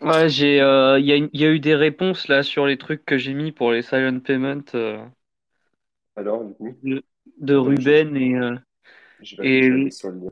Ouais, 0.00 0.28
j'ai, 0.28 0.60
euh, 0.60 1.00
il 1.00 1.06
y 1.06 1.10
a, 1.12 1.16
une- 1.16 1.30
il 1.32 1.40
y 1.40 1.44
a 1.44 1.50
eu 1.50 1.58
des 1.58 1.74
réponses 1.74 2.28
là 2.28 2.42
sur 2.44 2.64
les 2.66 2.78
trucs 2.78 3.04
que 3.04 3.18
j'ai 3.18 3.34
mis 3.34 3.50
pour 3.52 3.72
les 3.72 3.82
silent 3.82 4.20
payments 4.20 4.62
euh, 4.76 5.04
Alors, 6.16 6.44
du 6.44 6.54
coup, 6.54 6.76
de, 6.82 7.02
de 7.38 7.54
attends, 7.58 7.78
je, 7.80 7.92
je, 7.92 8.04
Ruben 8.04 8.16
et, 8.16 8.34
euh, 8.36 8.56
je 9.20 9.36
vais 9.36 9.42
aller, 9.42 9.60
je 9.60 9.70
vais 9.70 9.74
aller 9.80 9.90
et 9.90 9.92
sur 9.92 10.10
le 10.10 10.18
lien. 10.20 10.30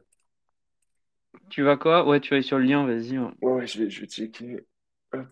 tu 1.51 1.63
vas 1.63 1.77
quoi? 1.77 2.05
Ouais, 2.05 2.19
tu 2.19 2.31
vas 2.31 2.35
aller 2.39 2.43
sur 2.43 2.59
le 2.59 2.65
lien, 2.65 2.85
vas-y. 2.85 3.17
ouais. 3.17 3.31
Ouais, 3.43 3.53
ouais, 3.53 3.67
je 3.67 3.83
vais, 3.83 3.91
je 3.91 4.01
vais 4.01 4.07
checker. 4.07 4.67
Hop. 5.13 5.29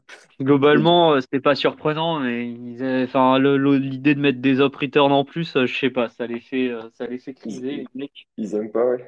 Et 0.73 0.83
du- 0.83 0.91
Globalement, 0.91 1.13
euh, 1.13 1.21
c'était 1.21 1.41
pas 1.41 1.55
surprenant, 1.55 2.19
mais 2.21 2.51
ils 2.51 2.83
avaient- 2.83 3.05
enfin, 3.05 3.39
le- 3.39 3.57
le- 3.59 3.77
l'idée 3.79 4.15
de 4.15 4.21
mettre 4.21 4.41
des 4.41 4.61
up 4.61 4.75
return 4.75 5.13
en 5.13 5.25
plus, 5.25 5.55
euh, 5.57 5.67
je 5.67 5.77
sais 5.79 5.91
pas, 5.91 6.09
ça 6.09 6.27
les 6.27 6.41
fait, 6.41 6.69
euh, 6.71 6.89
ça 6.95 7.07
les 7.07 7.19
fait 7.19 7.35
ils, 7.45 7.63
criser, 7.63 7.71
ils, 7.71 7.87
les 7.95 8.01
mecs. 8.01 8.27
ils 8.39 8.55
aiment 8.55 8.73
pas, 8.73 8.85
ouais. 8.87 9.07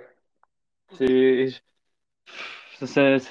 C'est, 0.91 1.63
ça, 2.81 2.87
ça- 3.19 3.31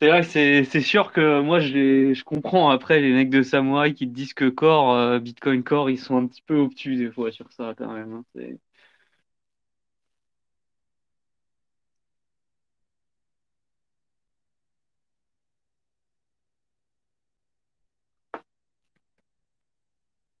c'est 0.00 0.08
vrai 0.08 0.22
c'est, 0.22 0.80
sûr 0.80 1.12
que 1.12 1.40
moi, 1.42 1.60
je 1.60 2.22
comprends 2.24 2.70
après 2.70 3.00
les 3.00 3.12
mecs 3.12 3.30
de 3.30 3.42
Samurai 3.42 3.94
qui 3.94 4.08
te 4.08 4.14
disent 4.14 4.34
que 4.34 4.48
Core, 4.48 4.92
euh, 4.94 5.18
Bitcoin 5.18 5.62
Core, 5.62 5.90
ils 5.90 5.98
sont 5.98 6.16
un 6.16 6.26
petit 6.26 6.42
peu 6.42 6.56
obtus 6.56 6.96
des 6.96 7.10
fois 7.10 7.30
sur 7.32 7.52
ça 7.52 7.74
quand 7.76 7.92
même. 7.92 8.12
hein. 8.36 8.40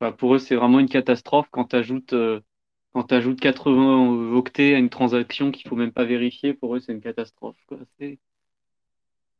Enfin, 0.00 0.12
pour 0.12 0.34
eux, 0.34 0.38
c'est 0.38 0.56
vraiment 0.56 0.80
une 0.80 0.88
catastrophe 0.88 1.48
quand 1.50 1.66
tu 1.66 1.76
ajoutes, 1.76 2.14
quand 2.92 3.04
t'ajoutes 3.04 3.40
80 3.40 4.32
octets 4.34 4.74
à 4.74 4.78
une 4.78 4.90
transaction 4.90 5.50
qu'il 5.52 5.68
faut 5.68 5.76
même 5.76 5.92
pas 5.92 6.04
vérifier. 6.04 6.54
Pour 6.54 6.76
eux, 6.76 6.80
c'est 6.80 6.92
une 6.92 7.00
catastrophe, 7.02 7.56
quoi. 7.66 7.78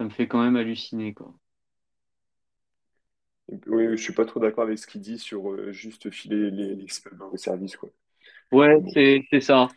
Ça 0.00 0.04
me 0.04 0.10
fait 0.10 0.26
quand 0.26 0.42
même 0.42 0.56
halluciner, 0.56 1.14
quoi. 1.14 1.32
Oui, 3.66 3.86
je 3.90 3.96
suis 3.96 4.12
pas 4.14 4.24
trop 4.24 4.40
d'accord 4.40 4.64
avec 4.64 4.78
ce 4.78 4.86
qu'il 4.86 5.00
dit 5.00 5.18
sur 5.18 5.50
euh, 5.52 5.72
juste 5.72 6.10
filer 6.10 6.50
les, 6.50 6.74
les 6.76 6.86
au 7.32 7.36
service, 7.36 7.76
quoi. 7.76 7.90
Ouais, 8.52 8.80
bon. 8.80 8.94
c'est 8.94 9.24
c'est 9.30 9.40
ça. 9.40 9.68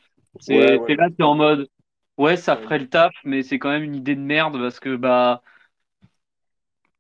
Ouais, 0.47 0.73
C'est 0.73 0.78
ouais, 0.78 0.88
mais 0.88 0.95
là, 0.95 1.09
t'es 1.16 1.23
en 1.23 1.36
mode, 1.36 1.70
ouais, 2.17 2.38
ça 2.38 2.58
ferait 2.58 2.80
le 2.80 2.89
taf, 2.89 3.14
mais 3.23 3.44
c'est 3.44 3.59
quand 3.59 3.70
même 3.70 3.84
une 3.84 3.95
idée 3.95 4.16
de 4.16 4.22
merde 4.22 4.58
parce 4.59 4.80
que 4.80 4.95
bah, 4.95 5.44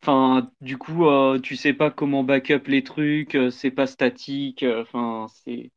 enfin, 0.01 0.51
du 0.61 0.77
coup, 0.77 1.07
euh, 1.07 1.39
tu 1.39 1.55
sais 1.55 1.73
pas 1.73 1.89
comment 1.91 2.23
backup 2.23 2.63
les 2.67 2.83
trucs, 2.83 3.35
euh, 3.35 3.49
c'est 3.51 3.71
pas 3.71 3.87
statique, 3.87 4.61
euh, 4.63 4.81
enfin, 4.83 5.27
c'est, 5.45 5.71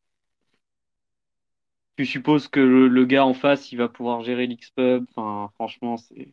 tu 1.96 2.06
supposes 2.06 2.48
que 2.48 2.60
le, 2.60 2.88
le 2.88 3.04
gars 3.06 3.24
en 3.26 3.34
face, 3.34 3.72
il 3.72 3.76
va 3.78 3.88
pouvoir 3.88 4.22
gérer 4.22 4.46
l'Xpub. 4.46 5.06
Enfin, 5.14 5.50
franchement, 5.54 5.96
c'est 5.96 6.32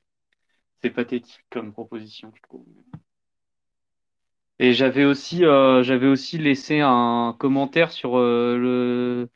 c'est 0.83 0.91
pathétique 0.91 1.43
comme 1.49 1.73
proposition, 1.73 2.31
je 2.35 2.41
trouve. 2.43 2.65
Et 4.59 4.73
j'avais 4.73 5.03
aussi, 5.05 5.45
euh, 5.45 5.83
j'avais 5.83 6.07
aussi 6.07 6.37
laissé 6.37 6.79
un 6.81 7.35
commentaire 7.39 7.91
sur 7.91 8.17
euh, 8.17 8.57
le 8.57 9.29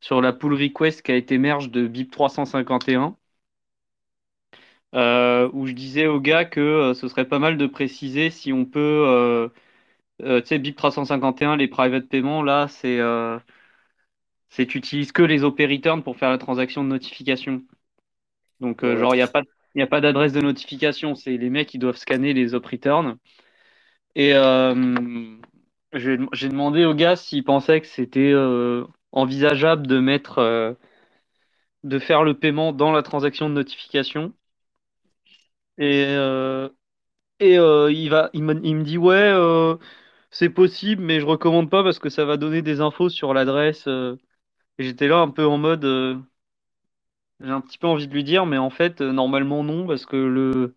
sur 0.00 0.20
la 0.22 0.32
pull 0.32 0.54
request 0.54 1.02
qui 1.02 1.12
a 1.12 1.16
été 1.16 1.38
merge 1.38 1.70
de 1.70 1.86
BIP 1.88 2.12
351. 2.12 3.16
euh, 4.94 5.50
où 5.52 5.66
je 5.66 5.72
disais 5.72 6.06
au 6.06 6.20
gars 6.20 6.44
que 6.44 6.92
ce 6.94 7.08
serait 7.08 7.28
pas 7.28 7.38
mal 7.38 7.56
de 7.58 7.66
préciser 7.66 8.30
si 8.30 8.52
on 8.52 8.64
peut, 8.64 9.50
tu 10.20 10.46
sais, 10.46 10.58
BIP 10.58 10.76
351, 10.76 11.56
les 11.56 11.68
private 11.68 12.08
payments, 12.08 12.42
là, 12.42 12.68
c'est, 12.68 12.98
c'est 14.50 14.66
tu 14.66 14.78
utilises 14.78 15.12
que 15.12 15.22
les 15.22 15.44
OP 15.44 15.66
return 15.66 16.02
pour 16.02 16.16
faire 16.16 16.30
la 16.30 16.38
transaction 16.38 16.84
de 16.84 16.88
notification. 16.88 17.62
Donc, 18.60 18.84
euh, 18.84 18.96
genre, 18.96 19.14
il 19.14 19.18
n'y 19.18 19.22
a 19.22 19.28
pas, 19.28 19.42
il 19.74 19.80
y 19.80 19.82
a 19.82 19.86
pas 19.86 20.00
d'adresse 20.00 20.32
de 20.32 20.40
notification, 20.40 21.14
c'est 21.14 21.36
les 21.36 21.50
mecs 21.50 21.68
qui 21.68 21.78
doivent 21.78 21.96
scanner 21.96 22.32
les 22.34 22.54
op 22.54 22.66
return. 22.66 23.16
Et 24.14 24.34
euh, 24.34 24.74
j'ai 25.92 26.48
demandé 26.48 26.84
au 26.84 26.94
gars 26.94 27.16
s'il 27.16 27.44
pensait 27.44 27.80
que 27.80 27.86
c'était 27.86 28.32
euh, 28.32 28.84
envisageable 29.12 29.86
de 29.86 30.00
mettre, 30.00 30.38
euh, 30.38 30.74
de 31.82 31.98
faire 31.98 32.22
le 32.22 32.38
paiement 32.38 32.72
dans 32.72 32.92
la 32.92 33.02
transaction 33.02 33.48
de 33.48 33.54
notification. 33.54 34.32
Et, 35.78 36.16
Et 37.40 37.54
il 37.56 38.08
va, 38.10 38.30
il 38.32 38.42
me, 38.44 38.60
il 38.64 38.76
me 38.76 38.82
dit 38.84 38.98
ouais, 38.98 39.32
c'est 40.30 40.50
possible, 40.50 41.02
mais 41.02 41.20
je 41.20 41.26
recommande 41.26 41.70
pas 41.70 41.82
parce 41.82 41.98
que 41.98 42.10
ça 42.10 42.24
va 42.24 42.36
donner 42.36 42.62
des 42.62 42.80
infos 42.80 43.08
sur 43.08 43.34
l'adresse. 43.34 43.86
Et 44.78 44.84
j'étais 44.84 45.08
là 45.08 45.18
un 45.18 45.30
peu 45.30 45.46
en 45.46 45.58
mode, 45.58 45.84
j'ai 47.40 47.50
un 47.50 47.60
petit 47.60 47.78
peu 47.78 47.86
envie 47.88 48.06
de 48.08 48.12
lui 48.14 48.24
dire, 48.24 48.46
mais 48.46 48.58
en 48.58 48.70
fait, 48.70 49.00
euh, 49.00 49.12
normalement 49.12 49.64
non, 49.64 49.86
parce 49.86 50.06
que 50.06 50.16
le, 50.16 50.76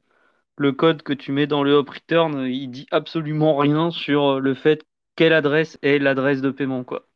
le 0.58 0.72
code 0.74 1.04
que 1.04 1.14
tu 1.14 1.32
mets 1.34 1.48
dans 1.48 1.64
le 1.64 1.74
hop 1.76 1.90
return, 1.90 2.36
euh, 2.38 2.50
il 2.52 2.70
dit 2.72 2.88
absolument 2.92 3.58
rien 3.58 3.92
sur 3.92 4.24
euh, 4.38 4.40
le 4.42 4.56
fait 4.56 4.86
quelle 5.18 5.34
adresse 5.34 5.80
est 5.84 6.00
l'adresse 6.00 6.42
de 6.42 6.52
paiement, 6.52 6.84
quoi. 6.86 7.08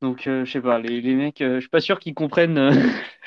Donc, 0.00 0.26
euh, 0.26 0.44
je 0.44 0.52
sais 0.52 0.60
pas, 0.60 0.78
les, 0.78 1.00
les 1.00 1.14
mecs, 1.14 1.40
euh, 1.40 1.56
je 1.56 1.60
suis 1.60 1.68
pas 1.68 1.80
sûr 1.80 2.00
qu'ils 2.00 2.14
comprennent, 2.14 2.58
euh, 2.58 2.72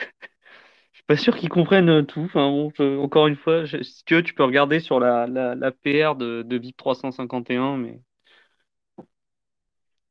je 0.92 0.98
suis 0.98 1.04
pas 1.06 1.18
sûr 1.18 1.36
qu'ils 1.38 1.50
comprennent 1.50 2.06
tout. 2.06 2.22
Enfin 2.22 2.50
bon, 2.50 2.72
je- 2.78 2.98
encore 2.98 3.28
une 3.28 3.36
fois, 3.36 3.66
je- 3.66 3.82
si 3.84 4.04
tu 4.06 4.16
veux, 4.16 4.24
tu 4.24 4.34
peux 4.34 4.44
regarder 4.44 4.80
sur 4.80 5.00
la, 5.00 5.28
la, 5.28 5.56
la 5.56 5.72
PR 5.72 6.16
de, 6.16 6.42
de 6.44 6.58
BIP 6.58 6.78
351, 6.78 7.78
mais. 7.78 8.02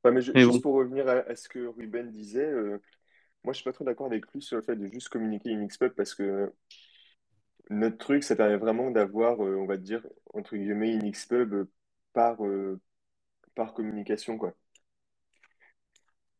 Ouais, 0.04 0.10
mais 0.12 0.20
ju- 0.20 0.34
Mais 0.34 0.44
juste 0.44 0.60
bon. 0.60 0.62
pour 0.62 0.74
revenir 0.74 1.08
à, 1.08 1.12
à 1.12 1.34
ce 1.36 1.48
que 1.48 1.66
Ruben 1.66 2.10
disait, 2.10 2.52
moi 3.44 3.52
je 3.52 3.58
suis 3.58 3.64
pas 3.64 3.72
trop 3.72 3.84
d'accord 3.84 4.06
avec 4.06 4.26
lui 4.32 4.42
sur 4.42 4.56
le 4.56 4.62
fait 4.62 4.76
de 4.76 4.88
juste 4.88 5.08
communiquer 5.08 5.50
une 5.50 5.66
Xpub 5.68 5.92
parce 5.94 6.14
que 6.14 6.52
notre 7.70 7.98
truc, 7.98 8.24
ça 8.24 8.36
permet 8.36 8.56
vraiment 8.56 8.90
d'avoir, 8.90 9.42
euh, 9.44 9.56
on 9.56 9.66
va 9.66 9.76
dire, 9.76 10.06
entre 10.34 10.56
guillemets, 10.56 10.94
une 10.94 11.10
Xpub 11.10 11.52
euh, 11.54 11.70
par, 12.12 12.44
euh, 12.44 12.80
par 13.54 13.74
communication, 13.74 14.38
quoi. 14.38 14.54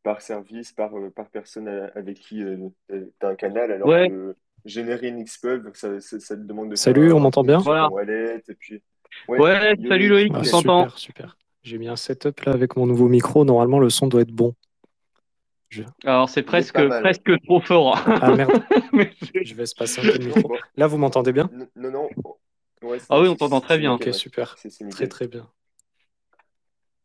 Par 0.03 0.21
service, 0.21 0.73
par, 0.73 0.97
euh, 0.99 1.11
par 1.11 1.31
personne 1.31 1.67
a- 1.67 1.87
avec 1.95 2.19
qui 2.19 2.43
tu 2.89 2.95
as 3.23 3.29
un 3.29 3.37
canal, 3.37 3.73
alors 3.73 3.91
Ouais, 3.91 4.07
que 4.07 4.37
générer 4.67 5.09
une 5.09 5.25
Xpub, 5.25 5.75
ça, 5.75 5.99
ça, 6.01 6.21
ça 6.21 6.37
te 6.37 6.43
demande 6.43 6.71
de 6.71 6.77
faire 6.77 6.99
Salut, 6.99 7.13
on 7.13 7.21
un, 7.21 7.21
m'entend 7.21 7.43
bien? 7.45 7.59
voilà. 7.65 7.89
wallet, 7.91 8.43
et 8.49 8.55
puis... 8.55 8.83
Ouais, 9.29 9.47
salut 9.89 10.09
Loïc, 10.09 10.09
Loïc, 10.09 10.33
Ah, 10.35 10.41
on 10.41 10.43
quel- 10.43 10.51
t'entend. 10.51 10.91
super, 10.91 10.99
super. 10.99 11.39
J'ai 11.63 11.79
mis 11.79 11.89
un 11.89 11.97
setup 11.97 12.41
là 12.41 12.53
avec 12.53 12.77
mon 12.77 12.87
nouveau 12.87 13.09
micro. 13.09 13.45
Normalement, 13.45 13.79
le 13.79 13.89
son 13.91 14.07
doit 14.07 14.21
être 14.23 14.33
bon. 14.33 14.55
Je- 15.75 15.83
Alors 16.05 16.29
c'est 16.29 16.43
presque 16.45 16.89
presque 17.01 17.43
trop 17.43 17.61
fort. 17.61 17.99
Ah 18.07 18.31
merde, 18.31 18.53
je 19.45 19.55
vais 19.55 19.67
se 19.67 19.75
passer 19.75 20.01
un 20.01 20.05
peu 20.05 20.19
le 20.19 20.25
Non, 20.25 20.37
micro. 20.37 20.53
Là, 20.77 20.87
vous 20.87 20.99
m'entendez 20.99 21.33
bien? 21.33 21.51
non, 21.51 21.91
non, 21.91 22.09
ouais, 22.83 22.99
Ah 23.09 23.21
oui, 23.21 23.29
on 23.29 23.35
t'entend 23.37 23.61
très 23.61 23.79
bien. 23.79 23.95
Ok, 23.95 24.05
ouais. 24.07 24.13
super. 24.13 24.57
C'est 24.59 24.71
c'est 24.71 24.89
Très 24.89 25.09
très 25.09 25.27
bien. 25.27 25.51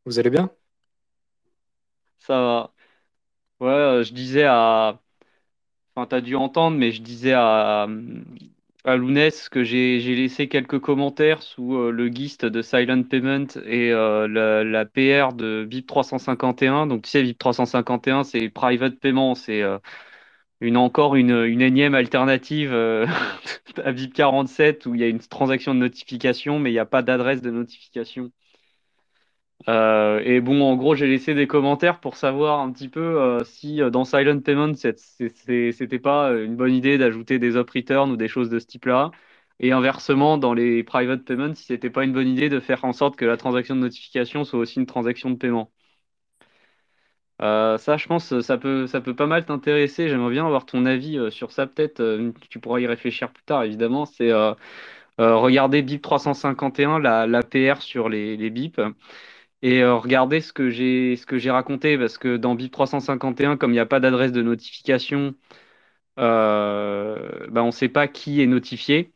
Vous 0.05 0.19
allez 0.19 0.29
bien? 0.29 0.51
Ça 2.19 2.39
va. 2.41 2.73
Ouais, 3.61 3.69
euh, 3.69 4.03
je 4.03 4.13
disais 4.13 4.45
à. 4.45 4.99
Enfin, 5.95 6.07
t'as 6.07 6.21
dû 6.21 6.35
entendre, 6.35 6.77
mais 6.77 6.91
je 6.91 7.01
disais 7.01 7.33
à, 7.33 7.87
à 8.89 8.95
Lounès 8.97 9.49
que 9.49 9.63
j'ai 9.63 9.99
laissé 10.15 10.47
quelques 10.49 10.79
commentaires 10.79 11.41
sous 11.43 11.75
euh, 11.77 11.91
le 11.91 12.07
GIST 12.07 12.45
de 12.45 12.61
Silent 12.61 13.03
Payment 13.03 13.45
et 13.65 13.91
euh, 13.91 14.27
la, 14.27 14.85
PR 14.85 15.33
de 15.33 15.65
BIP 15.65 15.87
351. 15.87 16.87
Donc, 16.87 17.03
tu 17.03 17.09
sais, 17.09 17.23
BIP 17.23 17.37
351, 17.37 18.23
c'est 18.23 18.49
Private 18.49 18.99
Payment. 18.99 19.35
C'est 19.35 19.61
euh, 19.61 19.77
une, 20.61 20.77
encore 20.77 21.15
une, 21.15 21.31
une 21.45 21.61
énième 21.61 21.95
alternative 21.95 22.73
à 23.83 23.91
BIP 23.91 24.13
47 24.13 24.85
où 24.87 24.95
il 24.95 25.01
y 25.01 25.03
a 25.03 25.07
une 25.07 25.19
transaction 25.19 25.73
de 25.75 25.79
notification, 25.79 26.59
mais 26.59 26.71
il 26.71 26.73
n'y 26.73 26.79
a 26.79 26.85
pas 26.85 27.03
d'adresse 27.03 27.41
de 27.41 27.51
notification. 27.51 28.31
Euh, 29.67 30.21
et 30.23 30.39
bon, 30.41 30.61
en 30.63 30.75
gros, 30.75 30.95
j'ai 30.95 31.07
laissé 31.07 31.33
des 31.35 31.45
commentaires 31.47 31.99
pour 31.99 32.15
savoir 32.15 32.59
un 32.61 32.71
petit 32.71 32.87
peu 32.89 32.99
euh, 33.21 33.43
si 33.43 33.81
euh, 33.81 33.89
dans 33.89 34.05
Silent 34.05 34.39
Payment, 34.39 34.73
c'était 34.75 35.99
pas 35.99 36.31
une 36.33 36.55
bonne 36.55 36.73
idée 36.73 36.97
d'ajouter 36.97 37.39
des 37.39 37.55
up 37.57 37.69
return 37.69 38.09
ou 38.11 38.15
des 38.17 38.27
choses 38.29 38.49
de 38.49 38.57
ce 38.59 38.65
type-là. 38.67 39.11
Et 39.59 39.71
inversement, 39.73 40.37
dans 40.37 40.53
les 40.53 40.83
private 40.83 41.25
payments, 41.25 41.53
si 41.53 41.65
c'était 41.65 41.89
pas 41.89 42.05
une 42.05 42.13
bonne 42.13 42.27
idée 42.29 42.47
de 42.49 42.59
faire 42.61 42.85
en 42.85 42.93
sorte 42.93 43.17
que 43.17 43.25
la 43.25 43.35
transaction 43.37 43.75
de 43.75 43.81
notification 43.81 44.45
soit 44.45 44.59
aussi 44.59 44.79
une 44.79 44.85
transaction 44.85 45.29
de 45.29 45.35
paiement. 45.35 45.69
Ça, 47.39 47.95
je 47.97 48.07
pense, 48.07 48.39
ça 48.41 48.57
peut, 48.57 48.85
ça 48.87 48.99
peut 49.01 49.15
pas 49.15 49.25
mal 49.27 49.45
t'intéresser. 49.45 50.09
J'aimerais 50.09 50.31
bien 50.31 50.45
avoir 50.45 50.65
ton 50.65 50.85
avis 50.85 51.17
sur 51.31 51.51
ça, 51.51 51.67
peut-être. 51.67 52.01
tu 52.49 52.59
pourras 52.59 52.79
y 52.79 52.87
réfléchir 52.87 53.31
plus 53.31 53.43
tard, 53.43 53.63
évidemment. 53.63 54.05
C'est 54.05 54.31
regarder 55.17 55.81
BIP 55.81 56.01
351, 56.01 56.99
la, 56.99 57.27
la 57.27 57.43
PR 57.43 57.81
sur 57.81 58.09
les 58.09 58.49
BIP. 58.49 58.81
Et 59.61 59.81
euh, 59.83 59.95
regardez 59.97 60.41
ce 60.41 60.53
que 60.53 60.69
j'ai 60.69 61.15
ce 61.17 61.25
que 61.25 61.37
j'ai 61.37 61.51
raconté, 61.51 61.97
parce 61.97 62.17
que 62.17 62.37
dans 62.37 62.55
BIP 62.55 62.71
351, 62.71 63.57
comme 63.57 63.71
il 63.71 63.73
n'y 63.75 63.79
a 63.79 63.85
pas 63.85 63.99
d'adresse 63.99 64.31
de 64.31 64.41
notification, 64.41 65.35
euh, 66.19 67.47
bah, 67.49 67.63
on 67.63 67.67
ne 67.67 67.71
sait 67.71 67.89
pas 67.89 68.07
qui 68.07 68.41
est 68.41 68.47
notifié. 68.47 69.13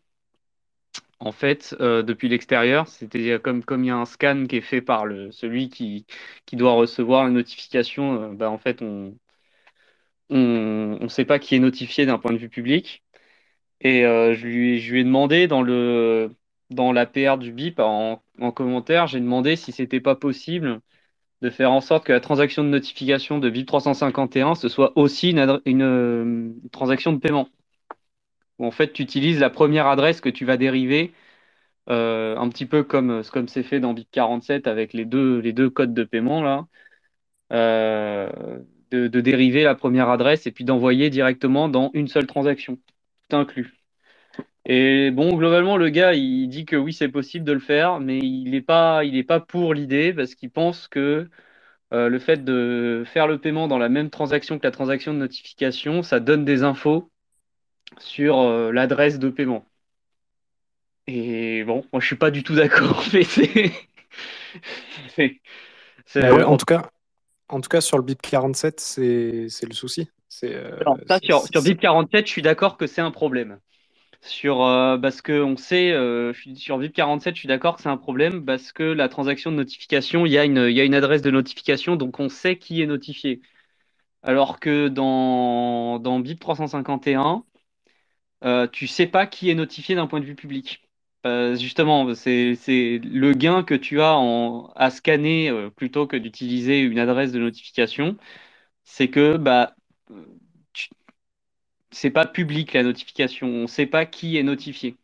En 1.20 1.32
fait, 1.32 1.76
euh, 1.80 2.04
depuis 2.04 2.28
l'extérieur, 2.30 2.88
c'est-à-dire 2.88 3.42
comme, 3.42 3.64
comme 3.64 3.84
il 3.84 3.88
y 3.88 3.90
a 3.92 3.96
un 3.98 4.06
scan 4.06 4.46
qui 4.48 4.58
est 4.58 4.62
fait 4.62 4.82
par 4.82 5.06
le, 5.08 5.32
celui 5.32 5.70
qui, 5.70 6.06
qui 6.46 6.56
doit 6.56 6.74
recevoir 6.74 7.24
la 7.24 7.30
notification, 7.32 8.34
bah, 8.34 8.50
en 8.52 8.58
fait, 8.60 8.82
on 8.84 9.18
on 10.30 10.98
ne 11.02 11.08
sait 11.08 11.26
pas 11.26 11.40
qui 11.40 11.56
est 11.56 11.60
notifié 11.60 12.06
d'un 12.06 12.18
point 12.18 12.32
de 12.34 12.38
vue 12.38 12.50
public. 12.50 13.04
Et 13.82 14.04
je 14.04 14.46
lui, 14.48 14.82
je 14.82 14.94
lui 14.94 15.02
ai 15.02 15.06
demandé 15.06 15.48
dans 15.48 15.64
le, 15.64 16.32
dans 16.72 16.94
l'APR 16.94 17.40
du 17.40 17.54
BIP 17.54 17.80
en, 17.82 18.23
en 18.40 18.52
commentaire, 18.52 19.08
j'ai 19.08 19.20
demandé 19.20 19.56
si 19.56 19.72
c'était 19.72 20.00
pas 20.02 20.16
possible 20.16 20.82
de 21.42 21.50
faire 21.50 21.72
en 21.72 21.82
sorte 21.82 22.06
que 22.06 22.14
la 22.14 22.22
transaction 22.22 22.64
de 22.64 22.70
notification 22.70 23.40
de 23.40 23.50
BIP 23.50 23.68
351 23.68 24.56
ce 24.56 24.70
soit 24.70 24.94
aussi 24.98 25.32
une, 25.32 25.82
euh, 25.84 26.54
transaction 26.72 27.14
de 27.14 27.20
paiement. 27.20 27.50
Où 28.60 28.66
en 28.66 28.72
fait, 28.72 28.94
tu 28.94 29.02
utilises 29.04 29.40
la 29.40 29.50
première 29.50 29.88
adresse 29.88 30.22
que 30.22 30.30
tu 30.30 30.46
vas 30.46 30.58
dériver, 30.58 31.14
euh, 31.90 32.38
un 32.38 32.50
petit 32.50 32.66
peu 32.66 32.84
comme 32.84 33.24
comme 33.32 33.48
c'est 33.48 33.64
fait 33.64 33.80
dans 33.80 33.94
BIP 33.94 34.10
47 34.12 34.68
avec 34.68 34.94
les 34.94 35.06
deux, 35.06 35.70
codes 35.70 35.94
de 35.94 36.04
paiement 36.04 36.42
là, 36.44 36.68
euh, 37.54 38.60
de 38.92 39.22
dériver 39.22 39.64
la 39.64 39.76
première 39.76 40.10
adresse 40.10 40.48
et 40.48 40.52
puis 40.52 40.66
d'envoyer 40.66 41.10
directement 41.10 41.70
dans 41.70 41.92
une 41.94 42.08
seule 42.08 42.28
transaction, 42.28 42.78
tout 43.30 43.36
inclus. 43.38 43.83
Et 44.66 45.12
bon, 45.12 45.36
globalement, 45.36 45.76
le 45.78 45.90
gars, 45.90 46.14
il 46.14 46.48
dit 46.48 46.66
que 46.66 46.76
oui, 46.78 46.94
c'est 46.94 47.10
possible 47.10 47.46
de 47.46 47.52
le 47.52 47.60
faire, 47.60 48.00
mais 48.00 48.20
il 48.20 48.50
n'est 48.52 48.62
pas, 48.62 49.04
il 49.04 49.18
est 49.18 49.24
pas 49.24 49.40
pour 49.42 49.74
l'idée 49.74 50.14
parce 50.14 50.36
qu'il 50.36 50.52
pense 50.52 50.88
que 50.88 51.30
euh, 51.94 52.10
le 52.10 52.20
fait 52.20 52.44
de 52.46 53.04
faire 53.06 53.28
le 53.28 53.40
paiement 53.40 53.68
dans 53.68 53.78
la 53.78 53.90
même 53.90 54.10
transaction 54.10 54.60
que 54.60 54.66
la 54.68 54.72
transaction 54.72 55.14
de 55.14 55.20
notification, 55.20 56.04
ça 56.04 56.20
donne 56.22 56.46
des 56.46 56.64
infos 56.64 57.12
sur 58.00 58.40
euh, 58.40 58.72
l'adresse 58.72 59.20
de 59.20 59.30
paiement. 59.30 59.66
Et 61.08 61.64
bon, 61.66 61.84
moi, 61.92 62.00
je 62.00 62.08
suis 62.08 62.16
pas 62.16 62.32
du 62.32 62.44
tout 62.44 62.56
d'accord, 62.56 63.04
mais 63.14 63.24
c'est, 63.24 63.72
c'est, 65.10 65.42
c'est- 66.06 66.22
Bah 66.22 66.34
ouais, 66.34 66.44
en 66.44 66.58
tout 66.58 66.66
cas, 66.66 66.90
en 67.50 67.60
tout 67.62 67.70
cas, 67.70 67.82
sur 67.82 67.98
le 67.98 68.04
BIP 68.04 68.22
47, 68.22 68.80
c'est 68.80 69.48
c'est 69.50 69.66
le 69.66 69.74
souci. 69.74 70.10
C'est 70.30 70.56
euh, 70.56 70.80
ça, 71.08 71.20
c'est- 71.20 71.28
sur, 71.28 71.42
sur 71.46 71.62
BIP 71.62 71.82
47, 71.82 72.28
je 72.28 72.32
suis 72.32 72.42
d'accord 72.42 72.78
que 72.78 72.88
c'est 72.88 73.02
un 73.02 73.12
problème. 73.12 73.60
Sur, 74.24 74.62
euh, 74.64 74.98
parce 74.98 75.22
que 75.22 75.42
on 75.44 75.58
sait, 75.58 75.92
euh, 75.92 76.32
sur 76.56 76.78
VIP 76.78 76.94
47, 76.94 77.36
je 77.36 77.40
suis 77.42 77.48
d'accord 77.48 77.76
que 77.76 77.82
c'est 77.82 77.90
un 77.90 77.98
problème 77.98 78.46
parce 78.46 78.72
que 78.72 78.84
la 78.84 79.10
transaction 79.10 79.52
de 79.52 79.58
notification, 79.58 80.26
il 80.26 80.32
y 80.32 80.38
a 80.38 80.46
une, 80.46 80.58
adresse 80.96 81.22
de 81.22 81.30
notification, 81.30 81.98
donc 81.98 82.20
on 82.22 82.30
sait 82.30 82.58
qui 82.58 82.82
est 82.82 82.86
notifié. 82.86 83.42
Alors 84.24 84.60
que 84.60 84.88
dans, 84.90 86.00
dans 86.00 86.20
BIP 86.20 86.40
351, 86.40 87.46
euh, 88.46 88.68
tu 88.68 88.88
sais 88.88 89.08
pas 89.08 89.28
qui 89.28 89.50
est 89.50 89.56
notifié 89.56 89.96
d'un 89.96 90.08
point 90.08 90.20
de 90.22 90.26
vue 90.26 90.36
public. 90.36 90.90
Euh, 91.26 91.56
justement, 91.56 92.14
c'est, 92.16 92.56
le 93.04 93.34
gain 93.34 93.64
que 93.64 93.76
tu 93.76 94.02
as 94.02 94.16
en, 94.18 94.68
à 94.76 94.90
scanner 94.92 95.52
plutôt 95.76 96.08
que 96.08 96.18
d'utiliser 96.18 96.80
une 96.82 97.00
adresse 97.00 97.32
de 97.34 97.40
notification, 97.40 98.18
c'est 98.84 99.10
que 99.10 99.38
bah, 99.38 99.76
c'est 101.94 102.12
pas 102.12 102.26
public 102.28 102.74
la 102.74 102.84
notification, 102.84 103.48
on 103.48 103.68
sait 103.68 103.86
pas 103.86 104.06
qui 104.06 104.38
est 104.38 104.44
notifié. 104.44 104.98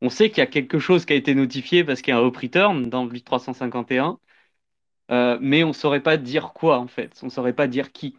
On 0.00 0.10
sait 0.10 0.30
qu'il 0.30 0.38
y 0.38 0.42
a 0.42 0.46
quelque 0.46 0.78
chose 0.78 1.04
qui 1.06 1.12
a 1.14 1.16
été 1.16 1.34
notifié 1.34 1.84
parce 1.84 2.02
qu'il 2.02 2.12
y 2.14 2.16
a 2.16 2.20
un 2.20 2.28
return 2.28 2.88
dans 2.90 3.04
le 3.06 3.20
351, 3.20 4.18
euh, 5.10 5.38
mais 5.40 5.64
on 5.64 5.72
saurait 5.72 6.02
pas 6.02 6.16
dire 6.16 6.52
quoi 6.54 6.78
en 6.78 6.86
fait. 6.88 7.20
On 7.22 7.30
saurait 7.30 7.54
pas 7.54 7.66
dire 7.68 7.92
qui. 7.92 8.16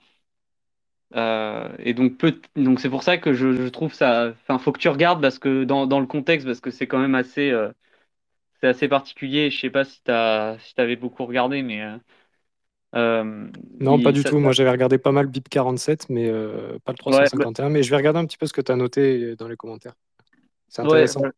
Euh, 1.16 1.74
et 1.80 1.94
donc 1.94 2.20
c'est 2.80 2.90
pour 2.90 3.04
ça 3.04 3.18
que 3.18 3.34
je, 3.34 3.68
trouve 3.70 3.94
ça. 3.94 4.30
Enfin, 4.42 4.60
faut 4.60 4.72
que 4.72 4.80
tu 4.80 4.90
regardes 4.90 5.22
parce 5.22 5.40
que 5.40 5.64
dans, 5.64 6.00
le 6.00 6.08
contexte 6.08 6.46
parce 6.46 6.60
que 6.60 6.72
c'est 6.72 6.88
quand 6.88 7.00
même 7.00 7.16
assez 7.16 7.52
euh, 7.52 7.72
c'est 8.62 8.68
assez 8.68 8.88
particulier. 8.88 9.50
Je 9.52 9.60
sais 9.60 9.70
pas 9.70 9.86
si 9.86 10.02
t'as 10.04 10.58
si 10.60 10.76
t'avais 10.76 10.96
beaucoup 10.96 11.26
regardé, 11.26 11.62
mais 11.64 11.82
euh, 12.96 13.24
euh, 13.26 13.52
Non, 13.80 14.00
pas 14.00 14.12
du 14.14 14.24
tout. 14.24 14.40
Moi, 14.40 14.52
j'avais 14.54 14.72
regardé 14.72 14.98
pas 14.98 15.12
mal 15.12 15.28
BIP 15.28 15.50
47, 15.50 16.10
mais 16.10 16.28
euh, 16.30 16.80
pas 16.86 16.94
le 16.94 16.98
ouais, 17.06 17.30
bah, 17.34 17.46
351. 17.46 17.70
Mais 17.70 17.84
je 17.84 17.90
vais 17.90 17.98
regarder 17.98 18.20
un 18.20 18.26
petit 18.26 18.38
peu 18.38 18.48
ce 18.48 18.54
que 18.54 18.62
tu 18.62 18.72
as 18.72 18.76
noté 18.78 19.36
dans 19.36 19.48
les 19.50 19.58
commentaires. 19.58 19.96
C'est 20.70 20.82
ouais, 20.84 21.10
intéressant. 21.10 21.30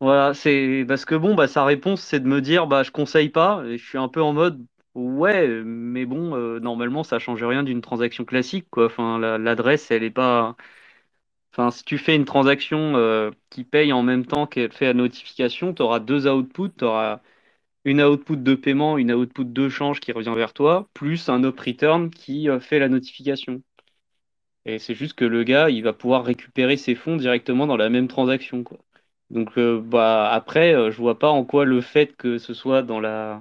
Voilà, 0.00 0.32
c'est 0.34 0.84
parce 0.88 1.04
que 1.04 1.14
bon, 1.14 1.34
bah 1.34 1.46
sa 1.46 1.64
réponse 1.64 2.00
c'est 2.00 2.20
de 2.20 2.26
me 2.26 2.40
dire 2.40 2.66
bah 2.66 2.82
je 2.82 2.90
conseille 2.90 3.28
pas 3.28 3.62
et 3.66 3.76
je 3.76 3.86
suis 3.86 3.98
un 3.98 4.08
peu 4.08 4.22
en 4.22 4.32
mode 4.32 4.64
ouais, 4.94 5.46
mais 5.62 6.06
bon, 6.06 6.34
euh, 6.36 6.58
normalement 6.58 7.04
ça 7.04 7.18
change 7.18 7.42
rien 7.44 7.62
d'une 7.62 7.82
transaction 7.82 8.24
classique 8.24 8.66
quoi. 8.70 8.86
Enfin, 8.86 9.18
la- 9.18 9.36
l'adresse 9.38 9.90
elle 9.90 10.02
est 10.02 10.10
pas. 10.10 10.56
Enfin, 11.52 11.70
si 11.70 11.84
tu 11.84 11.98
fais 11.98 12.16
une 12.16 12.24
transaction 12.26 12.96
euh, 12.96 13.30
qui 13.50 13.64
paye 13.64 13.92
en 13.92 14.02
même 14.02 14.26
temps 14.26 14.46
qu'elle 14.46 14.72
fait 14.72 14.86
la 14.86 14.94
notification, 14.94 15.74
tu 15.74 15.82
auras 15.82 16.00
deux 16.00 16.28
outputs, 16.28 16.70
tu 16.78 16.84
auras 16.84 17.20
une 17.84 18.02
output 18.02 18.36
de 18.36 18.54
paiement, 18.54 18.98
une 18.98 19.12
output 19.12 19.44
de 19.44 19.68
change 19.68 20.00
qui 20.00 20.12
revient 20.12 20.34
vers 20.36 20.52
toi, 20.54 20.88
plus 20.94 21.28
un 21.28 21.44
up 21.44 21.60
return 21.60 22.10
qui 22.10 22.48
euh, 22.48 22.60
fait 22.60 22.78
la 22.78 22.88
notification. 22.88 23.62
Et 24.66 24.78
c'est 24.78 24.94
juste 24.94 25.14
que 25.14 25.24
le 25.26 25.44
gars, 25.44 25.68
il 25.70 25.82
va 25.82 25.92
pouvoir 25.92 26.24
récupérer 26.24 26.76
ses 26.76 26.94
fonds 26.94 27.16
directement 27.16 27.66
dans 27.66 27.76
la 27.76 27.88
même 27.90 28.08
transaction, 28.08 28.62
quoi. 28.64 28.78
Donc, 29.30 29.56
euh, 29.58 29.80
bah, 29.80 30.30
après, 30.32 30.74
euh, 30.74 30.90
je 30.90 30.96
vois 30.98 31.18
pas 31.18 31.28
en 31.30 31.44
quoi 31.44 31.64
le 31.64 31.80
fait 31.80 32.16
que 32.16 32.38
ce 32.38 32.52
soit 32.54 32.82
dans 32.82 33.00
la... 33.00 33.40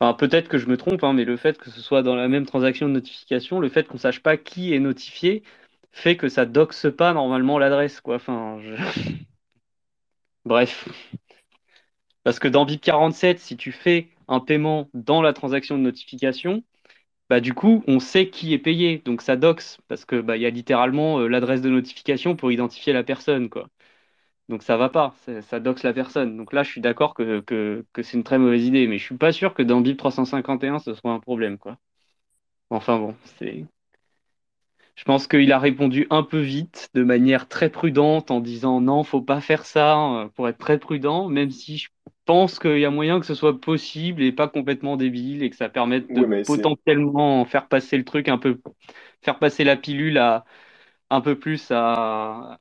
Enfin, 0.00 0.14
peut-être 0.14 0.48
que 0.48 0.58
je 0.58 0.66
me 0.68 0.76
trompe, 0.76 1.04
hein, 1.04 1.12
mais 1.12 1.24
le 1.24 1.36
fait 1.36 1.58
que 1.58 1.70
ce 1.70 1.80
soit 1.80 2.02
dans 2.02 2.14
la 2.16 2.28
même 2.28 2.46
transaction 2.46 2.88
de 2.88 2.92
notification, 2.94 3.60
le 3.60 3.68
fait 3.68 3.86
qu'on 3.88 3.98
sache 3.98 4.22
pas 4.22 4.36
qui 4.36 4.74
est 4.74 4.78
notifié, 4.80 5.42
fait 5.92 6.16
que 6.16 6.28
ça 6.28 6.44
doxe 6.46 6.86
pas 6.96 7.12
normalement 7.14 7.58
l'adresse, 7.58 8.00
quoi. 8.00 8.16
Enfin, 8.16 8.58
bref. 10.44 10.88
Parce 12.26 12.40
que 12.40 12.48
dans 12.48 12.66
BIP 12.66 12.82
47, 12.82 13.40
si 13.40 13.56
tu 13.58 13.72
fais 13.72 14.08
un 14.28 14.40
paiement 14.40 14.90
dans 14.94 15.22
la 15.22 15.34
transaction 15.34 15.78
de 15.78 15.84
notification, 15.84 16.64
bah 17.30 17.40
du 17.40 17.54
coup, 17.54 17.84
on 17.88 18.00
sait 18.00 18.30
qui 18.30 18.54
est 18.54 18.58
payé, 18.58 18.98
donc 19.04 19.22
ça 19.22 19.36
doxe, 19.36 19.78
parce 19.88 20.04
que 20.06 20.20
bah, 20.20 20.36
y 20.38 20.46
a 20.46 20.50
littéralement 20.50 21.20
euh, 21.20 21.28
l'adresse 21.28 21.62
de 21.62 21.70
notification 21.70 22.36
pour 22.36 22.52
identifier 22.52 22.92
la 22.94 23.04
personne, 23.04 23.50
quoi. 23.50 23.68
Donc 24.48 24.62
ça 24.64 24.76
va 24.78 24.88
pas, 24.90 25.14
ça, 25.42 25.60
doxe 25.60 25.82
la 25.84 25.92
personne. 25.94 26.36
Donc 26.36 26.52
là, 26.52 26.62
je 26.64 26.70
suis 26.70 26.80
d'accord 26.82 27.14
que, 27.14 27.40
que, 27.40 27.84
que 27.94 28.02
c'est 28.02 28.16
une 28.18 28.24
très 28.24 28.38
mauvaise 28.38 28.64
idée, 28.66 28.86
mais 28.88 28.98
je 28.98 29.04
suis 29.04 29.16
pas 29.18 29.32
sûr 29.32 29.54
que 29.54 29.62
dans 29.62 29.80
BIP 29.80 29.98
351, 29.98 30.78
ce 30.80 30.94
soit 30.94 31.12
un 31.12 31.20
problème, 31.20 31.58
quoi. 31.58 31.78
Enfin 32.70 32.98
bon, 32.98 33.16
c'est. 33.38 33.66
Je 34.96 35.04
pense 35.04 35.26
qu'il 35.28 35.52
a 35.52 35.58
répondu 35.58 36.06
un 36.10 36.22
peu 36.22 36.40
vite, 36.40 36.88
de 36.94 37.02
manière 37.04 37.48
très 37.48 37.70
prudente, 37.70 38.30
en 38.30 38.40
disant 38.40 38.80
non, 38.80 39.04
faut 39.04 39.20
pas 39.22 39.40
faire 39.42 39.66
ça, 39.66 40.22
euh, 40.22 40.28
pour 40.30 40.48
être 40.48 40.58
très 40.58 40.78
prudent, 40.78 41.28
même 41.28 41.50
si 41.50 41.78
je 41.78 41.88
pense 42.24 42.58
qu'il 42.58 42.78
y 42.78 42.84
a 42.86 42.90
moyen 42.90 43.20
que 43.20 43.26
ce 43.26 43.34
soit 43.34 43.60
possible 43.60 44.22
et 44.22 44.32
pas 44.32 44.48
complètement 44.48 44.96
débile 44.96 45.42
et 45.42 45.50
que 45.50 45.56
ça 45.56 45.68
permette 45.68 46.12
de 46.14 46.24
potentiellement 46.46 47.44
faire 47.44 47.68
passer 47.68 47.98
le 47.98 48.04
truc 48.04 48.28
un 48.28 48.38
peu, 48.38 48.58
faire 49.22 49.38
passer 49.38 49.64
la 49.64 49.76
pilule 49.76 50.18
à 50.18 50.44
un 51.10 51.20
peu 51.20 51.38
plus 51.38 51.70
à, 51.70 52.58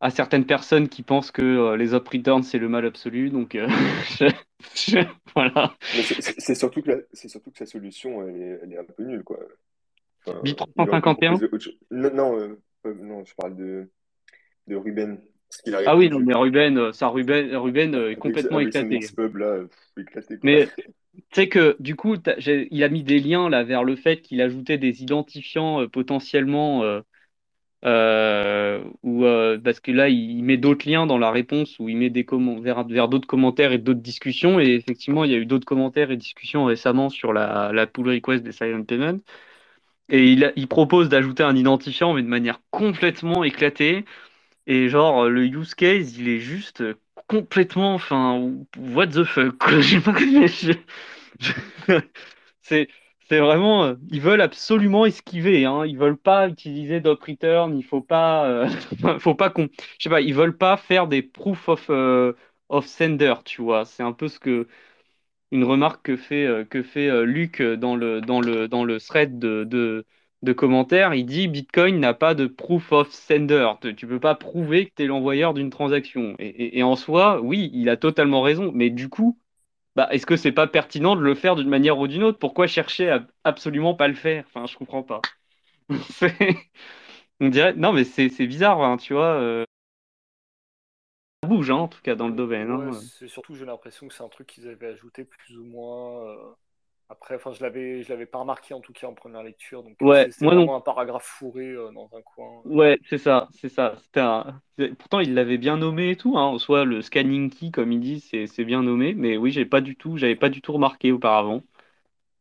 à 0.00 0.10
certaines 0.10 0.46
personnes 0.46 0.88
qui 0.88 1.02
pensent 1.02 1.30
que 1.30 1.42
euh, 1.42 1.76
les 1.76 1.94
up 1.94 2.08
returns 2.08 2.42
c'est 2.44 2.58
le 2.58 2.68
mal 2.68 2.86
absolu. 2.86 3.30
Donc 3.30 3.54
euh, 3.54 3.68
je- 4.18 4.32
je- 4.74 5.06
voilà. 5.34 5.74
c'est 6.38 6.54
surtout 6.54 6.82
que 6.82 7.06
c'est 7.12 7.28
surtout 7.28 7.50
que 7.50 7.58
sa 7.58 7.66
solution, 7.66 8.26
elle 8.26 8.36
est, 8.36 8.60
elle 8.62 8.72
est 8.72 8.78
un 8.78 8.84
peu 8.84 9.02
nulle, 9.04 9.24
quoi. 9.24 9.38
Enfin, 10.26 10.40
BIP 10.42 10.56
il 10.56 10.62
aurait 10.62 10.66
pu 10.66 10.72
351. 10.74 11.30
proposer 11.32 11.46
autre 11.52 11.64
chose. 11.64 11.78
Non, 11.90 12.14
non, 12.14 12.38
euh, 12.38 12.58
euh, 12.86 12.94
non, 13.00 13.24
je 13.24 13.34
parle 13.34 13.56
de, 13.56 13.88
de 14.68 14.76
Ruben. 14.76 15.18
Ah 15.86 15.96
oui, 15.96 16.08
non, 16.08 16.20
mais 16.20 16.34
Ruben, 16.34 16.78
euh, 16.78 16.92
ça, 16.92 17.08
Ruben, 17.08 17.54
Ruben 17.56 17.94
est 17.94 18.16
complètement 18.16 18.56
avec 18.56 18.68
éclaté. 18.68 18.98
Xpub, 19.00 19.36
là, 19.36 19.58
pff, 19.58 20.02
éclaté, 20.02 20.38
quoi. 20.38 20.50
Mais 20.50 20.66
tu 20.76 21.22
sais 21.32 21.48
que 21.48 21.76
du 21.78 21.94
coup, 21.94 22.16
il 22.70 22.84
a 22.84 22.88
mis 22.88 23.02
des 23.02 23.18
liens 23.18 23.50
là 23.50 23.62
vers 23.62 23.84
le 23.84 23.96
fait 23.96 24.22
qu'il 24.22 24.40
ajoutait 24.40 24.78
des 24.78 25.02
identifiants 25.02 25.82
euh, 25.82 25.88
potentiellement 25.88 26.82
euh, 27.84 28.82
ou 29.02 29.24
parce 29.62 29.80
que 29.80 29.90
là, 29.90 30.08
il, 30.08 30.38
il 30.38 30.44
met 30.44 30.56
d'autres 30.56 30.88
liens 30.88 31.04
dans 31.04 31.18
la 31.18 31.30
réponse 31.30 31.78
où 31.78 31.88
il 31.88 31.96
met 31.96 32.10
des 32.10 32.26
vers, 32.60 32.84
vers 32.86 33.08
d'autres 33.08 33.28
commentaires 33.28 33.72
et 33.72 33.78
d'autres 33.78 34.00
discussions. 34.00 34.58
Et 34.58 34.74
effectivement, 34.74 35.24
il 35.24 35.32
y 35.32 35.34
a 35.34 35.38
eu 35.38 35.46
d'autres 35.46 35.66
commentaires 35.66 36.10
et 36.10 36.16
discussions 36.16 36.64
récemment 36.64 37.10
sur 37.10 37.32
la, 37.32 37.72
la 37.72 37.86
pull 37.86 38.08
request 38.08 38.42
des 38.42 38.52
silent 38.52 38.84
payments. 38.84 39.18
Et 40.08 40.32
il, 40.32 40.68
propose 40.68 41.08
d'ajouter 41.08 41.42
un 41.42 41.56
identifiant, 41.56 42.12
mais 42.12 42.22
de 42.22 42.28
manière 42.28 42.60
complètement 42.70 43.44
éclatée. 43.44 44.04
Et 44.66 44.88
genre, 44.88 45.28
le 45.28 45.46
use 45.46 45.74
case, 45.74 46.18
il 46.18 46.28
est 46.28 46.40
juste 46.40 46.84
complètement, 47.28 47.94
enfin, 47.94 48.52
what 48.78 49.08
the 49.08 49.24
fuck, 49.24 49.56
C'est, 52.62 52.88
c'est 53.28 53.38
vraiment, 53.40 53.84
euh, 53.84 53.94
ils 54.10 54.20
veulent 54.20 54.40
absolument 54.40 55.06
esquiver, 55.06 55.64
hein. 55.64 55.84
Ils 55.86 55.98
veulent 55.98 56.16
pas 56.18 56.48
utiliser 56.48 57.00
d'op 57.00 57.22
return, 57.22 57.76
il 57.76 57.84
faut 57.84 58.00
pas, 58.02 58.46
euh, 58.46 58.68
faut 59.20 59.34
pas 59.34 59.50
qu'on, 59.50 59.68
je 59.98 60.02
sais 60.04 60.10
pas, 60.10 60.20
ils 60.20 60.34
veulent 60.34 60.56
pas 60.56 60.76
faire 60.76 61.08
des 61.08 61.22
proof 61.22 61.68
of, 61.68 61.86
euh, 61.90 62.34
of 62.68 62.86
sender, 62.86 63.34
tu 63.44 63.62
vois. 63.62 63.84
C'est 63.84 64.02
un 64.02 64.12
peu 64.12 64.28
ce 64.28 64.38
que, 64.38 64.68
une 65.52 65.64
remarque 65.64 66.04
que 66.04 66.16
fait, 66.16 66.46
euh, 66.46 66.64
que 66.64 66.82
fait 66.82 67.08
euh, 67.10 67.24
Luc 67.24 67.62
dans 67.62 67.96
le, 67.96 68.20
dans 68.20 68.40
le, 68.40 68.68
dans 68.68 68.84
le 68.84 69.00
thread 69.00 69.38
de, 69.38 69.64
de, 69.64 70.52
commentaires. 70.54 71.14
Il 71.14 71.24
dit 71.26 71.48
Bitcoin 71.48 72.00
n'a 72.00 72.14
pas 72.14 72.34
de 72.34 72.46
proof 72.46 72.92
of 72.92 73.10
sender. 73.12 73.70
Tu 73.80 73.94
tu 73.96 74.06
peux 74.08 74.20
pas 74.20 74.34
prouver 74.34 74.86
que 74.88 74.92
tu 74.96 75.04
es 75.04 75.06
l'envoyeur 75.06 75.54
d'une 75.54 75.70
transaction. 75.70 76.34
Et, 76.40 76.82
en 76.82 76.96
soi, 76.96 77.40
oui, 77.42 77.70
il 77.74 77.88
a 77.88 77.96
totalement 77.96 78.42
raison. 78.42 78.72
Mais 78.74 78.90
du 78.90 79.08
coup, 79.08 79.38
bah, 79.96 80.08
est-ce 80.12 80.26
que 80.26 80.36
c'est 80.36 80.52
pas 80.52 80.66
pertinent 80.68 81.16
de 81.16 81.22
le 81.22 81.34
faire 81.36 81.56
d'une 81.56 81.68
manière 81.70 81.98
ou 81.98 82.08
d'une 82.08 82.24
autre? 82.24 82.38
Pourquoi 82.38 82.66
chercher 82.68 83.10
à 83.10 83.26
absolument 83.44 83.94
pas 83.94 84.08
le 84.08 84.14
faire? 84.14 84.44
Enfin, 84.48 84.66
je 84.66 84.76
comprends 84.78 85.02
pas. 85.04 85.22
On 87.40 87.48
dirait, 87.48 87.74
non, 87.74 87.92
mais 87.92 88.04
c'est 88.04 88.28
bizarre, 88.46 88.82
hein, 88.82 88.96
tu 88.96 89.14
vois. 89.14 89.34
euh, 89.40 89.64
bouge, 91.52 91.70
hein, 91.70 91.76
en 91.76 91.88
tout 91.88 92.00
cas 92.02 92.14
dans 92.14 92.28
le 92.28 92.34
domaine. 92.34 92.70
Ouais, 92.70 92.90
hein. 92.90 93.04
c'est 93.18 93.28
surtout 93.28 93.54
j'ai 93.54 93.64
l'impression 93.64 94.08
que 94.08 94.14
c'est 94.14 94.22
un 94.22 94.28
truc 94.28 94.46
qu'ils 94.46 94.68
avaient 94.68 94.86
ajouté 94.88 95.24
plus 95.24 95.58
ou 95.58 95.64
moins. 95.64 96.24
euh, 96.28 96.52
Après, 97.10 97.36
enfin, 97.36 97.52
je 97.52 97.62
l'avais, 97.62 98.02
je 98.02 98.10
l'avais 98.10 98.26
pas 98.26 98.38
remarqué 98.40 98.74
en 98.74 98.80
tout 98.80 98.92
cas 98.92 99.08
en 99.08 99.14
première 99.14 99.42
lecture, 99.44 99.82
donc 99.84 99.98
Ouais, 100.00 100.30
c'est 100.30 100.36
non. 100.40 100.52
vraiment 100.52 100.76
un 100.76 100.80
paragraphe 100.82 101.24
fourré 101.26 101.66
euh, 101.70 101.92
dans 101.92 102.10
un 102.16 102.22
coin. 102.22 102.64
Ouais, 102.64 103.00
c'est 103.08 103.18
ça, 103.18 103.48
c'est 103.52 103.68
ça. 103.68 103.96
Un- 104.16 104.62
Pourtant, 104.98 105.18
il 105.20 105.34
l'avait 105.34 105.58
bien 105.58 105.76
nommé 105.78 106.10
et 106.10 106.16
tout, 106.16 106.38
hein. 106.38 106.42
En 106.44 106.58
soi, 106.58 106.84
le 106.84 107.02
scanning 107.02 107.50
key, 107.50 107.70
comme 107.72 107.90
il 107.92 107.98
dit, 108.00 108.20
c'est 108.20 108.46
c'est 108.46 108.64
bien 108.64 108.82
nommé. 108.84 109.14
Mais 109.14 109.36
oui, 109.36 109.50
j'ai 109.50 109.64
pas 109.66 109.80
du 109.80 109.96
tout, 109.96 110.16
j'avais 110.16 110.36
pas 110.36 110.48
du 110.48 110.62
tout 110.62 110.72
remarqué 110.72 111.10
auparavant. 111.10 111.62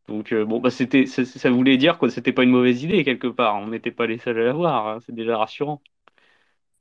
Donc 0.08 0.34
euh, 0.34 0.46
bon, 0.46 0.60
bah 0.60 0.72
c'était, 0.72 1.06
ça, 1.08 1.26
ça 1.26 1.52
voulait 1.52 1.78
dire 1.78 2.00
que 2.00 2.10
c'était 2.10 2.34
pas 2.34 2.44
une 2.44 2.52
mauvaise 2.52 2.84
idée 2.84 3.04
quelque 3.06 3.28
part. 3.28 3.56
On 3.58 3.68
n'était 3.70 3.92
pas 3.92 4.08
les 4.08 4.20
seuls 4.20 4.40
à 4.40 4.44
l'avoir. 4.46 4.88
hein. 4.88 5.00
C'est 5.06 5.16
déjà 5.16 5.38
rassurant. 5.38 5.82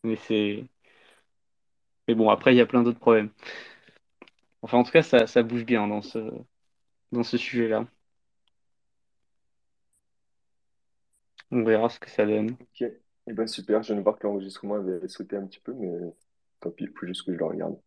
Mais 0.05 0.17
c'est, 0.17 0.65
mais 2.11 2.17
bon, 2.17 2.29
après, 2.29 2.53
il 2.53 2.57
y 2.57 2.61
a 2.61 2.67
plein 2.67 2.83
d'autres 2.83 2.99
problèmes. 2.99 3.31
Enfin, 4.63 4.79
en 4.79 4.83
tout 4.83 4.91
cas, 4.91 5.03
ça, 5.03 5.29
ça 5.29 5.45
bouge 5.45 5.65
bien 5.65 5.87
dans 5.87 6.03
ce, 6.03 6.19
dans 7.13 7.23
ce 7.23 7.37
sujet-là. 7.37 7.87
On 11.53 11.63
verra 11.63 11.89
ce 11.89 12.01
que 12.01 12.11
ça 12.11 12.27
donne. 12.27 12.57
Ok. 12.61 12.83
Eh 13.29 13.33
ben 13.33 13.47
super, 13.47 13.83
je 13.83 13.89
viens 13.89 13.97
de 13.97 14.03
voir 14.03 14.19
que 14.19 14.27
l'enregistrement 14.27 14.75
avait 14.75 15.07
sauté 15.07 15.37
un 15.37 15.47
petit 15.47 15.61
peu, 15.61 15.73
mais 15.73 16.13
tant 16.59 16.71
pis, 16.71 16.85
il 16.85 16.91
faut 16.91 17.07
juste 17.07 17.25
que 17.25 17.33
je 17.33 17.39
le 17.39 17.45
regarde. 17.45 17.79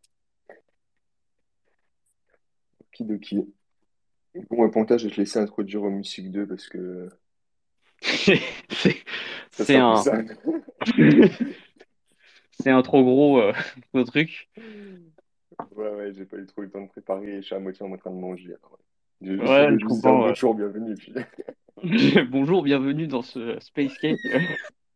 Okidoki. 2.79 3.53
Bon, 4.49 4.69
Pontage, 4.69 5.01
je 5.01 5.07
vais 5.07 5.13
te 5.15 5.19
laisser 5.19 5.39
introduire 5.39 5.83
au 5.83 5.89
Musique 5.89 6.31
2 6.31 6.47
parce 6.47 6.67
que 6.67 7.09
C'est, 8.01 8.39
ça 9.51 9.65
c'est 9.65 9.73
sera 9.73 9.99
un, 9.99 10.25
plus. 10.93 11.29
c'est 12.59 12.71
un 12.71 12.81
trop 12.81 13.03
gros, 13.03 13.39
euh, 13.41 13.53
gros 13.93 14.03
truc. 14.03 14.49
Ouais, 15.75 15.89
ouais, 15.89 16.13
j'ai 16.13 16.25
pas 16.25 16.37
eu 16.37 16.45
trop 16.45 16.61
le 16.61 16.69
temps 16.69 16.81
de 16.81 16.87
préparer 16.87 17.37
et 17.37 17.41
je 17.41 17.47
suis 17.47 17.55
à 17.55 17.59
moitié 17.59 17.85
en 17.85 17.95
train 17.97 18.11
de 18.11 18.15
manger. 18.15 18.55
alors, 18.55 18.79
ouais. 19.21 19.77
Je, 19.79 19.85
comprends. 19.85 20.21
ouais. 20.21 20.29
bonjour, 20.29 20.55
bienvenue. 20.55 20.95
Puis... 20.95 21.13
Bonjour, 22.29 22.63
bienvenue 22.63 23.07
dans 23.07 23.21
ce 23.21 23.59
Space 23.59 23.97
Cake. 23.97 24.19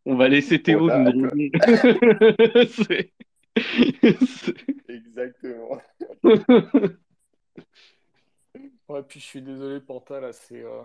On 0.05 0.15
va 0.15 0.29
laisser 0.29 0.61
Théo 0.61 0.89
nous 0.89 1.27
c'est- 2.69 3.11
Exactement. 4.87 5.81
Ouais, 8.89 9.03
puis 9.03 9.19
je 9.19 9.25
suis 9.25 9.41
désolé, 9.41 9.81
Panta, 9.81 10.19
là, 10.19 10.31
c'est. 10.31 10.63
euh, 10.63 10.83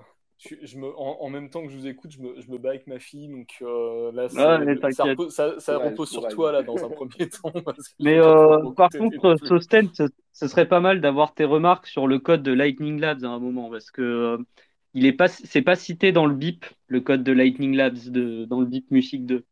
je, 0.48 0.56
je 0.66 0.78
me, 0.78 0.88
en, 0.98 1.20
en 1.20 1.30
même 1.30 1.50
temps 1.50 1.62
que 1.64 1.70
je 1.70 1.76
vous 1.76 1.86
écoute, 1.86 2.10
je 2.10 2.20
me, 2.20 2.40
je 2.40 2.50
me 2.50 2.58
bats 2.58 2.70
avec 2.70 2.86
ma 2.86 2.98
fille, 2.98 3.28
donc 3.28 3.56
euh, 3.62 4.10
là, 4.12 4.28
ça, 4.28 5.04
repose, 5.04 5.34
ça, 5.34 5.60
ça 5.60 5.78
Courage, 5.78 5.78
repose 5.78 6.10
sur 6.10 6.28
toi, 6.28 6.52
là, 6.52 6.62
dans 6.62 6.84
un 6.84 6.90
premier 6.90 7.28
temps, 7.30 7.52
Mais 8.00 8.18
euh, 8.18 8.70
par 8.76 8.90
contre. 8.92 9.36
Sosten, 9.46 9.88
ce, 9.94 10.04
ce 10.32 10.48
serait 10.48 10.68
pas 10.68 10.80
mal 10.80 11.00
d'avoir 11.00 11.34
tes 11.34 11.44
remarques 11.44 11.86
sur 11.86 12.06
le 12.06 12.18
code 12.18 12.42
de 12.42 12.52
Lightning 12.52 13.00
Labs 13.00 13.24
à 13.24 13.28
un 13.28 13.38
moment, 13.38 13.70
parce 13.70 13.90
que 13.90 14.02
euh, 14.02 14.38
il 14.94 15.06
est 15.06 15.12
pas, 15.12 15.28
c'est 15.28 15.62
pas 15.62 15.76
cité 15.76 16.12
dans 16.12 16.26
le 16.26 16.34
BIP, 16.34 16.64
le 16.88 17.00
code 17.00 17.22
de 17.24 17.32
Lightning 17.32 17.74
Labs 17.76 17.98
de, 18.10 18.44
dans 18.46 18.60
le 18.60 18.66
BIP 18.66 18.90
Music 18.90 19.24
2. 19.26 19.44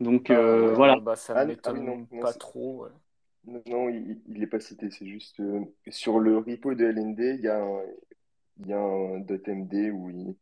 Donc 0.00 0.30
euh, 0.30 0.72
Euh, 0.72 0.74
voilà. 0.74 0.96
bah, 1.00 1.16
ça 1.16 1.34
Ah, 1.34 1.44
ah 1.64 1.72
m'étonne 1.72 1.78
oui, 1.78 1.80
non, 1.84 2.06
non, 2.10 2.20
pas 2.20 2.32
trop, 2.32 2.84
ouais. 2.84 2.90
non, 3.44 3.62
non, 3.66 3.88
il, 3.88 4.20
il 4.28 4.42
est 4.42 4.46
pas 4.46 4.60
cité, 4.60 4.90
c'est 4.90 5.06
juste 5.06 5.40
euh, 5.40 5.60
sur 5.88 6.18
le 6.18 6.38
repo 6.38 6.74
de 6.74 6.84
LND, 6.86 7.20
il 7.38 7.40
y 7.42 7.48
a 7.48 7.62
un, 7.62 7.82
il 8.60 8.68
y 8.68 8.72
a 8.72 8.78
un 8.80 9.20
.md 9.20 9.90
où 9.92 10.10
il, 10.10 10.36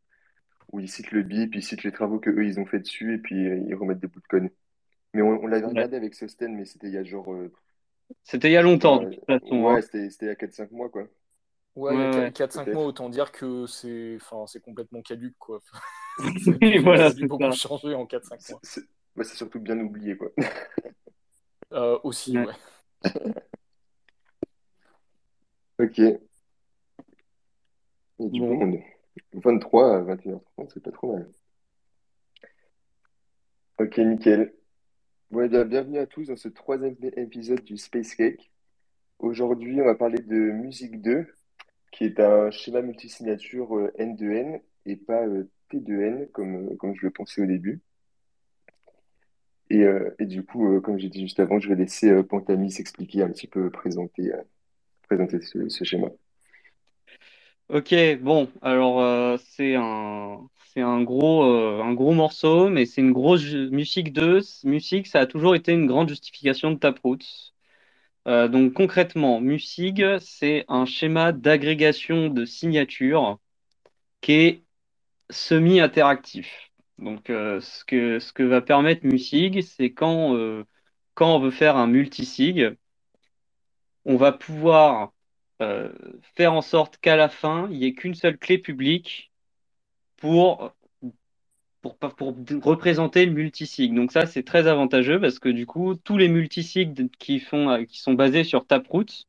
où 0.73 0.79
il 0.81 0.89
cite 0.89 1.11
le 1.11 1.23
BIP, 1.23 1.55
il 1.55 1.63
cite 1.63 1.83
les 1.83 1.91
travaux 1.93 2.19
que 2.19 2.29
eux 2.31 2.45
ils 2.45 2.59
ont 2.59 2.65
fait 2.65 2.79
dessus 2.79 3.15
et 3.15 3.19
puis 3.19 3.47
euh, 3.49 3.57
ils 3.67 3.75
remettent 3.75 3.99
des 3.99 4.07
bouts 4.07 4.21
de 4.21 4.27
code. 4.27 4.49
Mais 5.13 5.21
on, 5.23 5.43
on 5.43 5.47
l'avait 5.47 5.65
Ouais. 5.65 5.69
regardé 5.73 5.97
avec 5.97 6.15
Sosten, 6.15 6.55
mais 6.55 6.65
c'était 6.65 6.87
il 6.89 6.93
y 6.95 6.97
a 6.97 7.03
genre, 7.05 7.33
euh, 7.33 7.53
C'était 8.23 8.49
il 8.49 8.53
y 8.53 8.57
a 8.57 8.61
longtemps, 8.61 9.01
de 9.03 9.09
toute 9.15 9.25
façon. 9.25 9.67
ouais, 9.67 9.81
hein. 9.81 9.81
c'était 9.81 10.09
c'était 10.09 10.25
il 10.27 10.29
y 10.29 10.31
a 10.31 10.35
4-5 10.35 10.71
mois 10.71 10.89
quoi, 10.89 11.07
Ouais, 11.75 11.95
il 11.97 12.01
y 12.01 12.03
a 12.03 12.09
Ouais, 12.09 12.25
ouais. 12.25 12.31
4-5 12.31 12.73
mois, 12.73 12.85
autant 12.85 13.09
dire 13.09 13.31
que 13.31 13.65
c'est 13.65 14.17
enfin, 14.21 14.45
c'est 14.47 14.59
complètement 14.61 15.01
caduque, 15.01 15.35
quoi. 15.39 15.59
Ça 16.37 16.53
voilà, 16.83 17.09
c'est 17.09 17.23
beaucoup 17.23 17.51
ça. 17.51 17.51
changer 17.51 17.93
en 17.95 18.05
4-5 18.05 18.39
C'est 18.39 18.47
mois. 18.49 18.61
c'est- 18.63 18.87
c'est 19.23 19.35
surtout 19.37 19.59
bien 19.61 19.79
oublié 19.79 20.17
quoi. 20.17 20.29
Euh, 21.73 21.99
aussi, 22.03 22.37
Ouais. 22.37 22.45
ouais. 22.45 22.53
Ok, 25.77 25.99
il 28.19 28.25
y 28.25 28.27
a 28.27 28.31
du 28.31 28.39
Bon. 28.41 28.53
monde. 28.55 28.79
23 29.33 29.97
à 29.97 30.01
21h30, 30.01 30.69
c'est 30.73 30.83
pas 30.83 30.91
trop 30.91 31.13
mal. 31.13 31.29
Ok, 33.79 33.97
nickel. 33.97 34.53
Bon, 35.31 35.41
eh 35.41 35.49
bien, 35.49 35.65
bienvenue 35.65 35.99
à 35.99 36.05
tous 36.07 36.27
dans 36.27 36.35
ce 36.35 36.47
troisième 36.49 36.95
épisode 37.17 37.63
du 37.63 37.77
Space 37.77 38.15
Cake. 38.15 38.51
Aujourd'hui, 39.19 39.79
on 39.81 39.85
va 39.85 39.95
parler 39.95 40.19
de 40.19 40.35
Musique 40.35 41.01
2, 41.01 41.27
qui 41.91 42.05
est 42.05 42.19
un 42.19 42.51
schéma 42.51 42.81
multisignature 42.81 43.77
euh, 43.77 43.91
N2N 43.99 44.61
et 44.85 44.95
pas 44.95 45.25
euh, 45.27 45.49
T2N 45.71 46.29
comme, 46.31 46.71
euh, 46.71 46.75
comme 46.77 46.95
je 46.95 47.03
le 47.05 47.11
pensais 47.11 47.41
au 47.41 47.45
début. 47.45 47.81
Et, 49.69 49.83
euh, 49.83 50.09
et 50.19 50.25
du 50.25 50.43
coup, 50.43 50.73
euh, 50.73 50.81
comme 50.81 50.97
j'ai 50.97 51.09
dit 51.09 51.21
juste 51.21 51.39
avant, 51.39 51.59
je 51.59 51.69
vais 51.69 51.75
laisser 51.75 52.09
euh, 52.09 52.23
Pantami 52.23 52.71
s'expliquer 52.71 53.21
un 53.21 53.29
petit 53.29 53.47
peu, 53.47 53.69
présenter, 53.69 54.33
euh, 54.33 54.41
présenter 55.03 55.39
ce, 55.41 55.69
ce 55.69 55.83
schéma. 55.83 56.09
Ok, 57.69 57.93
bon, 58.21 58.49
alors 58.63 58.99
euh, 59.01 59.37
c'est 59.37 59.75
euh, 59.77 59.81
un 60.77 61.03
gros 61.03 62.13
morceau, 62.13 62.67
mais 62.69 62.85
c'est 62.87 63.01
une 63.01 63.11
grosse 63.11 63.43
musique 63.53 64.11
2. 64.13 64.41
Musique, 64.63 65.05
ça 65.07 65.19
a 65.21 65.25
toujours 65.27 65.55
été 65.55 65.73
une 65.73 65.85
grande 65.87 66.09
justification 66.09 66.71
de 66.71 66.77
Taproot. 66.79 67.19
Euh, 68.27 68.47
donc 68.47 68.73
concrètement, 68.73 69.39
Musig, 69.41 70.03
c'est 70.19 70.65
un 70.67 70.85
schéma 70.85 71.31
d'agrégation 71.31 72.29
de 72.29 72.45
signatures 72.45 73.39
qui 74.21 74.33
est 74.33 74.63
semi-interactif. 75.29 76.71
Donc 76.99 77.29
euh, 77.29 77.61
ce 77.61 77.85
que, 77.85 78.19
ce 78.19 78.43
va 78.43 78.61
permettre 78.61 79.05
Musig, 79.05 79.61
c'est 79.63 79.91
quand 79.93 80.35
on 81.21 81.39
veut 81.39 81.51
faire 81.51 81.77
un 81.77 81.87
multisig, 81.87 82.77
on 84.05 84.17
va 84.17 84.31
pouvoir 84.31 85.13
euh, 85.61 85.91
faire 86.35 86.53
en 86.53 86.61
sorte 86.61 86.97
qu'à 86.97 87.15
la 87.15 87.29
fin, 87.29 87.67
il 87.71 87.79
n'y 87.79 87.85
ait 87.85 87.93
qu'une 87.93 88.15
seule 88.15 88.37
clé 88.37 88.57
publique 88.57 89.31
pour, 90.17 90.73
pour, 91.81 91.97
pour 91.97 92.35
représenter 92.63 93.25
le 93.25 93.31
multisig. 93.31 93.93
Donc 93.93 94.11
ça, 94.11 94.25
c'est 94.25 94.43
très 94.43 94.67
avantageux 94.67 95.19
parce 95.19 95.39
que 95.39 95.49
du 95.49 95.65
coup, 95.65 95.95
tous 95.95 96.17
les 96.17 96.29
multisigs 96.29 97.09
qui 97.19 97.39
font, 97.39 97.85
qui 97.85 97.99
sont 97.99 98.13
basés 98.13 98.43
sur 98.43 98.65
Taproot, 98.65 99.25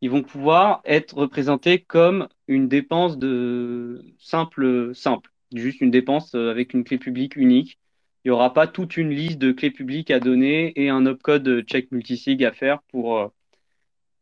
ils 0.00 0.10
vont 0.10 0.22
pouvoir 0.22 0.82
être 0.84 1.16
représentés 1.16 1.80
comme 1.80 2.28
une 2.48 2.68
dépense 2.68 3.18
de 3.18 4.04
simple, 4.18 4.94
simple, 4.94 5.30
juste 5.54 5.80
une 5.80 5.90
dépense 5.90 6.34
euh, 6.34 6.50
avec 6.50 6.74
une 6.74 6.84
clé 6.84 6.98
publique 6.98 7.36
unique. 7.36 7.78
Il 8.24 8.28
n'y 8.28 8.32
aura 8.32 8.52
pas 8.52 8.66
toute 8.66 8.96
une 8.96 9.10
liste 9.10 9.38
de 9.38 9.52
clés 9.52 9.70
publiques 9.70 10.10
à 10.10 10.20
donner 10.20 10.72
et 10.80 10.90
un 10.90 11.06
opcode 11.06 11.62
check 11.66 11.90
multisig 11.92 12.44
à 12.44 12.52
faire 12.52 12.82
pour, 12.84 13.18
euh, 13.18 13.28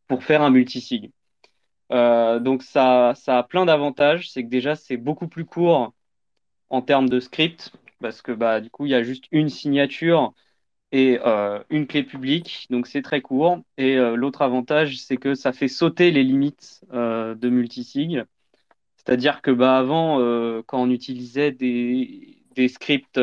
pour 0.07 0.23
faire 0.23 0.41
un 0.41 0.51
multisig. 0.51 1.11
Euh, 1.91 2.39
donc 2.39 2.63
ça, 2.63 3.13
ça 3.15 3.37
a 3.39 3.43
plein 3.43 3.65
d'avantages. 3.65 4.29
C'est 4.31 4.43
que 4.43 4.49
déjà, 4.49 4.75
c'est 4.75 4.97
beaucoup 4.97 5.27
plus 5.27 5.45
court 5.45 5.93
en 6.69 6.81
termes 6.81 7.09
de 7.09 7.19
script 7.19 7.73
parce 8.01 8.21
que 8.21 8.31
bah, 8.31 8.61
du 8.61 8.69
coup, 8.69 8.85
il 8.85 8.91
y 8.91 8.95
a 8.95 9.03
juste 9.03 9.25
une 9.31 9.49
signature 9.49 10.33
et 10.91 11.19
euh, 11.25 11.63
une 11.69 11.87
clé 11.87 12.03
publique, 12.03 12.67
donc 12.69 12.87
c'est 12.87 13.01
très 13.01 13.21
court. 13.21 13.59
Et 13.77 13.97
euh, 13.97 14.15
l'autre 14.15 14.41
avantage, 14.41 14.99
c'est 14.99 15.17
que 15.17 15.35
ça 15.35 15.53
fait 15.53 15.67
sauter 15.67 16.11
les 16.11 16.23
limites 16.23 16.81
de 16.91 17.49
multisig. 17.49 18.23
C'est-à-dire 18.97 19.41
que 19.41 19.51
bah, 19.51 19.77
avant, 19.77 20.17
quand 20.63 20.81
on 20.81 20.89
utilisait 20.89 21.51
des, 21.51 22.39
scripts 22.69 23.19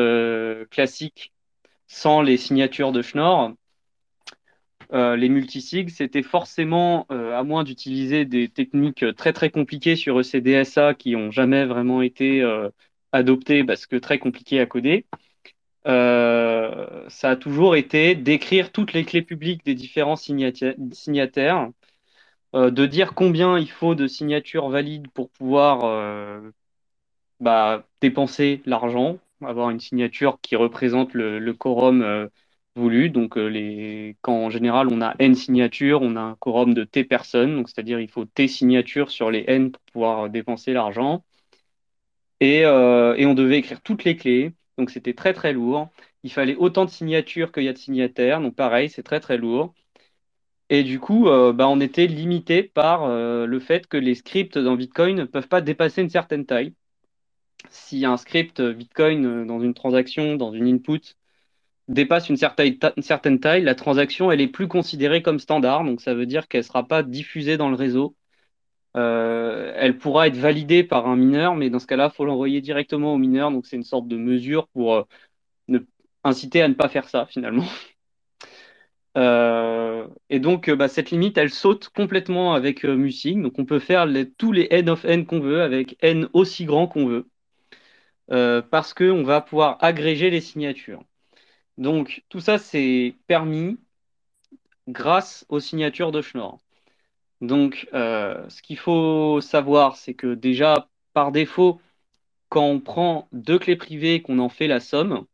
classiques 0.69 1.33
sans 1.87 2.21
les 2.21 2.37
signatures 2.37 2.91
de 2.91 3.01
Schnorr, 3.01 3.53
euh, 4.93 5.15
les 5.15 5.29
multisigs, 5.29 5.89
c'était 5.89 6.21
forcément, 6.23 7.07
euh, 7.11 7.37
à 7.37 7.43
moins 7.43 7.63
d'utiliser 7.63 8.25
des 8.25 8.47
techniques 8.49 9.05
très 9.15 9.33
très 9.33 9.49
compliquées 9.49 9.95
sur 9.95 10.19
ECDSA 10.19 10.93
qui 10.93 11.11
n'ont 11.13 11.31
jamais 11.31 11.65
vraiment 11.65 12.01
été 12.01 12.41
euh, 12.41 12.69
adoptées 13.11 13.63
parce 13.63 13.85
que 13.87 13.95
très 13.95 14.19
compliquées 14.19 14.59
à 14.59 14.65
coder, 14.67 15.05
euh, 15.87 17.07
ça 17.09 17.31
a 17.31 17.35
toujours 17.35 17.75
été 17.75 18.15
d'écrire 18.15 18.71
toutes 18.71 18.93
les 18.93 19.05
clés 19.05 19.21
publiques 19.23 19.65
des 19.65 19.75
différents 19.75 20.15
signata- 20.15 20.75
signataires, 20.93 21.69
euh, 22.55 22.71
de 22.71 22.85
dire 22.85 23.15
combien 23.15 23.57
il 23.59 23.69
faut 23.71 23.95
de 23.95 24.07
signatures 24.07 24.69
valides 24.69 25.09
pour 25.13 25.29
pouvoir 25.31 25.85
euh, 25.85 26.41
bah, 27.39 27.87
dépenser 28.01 28.61
l'argent, 28.65 29.17
avoir 29.41 29.69
une 29.69 29.79
signature 29.79 30.39
qui 30.41 30.55
représente 30.55 31.13
le, 31.13 31.39
le 31.39 31.53
quorum 31.53 32.01
euh, 32.01 32.27
voulu. 32.75 33.09
Donc, 33.09 33.37
euh, 33.37 33.47
les, 33.47 34.17
quand 34.21 34.35
en 34.45 34.49
général 34.49 34.87
on 34.89 35.01
a 35.01 35.15
n 35.19 35.35
signatures, 35.35 36.01
on 36.01 36.15
a 36.15 36.21
un 36.21 36.35
quorum 36.35 36.73
de 36.73 36.83
t 36.83 37.03
personnes, 37.03 37.55
donc 37.55 37.69
c'est-à-dire 37.69 37.99
il 37.99 38.09
faut 38.09 38.25
t 38.25 38.47
signatures 38.47 39.11
sur 39.11 39.31
les 39.31 39.43
n 39.47 39.71
pour 39.71 39.81
pouvoir 39.93 40.29
dépenser 40.29 40.73
l'argent. 40.73 41.23
Et, 42.39 42.65
euh, 42.65 43.15
et 43.15 43.25
on 43.25 43.33
devait 43.33 43.57
écrire 43.57 43.81
toutes 43.81 44.03
les 44.03 44.15
clés. 44.17 44.53
Donc 44.77 44.89
c'était 44.89 45.13
très 45.13 45.33
très 45.33 45.53
lourd. 45.53 45.89
Il 46.23 46.31
fallait 46.31 46.55
autant 46.55 46.85
de 46.85 46.89
signatures 46.89 47.51
qu'il 47.51 47.63
y 47.63 47.69
a 47.69 47.73
de 47.73 47.77
signataires. 47.77 48.41
Donc 48.41 48.55
pareil, 48.55 48.89
c'est 48.89 49.03
très 49.03 49.19
très 49.19 49.37
lourd. 49.37 49.73
Et 50.69 50.83
du 50.83 50.99
coup, 50.99 51.27
euh, 51.27 51.53
bah, 51.53 51.67
on 51.69 51.79
était 51.79 52.07
limité 52.07 52.63
par 52.63 53.03
euh, 53.03 53.45
le 53.45 53.59
fait 53.59 53.87
que 53.87 53.97
les 53.97 54.15
scripts 54.15 54.57
dans 54.57 54.75
Bitcoin 54.75 55.15
ne 55.17 55.25
peuvent 55.25 55.47
pas 55.47 55.61
dépasser 55.61 56.01
une 56.01 56.09
certaine 56.09 56.45
taille. 56.45 56.73
Si 57.69 58.05
un 58.05 58.17
script 58.17 58.61
Bitcoin 58.61 59.25
euh, 59.25 59.45
dans 59.45 59.59
une 59.61 59.73
transaction, 59.73 60.35
dans 60.35 60.53
une 60.53 60.67
input, 60.67 61.15
dépasse 61.87 62.29
une 62.29 62.37
certaine, 62.37 63.39
taille, 63.39 63.63
la 63.63 63.75
transaction, 63.75 64.31
elle 64.31 64.41
est 64.41 64.47
plus 64.47 64.67
considérée 64.67 65.21
comme 65.21 65.39
standard. 65.39 65.83
Donc, 65.83 66.01
ça 66.01 66.13
veut 66.13 66.25
dire 66.25 66.47
qu'elle 66.47 66.61
ne 66.61 66.65
sera 66.65 66.87
pas 66.87 67.03
diffusée 67.03 67.57
dans 67.57 67.69
le 67.69 67.75
réseau. 67.75 68.15
Euh, 68.95 69.73
elle 69.75 69.97
pourra 69.97 70.27
être 70.27 70.37
validée 70.37 70.83
par 70.83 71.07
un 71.07 71.15
mineur, 71.15 71.55
mais 71.55 71.69
dans 71.69 71.79
ce 71.79 71.87
cas-là, 71.87 72.09
il 72.11 72.15
faut 72.15 72.25
l'envoyer 72.25 72.61
directement 72.61 73.13
au 73.13 73.17
mineur. 73.17 73.51
Donc, 73.51 73.65
c'est 73.65 73.75
une 73.75 73.83
sorte 73.83 74.07
de 74.07 74.17
mesure 74.17 74.67
pour 74.69 74.95
euh, 74.95 75.03
inciter 76.23 76.61
à 76.61 76.67
ne 76.67 76.73
pas 76.73 76.89
faire 76.89 77.09
ça, 77.09 77.25
finalement. 77.27 77.65
Euh, 79.15 80.07
et 80.31 80.39
donc, 80.39 80.71
bah, 80.71 80.87
cette 80.87 81.11
limite, 81.11 81.37
elle 81.37 81.51
saute 81.51 81.89
complètement 81.89 82.55
avec 82.55 82.83
Musig. 82.83 83.39
Donc, 83.43 83.59
on 83.59 83.65
peut 83.65 83.77
faire 83.77 84.07
tous 84.39 84.51
les 84.51 84.67
n 84.71 84.89
of 84.89 85.05
n 85.05 85.27
qu'on 85.27 85.39
veut 85.39 85.61
avec 85.61 85.95
n 86.01 86.27
aussi 86.33 86.65
grand 86.65 86.87
qu'on 86.87 87.05
veut, 87.05 87.27
parce 88.71 88.93
qu'on 88.95 89.23
va 89.23 89.41
pouvoir 89.41 89.77
agréger 89.81 90.31
les 90.31 90.41
signatures. 90.41 91.03
Donc, 91.77 92.23
tout 92.29 92.39
ça, 92.39 92.57
c'est 92.57 93.15
permis 93.27 93.77
grâce 94.87 95.45
aux 95.49 95.59
signatures 95.59 96.11
de 96.11 96.21
Schnorr. 96.21 96.59
Donc, 97.41 97.87
euh, 97.93 98.47
ce 98.49 98.61
qu'il 98.61 98.77
faut 98.77 99.41
savoir, 99.41 99.97
c'est 99.97 100.13
que 100.13 100.33
déjà, 100.33 100.89
par 101.13 101.31
défaut, 101.31 101.81
quand 102.49 102.65
on 102.65 102.79
prend 102.79 103.27
deux 103.31 103.59
clés 103.59 103.75
privées 103.75 104.21
qu'on 104.21 104.39
en 104.39 104.49
fait 104.49 104.67
la 104.67 104.79
somme, 104.79 105.25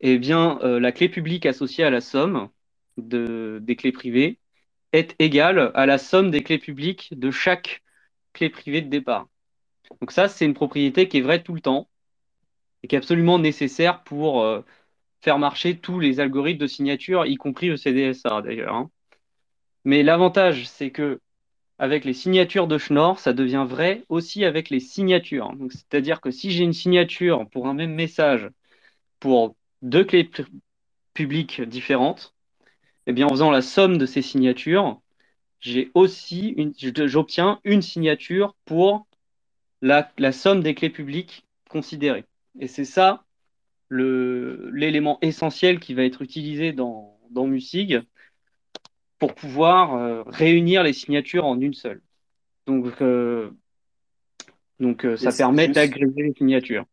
eh 0.00 0.18
bien, 0.18 0.58
euh, 0.62 0.78
la 0.80 0.92
clé 0.92 1.08
publique 1.08 1.46
associée 1.46 1.84
à 1.84 1.90
la 1.90 2.00
somme 2.00 2.48
de, 2.96 3.58
des 3.62 3.76
clés 3.76 3.92
privées 3.92 4.38
est 4.92 5.16
égale 5.18 5.72
à 5.74 5.86
la 5.86 5.98
somme 5.98 6.30
des 6.30 6.42
clés 6.42 6.58
publiques 6.58 7.18
de 7.18 7.30
chaque 7.30 7.82
clé 8.32 8.50
privée 8.50 8.82
de 8.82 8.88
départ. 8.88 9.28
Donc 10.00 10.12
ça, 10.12 10.28
c'est 10.28 10.44
une 10.44 10.54
propriété 10.54 11.08
qui 11.08 11.18
est 11.18 11.20
vraie 11.22 11.42
tout 11.42 11.54
le 11.54 11.60
temps 11.60 11.88
et 12.82 12.88
qui 12.88 12.94
est 12.94 12.98
absolument 12.98 13.38
nécessaire 13.38 14.04
pour 14.04 14.42
euh, 14.42 14.62
faire 15.24 15.38
marcher 15.40 15.78
tous 15.80 16.00
les 16.00 16.20
algorithmes 16.20 16.60
de 16.60 16.68
signature, 16.68 17.26
y 17.26 17.36
compris 17.36 17.68
le 17.68 17.76
CDSA 17.78 18.42
d'ailleurs. 18.42 18.74
hein. 18.74 18.90
Mais 19.84 20.02
l'avantage, 20.02 20.66
c'est 20.68 20.90
que 20.90 21.20
avec 21.78 22.04
les 22.04 22.14
signatures 22.14 22.68
de 22.68 22.78
Schnorr, 22.78 23.18
ça 23.20 23.32
devient 23.34 23.66
vrai 23.68 24.04
aussi 24.08 24.44
avec 24.44 24.70
les 24.70 24.80
signatures. 24.80 25.52
C'est-à-dire 25.70 26.20
que 26.20 26.30
si 26.30 26.50
j'ai 26.52 26.64
une 26.64 26.72
signature 26.74 27.48
pour 27.50 27.68
un 27.68 27.74
même 27.74 27.94
message 27.94 28.48
pour 29.20 29.56
deux 29.82 30.04
clés 30.04 30.24
pu- 30.24 30.46
publiques 31.14 31.62
différentes, 31.62 32.34
eh 33.06 33.12
bien, 33.12 33.26
en 33.26 33.30
faisant 33.30 33.50
la 33.50 33.62
somme 33.62 33.98
de 33.98 34.06
ces 34.06 34.22
signatures, 34.22 35.00
j'ai 35.60 35.90
aussi 35.94 36.56
j'obtiens 37.06 37.60
une 37.64 37.82
signature 37.82 38.56
pour 38.66 39.06
la, 39.82 40.12
la 40.18 40.32
somme 40.32 40.62
des 40.62 40.74
clés 40.74 40.90
publiques 40.90 41.46
considérées. 41.70 42.24
Et 42.60 42.68
c'est 42.68 42.84
ça 42.84 43.23
l'élément 43.90 45.18
essentiel 45.22 45.78
qui 45.80 45.94
va 45.94 46.04
être 46.04 46.22
utilisé 46.22 46.72
dans, 46.72 47.18
dans 47.30 47.46
Musig 47.46 48.02
pour 49.18 49.34
pouvoir 49.34 49.94
euh, 49.94 50.22
réunir 50.26 50.82
les 50.82 50.92
signatures 50.92 51.44
en 51.44 51.60
une 51.60 51.74
seule. 51.74 52.02
Donc, 52.66 52.86
euh, 53.00 53.50
donc 54.80 55.04
euh, 55.04 55.16
ça 55.16 55.32
permet 55.32 55.66
juste, 55.66 55.76
d'agréger 55.76 56.22
les 56.22 56.34
signatures. 56.34 56.84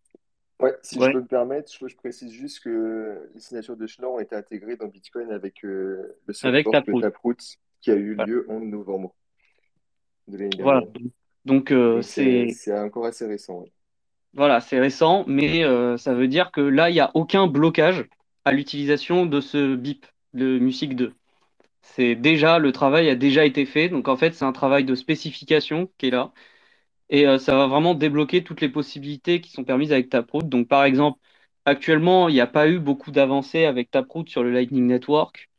ouais, 0.62 0.76
si 0.82 0.96
je 0.96 1.12
peux 1.12 1.22
me 1.22 1.26
permettre, 1.26 1.72
je, 1.74 1.88
je 1.88 1.96
précise 1.96 2.32
juste 2.32 2.62
que 2.62 3.30
les 3.34 3.40
signatures 3.40 3.78
de 3.78 3.88
Schnorr 3.88 4.14
ont 4.14 4.20
été 4.20 4.36
intégrées 4.36 4.76
dans 4.76 4.88
Bitcoin 4.88 5.32
avec 5.32 5.62
le 5.62 6.18
avec 6.44 6.70
Taproot. 6.70 7.02
Taproot 7.02 7.38
qui 7.82 7.92
a 7.92 7.96
eu 7.96 8.14
Voilà. 8.16 8.32
lieu 8.32 8.46
en 8.50 8.60
novembre 8.60 9.16
de 10.28 10.38
l'année 10.38 10.56
Voilà. 10.58 10.82
dernière. 10.82 11.12
Donc 11.46 11.74
c'est 12.04 12.50
c'est 12.50 12.78
encore 12.78 13.06
assez 13.06 13.26
récent. 13.26 13.62
ouais. 13.62 13.72
Voilà, 14.34 14.62
c'est 14.62 14.80
récent, 14.80 15.26
mais 15.28 15.64
euh, 15.64 15.98
ça 15.98 16.14
veut 16.14 16.28
dire 16.28 16.52
que 16.52 16.62
là, 16.62 16.90
il 16.90 16.94
n'y 16.94 17.00
a 17.02 17.12
aucun 17.16 17.48
blocage 17.48 18.06
à 18.46 18.54
l'utilisation 18.54 19.26
de 19.26 19.42
ce 19.42 19.76
BIP, 19.76 20.06
de 20.34 20.58
Music 20.60 20.96
2. 20.96 21.14
C'est 21.82 22.16
déjà, 22.16 22.60
le 22.60 22.72
travail 22.72 23.10
a 23.10 23.16
déjà 23.16 23.46
été 23.46 23.66
fait, 23.66 23.90
donc 23.90 24.08
en 24.08 24.18
fait, 24.18 24.34
c'est 24.34 24.46
un 24.46 24.54
travail 24.54 24.86
de 24.86 24.96
spécification 24.96 25.92
qui 25.98 26.08
est 26.08 26.12
là, 26.12 26.34
et 27.10 27.28
euh, 27.28 27.40
ça 27.40 27.56
va 27.56 27.68
vraiment 27.68 27.96
débloquer 27.96 28.44
toutes 28.44 28.62
les 28.62 28.70
possibilités 28.70 29.42
qui 29.42 29.52
sont 29.52 29.64
permises 29.66 29.94
avec 29.94 30.10
Taproot. 30.10 30.44
Donc 30.44 30.68
par 30.68 30.86
exemple, 30.86 31.20
actuellement, 31.66 32.30
il 32.30 32.34
n'y 32.36 32.42
a 32.42 32.48
pas 32.48 32.70
eu 32.70 32.80
beaucoup 32.80 33.12
d'avancées 33.12 33.66
avec 33.66 33.92
Taproot 33.92 34.28
sur 34.30 34.44
le 34.44 34.52
Lightning 34.52 34.88
Network, 34.88 35.50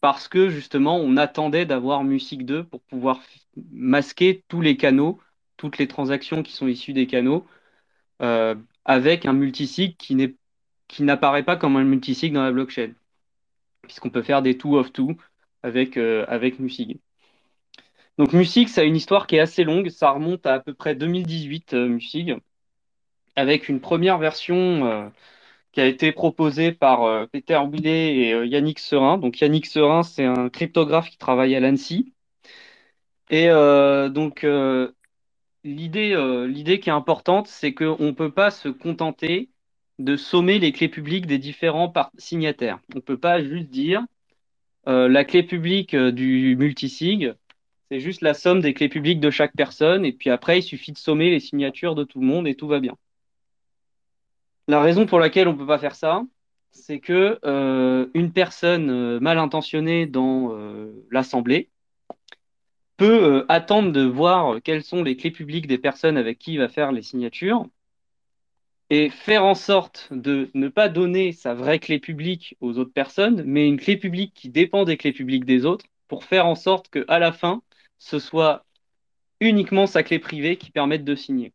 parce 0.00 0.28
que 0.28 0.50
justement, 0.50 0.98
on 0.98 1.16
attendait 1.16 1.66
d'avoir 1.66 2.04
Music 2.04 2.44
2 2.46 2.64
pour 2.64 2.82
pouvoir 2.82 3.20
masquer 3.72 4.44
tous 4.48 4.60
les 4.60 4.76
canaux, 4.76 5.20
toutes 5.56 5.78
les 5.78 5.88
transactions 5.88 6.42
qui 6.42 6.52
sont 6.52 6.68
issues 6.68 6.92
des 6.92 7.06
canaux, 7.06 7.46
euh, 8.24 8.54
avec 8.86 9.26
un 9.26 9.34
multisig 9.34 9.96
qui 9.98 11.02
n'apparaît 11.02 11.42
pas 11.42 11.56
comme 11.56 11.76
un 11.76 11.84
multisig 11.84 12.32
dans 12.32 12.42
la 12.42 12.52
blockchain, 12.52 12.92
puisqu'on 13.82 14.10
peut 14.10 14.22
faire 14.22 14.42
des 14.42 14.56
two 14.58 14.78
of 14.78 14.92
two 14.92 15.16
avec, 15.62 15.96
euh, 15.98 16.24
avec 16.28 16.58
Musig. 16.58 16.98
Donc 18.18 18.32
Musig, 18.32 18.68
ça 18.68 18.82
a 18.82 18.84
une 18.84 18.96
histoire 18.96 19.26
qui 19.26 19.36
est 19.36 19.40
assez 19.40 19.64
longue, 19.64 19.90
ça 19.90 20.10
remonte 20.10 20.46
à 20.46 20.54
à 20.54 20.60
peu 20.60 20.72
près 20.74 20.94
2018, 20.94 21.74
euh, 21.74 21.88
Musig, 21.88 22.36
avec 23.36 23.68
une 23.68 23.80
première 23.80 24.18
version 24.18 25.12
qui 25.72 25.80
a 25.80 25.86
été 25.86 26.12
proposée 26.12 26.72
par 26.72 27.28
Peter 27.30 27.60
Boulet 27.66 28.16
et 28.16 28.46
Yannick 28.46 28.78
Serin. 28.78 29.18
Donc 29.18 29.40
Yannick 29.40 29.66
Serin, 29.66 30.02
c'est 30.04 30.24
un 30.24 30.48
cryptographe 30.48 31.10
qui 31.10 31.18
travaille 31.18 31.54
à 31.56 31.60
l'ANSSI. 31.60 32.12
Et 33.30 33.48
donc 33.48 34.44
l'idée, 35.64 36.12
euh, 36.12 36.46
l'idée 36.46 36.78
qui 36.78 36.90
est 36.90 36.92
importante, 36.92 37.48
c'est 37.48 37.74
qu'on 37.74 37.98
ne 37.98 38.12
peut 38.12 38.30
pas 38.30 38.50
se 38.50 38.68
contenter 38.68 39.50
de 39.98 40.16
sommer 40.16 40.58
les 40.58 40.72
clés 40.72 40.88
publiques 40.88 41.26
des 41.26 41.38
différents 41.38 41.92
signataires. 42.18 42.78
On 42.94 42.98
ne 42.98 43.02
peut 43.02 43.18
pas 43.18 43.42
juste 43.42 43.70
dire 43.70 44.04
euh, 44.86 45.08
la 45.08 45.24
clé 45.24 45.42
publique 45.42 45.94
euh, 45.94 46.12
du 46.12 46.56
multisig, 46.56 47.34
c'est 47.90 48.00
juste 48.00 48.20
la 48.20 48.34
somme 48.34 48.60
des 48.60 48.74
clés 48.74 48.88
publiques 48.88 49.20
de 49.20 49.30
chaque 49.30 49.54
personne, 49.56 50.04
et 50.04 50.12
puis 50.12 50.30
après, 50.30 50.58
il 50.58 50.62
suffit 50.62 50.92
de 50.92 50.98
sommer 50.98 51.30
les 51.30 51.40
signatures 51.40 51.94
de 51.94 52.04
tout 52.04 52.20
le 52.20 52.26
monde 52.26 52.46
et 52.46 52.54
tout 52.54 52.68
va 52.68 52.80
bien. 52.80 52.96
La 54.68 54.80
raison 54.80 55.06
pour 55.06 55.20
laquelle 55.20 55.48
on 55.48 55.52
ne 55.52 55.58
peut 55.58 55.66
pas 55.66 55.78
faire 55.78 55.94
ça, 55.94 56.22
c'est 56.70 56.98
que 56.98 57.38
euh, 57.44 58.06
une 58.14 58.32
personne 58.32 59.18
mal 59.20 59.38
intentionnée 59.38 60.06
dans 60.06 60.56
l'assemblée 61.10 61.70
peut 62.96 63.24
euh, 63.24 63.46
attendre 63.48 63.92
de 63.92 64.02
voir 64.04 64.62
quelles 64.62 64.84
sont 64.84 65.02
les 65.02 65.16
clés 65.16 65.30
publiques 65.30 65.66
des 65.66 65.78
personnes 65.78 66.16
avec 66.16 66.38
qui 66.38 66.54
il 66.54 66.58
va 66.58 66.68
faire 66.68 66.92
les 66.92 67.02
signatures 67.02 67.66
et 68.90 69.10
faire 69.10 69.44
en 69.44 69.54
sorte 69.54 70.08
de 70.12 70.50
ne 70.54 70.68
pas 70.68 70.88
donner 70.88 71.32
sa 71.32 71.54
vraie 71.54 71.78
clé 71.78 71.98
publique 71.98 72.56
aux 72.60 72.78
autres 72.78 72.92
personnes, 72.92 73.42
mais 73.44 73.66
une 73.66 73.80
clé 73.80 73.96
publique 73.96 74.34
qui 74.34 74.50
dépend 74.50 74.84
des 74.84 74.96
clés 74.96 75.12
publiques 75.12 75.44
des 75.44 75.64
autres, 75.64 75.86
pour 76.08 76.24
faire 76.24 76.46
en 76.46 76.54
sorte 76.54 76.88
qu'à 76.90 77.18
la 77.18 77.32
fin, 77.32 77.62
ce 77.98 78.18
soit 78.18 78.64
uniquement 79.40 79.86
sa 79.86 80.02
clé 80.02 80.18
privée 80.18 80.56
qui 80.56 80.70
permette 80.70 81.04
de 81.04 81.14
signer. 81.16 81.52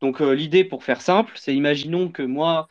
Donc 0.00 0.20
euh, 0.22 0.32
l'idée, 0.34 0.64
pour 0.64 0.84
faire 0.84 1.02
simple, 1.02 1.32
c'est 1.36 1.54
imaginons 1.54 2.08
que 2.10 2.22
moi, 2.22 2.68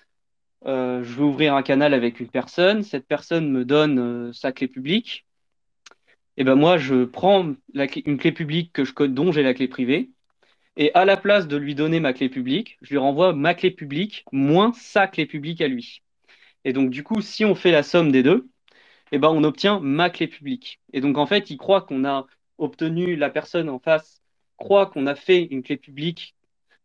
euh, 0.66 1.04
je 1.04 1.14
veux 1.14 1.26
ouvrir 1.26 1.56
un 1.56 1.64
canal 1.64 1.94
avec 1.94 2.20
une 2.20 2.30
personne, 2.30 2.84
cette 2.84 3.08
personne 3.08 3.52
me 3.52 3.66
donne 3.66 4.00
euh, 4.00 4.34
sa 4.34 4.52
clé 4.52 4.68
publique, 4.68 5.27
et 6.38 6.44
ben 6.44 6.56
moi, 6.56 6.78
je 6.78 7.06
prends 7.06 7.56
une 8.06 8.18
clé 8.18 8.32
publique 8.32 8.72
que 8.72 8.86
je 8.86 8.94
dont 9.06 9.32
j'ai 9.32 9.44
la 9.44 9.54
clé 9.54 9.68
privée, 9.68 10.12
et 10.78 10.94
à 10.94 11.06
la 11.06 11.18
place 11.18 11.48
de 11.48 11.58
lui 11.58 11.74
donner 11.74 12.00
ma 12.00 12.14
clé 12.14 12.30
publique, 12.30 12.78
je 12.82 12.92
lui 12.92 12.98
renvoie 12.98 13.34
ma 13.34 13.56
clé 13.56 13.72
publique 13.72 14.24
moins 14.32 14.72
sa 14.74 15.08
clé 15.08 15.26
publique 15.26 15.62
à 15.62 15.68
lui. 15.68 16.04
Et 16.64 16.74
donc, 16.74 16.92
du 16.92 17.04
coup, 17.04 17.22
si 17.22 17.44
on 17.46 17.56
fait 17.56 17.72
la 17.72 17.82
somme 17.82 18.12
des 18.12 18.22
deux, 18.22 18.48
eh 19.12 19.18
ben, 19.18 19.30
on 19.30 19.44
obtient 19.44 19.80
ma 19.80 20.10
clé 20.12 20.28
publique. 20.28 20.80
Et 20.94 21.02
donc, 21.02 21.18
en 21.18 21.26
fait, 21.26 21.50
il 21.50 21.58
croit 21.58 21.82
qu'on 21.82 22.06
a 22.06 22.28
obtenu, 22.60 23.16
la 23.16 23.30
personne 23.30 23.70
en 23.70 23.80
face 23.80 24.22
croit 24.58 24.88
qu'on 24.88 25.08
a 25.08 25.16
fait 25.16 25.44
une 25.46 25.64
clé 25.64 25.78
publique 25.78 26.36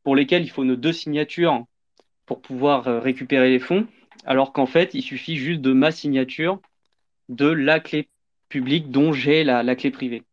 pour 0.04 0.16
lesquelles 0.16 0.42
il 0.42 0.50
faut 0.50 0.64
nos 0.64 0.76
deux 0.76 0.92
signatures 0.92 1.64
pour 2.26 2.40
pouvoir 2.40 2.88
euh, 2.88 3.00
récupérer 3.00 3.50
les 3.50 3.58
fonds, 3.58 3.86
alors 4.24 4.52
qu'en 4.52 4.66
fait, 4.66 4.94
il 4.94 5.02
suffit 5.02 5.36
juste 5.36 5.60
de 5.60 5.72
ma 5.72 5.90
signature 5.90 6.60
de 7.28 7.46
la 7.46 7.80
clé 7.80 8.08
publique 8.52 8.90
dont 8.90 9.14
j'ai 9.14 9.44
la, 9.44 9.74
clé 9.74 9.90
privée. 9.90 10.24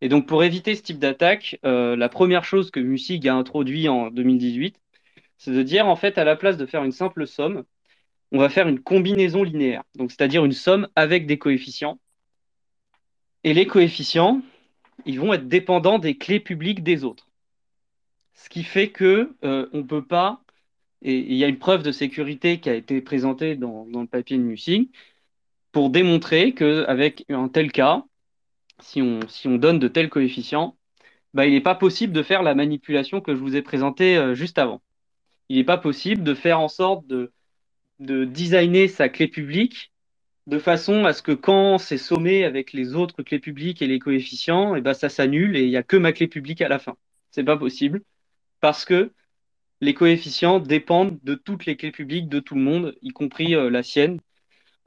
Et 0.00 0.08
donc, 0.08 0.26
pour 0.26 0.42
éviter 0.42 0.74
ce 0.74 0.82
type 0.82 0.98
d'attaque, 0.98 1.58
euh, 1.66 1.94
la 1.94 2.08
première 2.08 2.44
chose 2.44 2.70
que 2.70 2.80
Musig 2.80 3.28
a 3.28 3.34
introduit 3.34 3.86
en 3.86 4.10
2018, 4.10 4.80
c'est 5.36 5.52
de 5.52 5.62
dire, 5.62 5.86
en 5.86 5.94
fait, 5.94 6.16
à 6.16 6.24
la 6.24 6.36
place 6.36 6.56
de 6.56 6.64
faire 6.64 6.84
une 6.84 6.92
simple 6.92 7.26
somme, 7.26 7.64
on 8.32 8.38
va 8.38 8.48
faire 8.48 8.66
une 8.66 8.80
combinaison 8.80 9.42
linéaire. 9.42 9.82
Donc, 9.94 10.10
c'est-à-dire 10.10 10.44
une 10.46 10.52
somme 10.52 10.88
avec 10.96 11.26
des 11.26 11.38
coefficients. 11.38 11.98
Et 13.44 13.52
les 13.52 13.66
coefficients, 13.66 14.40
ils 15.04 15.20
vont 15.20 15.34
être 15.34 15.46
dépendants 15.46 15.98
des 15.98 16.16
clés 16.16 16.40
publiques 16.40 16.82
des 16.82 17.04
autres. 17.04 17.28
Ce 18.32 18.48
qui 18.48 18.62
fait 18.62 18.88
que 18.88 19.36
euh, 19.44 19.68
on 19.74 19.84
peut 19.84 20.04
pas, 20.04 20.42
et 21.02 21.18
il 21.18 21.36
y 21.36 21.44
a 21.44 21.48
une 21.48 21.58
preuve 21.58 21.82
de 21.82 21.92
sécurité 21.92 22.58
qui 22.58 22.70
a 22.70 22.74
été 22.74 23.02
présentée 23.02 23.54
dans 23.54 23.84
le 23.84 24.06
papier 24.06 24.38
de 24.38 24.42
Musig, 24.42 24.88
pour 25.74 25.90
démontrer 25.90 26.54
qu'avec 26.54 27.24
un 27.28 27.48
tel 27.48 27.72
cas, 27.72 28.04
si 28.80 29.02
on, 29.02 29.20
si 29.28 29.48
on 29.48 29.56
donne 29.56 29.80
de 29.80 29.88
tels 29.88 30.08
coefficients, 30.08 30.78
bah, 31.34 31.46
il 31.46 31.52
n'est 31.52 31.60
pas 31.60 31.74
possible 31.74 32.12
de 32.12 32.22
faire 32.22 32.44
la 32.44 32.54
manipulation 32.54 33.20
que 33.20 33.34
je 33.34 33.40
vous 33.40 33.56
ai 33.56 33.62
présentée 33.62 34.16
euh, 34.16 34.34
juste 34.34 34.58
avant. 34.58 34.82
Il 35.48 35.56
n'est 35.56 35.64
pas 35.64 35.76
possible 35.76 36.22
de 36.22 36.32
faire 36.34 36.60
en 36.60 36.68
sorte 36.68 37.06
de, 37.08 37.32
de 37.98 38.24
designer 38.24 38.86
sa 38.88 39.08
clé 39.08 39.26
publique 39.26 39.92
de 40.46 40.58
façon 40.60 41.06
à 41.06 41.12
ce 41.12 41.22
que 41.22 41.32
quand 41.32 41.78
c'est 41.78 41.98
sommé 41.98 42.44
avec 42.44 42.72
les 42.72 42.94
autres 42.94 43.24
clés 43.24 43.40
publiques 43.40 43.82
et 43.82 43.88
les 43.88 43.98
coefficients, 43.98 44.76
et 44.76 44.78
eh 44.78 44.82
ben 44.82 44.94
ça 44.94 45.08
s'annule 45.08 45.56
et 45.56 45.64
il 45.64 45.70
n'y 45.70 45.76
a 45.76 45.82
que 45.82 45.96
ma 45.96 46.12
clé 46.12 46.28
publique 46.28 46.62
à 46.62 46.68
la 46.68 46.78
fin. 46.78 46.96
C'est 47.32 47.44
pas 47.44 47.56
possible 47.56 48.02
parce 48.60 48.84
que 48.84 49.12
les 49.80 49.94
coefficients 49.94 50.60
dépendent 50.60 51.18
de 51.24 51.34
toutes 51.34 51.66
les 51.66 51.76
clés 51.76 51.90
publiques 51.90 52.28
de 52.28 52.38
tout 52.38 52.54
le 52.54 52.60
monde, 52.60 52.94
y 53.02 53.08
compris 53.08 53.56
euh, 53.56 53.70
la 53.70 53.82
sienne. 53.82 54.20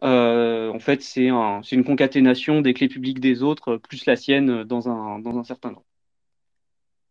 Euh, 0.04 0.72
en 0.72 0.80
fait, 0.80 1.02
c'est 1.02 1.30
un, 1.30 1.62
une 1.72 1.84
concaténation 1.84 2.62
des 2.62 2.74
clés 2.74 2.88
publiques 2.88 3.20
des 3.20 3.44
autres 3.44 3.78
plus 3.78 4.06
la 4.06 4.16
sienne 4.16 4.64
dans 4.64 4.90
un, 4.90 5.20
dans 5.20 5.38
un 5.40 5.44
certain 5.44 5.70
ordre. 5.70 5.86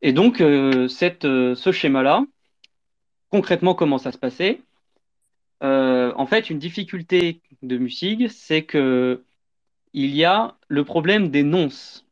Et 0.03 0.13
donc, 0.13 0.41
euh, 0.41 0.89
ce 0.89 1.73
schéma-là, 1.73 2.27
concrètement, 3.31 3.75
comment 3.75 3.99
ça 3.99 4.13
se 4.13 4.19
passait? 4.19 4.61
En 5.61 6.27
fait, 6.27 6.51
une 6.51 6.59
difficulté 6.59 7.41
de 7.63 7.79
Musig, 7.79 8.29
c'est 8.29 8.65
que 8.65 9.25
il 9.97 10.15
y 10.15 10.25
a 10.25 10.57
le 10.69 10.85
problème 10.85 11.31
des 11.31 11.43
nonces. 11.43 12.07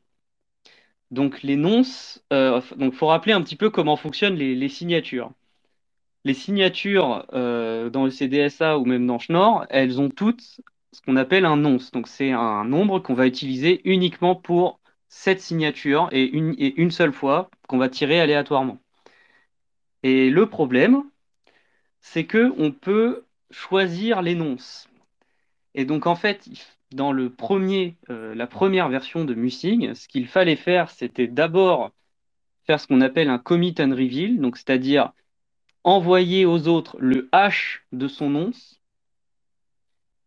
Donc 1.11 1.43
les 1.43 1.57
nonces, 1.57 2.25
euh, 2.33 2.61
donc 2.77 2.95
faut 2.95 3.07
rappeler 3.07 3.33
un 3.33 3.43
petit 3.43 3.57
peu 3.57 3.71
comment 3.71 3.97
fonctionnent 3.97 4.37
les, 4.37 4.69
signatures. 4.69 5.33
Les 6.25 6.35
signatures 6.35 7.27
euh, 7.35 7.91
dans 7.91 8.05
le 8.05 8.11
CDSA 8.11 8.79
ou 8.79 8.85
même 8.87 9.07
dans 9.07 9.19
Schnorr, 9.19 9.67
elles 9.71 10.01
ont 10.01 10.09
toutes 10.09 10.61
ce 10.93 11.03
qu'on 11.03 11.17
appelle 11.17 11.45
un 11.45 11.57
nonce. 11.57 11.91
Donc 11.91 12.09
c'est 12.09 12.31
un 12.33 12.65
nombre 12.65 13.01
qu'on 13.01 13.15
va 13.15 13.27
utiliser 13.27 13.81
uniquement 13.85 14.35
pour 14.35 14.81
cette 15.09 15.41
signature 15.41 16.09
et 16.13 16.25
une, 16.25 16.91
seule 16.91 17.13
fois 17.13 17.51
qu'on 17.69 17.79
va 17.79 17.89
tirer 17.89 18.21
aléatoirement. 18.21 18.81
Et 20.03 20.31
le 20.31 20.49
problème, 20.49 21.05
c'est 22.01 22.25
que 22.25 22.53
on 22.59 22.73
peut 22.73 23.25
choisir 23.51 24.23
les 24.23 24.35
nonces. 24.35 24.89
Et 25.75 25.85
donc, 25.85 26.07
en 26.07 26.17
fait, 26.17 26.49
dans 26.93 27.13
le 27.13 27.31
premier, 27.31 27.97
euh, 28.11 28.35
la 28.35 28.47
première 28.47 28.89
version 28.89 29.25
de 29.25 29.35
Musing, 29.35 29.95
ce 29.95 30.09
qu'il 30.09 30.27
fallait 30.27 30.57
faire, 30.57 30.91
c'était 30.91 31.27
d'abord 31.27 31.91
faire 32.67 32.81
ce 32.81 32.87
qu'on 32.87 33.01
appelle 33.01 33.29
un 33.29 33.39
commit 33.39 33.75
and 33.79 33.91
reveal, 33.91 34.41
donc 34.41 34.57
c'est-à-dire 34.57 35.13
envoyer 35.85 36.47
aux 36.47 36.66
autres 36.68 36.97
le 36.99 37.29
hash 37.33 37.87
de 37.92 38.09
son 38.09 38.31
nonce. 38.31 38.81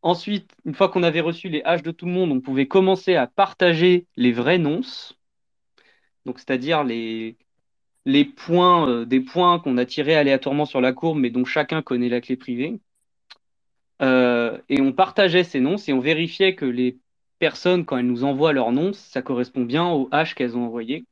Ensuite, 0.03 0.51
une 0.65 0.75
fois 0.75 0.89
qu'on 0.89 1.03
avait 1.03 1.21
reçu 1.21 1.49
les 1.49 1.61
hash 1.63 1.83
de 1.83 1.91
tout 1.91 2.05
le 2.05 2.11
monde, 2.11 2.31
on 2.31 2.39
pouvait 2.39 2.67
commencer 2.67 3.15
à 3.15 3.27
partager 3.27 4.05
les 4.15 4.31
vrais 4.31 4.59
nonces, 4.59 5.17
c'est-à-dire 6.35 6.83
les, 6.83 7.35
points, 8.35 8.89
euh, 8.89 9.05
des 9.05 9.21
points 9.21 9.59
qu'on 9.59 9.77
a 9.77 9.85
tirés 9.85 10.15
aléatoirement 10.15 10.65
sur 10.65 10.81
la 10.81 10.93
courbe, 10.93 11.19
mais 11.19 11.29
dont 11.29 11.45
chacun 11.45 11.81
connaît 11.81 12.09
la 12.09 12.21
clé 12.21 12.35
privée. 12.35 12.79
Euh, 14.01 14.59
et 14.69 14.81
on 14.81 14.93
partageait 14.93 15.43
ces 15.43 15.59
noms 15.59 15.77
et 15.77 15.93
on 15.93 15.99
vérifiait 15.99 16.55
que 16.55 16.65
les 16.65 16.99
personnes, 17.39 17.85
quand 17.85 17.97
elles 17.97 18.05
nous 18.05 18.23
envoient 18.23 18.53
leurs 18.53 18.71
noms, 18.71 18.93
ça 18.93 19.21
correspond 19.21 19.63
bien 19.63 19.87
au 19.87 20.07
hash 20.11 20.35
qu'elles 20.35 20.57
ont 20.57 20.65
envoyé. 20.65 21.05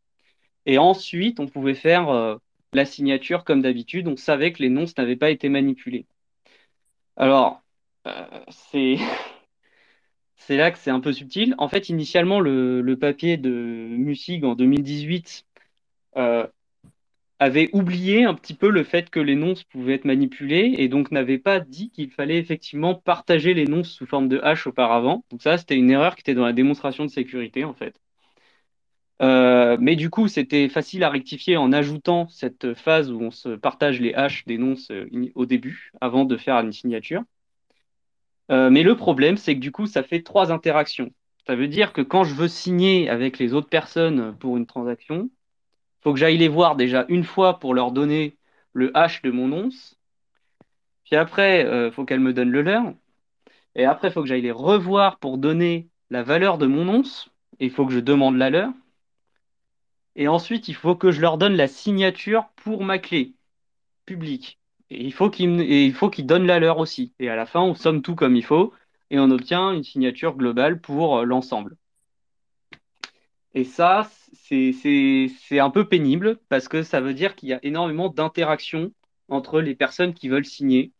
Et 0.65 0.77
ensuite, 0.77 1.39
on 1.39 1.47
pouvait 1.47 1.75
faire 1.75 2.09
euh, 2.09 2.37
la 2.75 2.85
signature 2.85 3.43
comme 3.43 3.61
d'habitude. 3.61 4.07
On 4.07 4.17
savait 4.17 4.53
que 4.53 4.61
les 4.61 4.69
noms 4.69 4.85
n'avaient 4.97 5.15
pas 5.15 5.31
été 5.31 5.49
manipulés. 5.49 6.05
Alors, 7.17 7.61
euh, 8.07 8.25
c'est 10.37 10.57
là 10.57 10.71
que 10.71 10.77
c'est 10.77 10.91
un 10.91 10.99
peu 10.99 11.13
subtil. 11.13 11.55
En 11.57 11.69
fait, 11.69 11.89
initialement, 11.89 12.39
le, 12.39 12.95
papier 12.99 13.37
de 13.37 13.49
Musig 13.49 14.43
en 14.45 14.55
2018 14.55 15.45
avait 17.39 17.69
oublié 17.73 18.23
un 18.25 18.33
petit 18.33 18.53
peu 18.53 18.69
le 18.69 18.83
fait 18.83 19.09
que 19.09 19.19
les 19.19 19.35
nonces 19.35 19.63
pouvaient 19.63 19.95
être 19.95 20.05
manipulés 20.05 20.75
et 20.77 20.87
donc 20.87 21.11
n'avait 21.11 21.37
pas 21.37 21.59
dit 21.59 21.89
qu'il 21.91 22.09
fallait 22.11 22.37
effectivement 22.37 22.95
partager 22.95 23.53
les 23.53 23.65
nonces 23.65 23.89
sous 23.89 24.05
forme 24.05 24.29
de 24.29 24.39
hash 24.41 24.67
auparavant. 24.67 25.25
Donc 25.31 25.41
ça, 25.41 25.57
c'était 25.57 25.75
une 25.75 25.91
erreur 25.91 26.15
qui 26.15 26.21
était 26.21 26.33
dans 26.33 26.45
la 26.45 26.53
démonstration 26.53 27.05
de 27.05 27.09
sécurité 27.09 27.63
en 27.65 27.73
fait. 27.73 27.99
Euh, 29.21 29.77
mais 29.79 29.95
du 29.95 30.09
coup, 30.09 30.27
c'était 30.27 30.67
facile 30.69 31.03
à 31.03 31.09
rectifier 31.09 31.57
en 31.57 31.71
ajoutant 31.71 32.27
cette 32.27 32.73
phase 32.73 33.11
où 33.11 33.21
on 33.21 33.31
se 33.31 33.49
partage 33.49 34.01
les 34.01 34.13
hashes 34.13 34.45
des 34.45 34.57
nonces 34.57 34.91
euh, 34.91 35.07
au 35.35 35.45
début, 35.45 35.91
avant 36.01 36.25
de 36.25 36.37
faire 36.37 36.59
une 36.59 36.73
signature. 36.73 37.23
Euh, 38.51 38.69
mais 38.69 38.83
le 38.83 38.95
problème, 38.95 39.37
c'est 39.37 39.55
que 39.55 39.59
du 39.59 39.71
coup, 39.71 39.87
ça 39.87 40.03
fait 40.03 40.21
trois 40.21 40.51
interactions. 40.51 41.11
Ça 41.47 41.55
veut 41.55 41.67
dire 41.67 41.93
que 41.93 42.01
quand 42.01 42.23
je 42.23 42.35
veux 42.35 42.47
signer 42.47 43.09
avec 43.09 43.39
les 43.39 43.53
autres 43.53 43.69
personnes 43.69 44.35
pour 44.37 44.57
une 44.57 44.65
transaction, 44.65 45.29
faut 46.01 46.13
que 46.13 46.19
j'aille 46.19 46.37
les 46.37 46.47
voir 46.47 46.75
déjà 46.75 47.05
une 47.09 47.23
fois 47.23 47.59
pour 47.59 47.73
leur 47.73 47.91
donner 47.91 48.37
le 48.73 48.95
hash 48.97 49.21
de 49.21 49.31
mon 49.31 49.51
once. 49.51 49.97
Puis 51.05 51.15
après, 51.15 51.61
il 51.87 51.91
faut 51.91 52.05
qu'elles 52.05 52.19
me 52.19 52.33
donnent 52.33 52.51
le 52.51 52.61
leur. 52.61 52.93
Et 53.75 53.85
après, 53.85 54.09
il 54.09 54.11
faut 54.11 54.21
que 54.21 54.27
j'aille 54.27 54.41
les 54.41 54.51
revoir 54.51 55.19
pour 55.19 55.37
donner 55.37 55.89
la 56.09 56.23
valeur 56.23 56.57
de 56.57 56.67
mon 56.67 56.87
once. 56.89 57.29
Et 57.59 57.65
il 57.65 57.71
faut 57.71 57.85
que 57.85 57.93
je 57.93 57.99
demande 57.99 58.37
la 58.37 58.49
leur. 58.49 58.71
Et 60.15 60.27
ensuite, 60.27 60.67
il 60.67 60.75
faut 60.75 60.95
que 60.95 61.11
je 61.11 61.21
leur 61.21 61.37
donne 61.37 61.55
la 61.55 61.67
signature 61.67 62.49
pour 62.55 62.83
ma 62.83 62.99
clé 62.99 63.33
publique. 64.05 64.59
Et 64.89 65.03
il 65.03 65.13
faut 65.13 65.29
qu'ils 65.29 66.25
donnent 66.25 66.45
la 66.47 66.59
leur 66.59 66.77
aussi. 66.77 67.13
Et 67.19 67.29
à 67.29 67.35
la 67.35 67.45
fin, 67.45 67.61
on 67.61 67.75
somme 67.75 68.01
tout 68.01 68.15
comme 68.15 68.35
il 68.35 68.45
faut 68.45 68.73
et 69.09 69.19
on 69.19 69.31
obtient 69.31 69.71
une 69.71 69.83
signature 69.83 70.35
globale 70.35 70.79
pour 70.79 71.19
euh, 71.19 71.25
l'ensemble. 71.25 71.77
Et 73.53 73.63
ça, 73.63 74.09
c'est 74.33 75.59
un 75.59 75.69
peu 75.69 75.87
pénible 75.87 76.39
parce 76.49 76.67
que 76.67 76.83
ça 76.83 76.99
veut 77.01 77.13
dire 77.13 77.35
qu'il 77.35 77.49
y 77.49 77.53
a 77.53 77.59
énormément 77.63 78.09
d'interactions 78.09 78.91
entre 79.29 79.61
les 79.61 79.75
personnes 79.75 80.13
qui 80.13 80.27
veulent 80.29 80.45
signer, 80.45 80.91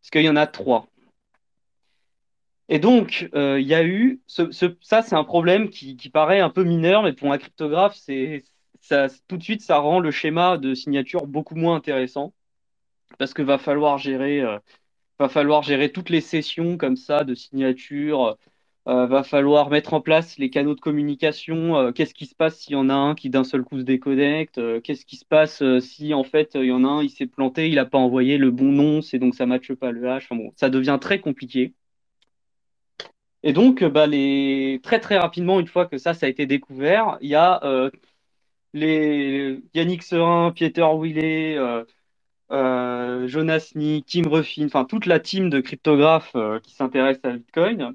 parce 0.00 0.10
qu'il 0.10 0.22
y 0.22 0.28
en 0.28 0.36
a 0.36 0.46
trois. 0.46 0.86
Et 2.68 2.78
donc, 2.78 3.28
euh, 3.34 3.60
il 3.60 3.66
y 3.66 3.74
a 3.74 3.84
eu, 3.84 4.20
ça 4.26 5.02
c'est 5.02 5.14
un 5.14 5.24
problème 5.24 5.70
qui, 5.70 5.96
paraît 6.12 6.40
un 6.40 6.50
peu 6.50 6.64
mineur, 6.64 7.02
mais 7.02 7.12
pour 7.12 7.32
un 7.32 7.38
cryptographe, 7.38 7.96
ça, 8.84 9.08
tout 9.28 9.36
de 9.36 9.42
suite, 9.42 9.62
ça 9.62 9.78
rend 9.78 10.00
le 10.00 10.10
schéma 10.10 10.58
de 10.58 10.74
signature 10.74 11.26
beaucoup 11.26 11.54
moins 11.54 11.76
intéressant, 11.76 12.34
parce 13.18 13.34
que 13.34 13.42
va 13.42 13.58
falloir 13.58 13.98
gérer, 13.98 14.40
euh, 14.42 14.58
va 15.18 15.28
falloir 15.28 15.62
gérer 15.62 15.90
toutes 15.92 16.10
les 16.10 16.20
sessions 16.20 16.76
comme 16.76 16.96
ça 16.96 17.24
de 17.24 17.34
signature, 17.34 18.36
euh, 18.86 19.06
va 19.06 19.22
falloir 19.22 19.70
mettre 19.70 19.94
en 19.94 20.02
place 20.02 20.36
les 20.38 20.50
canaux 20.50 20.74
de 20.74 20.80
communication. 20.80 21.76
Euh, 21.76 21.92
qu'est-ce 21.92 22.12
qui 22.14 22.26
se 22.26 22.34
passe 22.34 22.58
s'il 22.60 22.74
y 22.74 22.76
en 22.76 22.90
a 22.90 22.94
un 22.94 23.14
qui 23.14 23.30
d'un 23.30 23.44
seul 23.44 23.64
coup 23.64 23.78
se 23.78 23.84
déconnecte 23.84 24.58
euh, 24.58 24.80
Qu'est-ce 24.80 25.06
qui 25.06 25.16
se 25.16 25.24
passe 25.24 25.62
si 25.80 26.12
en 26.12 26.24
fait 26.24 26.52
il 26.54 26.66
y 26.66 26.72
en 26.72 26.84
a 26.84 26.88
un, 26.88 27.02
il 27.02 27.08
s'est 27.10 27.26
planté, 27.26 27.68
il 27.68 27.76
n'a 27.76 27.86
pas 27.86 27.98
envoyé 27.98 28.36
le 28.36 28.50
bon 28.50 28.72
nom, 28.72 29.00
c'est 29.00 29.18
donc 29.18 29.34
ça 29.34 29.46
matche 29.46 29.72
pas 29.72 29.90
le 29.90 30.02
H. 30.02 30.28
ça 30.56 30.68
devient 30.70 30.98
très 31.00 31.20
compliqué. 31.20 31.72
Et 33.42 33.52
donc, 33.52 33.84
bah, 33.84 34.06
très 34.82 35.00
très 35.00 35.18
rapidement, 35.18 35.60
une 35.60 35.66
fois 35.66 35.86
que 35.86 35.98
ça, 35.98 36.14
ça 36.14 36.26
a 36.26 36.28
été 36.28 36.46
découvert, 36.46 37.18
il 37.20 37.28
y 37.28 37.34
a 37.34 37.60
les 38.74 39.62
Yannick 39.72 40.02
Serin, 40.02 40.52
Pieter 40.52 40.86
Willet, 40.94 41.56
Jonas 42.50 43.72
Nick, 43.74 44.06
Tim 44.06 44.28
Ruffin, 44.28 44.66
enfin 44.66 44.84
toute 44.84 45.06
la 45.06 45.20
team 45.20 45.48
de 45.48 45.60
cryptographes 45.60 46.36
qui 46.62 46.74
s'intéressent 46.74 47.32
à 47.32 47.36
Bitcoin, 47.36 47.94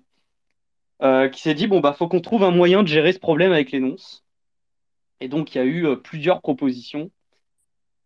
euh, 1.02 1.30
qui 1.30 1.42
s'est 1.42 1.54
dit 1.54 1.68
bon 1.68 1.80
bah 1.80 1.94
faut 1.94 2.10
qu'on 2.10 2.20
trouve 2.20 2.44
un 2.44 2.52
moyen 2.52 2.84
de 2.84 2.88
gérer 2.88 3.14
ce 3.14 3.20
problème 3.20 3.54
avec 3.54 3.72
les 3.72 3.80
nonces. 3.80 4.26
Et 5.22 5.30
donc 5.30 5.56
il 5.56 5.58
y 5.58 5.62
a 5.62 5.64
eu 5.64 5.86
euh, 5.88 5.96
plusieurs 5.96 6.42
propositions. 6.42 7.10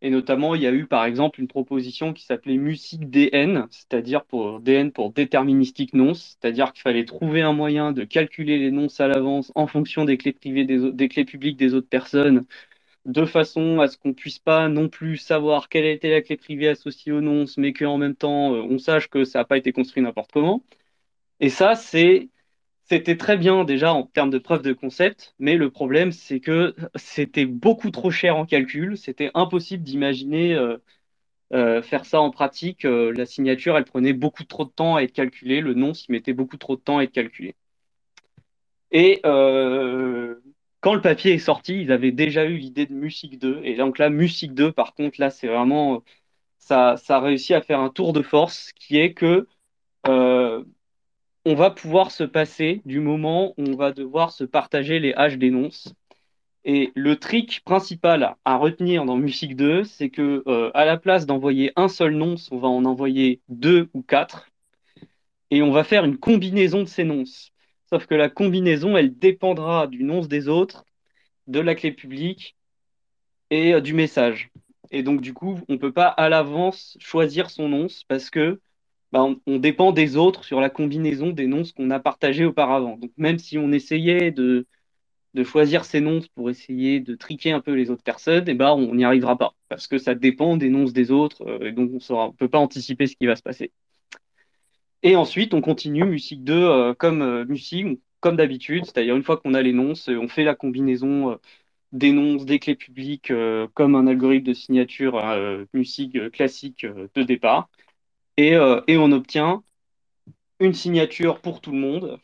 Et 0.03 0.09
notamment, 0.09 0.53
il 0.53 0.61
y 0.61 0.67
a 0.67 0.71
eu 0.73 0.85
par 0.85 1.05
exemple 1.05 1.39
une 1.39 1.47
proposition 1.47 2.11
qui 2.13 2.25
s'appelait 2.25 2.57
MUSIC 2.57 3.09
DN, 3.09 3.67
c'est-à-dire 3.71 4.25
pour 4.25 4.59
DN 4.59 4.91
pour 4.91 5.13
déterministique 5.13 5.93
nonce, 5.93 6.37
c'est-à-dire 6.41 6.73
qu'il 6.73 6.81
fallait 6.81 7.05
trouver 7.05 7.41
un 7.41 7.53
moyen 7.53 7.93
de 7.93 8.03
calculer 8.03 8.59
les 8.59 8.69
nonces 8.69 8.99
à 8.99 9.07
l'avance 9.07 9.51
en 9.55 9.65
fonction 9.65 10.03
des 10.03 10.17
clés 10.17 10.33
privées 10.33 10.65
des, 10.65 11.07
clés 11.07 11.23
publiques 11.23 11.57
des 11.57 11.73
autres 11.73 11.87
personnes, 11.87 12.45
de 13.05 13.25
façon 13.25 13.79
à 13.79 13.87
ce 13.87 13.97
qu'on 13.97 14.13
puisse 14.13 14.39
pas 14.39 14.69
non 14.69 14.89
plus 14.89 15.17
savoir 15.17 15.69
quelle 15.69 15.85
était 15.85 16.11
la 16.11 16.21
clé 16.21 16.37
privée 16.37 16.67
associée 16.69 17.13
aux 17.13 17.21
nonces, 17.21 17.57
mais 17.57 17.73
qu'en 17.73 17.97
même 17.97 18.15
temps 18.15 18.53
euh, 18.53 18.61
on 18.61 18.79
sache 18.79 19.09
que 19.09 19.23
ça 19.25 19.39
n'a 19.39 19.45
pas 19.45 19.57
été 19.57 19.71
construit 19.73 20.03
n'importe 20.03 20.31
comment. 20.33 20.63
Et 21.39 21.49
ça, 21.49 21.75
c'est 21.75 22.29
c'était 22.85 23.17
très 23.17 23.37
bien 23.37 23.63
déjà 23.63 23.93
en 23.93 24.03
termes 24.03 24.29
de 24.29 24.37
preuve 24.37 24.61
de 24.61 24.73
concept, 24.73 25.33
mais 25.39 25.55
le 25.55 25.69
problème, 25.69 26.11
c'est 26.11 26.39
que 26.39 26.75
c'était 26.95 27.45
beaucoup 27.45 27.91
trop 27.91 28.11
cher 28.11 28.35
en 28.35 28.45
calcul. 28.45 28.97
C'était 28.97 29.31
impossible 29.33 29.83
d'imaginer 29.83 30.53
euh, 30.53 30.77
euh, 31.53 31.81
faire 31.81 32.05
ça 32.05 32.19
en 32.21 32.31
pratique. 32.31 32.85
Euh, 32.85 33.13
la 33.13 33.25
signature, 33.25 33.77
elle 33.77 33.85
prenait 33.85 34.13
beaucoup 34.13 34.43
trop 34.43 34.65
de 34.65 34.69
temps 34.69 34.95
à 34.97 35.03
être 35.03 35.13
calculée. 35.13 35.61
Le 35.61 35.73
nom 35.73 35.93
s'y 35.93 36.11
mettait 36.11 36.33
beaucoup 36.33 36.57
trop 36.57 36.75
de 36.75 36.81
temps 36.81 36.97
à 36.99 37.03
être 37.03 37.13
calculé. 37.13 37.55
Et 38.91 39.21
quand 39.23 40.93
le 40.93 41.01
papier 41.01 41.33
est 41.33 41.39
sorti, 41.39 41.81
ils 41.81 41.91
avaient 41.91 42.11
déjà 42.11 42.45
eu 42.45 42.57
l'idée 42.57 42.85
de 42.85 42.93
Music 42.93 43.39
2. 43.39 43.61
Et 43.63 43.75
donc 43.75 43.97
là, 43.97 44.09
Music 44.09 44.53
2, 44.53 44.71
par 44.71 44.93
contre, 44.93 45.19
là, 45.19 45.29
c'est 45.29 45.47
vraiment. 45.47 46.03
Ça, 46.59 46.95
ça 46.97 47.17
a 47.17 47.19
réussi 47.21 47.53
à 47.53 47.61
faire 47.61 47.79
un 47.79 47.89
tour 47.89 48.13
de 48.13 48.21
force 48.21 48.71
qui 48.73 48.97
est 48.97 49.13
que 49.13 49.47
on 51.45 51.55
va 51.55 51.69
pouvoir 51.69 52.11
se 52.11 52.23
passer 52.23 52.81
du 52.85 52.99
moment 52.99 53.53
où 53.57 53.63
on 53.67 53.75
va 53.75 53.91
devoir 53.91 54.31
se 54.31 54.43
partager 54.43 54.99
les 54.99 55.13
haches 55.13 55.37
d'énonce. 55.37 55.93
Et 56.65 56.91
le 56.95 57.17
trick 57.17 57.61
principal 57.65 58.35
à 58.45 58.55
retenir 58.55 59.03
dans 59.03 59.17
Music 59.17 59.55
2, 59.55 59.83
c'est 59.83 60.09
que 60.09 60.43
euh, 60.47 60.71
à 60.73 60.85
la 60.85 60.97
place 60.97 61.25
d'envoyer 61.25 61.73
un 61.75 61.89
seul 61.89 62.15
nonce, 62.15 62.49
on 62.51 62.57
va 62.59 62.69
en 62.69 62.85
envoyer 62.85 63.41
deux 63.49 63.89
ou 63.93 64.01
quatre, 64.01 64.49
et 65.51 65.61
on 65.61 65.71
va 65.71 65.83
faire 65.83 66.05
une 66.05 66.17
combinaison 66.17 66.79
de 66.79 66.87
ces 66.87 67.03
nonces. 67.03 67.51
Sauf 67.89 68.07
que 68.07 68.15
la 68.15 68.29
combinaison, 68.29 68.95
elle 68.95 69.17
dépendra 69.17 69.87
du 69.87 70.03
nonce 70.03 70.29
des 70.29 70.47
autres, 70.47 70.85
de 71.47 71.59
la 71.59 71.75
clé 71.75 71.91
publique 71.91 72.55
et 73.49 73.73
euh, 73.73 73.81
du 73.81 73.93
message. 73.93 74.49
Et 74.91 75.03
donc, 75.03 75.21
du 75.21 75.33
coup, 75.33 75.59
on 75.67 75.73
ne 75.73 75.77
peut 75.77 75.91
pas 75.91 76.07
à 76.07 76.29
l'avance 76.29 76.97
choisir 76.99 77.49
son 77.49 77.67
nonce 77.67 78.03
parce 78.05 78.29
que 78.29 78.61
bah, 79.13 79.25
on, 79.47 79.57
dépend 79.59 79.91
des 79.91 80.17
autres 80.17 80.43
sur 80.43 80.59
la 80.59 80.69
combinaison 80.69 81.29
des 81.31 81.47
nonces 81.47 81.71
qu'on 81.71 81.91
a 81.91 81.99
partagés 81.99 82.45
auparavant. 82.45 82.97
Donc, 82.97 83.11
même 83.17 83.39
si 83.39 83.57
on 83.57 83.71
essayait 83.71 84.31
de, 84.31 84.67
choisir 85.45 85.85
ces 85.85 86.01
nonces 86.01 86.27
pour 86.29 86.49
essayer 86.49 86.99
de 86.99 87.15
triquer 87.15 87.51
un 87.51 87.61
peu 87.61 87.73
les 87.73 87.89
autres 87.91 88.03
personnes, 88.03 88.45
eh 88.47 88.53
ben, 88.55 88.71
on 88.71 88.95
n'y 88.95 89.05
arrivera 89.05 89.37
pas 89.37 89.53
parce 89.69 89.87
que 89.87 89.97
ça 89.97 90.15
dépend 90.15 90.57
des 90.57 90.69
nonces 90.69 90.93
des 90.93 91.11
autres 91.11 91.43
euh, 91.47 91.67
et 91.69 91.71
donc 91.71 91.91
on 92.09 92.27
ne 92.27 92.31
peut 92.33 92.49
pas 92.49 92.59
anticiper 92.59 93.07
ce 93.07 93.15
qui 93.15 93.25
va 93.25 93.35
se 93.35 93.41
passer. 93.43 93.71
Et 95.03 95.15
ensuite, 95.15 95.53
on 95.53 95.61
continue 95.61 96.05
musique 96.05 96.43
2 96.43 96.53
euh, 96.53 96.93
comme 96.93 97.21
euh, 97.21 97.45
comme 98.21 98.37
d'habitude, 98.37 98.85
c'est-à-dire 98.85 99.15
une 99.17 99.23
fois 99.23 99.37
qu'on 99.37 99.53
a 99.53 99.61
les 99.61 99.73
nonces, 99.73 100.07
on 100.07 100.29
fait 100.29 100.45
la 100.45 100.55
combinaison 100.55 101.31
euh, 101.31 101.35
des 101.91 102.13
nonces, 102.13 102.45
des 102.45 102.59
clés 102.59 102.75
publiques 102.75 103.31
comme 103.75 103.95
un 103.95 104.07
algorithme 104.07 104.47
de 104.47 104.53
signature 104.53 105.21
musique 105.73 106.31
classique 106.31 106.85
de 106.85 107.23
départ. 107.23 107.69
Et, 108.37 108.53
et, 108.87 108.97
on 108.97 109.11
obtient 109.11 109.63
une 110.59 110.73
signature 110.73 111.39
pour 111.41 111.61
tout 111.61 111.71
le 111.71 111.77
monde 111.77 112.19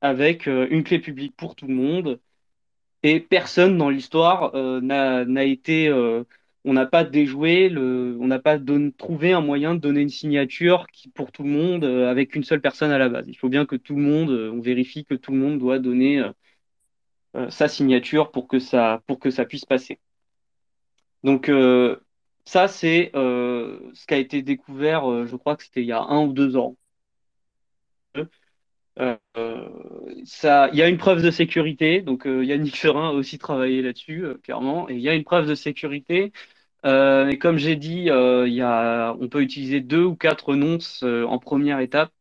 avec 0.00 0.46
une 0.46 0.84
clé 0.84 0.98
publique 0.98 1.36
pour 1.36 1.54
tout 1.56 1.66
le 1.66 1.74
monde. 1.74 2.20
Et 3.02 3.20
personne 3.20 3.78
dans 3.78 3.88
l'histoire 3.88 4.54
n'a 4.54 5.44
été 5.44 5.88
on 6.64 6.72
n'a 6.74 6.86
pas 6.86 7.04
déjoué, 7.04 7.68
le, 7.68 8.16
on 8.20 8.26
n'a 8.26 8.38
pas 8.38 8.58
trouvé 8.98 9.32
un 9.32 9.40
moyen 9.40 9.74
de 9.74 9.80
donner 9.80 10.00
une 10.00 10.10
signature 10.10 10.86
pour 11.14 11.32
tout 11.32 11.42
le 11.42 11.48
monde 11.50 11.84
euh, 11.84 12.10
avec 12.10 12.34
une 12.34 12.44
seule 12.44 12.60
personne 12.60 12.90
à 12.90 12.98
la 12.98 13.08
base. 13.08 13.24
Il 13.28 13.36
faut 13.36 13.48
bien 13.48 13.64
que 13.66 13.76
tout 13.76 13.96
le 13.96 14.02
monde, 14.02 14.30
euh, 14.30 14.50
on 14.52 14.60
vérifie 14.60 15.04
que 15.04 15.14
tout 15.14 15.32
le 15.32 15.38
monde 15.38 15.58
doit 15.58 15.78
donner 15.78 16.20
euh, 16.20 16.32
euh 17.36 17.50
sa 17.50 17.68
signature 17.68 18.30
pour 18.32 18.48
que 18.48 18.58
ça, 18.58 19.02
pour 19.06 19.18
que 19.20 19.30
ça 19.30 19.44
puisse 19.46 19.64
passer. 19.64 20.00
Donc 21.24 21.48
euh, 21.48 21.96
ça, 22.50 22.68
c'est 22.68 23.10
ce 23.14 24.06
qui 24.06 24.14
a 24.14 24.18
été 24.18 24.42
découvert, 24.42 25.26
je 25.26 25.36
crois 25.36 25.56
que 25.56 25.64
c'était 25.64 25.82
il 25.82 25.86
y 25.86 25.92
a 25.92 26.02
un 26.02 26.24
ou 26.24 26.32
deux 26.32 26.56
ans. 26.56 26.76
ça, 30.24 30.68
il 30.72 30.78
y 30.78 30.82
a 30.82 30.88
une 30.88 30.98
preuve 30.98 31.22
de 31.22 31.30
sécurité, 31.30 32.02
donc 32.02 32.24
Yannick 32.26 32.76
Ferrin 32.76 33.10
a 33.10 33.12
aussi 33.12 33.38
travaillé 33.38 33.82
là-dessus, 33.82 34.26
clairement, 34.42 34.88
et 34.88 34.94
il 34.94 35.00
y 35.00 35.08
a 35.08 35.14
une 35.14 35.24
preuve 35.24 35.48
de 35.48 35.54
sécurité 35.54 36.32
euh, 36.86 37.28
et 37.28 37.38
comme 37.38 37.58
j'ai 37.58 37.76
dit, 37.76 38.10
euh, 38.10 38.48
y 38.48 38.62
a, 38.62 39.14
on 39.20 39.28
peut 39.28 39.42
utiliser 39.42 39.80
deux 39.80 40.04
ou 40.04 40.16
quatre 40.16 40.54
nonces 40.54 41.02
euh, 41.02 41.24
en 41.24 41.38
première 41.38 41.80
étape. 41.80 42.12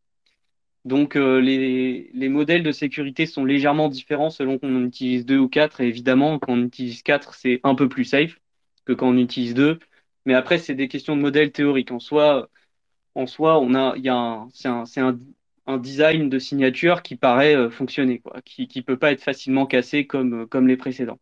Donc 0.85 1.15
les, 1.15 2.09
les, 2.13 2.29
modèles 2.29 2.63
de 2.63 2.71
sécurité 2.71 3.25
sont 3.25 3.45
légèrement 3.45 3.89
différents 3.89 4.29
selon 4.29 4.57
qu'on 4.57 4.85
utilise 4.85 5.25
deux 5.25 5.37
ou 5.37 5.49
quatre. 5.49 5.81
Et 5.81 5.87
évidemment, 5.87 6.39
quand 6.39 6.53
on 6.53 6.63
utilise 6.63 7.03
quatre, 7.03 7.35
c'est 7.35 7.59
un 7.63 7.75
peu 7.75 7.89
plus 7.89 8.05
safe 8.05 8.39
que 8.85 8.93
quand 8.93 9.09
on 9.09 9.17
utilise 9.17 9.53
deux. 9.53 9.79
Mais 10.25 10.33
après, 10.33 10.57
c'est 10.57 10.75
des 10.75 10.87
questions 10.87 11.15
de 11.15 11.21
modèles 11.21 11.51
théoriques. 11.51 11.91
En 11.91 11.99
soi, 11.99 12.49
en 13.15 13.27
soi, 13.27 13.59
on 13.59 13.73
a, 13.75 13.95
a 14.09 14.47
c'est 14.53 14.67
un, 15.01 15.19
un, 15.67 15.77
design 15.77 16.29
de 16.29 16.39
signature 16.39 17.01
qui 17.03 17.15
paraît 17.15 17.69
fonctionner, 17.71 18.19
quoi, 18.19 18.41
qui 18.43 18.69
ne 18.75 18.81
peut 18.81 18.97
pas 18.97 19.11
être 19.11 19.23
facilement 19.23 19.65
cassé 19.65 20.07
comme, 20.07 20.47
comme 20.47 20.67
les 20.67 20.77
précédents. 20.77 21.19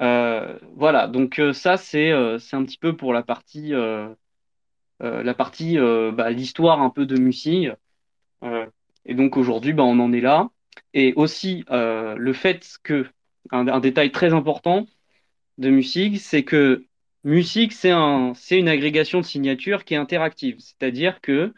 Euh, 0.00 0.58
voilà, 0.74 1.06
donc 1.06 1.38
euh, 1.38 1.52
ça 1.52 1.76
c'est 1.76 2.10
euh, 2.10 2.38
un 2.52 2.64
petit 2.64 2.78
peu 2.78 2.96
pour 2.96 3.12
la 3.12 3.22
partie 3.22 3.72
la 5.00 5.34
partie 5.34 5.78
bah, 5.78 6.30
l'histoire 6.30 6.80
un 6.80 6.90
peu 6.90 7.06
de 7.06 7.18
Mussy. 7.18 7.68
et 9.04 9.14
donc 9.14 9.36
aujourd'hui 9.36 9.72
bah, 9.72 9.82
on 9.84 9.98
en 9.98 10.12
est 10.12 10.20
là. 10.20 10.50
Et 10.94 11.12
aussi 11.14 11.64
le 11.68 12.32
fait 12.32 12.78
que 12.82 13.06
un, 13.50 13.66
un, 13.68 13.80
détail 13.80 14.12
très 14.12 14.32
important 14.32 14.86
de 15.58 15.70
Musig, 15.70 16.18
c'est 16.18 16.44
que 16.44 16.86
Musig 17.24 17.72
c'est 17.72 17.90
un 17.90 18.32
c'est 18.34 18.58
une 18.58 18.68
agrégation 18.68 19.20
de 19.20 19.24
signatures 19.24 19.84
qui 19.84 19.94
est 19.94 19.96
interactive, 19.96 20.56
c'est-à-dire 20.58 21.20
que 21.20 21.52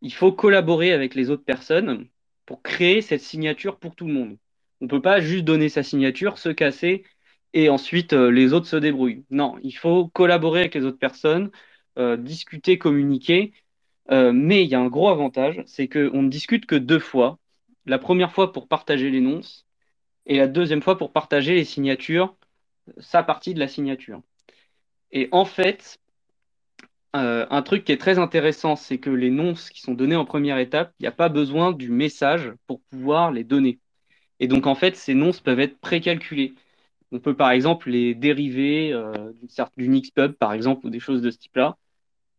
il 0.00 0.12
faut 0.14 0.32
collaborer 0.32 0.92
avec 0.92 1.14
les 1.14 1.30
autres 1.30 1.44
personnes 1.44 2.08
pour 2.46 2.62
créer 2.62 3.02
cette 3.02 3.20
signature 3.22 3.78
pour 3.78 3.96
tout 3.96 4.06
le 4.06 4.12
monde. 4.12 4.38
On 4.80 4.86
peut 4.88 5.02
pas 5.02 5.20
juste 5.20 5.44
donner 5.44 5.68
sa 5.68 5.82
signature, 5.82 6.38
se 6.38 6.50
casser 6.50 7.04
et 7.52 7.68
ensuite 7.68 8.12
euh, 8.12 8.30
les 8.30 8.52
autres 8.52 8.66
se 8.68 8.76
débrouillent. 8.76 9.24
Non, 9.30 9.56
il 9.62 9.72
faut 9.72 10.08
collaborer 10.08 10.60
avec 10.60 10.74
les 10.76 10.84
autres 10.84 10.98
personnes, 10.98 11.50
euh, 11.98 12.16
discuter, 12.16 12.78
communiquer. 12.78 13.52
Euh, 14.10 14.32
mais 14.32 14.64
il 14.64 14.70
y 14.70 14.74
a 14.76 14.80
un 14.80 14.88
gros 14.88 15.08
avantage, 15.10 15.62
c'est 15.66 15.88
qu'on 15.88 16.22
ne 16.22 16.28
discute 16.30 16.66
que 16.66 16.76
deux 16.76 16.98
fois. 17.00 17.38
La 17.86 17.98
première 17.98 18.32
fois 18.32 18.52
pour 18.52 18.68
partager 18.68 19.10
les 19.10 19.20
nonces 19.20 19.66
et 20.26 20.36
la 20.38 20.48
deuxième 20.48 20.82
fois 20.82 20.98
pour 20.98 21.12
partager 21.12 21.54
les 21.54 21.64
signatures, 21.64 22.36
sa 22.98 23.22
partie 23.24 23.54
de 23.54 23.60
la 23.60 23.68
signature. 23.68 24.22
Et 25.12 25.28
en 25.32 25.44
fait, 25.44 25.98
euh, 27.16 27.46
un 27.50 27.62
truc 27.62 27.84
qui 27.84 27.92
est 27.92 27.98
très 27.98 28.18
intéressant, 28.18 28.76
c'est 28.76 28.98
que 28.98 29.10
les 29.10 29.30
nonces 29.30 29.70
qui 29.70 29.80
sont 29.80 29.94
donnés 29.94 30.16
en 30.16 30.24
première 30.24 30.58
étape, 30.58 30.92
il 30.98 31.04
n'y 31.04 31.08
a 31.08 31.12
pas 31.12 31.28
besoin 31.28 31.72
du 31.72 31.90
message 31.90 32.52
pour 32.66 32.80
pouvoir 32.82 33.32
les 33.32 33.44
donner. 33.44 33.80
Et 34.40 34.48
donc 34.48 34.66
en 34.66 34.74
fait, 34.74 34.96
ces 34.96 35.14
nonces 35.14 35.40
peuvent 35.40 35.60
être 35.60 35.78
précalculés. 35.80 36.54
On 37.12 37.20
peut 37.20 37.34
par 37.36 37.50
exemple 37.52 37.90
les 37.90 38.14
dériver 38.14 38.92
euh, 38.92 39.32
d'une 39.76 40.00
XPub, 40.00 40.32
par 40.32 40.52
exemple, 40.52 40.86
ou 40.86 40.90
des 40.90 41.00
choses 41.00 41.22
de 41.22 41.30
ce 41.30 41.38
type-là. 41.38 41.78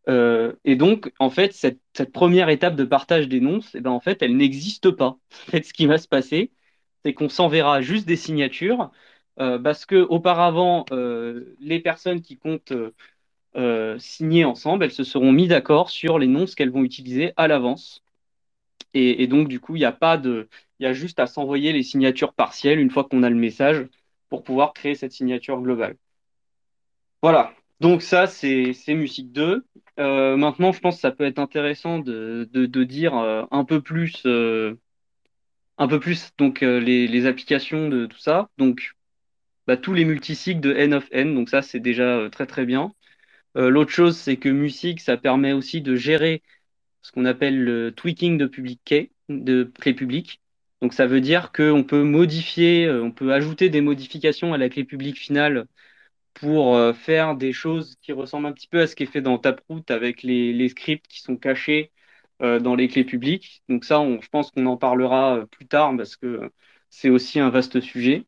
Euh, 0.09 0.53
et 0.65 0.75
donc, 0.75 1.11
en 1.19 1.29
fait, 1.29 1.53
cette, 1.53 1.79
première 2.13 2.49
étape 2.49 2.75
de 2.75 2.85
partage 2.85 3.27
des 3.27 3.41
nonces, 3.41 3.75
eh 3.75 3.81
ben, 3.81 3.91
en 3.91 3.99
fait, 3.99 4.21
elle 4.21 4.37
n'existe 4.37 4.91
pas. 4.91 5.17
En 5.47 5.51
fait, 5.51 5.63
ce 5.65 5.73
qui 5.73 5.85
va 5.87 5.97
se 5.97 6.07
passer, 6.07 6.51
c'est 7.03 7.13
qu'on 7.13 7.29
s'enverra 7.29 7.81
juste 7.81 8.07
des 8.07 8.15
signatures, 8.15 8.91
parce 9.39 9.85
que 9.85 9.95
auparavant, 9.95 10.85
euh, 10.91 11.55
les 11.59 11.79
personnes 11.79 12.21
qui 12.21 12.37
comptent 12.37 12.73
euh, 13.55 13.97
signer 13.97 14.45
ensemble, 14.45 14.83
elles 14.83 14.91
se 14.91 15.03
seront 15.03 15.31
mis 15.31 15.47
d'accord 15.47 15.89
sur 15.89 16.19
les 16.19 16.27
nonces 16.27 16.55
qu'elles 16.55 16.71
vont 16.71 16.83
utiliser 16.83 17.33
à 17.37 17.47
l'avance. 17.47 18.03
Et, 18.93 19.27
donc, 19.27 19.47
du 19.47 19.59
coup, 19.59 19.75
il 19.75 19.79
n'y 19.79 19.85
a 19.85 19.91
pas 19.91 20.17
de, 20.17 20.49
il 20.79 20.83
y 20.83 20.87
a 20.87 20.93
juste 20.93 21.19
à 21.19 21.27
s'envoyer 21.27 21.73
les 21.73 21.83
signatures 21.83 22.33
partielles 22.33 22.79
une 22.79 22.89
fois 22.89 23.03
qu'on 23.03 23.23
a 23.23 23.29
le 23.29 23.35
message 23.35 23.87
pour 24.29 24.43
pouvoir 24.43 24.73
créer 24.73 24.95
cette 24.95 25.11
signature 25.11 25.61
globale. 25.61 25.95
Voilà, 27.21 27.53
donc 27.79 28.01
ça 28.01 28.27
c'est 28.27 28.73
Musique 28.87 29.31
2. 29.31 29.65
Euh, 29.99 30.37
maintenant, 30.37 30.71
je 30.71 30.79
pense 30.79 30.95
que 30.95 31.01
ça 31.01 31.11
peut 31.11 31.25
être 31.25 31.39
intéressant 31.39 31.99
de, 31.99 32.49
de, 32.51 32.83
dire 32.83 33.15
euh, 33.17 33.43
un 33.51 33.65
peu 33.65 33.81
plus, 33.81 34.23
euh, 34.25 34.75
un 35.77 35.87
peu 35.87 35.99
plus 35.99 36.31
donc 36.37 36.63
euh, 36.63 36.79
les, 36.79 37.07
les, 37.07 37.25
applications 37.25 37.89
de 37.89 38.05
tout 38.05 38.17
ça. 38.17 38.49
Donc 38.57 38.95
bah, 39.69 39.77
tous 39.77 39.93
les 39.93 40.03
multicycles 40.03 40.61
de 40.61 40.73
n 40.73 40.95
of 40.95 41.07
n, 41.11 41.35
donc 41.35 41.47
ça 41.49 41.61
c'est 41.61 41.79
déjà 41.79 42.17
euh, 42.17 42.29
très 42.29 42.47
très 42.47 42.65
bien. 42.65 42.95
Euh, 43.57 43.69
l'autre 43.69 43.91
chose 43.91 44.17
c'est 44.17 44.37
que 44.37 44.49
Music 44.49 44.99
ça 44.99 45.17
permet 45.17 45.53
aussi 45.53 45.81
de 45.81 45.95
gérer 45.95 46.41
ce 47.03 47.11
qu'on 47.11 47.25
appelle 47.25 47.63
le 47.63 47.91
tweaking 47.91 48.37
de 48.39 48.47
public 48.47 49.11
de 49.29 49.71
clé 49.79 49.93
publique. 49.93 50.41
Donc 50.81 50.93
ça 50.93 51.05
veut 51.07 51.21
dire 51.21 51.51
qu'on 51.51 51.83
peut 51.83 52.03
modifier, 52.03 52.85
euh, 52.87 53.03
on 53.03 53.11
peut 53.11 53.31
ajouter 53.33 53.69
des 53.69 53.81
modifications 53.81 54.53
à 54.53 54.57
la 54.57 54.69
clé 54.69 54.85
publique 54.85 55.17
finale 55.19 55.67
pour 56.33 56.77
faire 56.95 57.35
des 57.35 57.53
choses 57.53 57.95
qui 58.01 58.13
ressemblent 58.13 58.47
un 58.47 58.53
petit 58.53 58.67
peu 58.67 58.81
à 58.81 58.87
ce 58.87 58.95
qui 58.95 59.03
est 59.03 59.05
fait 59.07 59.21
dans 59.21 59.37
Taproot 59.39 59.83
avec 59.89 60.23
les, 60.23 60.69
scripts 60.69 61.07
qui 61.07 61.21
sont 61.21 61.37
cachés 61.37 61.91
dans 62.39 62.75
les 62.75 62.87
clés 62.87 63.03
publiques. 63.05 63.63
Donc 63.69 63.85
ça, 63.85 64.03
je 64.21 64.27
pense 64.29 64.51
qu'on 64.51 64.65
en 64.67 64.77
parlera 64.77 65.45
plus 65.51 65.67
tard 65.67 65.95
parce 65.97 66.15
que 66.15 66.51
c'est 66.89 67.09
aussi 67.09 67.39
un 67.39 67.49
vaste 67.49 67.81
sujet. 67.81 68.25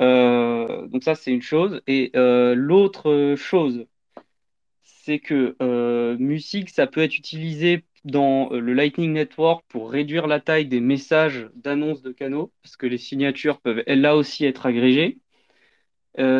Euh, 0.00 0.86
donc 0.88 1.04
ça, 1.04 1.14
c'est 1.14 1.32
une 1.32 1.42
chose. 1.42 1.80
Et 1.86 2.10
euh, 2.16 2.54
l'autre 2.54 3.34
chose, 3.36 3.86
c'est 4.82 5.18
que 5.20 5.56
euh, 5.62 6.16
Music, 6.18 6.70
ça 6.70 6.86
peut 6.86 7.02
être 7.02 7.16
utilisé 7.18 7.84
dans 8.04 8.50
le 8.50 8.72
Lightning 8.72 9.12
Network 9.12 9.64
pour 9.68 9.90
réduire 9.90 10.26
la 10.26 10.40
taille 10.40 10.66
des 10.66 10.80
messages 10.80 11.48
d'annonce 11.54 12.02
de 12.02 12.12
canaux, 12.12 12.52
parce 12.62 12.76
que 12.76 12.86
les 12.86 12.98
signatures 12.98 13.60
peuvent 13.60 13.82
elles 13.86 14.00
là 14.00 14.16
aussi 14.16 14.44
être 14.44 14.66
agrégées. 14.66 15.18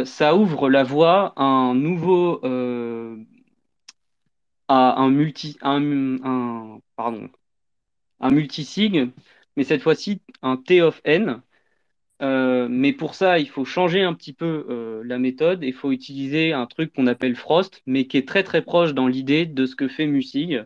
Ça 0.05 0.37
ouvre 0.37 0.71
la 0.71 0.85
voie 0.85 1.33
à 1.37 1.45
un 1.45 1.75
nouveau 1.75 2.41
à 4.69 5.01
un 5.01 5.11
multi 5.11 5.57
un, 5.63 6.79
un 8.21 8.31
multisig, 8.31 9.11
mais 9.57 9.65
cette 9.65 9.83
fois-ci 9.83 10.21
un 10.43 10.57
T 10.57 10.83
of 10.83 11.01
n. 11.05 11.43
Euh, 12.23 12.69
mais 12.71 12.93
pour 12.93 13.15
ça, 13.15 13.39
il 13.39 13.49
faut 13.49 13.65
changer 13.65 14.03
un 14.03 14.15
petit 14.15 14.33
peu 14.33 14.67
euh, 14.71 15.03
la 15.05 15.19
méthode. 15.19 15.63
Il 15.63 15.75
faut 15.75 15.93
utiliser 15.93 16.53
un 16.53 16.67
truc 16.67 16.93
qu'on 16.95 17.07
appelle 17.07 17.37
Frost, 17.37 17.83
mais 17.87 18.07
qui 18.07 18.17
est 18.17 18.27
très 18.27 18.43
très 18.43 18.63
proche 18.63 18.95
dans 18.95 19.07
l'idée 19.07 19.45
de 19.47 19.67
ce 19.67 19.77
que 19.77 19.89
fait 19.89 20.07
Musig 20.07 20.65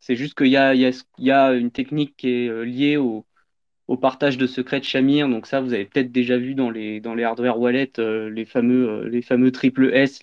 C'est 0.00 0.16
juste 0.16 0.34
qu'il 0.36 0.48
y 0.48 0.50
y, 0.52 1.30
a, 1.30 1.52
une 1.52 1.70
technique 1.70 2.16
qui 2.16 2.28
est 2.30 2.48
euh, 2.48 2.62
liée 2.64 2.96
au, 2.96 3.26
partage 4.00 4.38
de 4.38 4.46
secrets 4.46 4.80
de 4.80 4.84
Shamir. 4.84 5.28
Donc 5.28 5.46
ça, 5.46 5.60
vous 5.60 5.74
avez 5.74 5.84
peut-être 5.84 6.12
déjà 6.12 6.38
vu 6.38 6.54
dans 6.54 6.70
les, 6.70 7.02
hardware 7.24 7.58
wallets, 7.60 7.92
les 7.98 8.44
fameux, 8.46 9.52
triple 9.52 9.90
S, 9.94 10.20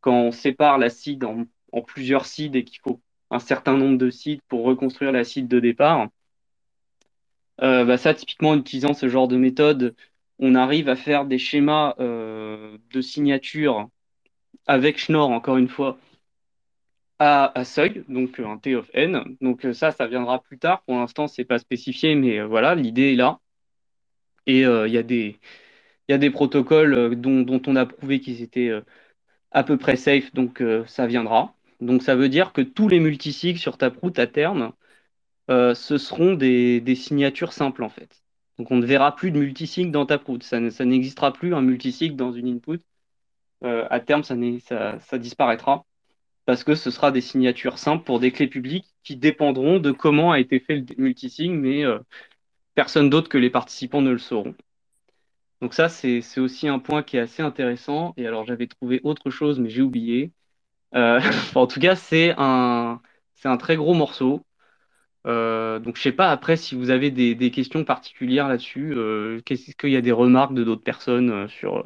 quand 0.00 0.14
on 0.14 0.30
sépare 0.32 0.78
la 0.78 0.88
seed 0.90 1.24
en, 1.24 1.44
en 1.72 1.82
plusieurs 1.82 2.26
seeds 2.26 2.56
et 2.56 2.64
qu'il 2.64 2.80
faut 2.80 3.00
un 3.30 3.40
certain 3.40 3.76
nombre 3.76 3.98
de 3.98 4.10
seeds 4.10 4.40
pour 4.48 4.64
reconstruire 4.64 5.12
la 5.12 5.24
seed 5.24 5.48
de 5.48 5.60
départ. 5.60 6.08
Euh, 7.62 7.84
bah 7.84 7.96
ça, 7.98 8.14
typiquement, 8.14 8.50
en 8.50 8.58
utilisant 8.58 8.94
ce 8.94 9.08
genre 9.08 9.28
de 9.28 9.36
méthode, 9.36 9.94
on 10.38 10.54
arrive 10.54 10.88
à 10.88 10.96
faire 10.96 11.24
des 11.26 11.38
schémas 11.38 11.94
euh, 12.00 12.78
de 12.92 13.00
signature 13.00 13.88
avec 14.66 14.98
Schnorr, 14.98 15.30
encore 15.30 15.56
une 15.58 15.68
fois, 15.68 15.98
à, 17.18 17.64
seuil, 17.64 18.04
donc 18.08 18.40
un 18.40 18.58
T 18.58 18.74
of 18.74 18.90
n. 18.94 19.36
Donc 19.40 19.66
ça, 19.74 19.92
ça 19.92 20.06
viendra 20.06 20.42
plus 20.42 20.58
tard. 20.58 20.82
Pour 20.82 20.96
l'instant, 20.96 21.28
c'est 21.28 21.44
pas 21.44 21.58
spécifié, 21.58 22.14
mais 22.14 22.40
euh, 22.40 22.46
voilà, 22.46 22.74
l'idée 22.74 23.12
est 23.12 23.16
là. 23.16 23.40
Et 24.46 24.60
il 24.60 24.64
euh, 24.66 24.88
y, 24.88 24.98
a 24.98 25.02
des, 25.02 25.38
y 26.08 26.12
a 26.12 26.18
des 26.18 26.30
protocoles 26.30 26.94
euh, 26.94 27.14
dont, 27.14 27.62
on 27.66 27.76
a 27.76 27.86
prouvé 27.86 28.20
qu'ils 28.20 28.42
étaient 28.42 28.68
euh, 28.68 28.82
à 29.52 29.64
peu 29.64 29.78
près 29.78 29.96
safe, 29.96 30.32
donc 30.34 30.62
ça 30.86 31.06
viendra. 31.06 31.54
Donc 31.80 32.02
ça 32.02 32.16
veut 32.16 32.28
dire 32.30 32.52
que 32.52 32.62
tous 32.62 32.88
les 32.88 33.00
multisigs 33.00 33.58
sur 33.58 33.78
Taproot 33.78 34.18
à 34.18 34.26
terme, 34.26 34.72
ce 35.48 35.98
seront 35.98 36.34
des, 36.34 36.80
des, 36.80 36.94
signatures 36.94 37.52
simples 37.52 37.82
en 37.84 37.88
fait. 37.88 38.22
Donc 38.58 38.70
on 38.70 38.76
ne 38.76 38.86
verra 38.86 39.14
plus 39.16 39.30
de 39.30 39.38
multisig 39.38 39.90
dans 39.90 40.06
Taproot. 40.06 40.42
Ça, 40.42 40.70
ça 40.70 40.84
n'existera 40.84 41.32
plus 41.32 41.54
un 41.54 41.62
multisig 41.62 42.16
dans 42.16 42.32
une 42.32 42.48
input. 42.48 42.80
à 43.62 44.00
terme, 44.00 44.24
ça, 44.24 44.34
ça, 44.60 44.98
ça 45.00 45.18
disparaîtra 45.18 45.84
parce 46.44 46.64
que 46.64 46.74
ce 46.74 46.90
sera 46.90 47.12
des 47.12 47.20
signatures 47.20 47.78
simples 47.78 48.04
pour 48.04 48.20
des 48.20 48.32
clés 48.32 48.48
publiques 48.48 48.86
qui 49.04 49.16
dépendront 49.16 49.78
de 49.78 49.92
comment 49.92 50.32
a 50.32 50.40
été 50.40 50.60
fait 50.60 50.76
le 50.76 50.84
multisig, 50.98 51.50
mais 51.50 51.84
euh, 51.84 51.98
personne 52.74 53.10
d'autre 53.10 53.28
que 53.28 53.38
les 53.38 53.50
participants 53.50 54.02
ne 54.02 54.10
le 54.10 54.18
sauront. 54.18 54.54
Donc 55.60 55.74
ça, 55.74 55.88
c'est 55.88 56.20
aussi 56.40 56.68
un 56.68 56.80
point 56.80 57.02
qui 57.02 57.16
est 57.16 57.20
assez 57.20 57.42
intéressant. 57.42 58.14
Et 58.16 58.26
alors, 58.26 58.44
j'avais 58.44 58.66
trouvé 58.66 59.00
autre 59.04 59.30
chose, 59.30 59.60
mais 59.60 59.70
j'ai 59.70 59.82
oublié. 59.82 60.32
Euh, 60.94 61.20
en 61.54 61.66
tout 61.66 61.80
cas, 61.80 61.96
c'est 61.96 62.34
un, 62.38 63.00
un 63.44 63.56
très 63.56 63.76
gros 63.76 63.94
morceau. 63.94 64.42
Euh, 65.26 65.78
donc, 65.78 65.96
je 65.96 66.02
sais 66.02 66.12
pas 66.12 66.30
après 66.30 66.56
si 66.56 66.74
vous 66.74 66.90
avez 66.90 67.10
des, 67.10 67.50
questions 67.50 67.84
particulières 67.84 68.48
là-dessus. 68.48 68.94
Euh, 68.96 69.40
Est-ce 69.48 69.76
qu'il 69.76 69.90
y 69.90 69.96
a 69.96 70.00
des 70.00 70.12
remarques 70.12 70.54
de 70.54 70.64
d'autres 70.64 70.82
personnes 70.82 71.30
euh, 71.30 71.48
sur, 71.48 71.84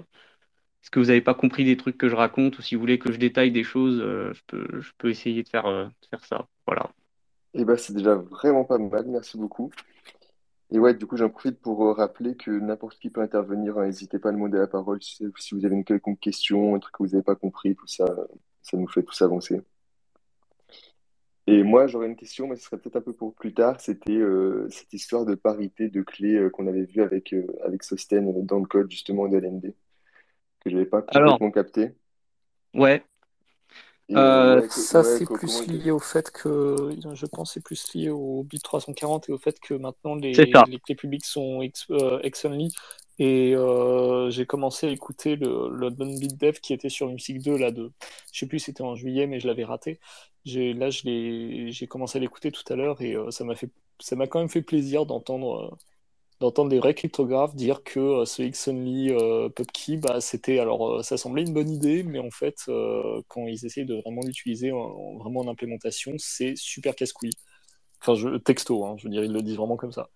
est-ce 0.87 0.93
que 0.93 1.01
vous 1.01 1.07
n'avez 1.07 1.21
pas 1.21 1.35
compris 1.35 1.65
des 1.65 1.77
trucs 1.77 1.99
que 1.99 2.09
je 2.09 2.15
raconte 2.15 2.61
ou 2.61 2.63
si 2.63 2.77
vous 2.77 2.81
voulez 2.81 3.01
que 3.01 3.11
je 3.11 3.19
détaille 3.19 3.51
des 3.51 3.65
choses, 3.65 4.01
euh, 4.01 4.33
je, 4.33 4.93
peux, 4.99 5.11
essayer 5.11 5.43
de 5.43 5.49
faire, 5.49 5.67
euh, 5.67 5.89
faire 6.11 6.25
ça. 6.25 6.47
Voilà. 6.65 6.93
Et 7.55 7.65
bah, 7.65 7.77
c'est 7.77 7.93
déjà 7.93 8.15
vraiment 8.15 8.65
pas 8.65 8.79
mal, 8.79 9.05
merci 9.09 9.37
beaucoup. 9.37 9.73
Et 10.71 10.79
ouais, 10.79 10.95
du 10.95 11.05
coup, 11.05 11.17
j'en 11.17 11.29
profite 11.29 11.61
pour 11.61 11.85
euh, 11.89 11.93
rappeler 11.93 12.37
que 12.37 12.53
n'importe 12.53 13.01
qui 13.01 13.11
peut 13.11 13.21
intervenir. 13.21 13.79
hein. 13.79 13.87
N'hésitez 13.87 14.21
pas 14.21 14.29
à 14.29 14.33
demander 14.33 14.59
la 14.59 14.69
parole 14.69 15.03
si, 15.03 15.27
si 15.37 15.57
vous 15.57 15.65
avez 15.65 15.75
une 15.75 15.85
quelconque 15.85 16.21
question, 16.21 16.77
un 16.77 16.79
truc 16.79 16.95
que 16.95 17.03
vous 17.03 17.11
n'avez 17.11 17.25
pas 17.25 17.35
compris, 17.35 17.75
tout 17.75 17.89
ça, 17.89 18.07
ça 18.63 18.77
nous 18.77 18.87
fait 18.87 19.03
tous 19.03 19.21
avancer. 19.23 19.63
Et 21.49 21.63
moi, 21.63 21.87
j'aurais 21.87 22.07
une 22.09 22.17
question, 22.17 22.49
mais 22.49 22.57
ce 22.57 22.65
serait 22.65 22.79
peut-être 22.79 22.97
un 22.97 23.01
peu 23.01 23.13
pour 23.13 23.35
plus 23.35 23.55
tard. 23.55 23.81
C'était 23.81 24.17
euh, 24.17 24.67
cette 24.71 24.93
histoire 24.93 25.25
de 25.25 25.35
parité 25.37 25.89
de 25.89 26.03
clés 26.03 26.35
euh, 26.35 26.51
qu'on 26.51 26.67
avait 26.67 26.85
vu 26.85 27.03
avec, 27.03 27.33
euh, 27.33 27.47
avec 27.65 27.85
Sosten 27.85 28.45
dans 28.45 28.59
le 28.59 28.67
code 28.67 28.91
justement 28.91 29.29
de 29.29 29.37
LND. 29.37 29.75
que 30.61 30.71
j'avais 30.71 30.87
pas 30.87 31.05
Alors, 31.09 31.39
complètement 31.39 31.53
capté. 31.53 31.95
ouais. 32.75 33.05
Et 34.09 34.17
Euh, 34.17 34.61
ouais, 34.61 34.69
co- 34.69 34.81
Ça, 34.81 34.99
ouais, 35.01 35.19
c'est 35.19 35.27
plus 35.27 35.67
lié 35.67 35.91
au 35.91 35.99
fait 35.99 36.31
que, 36.31 36.91
je 37.15 37.27
pense, 37.27 37.55
c'est 37.55 37.63
plus 37.63 37.93
lié 37.95 38.11
au 38.11 38.45
bit 38.45 38.63
340 38.63 39.29
et 39.29 39.33
au 39.33 39.39
fait 39.39 39.59
que 39.61 39.75
maintenant 39.75 40.15
les, 40.15 40.33
les 40.33 40.79
clés 40.79 40.95
publiques 40.95 41.25
sont 41.25 41.61
ex, 41.63 41.87
euh, 41.91 42.21
ex-only. 42.23 42.73
Et 43.19 43.55
euh, 43.57 44.31
j'ai 44.31 44.47
commencé 44.47 44.87
à 44.87 44.91
écouter 44.91 45.37
le, 45.37 45.71
le 45.71 45.91
Bit 45.91 46.37
Dev 46.39 46.55
qui 46.61 46.73
était 46.75 46.89
sur 46.91 47.09
Music 47.09 47.41
2 47.43 47.57
là 47.57 47.71
de, 47.71 47.93
je 48.33 48.41
sais 48.41 48.47
plus, 48.47 48.59
c'était 48.59 48.83
en 48.83 48.95
juillet, 48.95 49.27
mais 49.27 49.41
je 49.41 49.47
l'avais 49.47 49.65
raté. 49.65 50.01
Là, 50.45 50.91
j'ai 50.91 51.87
commencé 51.89 52.19
à 52.19 52.21
l'écouter 52.21 52.53
tout 52.53 52.63
à 52.73 52.77
l'heure 52.77 53.01
et 53.03 53.15
euh, 53.17 53.31
ça 53.31 53.45
m'a 53.45 54.27
quand 54.27 54.39
même 54.41 54.49
fait 54.51 54.63
plaisir 54.63 55.07
d'entendre. 55.07 55.73
euh, 55.73 55.77
des 56.69 56.79
vrais 56.79 56.95
cryptographes 56.95 57.55
dire 57.57 57.83
que 57.85 58.25
ce 58.27 58.43
X-only 58.43 59.11
PubKey, 59.57 59.97
bah, 59.99 60.21
c'était 60.21 60.59
alors 60.59 61.05
ça 61.05 61.17
semblait 61.17 61.43
une 61.43 61.55
bonne 61.55 61.71
idée, 61.71 62.03
mais 62.03 62.19
en 62.19 62.31
fait, 62.31 62.57
quand 63.29 63.47
ils 63.47 63.65
essayent 63.67 63.87
de 63.87 63.97
vraiment 64.03 64.23
l'utiliser 64.23 64.73
en, 64.73 64.79
en 64.79 65.49
implémentation, 65.49 66.13
c'est 66.19 66.55
super 66.57 66.95
casse-couille. 66.97 67.31
Enfin, 68.03 68.15
je, 68.15 68.37
texto, 68.39 68.85
hein, 68.87 68.97
je 68.99 69.05
veux 69.05 69.11
dire, 69.11 69.25
ils 69.25 69.33
le 69.33 69.43
disent 69.43 69.57
vraiment 69.57 69.77
comme 69.77 69.93
ça. 69.93 70.11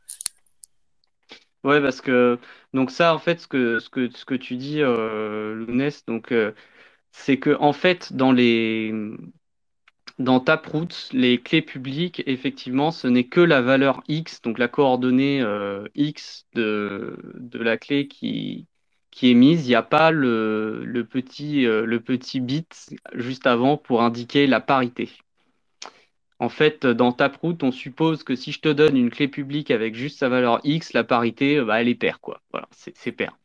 Ouais, 1.62 1.81
parce 1.83 2.01
que 2.01 2.38
donc 2.73 2.90
ça, 2.90 3.14
en 3.14 3.18
fait, 3.18 3.40
ce 3.40 3.46
que 3.46 3.79
ce 3.81 3.90
que 3.90 4.11
ce 4.11 4.25
que 4.25 4.35
tu 4.35 4.57
dis, 4.57 4.81
euh, 4.81 5.55
Lounès, 5.55 6.05
donc 6.07 6.33
euh, 6.33 6.53
c'est 7.12 7.38
que 7.38 7.57
en 7.61 7.73
fait, 7.75 8.12
dans 8.14 8.33
les 8.33 8.92
dans 10.18 10.40
Taproot, 10.40 10.88
les 11.12 11.40
clés 11.40 11.62
publiques, 11.62 12.23
effectivement, 12.27 12.90
ce 12.90 13.07
n'est 13.09 13.25
que 13.29 13.40
la 13.40 13.62
valeur 13.62 14.03
X, 14.09 14.42
donc 14.42 14.59
la 14.59 14.68
coordonnée 14.68 15.40
euh, 15.42 15.87
X 15.94 16.46
de, 16.55 17.16
la 17.55 17.77
clé 17.79 18.07
qui, 18.09 18.66
qui 19.11 19.31
est 19.31 19.35
mise. 19.35 19.64
Il 19.66 19.68
n'y 19.70 19.75
a 19.75 19.83
pas 19.83 20.11
le, 20.11 20.85
le 20.85 21.05
petit, 21.07 21.66
euh, 21.66 21.87
le 21.87 22.01
petit 22.01 22.40
bit 22.40 22.90
juste 23.14 23.46
avant 23.46 23.77
pour 23.79 24.03
indiquer 24.03 24.46
la 24.46 24.61
parité. 24.61 25.09
En 26.40 26.48
fait, 26.48 26.87
dans 26.87 27.12
Taproot, 27.12 27.59
on 27.62 27.70
suppose 27.70 28.24
que 28.24 28.35
si 28.35 28.50
je 28.53 28.61
te 28.61 28.68
donne 28.68 28.96
une 28.96 29.11
clé 29.11 29.29
publique 29.29 29.70
avec 29.70 29.94
juste 29.94 30.18
sa 30.18 30.29
valeur 30.29 30.61
X, 30.64 30.92
la 30.92 31.05
parité, 31.05 31.59
euh, 31.59 31.64
bah, 31.64 31.81
elle 31.81 31.88
est 31.88 31.94
paire, 31.94 32.20
quoi. 32.20 32.42
Voilà, 32.53 32.68
c'est 32.72 33.12
paire. 33.12 33.37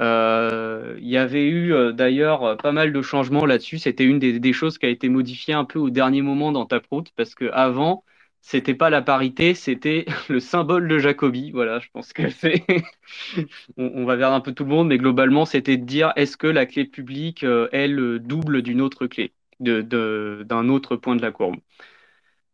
Euh, 0.00 0.96
il 1.00 1.08
y 1.08 1.16
avait 1.18 1.46
eu 1.46 1.72
euh, 1.74 1.92
d'ailleurs 1.92 2.44
euh, 2.44 2.56
pas 2.56 2.72
mal 2.72 2.92
de 2.92 3.02
changements 3.02 3.46
là-dessus. 3.46 3.78
C'était 3.78 4.04
une 4.04 4.18
des, 4.18 4.52
choses 4.52 4.78
qui 4.78 4.86
a 4.86 4.88
été 4.88 5.08
modifiée 5.08 5.54
un 5.54 5.64
peu 5.64 5.78
au 5.78 5.90
dernier 5.90 6.22
moment 6.22 6.50
dans 6.50 6.66
Taproot 6.66 7.04
parce 7.16 7.34
que 7.34 7.50
avant, 7.52 8.04
c'était 8.40 8.74
pas 8.74 8.90
la 8.90 9.02
parité, 9.02 9.54
c'était 9.54 10.06
le 10.28 10.40
symbole 10.40 10.88
de 10.88 10.98
Jacobi. 10.98 11.52
Voilà, 11.52 11.78
je 11.78 11.88
pense 11.92 12.12
que 12.12 12.28
c'est. 12.30 12.64
on, 13.76 14.04
va 14.04 14.16
vers 14.16 14.32
un 14.32 14.40
peu 14.40 14.52
tout 14.52 14.64
le 14.64 14.70
monde, 14.70 14.88
mais 14.88 14.98
globalement, 14.98 15.44
c'était 15.44 15.76
de 15.76 15.84
dire 15.84 16.12
est-ce 16.16 16.36
que 16.36 16.46
la 16.48 16.66
clé 16.66 16.84
publique 16.84 17.44
euh, 17.44 17.68
est 17.72 17.88
le 17.88 18.18
double 18.18 18.62
d'une 18.62 18.80
autre 18.80 19.06
clé, 19.06 19.32
de, 19.62 19.82
de- 19.82 20.44
d'un 20.46 20.68
autre 20.68 20.96
point 20.96 21.16
de 21.16 21.22
la 21.22 21.32
courbe. 21.32 21.56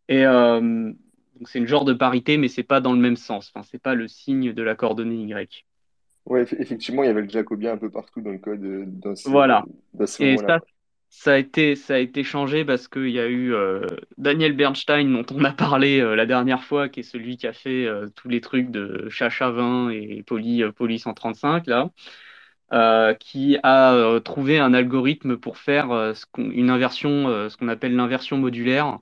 Et 0.09 0.25
euh, 0.27 0.93
c'est 1.47 1.59
une 1.59 1.67
genre 1.67 1.85
de 1.85 1.93
parité, 1.93 2.37
mais 2.39 2.49
c'est 2.49 2.63
pas 2.63 2.81
dans 2.81 2.93
le 2.93 2.99
même 3.01 3.17
sens. 3.17 3.51
Enfin, 3.55 3.63
c'est 3.63 3.79
pas 3.83 3.95
le 3.95 4.09
signe 4.09 4.53
de 4.53 4.63
la 4.63 4.75
coordonnée 4.75 5.17
Y. 5.23 5.67
Ouais, 6.27 6.43
effectivement, 6.59 7.03
il 7.03 7.07
y 7.07 7.11
avait 7.11 7.23
le 7.23 7.29
jacobien 7.29 7.73
un 7.73 7.79
peu 7.79 7.91
partout 7.91 8.21
dans 8.21 8.31
le 8.31 8.39
code 8.39 8.63
euh, 8.65 8.85
dans 8.87 9.17
ce, 9.17 9.25
Voilà. 9.25 9.69
dans 9.95 10.07
ce 10.07 10.19
Et 10.19 10.37
ça, 10.39 10.61
ça 11.11 11.35
a 11.35 11.39
été, 11.39 11.77
ça 11.77 11.95
a 11.95 11.99
été 11.99 12.25
changé 12.25 12.65
parce 12.65 12.89
qu'il 12.89 13.11
y 13.11 13.21
a 13.21 13.27
eu 13.29 13.55
euh, 13.55 13.87
Daniel 14.19 14.55
Bernstein, 14.57 15.13
dont 15.13 15.27
on 15.37 15.45
a 15.45 15.53
parlé 15.53 16.01
euh, 16.01 16.17
la 16.17 16.27
dernière 16.27 16.65
fois, 16.65 16.89
qui 16.89 17.01
est 17.01 17.03
celui 17.03 17.37
qui 17.37 17.47
a 17.47 17.53
fait 17.53 17.87
tous 18.17 18.29
les 18.29 18.41
trucs 18.41 18.71
de 18.71 19.09
Chacha 19.11 19.51
20 19.51 19.91
et 19.91 20.23
Poly, 20.25 20.65
Poly 20.73 20.99
135, 20.99 21.67
là, 21.67 21.91
euh, 22.73 23.15
qui 23.15 23.59
a 23.63 23.95
euh, 23.95 24.21
trouvé 24.21 24.59
un 24.59 24.75
algorithme 24.75 25.37
pour 25.39 25.59
faire 25.59 25.91
euh, 25.91 26.15
ce 26.15 26.27
une 26.39 26.71
inversion, 26.71 27.49
ce 27.49 27.57
qu'on 27.57 27.69
appelle 27.69 27.95
l'inversion 27.97 28.37
modulaire, 28.39 28.99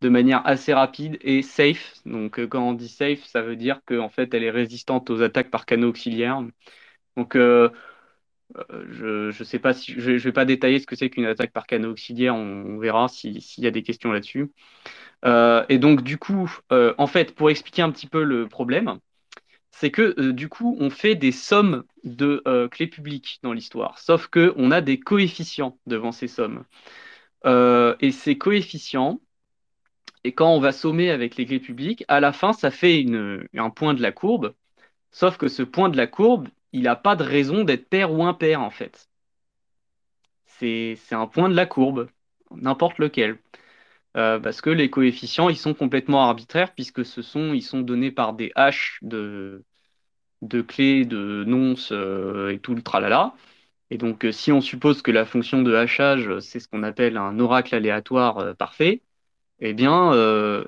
de 0.00 0.08
manière 0.08 0.46
assez 0.46 0.72
rapide 0.74 1.18
et 1.22 1.42
safe. 1.42 1.94
Donc, 2.06 2.44
quand 2.48 2.62
on 2.68 2.72
dit 2.74 2.88
safe, 2.88 3.24
ça 3.24 3.42
veut 3.42 3.56
dire 3.56 3.80
qu'en 3.86 4.08
fait, 4.08 4.32
elle 4.34 4.44
est 4.44 4.50
résistante 4.50 5.10
aux 5.10 5.22
attaques 5.22 5.50
par 5.50 5.66
canaux 5.66 5.88
auxiliaires. 5.90 6.42
Donc, 7.16 7.36
je 8.90 9.26
ne 9.26 9.44
sais 9.44 9.58
pas 9.58 9.72
si 9.74 9.92
je, 9.92 10.18
je 10.18 10.24
vais 10.24 10.32
pas 10.32 10.44
détailler 10.44 10.78
ce 10.80 10.86
que 10.86 10.96
c'est 10.96 11.10
qu'une 11.10 11.26
attaque 11.26 11.52
par 11.52 11.66
canaux 11.66 11.90
auxiliaire. 11.92 12.34
On, 12.34 12.78
verra 12.78 13.08
si- 13.08 13.40
s'il 13.40 13.64
y 13.64 13.66
a 13.66 13.70
des 13.70 13.82
questions 13.82 14.12
là-dessus. 14.12 14.50
Et 15.68 15.78
donc 15.78 16.02
du 16.02 16.18
coup, 16.18 16.50
en 16.70 17.06
fait, 17.06 17.34
pour 17.34 17.50
expliquer 17.50 17.82
un 17.82 17.90
petit 17.90 18.06
peu 18.06 18.22
le 18.24 18.48
problème, 18.48 18.98
c'est 19.70 19.90
que 19.90 20.14
euh, 20.18 20.32
du 20.32 20.48
coup, 20.48 20.76
on 20.80 20.90
fait 20.90 21.14
des 21.14 21.32
sommes 21.32 21.84
de 22.04 22.42
euh, 22.46 22.68
clés 22.68 22.86
publiques 22.86 23.40
dans 23.42 23.52
l'histoire. 23.52 23.98
Sauf 23.98 24.28
que 24.28 24.52
on 24.56 24.70
a 24.70 24.80
des 24.80 25.00
coefficients 25.00 25.78
devant 25.86 26.12
ces 26.12 26.28
sommes. 26.28 26.64
Euh, 27.46 27.96
et 28.00 28.12
ces 28.12 28.38
coefficients, 28.38 29.20
et 30.24 30.32
quand 30.34 30.54
on 30.54 30.60
va 30.60 30.72
sommer 30.72 31.10
avec 31.10 31.36
les 31.36 31.46
clés 31.46 31.60
publiques, 31.60 32.04
à 32.08 32.20
la 32.20 32.32
fin, 32.32 32.52
ça 32.52 32.70
fait 32.70 33.04
un 33.54 33.70
point 33.70 33.94
de 33.94 34.02
la 34.02 34.12
courbe. 34.12 34.54
Sauf 35.12 35.36
que 35.38 35.48
ce 35.48 35.62
point 35.62 35.88
de 35.88 35.96
la 35.96 36.06
courbe, 36.06 36.48
il 36.72 36.82
n'a 36.82 36.96
pas 36.96 37.16
de 37.16 37.24
raison 37.24 37.64
d'être 37.64 37.88
pair 37.88 38.12
ou 38.12 38.24
impair 38.24 38.60
en 38.62 38.70
fait. 38.70 39.08
c'est 40.46 40.96
un 41.12 41.26
point 41.26 41.48
de 41.48 41.54
la 41.54 41.66
courbe, 41.66 42.08
n'importe 42.50 42.98
lequel. 42.98 43.38
Euh, 44.16 44.40
parce 44.40 44.60
que 44.60 44.70
les 44.70 44.90
coefficients, 44.90 45.48
ils 45.48 45.56
sont 45.56 45.74
complètement 45.74 46.22
arbitraires 46.24 46.74
puisque 46.74 47.04
ce 47.04 47.22
sont, 47.22 47.54
ils 47.54 47.62
sont 47.62 47.80
donnés 47.80 48.10
par 48.10 48.34
des 48.34 48.50
haches 48.56 48.98
de, 49.02 49.64
de 50.42 50.62
clés, 50.62 51.04
de 51.06 51.44
nonces 51.46 51.92
euh, 51.92 52.50
et 52.50 52.58
tout 52.60 52.74
le 52.74 52.82
tralala. 52.82 53.34
Et 53.90 53.98
donc, 53.98 54.24
euh, 54.26 54.32
si 54.32 54.52
on 54.52 54.60
suppose 54.60 55.02
que 55.02 55.12
la 55.12 55.26
fonction 55.26 55.62
de 55.62 55.74
hachage, 55.74 56.38
c'est 56.40 56.60
ce 56.60 56.68
qu'on 56.68 56.82
appelle 56.84 57.16
un 57.18 57.38
oracle 57.40 57.74
aléatoire 57.74 58.56
parfait, 58.56 59.02
eh 59.60 59.74
bien, 59.74 60.12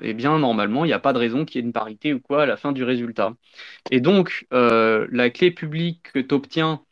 eh 0.03 0.15
bien 0.15 0.39
normalement, 0.39 0.85
il 0.85 0.89
n'y 0.89 0.95
a 0.95 0.99
pas 1.01 1.13
de 1.15 1.19
raison 1.19 1.45
qu'il 1.47 1.61
y 1.61 1.65
ait 1.65 1.67
une 1.67 1.73
parité 1.73 2.15
ou 2.15 2.21
quoi 2.21 2.45
à 2.45 2.47
la 2.47 2.57
fin 2.59 2.73
du 2.73 2.85
résultat. 2.85 3.35
Et 3.91 4.01
donc, 4.01 4.47
la 4.53 5.31
clé 5.31 5.51
publique 5.51 6.13
que 6.13 6.19
tu 6.21 6.35
obtiens 6.35 6.83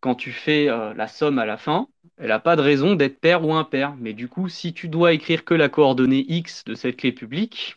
quand 0.00 0.14
tu 0.14 0.32
fais 0.32 0.68
euh, 0.68 0.94
la 0.94 1.08
somme 1.08 1.38
à 1.38 1.46
la 1.46 1.56
fin, 1.56 1.88
elle 2.18 2.28
n'a 2.28 2.40
pas 2.40 2.56
de 2.56 2.62
raison 2.62 2.94
d'être 2.94 3.20
paire 3.20 3.44
ou 3.46 3.54
impair. 3.54 3.94
Mais 3.98 4.12
du 4.14 4.28
coup, 4.28 4.48
si 4.48 4.72
tu 4.72 4.88
dois 4.88 5.12
écrire 5.12 5.44
que 5.44 5.54
la 5.54 5.68
coordonnée 5.68 6.24
x 6.28 6.64
de 6.64 6.74
cette 6.74 6.96
clé 6.96 7.12
publique, 7.12 7.76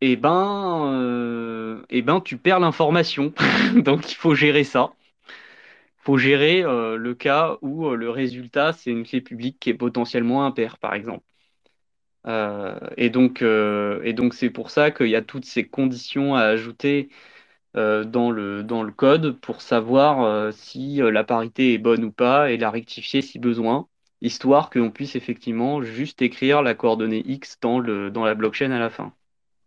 eh 0.00 0.16
ben, 0.16 1.82
eh 1.90 2.02
ben, 2.02 2.20
tu 2.20 2.36
perds 2.36 2.60
l'information. 2.60 3.32
donc, 3.76 4.10
il 4.10 4.16
faut 4.16 4.34
gérer 4.34 4.64
ça 4.64 4.92
faut 6.02 6.18
gérer 6.18 6.62
euh, 6.64 6.96
le 6.96 7.14
cas 7.14 7.58
où 7.62 7.86
euh, 7.86 7.94
le 7.96 8.10
résultat, 8.10 8.72
c'est 8.72 8.90
une 8.90 9.04
clé 9.04 9.20
publique 9.20 9.58
qui 9.60 9.70
est 9.70 9.74
potentiellement 9.74 10.44
impair, 10.44 10.78
par 10.78 10.94
exemple. 10.94 11.24
Euh, 12.26 12.78
et 12.96 13.10
donc 13.10 14.34
c'est 14.34 14.50
pour 14.50 14.70
ça 14.70 14.92
qu'il 14.92 15.08
y 15.08 15.16
a 15.16 15.22
toutes 15.22 15.44
ces 15.44 15.66
conditions 15.66 16.36
à 16.36 16.42
ajouter 16.42 17.08
dans 17.74 18.30
le, 18.30 18.62
dans 18.64 18.82
le 18.82 18.92
code 18.92 19.38
pour 19.40 19.62
savoir 19.62 20.52
si 20.52 20.96
la 20.98 21.24
parité 21.24 21.74
est 21.74 21.78
bonne 21.78 22.04
ou 22.04 22.12
pas 22.12 22.50
et 22.50 22.56
la 22.58 22.70
rectifier 22.70 23.22
si 23.22 23.38
besoin, 23.38 23.88
histoire 24.20 24.70
qu'on 24.70 24.90
puisse 24.90 25.16
effectivement 25.16 25.82
juste 25.82 26.22
écrire 26.22 26.62
la 26.62 26.74
coordonnée 26.74 27.22
X 27.26 27.58
dans, 27.60 27.78
le, 27.78 28.10
dans 28.10 28.24
la 28.24 28.34
blockchain 28.34 28.70
à 28.72 28.78
la 28.78 28.90
fin. 28.90 29.12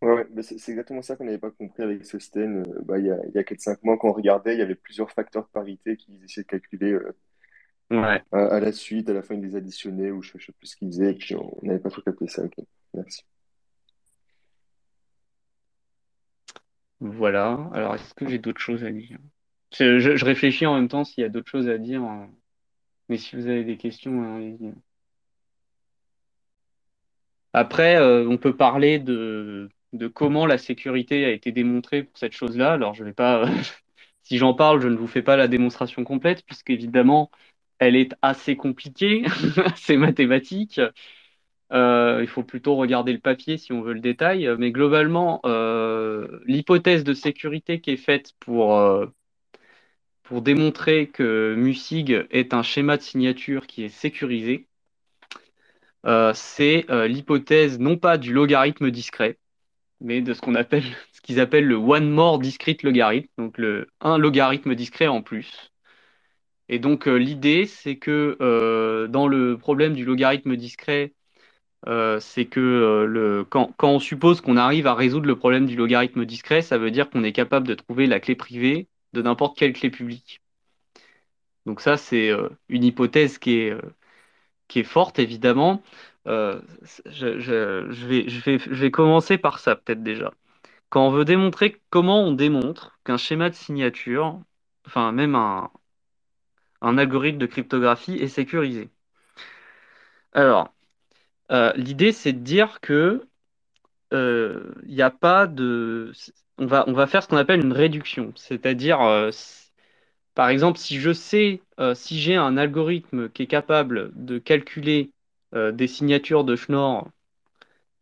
Ouais, 0.01 0.25
c'est 0.41 0.55
exactement 0.71 1.01
ça 1.01 1.15
qu'on 1.15 1.25
n'avait 1.25 1.37
pas 1.39 1.51
compris 1.51 1.81
avec. 1.83 2.01
Euh, 2.37 2.63
bah, 2.83 2.99
il 2.99 3.05
y 3.07 3.11
a, 3.11 3.17
y 3.33 3.37
a 3.37 3.43
4-5 3.43 3.83
mois, 3.83 3.97
quand 3.97 4.09
on 4.09 4.13
regardait, 4.13 4.53
il 4.55 4.59
y 4.59 4.61
avait 4.61 4.75
plusieurs 4.75 5.11
facteurs 5.11 5.43
de 5.45 5.49
parité 5.49 5.97
qu'ils 5.97 6.23
essayaient 6.23 6.43
de 6.43 6.47
calculer 6.47 6.91
euh, 6.93 7.15
Ouais. 7.89 8.23
à, 8.31 8.37
à 8.57 8.59
la 8.59 8.71
suite, 8.71 9.09
à 9.09 9.13
la 9.13 9.23
fin, 9.23 9.33
ils 9.35 9.41
les 9.41 9.55
additionnaient 9.55 10.11
ou 10.11 10.21
je 10.21 10.31
ne 10.37 10.41
sais 10.41 10.51
plus 10.53 10.67
ce 10.67 10.75
qu'ils 10.75 10.89
faisaient, 10.89 11.11
et 11.11 11.15
puis 11.15 11.35
on 11.35 11.57
n'avait 11.63 11.79
pas 11.79 11.89
trop 11.89 12.01
capté 12.01 12.27
ça. 12.27 12.43
Ok, 12.43 12.53
merci. 12.93 13.23
Voilà. 17.11 17.69
Alors, 17.73 17.95
est-ce 17.95 18.13
que 18.13 18.27
j'ai 18.27 18.39
d'autres 18.39 18.61
choses 18.61 18.83
à 18.83 18.91
dire? 18.91 19.17
Je, 19.71 20.23
réfléchis 20.25 20.65
en 20.65 20.75
même 20.75 20.87
temps 20.87 21.03
s'il 21.03 21.21
y 21.21 21.25
a 21.25 21.29
d'autres 21.29 21.49
choses 21.49 21.69
à 21.69 21.77
dire, 21.77 22.03
euh, 22.03 22.25
mais 23.09 23.17
si 23.17 23.35
vous 23.35 23.47
avez 23.47 23.63
des 23.63 23.77
questions, 23.77 24.23
euh, 24.23 24.37
allez-y. 24.37 24.73
Après, 27.53 27.95
euh, 27.97 28.27
on 28.27 28.37
peut 28.37 28.55
parler 28.55 28.99
de, 28.99 29.69
comment 30.13 30.45
la 30.45 30.57
sécurité 30.57 31.25
a 31.25 31.31
été 31.31 31.51
démontrée 31.51 32.03
pour 32.03 32.17
cette 32.17 32.33
chose-là. 32.33 32.73
Alors, 32.73 32.93
je 32.93 33.03
vais 33.03 33.13
pas, 33.13 33.45
si 34.23 34.37
j'en 34.37 34.53
parle, 34.53 34.81
je 34.81 34.87
ne 34.87 34.97
vous 34.97 35.07
fais 35.07 35.21
pas 35.21 35.35
la 35.37 35.47
démonstration 35.47 36.03
complète, 36.03 36.43
puisqu'évidemment, 36.45 37.29
elle 37.79 37.95
est 37.95 38.15
assez 38.21 38.55
compliquée, 38.55 39.23
c'est 39.75 39.97
mathématique. 39.97 40.79
Euh, 41.71 42.19
il 42.21 42.27
faut 42.27 42.43
plutôt 42.43 42.75
regarder 42.75 43.11
le 43.13 43.19
papier 43.19 43.57
si 43.57 43.73
on 43.73 43.81
veut 43.81 43.93
le 43.93 43.99
détail. 43.99 44.49
Mais 44.59 44.71
globalement, 44.71 45.41
euh, 45.45 46.39
l'hypothèse 46.45 47.03
de 47.03 47.13
sécurité 47.13 47.81
qui 47.81 47.91
est 47.91 47.97
faite 47.97 48.33
pour, 48.39 48.77
euh, 48.77 49.07
démontrer 50.41 51.07
que 51.07 51.55
Musig 51.57 52.27
est 52.29 52.53
un 52.53 52.61
schéma 52.63 52.97
de 52.97 53.01
signature 53.01 53.67
qui 53.67 53.83
est 53.83 53.89
sécurisé, 53.89 54.67
c'est 56.33 56.85
l'hypothèse 57.07 57.79
non 57.79 57.97
pas 57.97 58.17
du 58.17 58.33
logarithme 58.33 58.91
discret, 58.91 59.37
mais 60.01 60.21
de 60.21 60.33
ce 60.33 60.41
qu'on 60.41 60.55
appelle, 60.55 60.83
qu'ils 61.23 61.39
appellent 61.39 61.67
le 61.67 61.75
one 61.75 62.09
more 62.09 62.39
discrete 62.39 62.83
logarithme, 62.83 63.29
donc 63.37 63.57
le 63.57 63.87
un 64.01 64.17
logarithme 64.17 64.75
discret 64.75 65.07
en 65.07 65.21
plus. 65.21 65.71
Et 66.69 66.79
donc 66.79 67.05
l'idée, 67.07 67.65
c'est 67.65 67.97
que 67.97 69.07
dans 69.09 69.27
le 69.27 69.57
problème 69.57 69.93
du 69.93 70.05
logarithme 70.05 70.55
discret, 70.55 71.13
euh, 71.87 72.19
c'est 72.19 72.45
que 72.45 72.59
euh, 72.59 73.43
quand, 73.49 73.73
on 73.83 73.99
suppose 73.99 74.41
qu'on 74.41 74.57
arrive 74.57 74.87
à 74.87 74.95
résoudre 74.95 75.27
le 75.27 75.35
problème 75.35 75.65
du 75.67 75.75
logarithme 75.75 76.25
discret, 76.25 76.61
ça 76.61 76.77
veut 76.77 76.91
dire 76.91 77.09
qu'on 77.09 77.23
est 77.23 77.33
capable 77.33 77.67
de 77.67 77.75
trouver 77.75 78.07
la 78.07 78.19
clé 78.19 78.35
privée 78.35 78.87
de 79.13 79.21
n'importe 79.21 79.57
quelle 79.57 79.73
clé 79.73 79.89
publique. 79.89 80.41
Donc 81.65 81.81
ça, 81.81 81.97
c'est 81.97 82.29
euh, 82.29 82.49
une 82.69 82.83
hypothèse 82.83 83.37
qui 83.37 83.59
est, 83.59 84.83
forte, 84.83 85.19
évidemment. 85.19 85.81
Je 86.25 86.73
vais 88.73 88.91
commencer 88.91 89.37
par 89.37 89.59
ça, 89.59 89.75
peut-être 89.75 90.03
déjà. 90.03 90.33
Quand 90.89 91.07
on 91.07 91.11
veut 91.11 91.25
démontrer 91.25 91.81
comment 91.89 92.21
on 92.21 92.31
démontre 92.33 92.99
qu'un 93.03 93.17
schéma 93.17 93.49
de 93.49 93.55
signature, 93.55 94.41
enfin 94.87 95.11
même 95.11 95.35
un, 95.35 95.71
un 96.81 96.97
algorithme 96.97 97.37
de 97.39 97.45
cryptographie 97.47 98.13
est 98.15 98.27
sécurisé. 98.29 98.89
Alors, 100.33 100.74
euh, 101.51 101.71
l'idée, 101.75 102.11
c'est 102.11 102.33
de 102.33 102.39
dire 102.39 102.79
que 102.81 103.27
euh, 104.13 104.73
il 104.85 104.95
n'y 104.95 105.01
a 105.01 105.11
pas 105.11 105.47
de... 105.47 106.11
On 106.57 106.65
va, 106.67 106.85
on 106.87 106.93
va 106.93 107.07
faire 107.07 107.23
ce 107.23 107.27
qu'on 107.27 107.37
appelle 107.37 107.61
une 107.61 107.73
réduction, 107.73 108.31
c'est-à-dire, 108.35 109.01
euh, 109.01 109.31
par 110.35 110.49
exemple, 110.49 110.79
si 110.79 110.99
je 110.99 111.11
sais, 111.13 111.61
euh, 111.79 111.95
si 111.95 112.19
j'ai 112.19 112.35
un 112.35 112.57
algorithme 112.57 113.29
qui 113.29 113.43
est 113.43 113.47
capable 113.47 114.11
de 114.15 114.37
calculer 114.39 115.11
euh, 115.53 115.71
des 115.71 115.87
signatures 115.87 116.43
de 116.45 116.55
Schnorr 116.55 117.09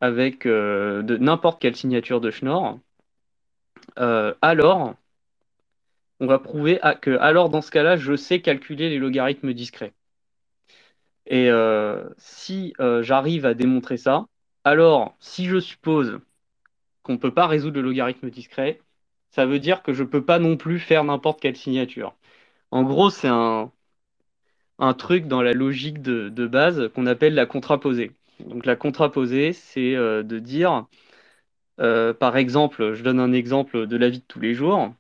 avec 0.01 0.45
euh, 0.45 1.01
de 1.03 1.17
n'importe 1.17 1.61
quelle 1.61 1.75
signature 1.75 2.21
de 2.21 2.29
Schnorr, 2.31 2.79
euh, 3.99 4.33
alors 4.41 4.95
on 6.19 6.27
va 6.27 6.39
prouver 6.39 6.79
que, 7.01 7.17
alors 7.19 7.49
dans 7.49 7.61
ce 7.61 7.71
cas-là, 7.71 7.97
je 7.97 8.15
sais 8.15 8.41
calculer 8.41 8.89
les 8.89 8.97
logarithmes 8.99 9.53
discrets. 9.53 9.93
Et 11.25 11.49
euh, 11.49 12.09
si 12.17 12.73
euh, 12.79 13.01
j'arrive 13.03 13.45
à 13.45 13.53
démontrer 13.53 13.97
ça, 13.97 14.25
alors 14.63 15.15
si 15.19 15.45
je 15.45 15.59
suppose 15.59 16.19
qu'on 17.03 17.13
ne 17.13 17.17
peut 17.17 17.33
pas 17.33 17.47
résoudre 17.47 17.77
le 17.77 17.87
logarithme 17.87 18.29
discret, 18.29 18.81
ça 19.31 19.45
veut 19.45 19.59
dire 19.59 19.83
que 19.83 19.93
je 19.93 20.03
ne 20.03 20.07
peux 20.07 20.23
pas 20.25 20.39
non 20.39 20.57
plus 20.57 20.79
faire 20.79 21.03
n'importe 21.03 21.41
quelle 21.41 21.57
signature. 21.57 22.15
En 22.71 22.83
gros, 22.83 23.09
c'est 23.09 23.27
un, 23.29 23.71
un 24.79 24.93
truc 24.93 25.27
dans 25.27 25.41
la 25.41 25.53
logique 25.53 26.01
de, 26.01 26.29
de 26.29 26.47
base 26.47 26.89
qu'on 26.93 27.05
appelle 27.07 27.33
la 27.35 27.45
contraposée. 27.45 28.11
Donc 28.39 28.65
la 28.65 28.75
contraposée, 28.75 29.53
c'est 29.53 29.95
euh, 29.95 30.23
de 30.23 30.39
dire, 30.39 30.85
par 31.77 32.37
exemple, 32.37 32.93
je 32.93 33.03
donne 33.03 33.19
un 33.19 33.33
exemple 33.33 33.87
de 33.87 33.97
la 33.97 34.09
vie 34.09 34.19
de 34.19 34.25
tous 34.27 34.39
les 34.39 34.53
jours. 34.53 34.93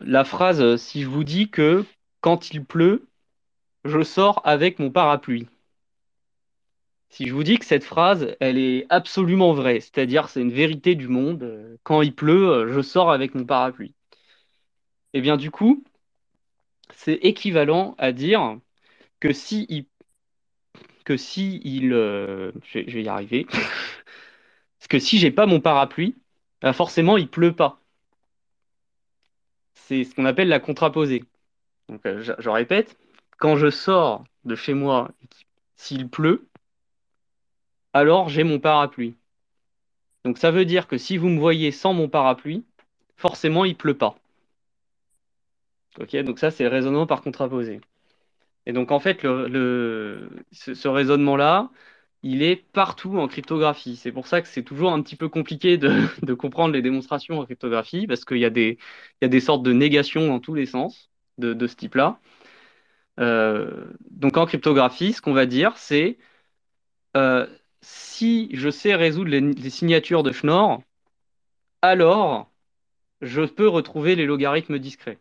La 0.00 0.24
phrase, 0.24 0.76
si 0.76 1.02
je 1.02 1.08
vous 1.08 1.24
dis 1.24 1.48
que 1.50 1.84
quand 2.20 2.50
il 2.50 2.64
pleut, 2.64 3.06
je 3.84 4.02
sors 4.02 4.40
avec 4.44 4.78
mon 4.78 4.90
parapluie. 4.90 5.46
Si 7.10 7.28
je 7.28 7.32
vous 7.32 7.44
dis 7.44 7.58
que 7.58 7.64
cette 7.64 7.84
phrase, 7.84 8.34
elle 8.40 8.58
est 8.58 8.86
absolument 8.90 9.52
vraie, 9.52 9.80
c'est-à-dire 9.80 10.28
c'est 10.28 10.40
une 10.40 10.52
vérité 10.52 10.96
du 10.96 11.06
monde, 11.08 11.44
euh, 11.44 11.76
quand 11.84 12.02
il 12.02 12.14
pleut, 12.14 12.48
euh, 12.48 12.72
je 12.72 12.80
sors 12.80 13.12
avec 13.12 13.34
mon 13.36 13.44
parapluie. 13.44 13.94
Eh 15.12 15.20
bien 15.20 15.36
du 15.36 15.50
coup, 15.50 15.84
c'est 16.94 17.14
équivalent 17.22 17.94
à 17.98 18.12
dire 18.12 18.58
que 19.20 19.32
si 19.32 19.66
il, 19.68 19.86
que 21.04 21.16
si 21.16 21.60
euh, 21.92 22.52
je 22.64 22.80
vais, 22.80 23.02
y 23.04 23.08
arriver, 23.08 23.44
parce 23.44 24.88
que 24.88 24.98
si 24.98 25.18
j'ai 25.18 25.30
pas 25.30 25.46
mon 25.46 25.60
parapluie, 25.60 26.16
bah 26.60 26.72
forcément 26.72 27.16
il 27.16 27.28
pleut 27.28 27.54
pas. 27.54 27.80
C'est 29.74 30.04
ce 30.04 30.14
qu'on 30.14 30.24
appelle 30.24 30.48
la 30.48 30.60
contraposée. 30.60 31.24
Donc 31.88 32.00
je 32.04 32.48
répète, 32.48 32.96
quand 33.38 33.56
je 33.56 33.70
sors 33.70 34.24
de 34.44 34.54
chez 34.54 34.74
moi, 34.74 35.10
s'il 35.76 36.08
pleut, 36.08 36.46
alors 37.92 38.28
j'ai 38.28 38.44
mon 38.44 38.58
parapluie. 38.58 39.14
Donc 40.24 40.38
ça 40.38 40.50
veut 40.50 40.64
dire 40.64 40.88
que 40.88 40.98
si 40.98 41.16
vous 41.16 41.28
me 41.28 41.38
voyez 41.38 41.70
sans 41.70 41.92
mon 41.94 42.08
parapluie, 42.08 42.64
forcément 43.16 43.64
il 43.64 43.76
pleut 43.76 43.96
pas. 43.96 44.16
Ok, 46.00 46.16
donc 46.16 46.38
ça 46.38 46.50
c'est 46.50 46.64
le 46.64 46.70
raisonnement 46.70 47.06
par 47.06 47.22
contraposé. 47.22 47.80
Et 48.66 48.72
donc 48.72 48.90
en 48.90 49.00
fait, 49.00 49.22
ce, 49.22 50.88
raisonnement-là, 50.88 51.70
il 52.22 52.42
est 52.42 52.56
partout 52.56 53.18
en 53.18 53.28
cryptographie. 53.28 53.96
C'est 53.96 54.12
pour 54.12 54.26
ça 54.26 54.40
que 54.42 54.48
c'est 54.48 54.62
toujours 54.62 54.92
un 54.92 55.02
petit 55.02 55.16
peu 55.16 55.28
compliqué 55.28 55.76
de, 55.78 56.34
comprendre 56.34 56.72
les 56.74 56.82
démonstrations 56.82 57.40
en 57.40 57.44
cryptographie, 57.44 58.06
parce 58.06 58.24
qu'il 58.24 58.38
y 58.38 58.44
a 58.46 58.50
des, 58.50 58.78
sortes 59.40 59.62
de 59.62 59.72
négations 59.72 60.26
dans 60.28 60.40
tous 60.40 60.54
les 60.54 60.66
sens 60.66 61.10
de, 61.38 61.52
de 61.54 61.66
ce 61.66 61.76
type-là. 61.76 62.18
Euh, 63.20 63.86
donc 64.10 64.36
en 64.36 64.46
cryptographie, 64.46 65.12
ce 65.12 65.20
qu'on 65.22 65.32
va 65.32 65.46
dire, 65.46 65.76
c'est 65.78 66.18
euh, 67.16 67.46
si 67.80 68.50
je 68.54 68.70
sais 68.70 68.94
résoudre 68.94 69.30
les, 69.30 69.70
signatures 69.70 70.22
de 70.22 70.32
Schnorr, 70.32 70.82
alors 71.82 72.50
je 73.20 73.42
peux 73.42 73.68
retrouver 73.68 74.16
les 74.16 74.26
logarithmes 74.26 74.78
discrets. 74.78 75.18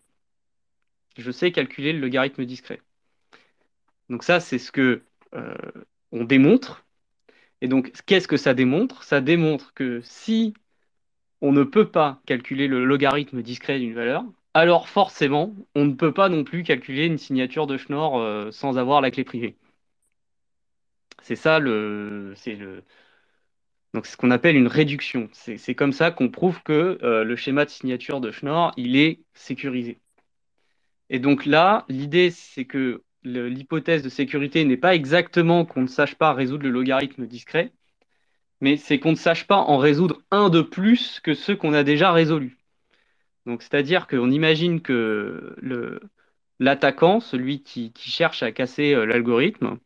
Je 1.17 1.31
sais 1.31 1.51
calculer 1.51 1.93
le 1.93 1.99
logarithme 1.99 2.45
discret. 2.45 2.81
Donc 4.09 4.23
ça, 4.23 4.39
c'est 4.39 4.59
ce 4.59 4.71
que 4.71 5.03
euh, 5.35 5.55
on 6.11 6.23
démontre. 6.23 6.85
Et 7.61 7.67
donc, 7.67 7.93
qu'est-ce 8.05 8.27
que 8.27 8.37
ça 8.37 8.53
démontre? 8.53 9.03
Ça 9.03 9.21
démontre 9.21 9.73
que 9.73 10.01
si 10.03 10.53
on 11.41 11.51
ne 11.51 11.63
peut 11.63 11.89
pas 11.91 12.21
calculer 12.25 12.67
le 12.67 12.85
logarithme 12.85 13.41
discret 13.41 13.79
d'une 13.79 13.93
valeur, 13.93 14.23
alors 14.54 14.89
forcément, 14.89 15.56
on 15.76 15.86
ne 15.86 15.93
peut 15.93 16.14
pas 16.14 16.30
non 16.30 16.43
plus 16.43 16.64
calculer 16.64 17.06
une 17.06 17.18
signature 17.18 17.68
de 17.68 17.78
Schnorr 17.78 18.18
euh, 18.20 18.51
sans 18.51 18.78
avoir 18.78 19.01
la 19.01 19.12
clé 19.12 19.24
privée. 19.24 19.58
C'est 21.22 21.36
ça 21.36 21.60
le, 21.60 22.34
c'est 22.36 22.56
le, 22.56 22.84
donc 23.93 24.08
ce 24.08 24.18
qu'on 24.18 24.32
appelle 24.32 24.56
une 24.56 24.68
réduction. 24.68 25.30
C'est 25.34 25.76
comme 25.76 25.93
ça 25.93 26.12
qu'on 26.12 26.30
prouve 26.30 26.62
que 26.64 26.97
euh, 27.04 27.24
le 27.24 27.36
schéma 27.36 27.66
de 27.66 27.70
signature 27.70 28.22
de 28.22 28.32
Schnorr, 28.32 28.74
il 28.78 28.95
est 28.95 29.22
sécurisé. 29.34 29.99
Et 31.10 31.20
donc 31.20 31.45
là, 31.45 31.86
l'idée, 31.89 32.32
c'est 32.32 32.66
que 32.66 33.04
l'hypothèse 33.24 34.04
de 34.04 34.10
sécurité 34.10 34.66
n'est 34.66 34.78
pas 34.78 34.95
exactement 34.95 35.66
qu'on 35.66 35.84
ne 35.84 35.88
sache 35.88 36.16
pas 36.16 36.34
résoudre 36.34 36.64
le 36.64 36.72
logarithme 36.72 37.28
discret, 37.28 37.72
mais 38.62 38.78
c'est 38.78 38.99
qu'on 38.99 39.12
ne 39.12 39.16
sache 39.18 39.47
pas 39.47 39.58
en 39.58 39.78
résoudre 39.78 40.22
un 40.32 40.49
de 40.49 40.62
plus 40.62 41.20
que 41.22 41.34
ceux 41.36 41.56
qu'on 41.56 41.74
a 41.74 41.84
déjà 41.84 42.12
résolus. 42.12 42.58
Donc 43.45 43.61
c'est-à-dire 43.61 44.07
qu'on 44.07 44.31
imagine 44.31 44.81
que 44.81 45.55
l'attaquant, 46.59 47.19
celui 47.19 47.63
qui, 47.63 47.91
cherche 47.95 48.43
à 48.43 48.51
casser 48.51 48.93
euh, 48.93 49.05
l'algorithme, 49.05 49.79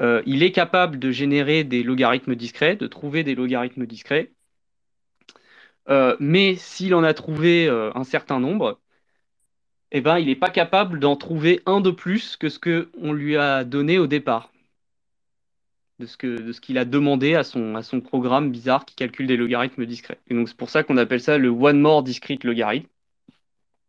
euh, 0.00 0.22
il 0.26 0.42
est 0.42 0.52
capable 0.52 0.98
de 0.98 1.10
générer 1.10 1.64
des 1.64 1.82
logarithmes 1.82 2.34
discrets, 2.34 2.76
de 2.76 2.86
trouver 2.86 3.24
des 3.24 3.34
logarithmes 3.34 3.86
discrets. 3.86 4.32
Euh, 5.88 6.16
mais 6.20 6.56
s'il 6.56 6.94
en 6.94 7.04
a 7.04 7.14
trouvé 7.14 7.68
un 7.68 8.04
certain 8.04 8.40
nombre, 8.40 8.80
eh 9.92 10.00
ben, 10.00 10.18
il 10.18 10.26
n'est 10.26 10.36
pas 10.36 10.50
capable 10.50 11.00
d'en 11.00 11.16
trouver 11.16 11.62
un 11.66 11.80
de 11.80 11.90
plus 11.90 12.36
que 12.36 12.48
ce 12.48 12.58
qu'on 12.58 13.12
lui 13.12 13.36
a 13.36 13.64
donné 13.64 13.98
au 13.98 14.06
départ, 14.06 14.52
de 15.98 16.06
ce 16.06 16.60
qu'il 16.60 16.78
a 16.78 16.84
demandé 16.84 17.34
à 17.34 17.44
son, 17.44 18.00
programme 18.02 18.50
bizarre 18.50 18.84
qui 18.84 18.94
calcule 18.94 19.26
des 19.26 19.36
logarithmes 19.36 19.86
discrets. 19.86 20.18
Et 20.28 20.34
donc 20.34 20.48
c'est 20.48 20.56
pour 20.56 20.70
ça 20.70 20.82
qu'on 20.82 20.96
appelle 20.96 21.20
ça 21.20 21.38
le 21.38 21.48
one 21.48 21.80
more 21.80 22.02
discrete 22.02 22.44
logarithme, 22.44 22.88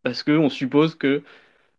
parce 0.03 0.23
qu'on 0.23 0.49
suppose 0.49 0.95
que 0.95 1.23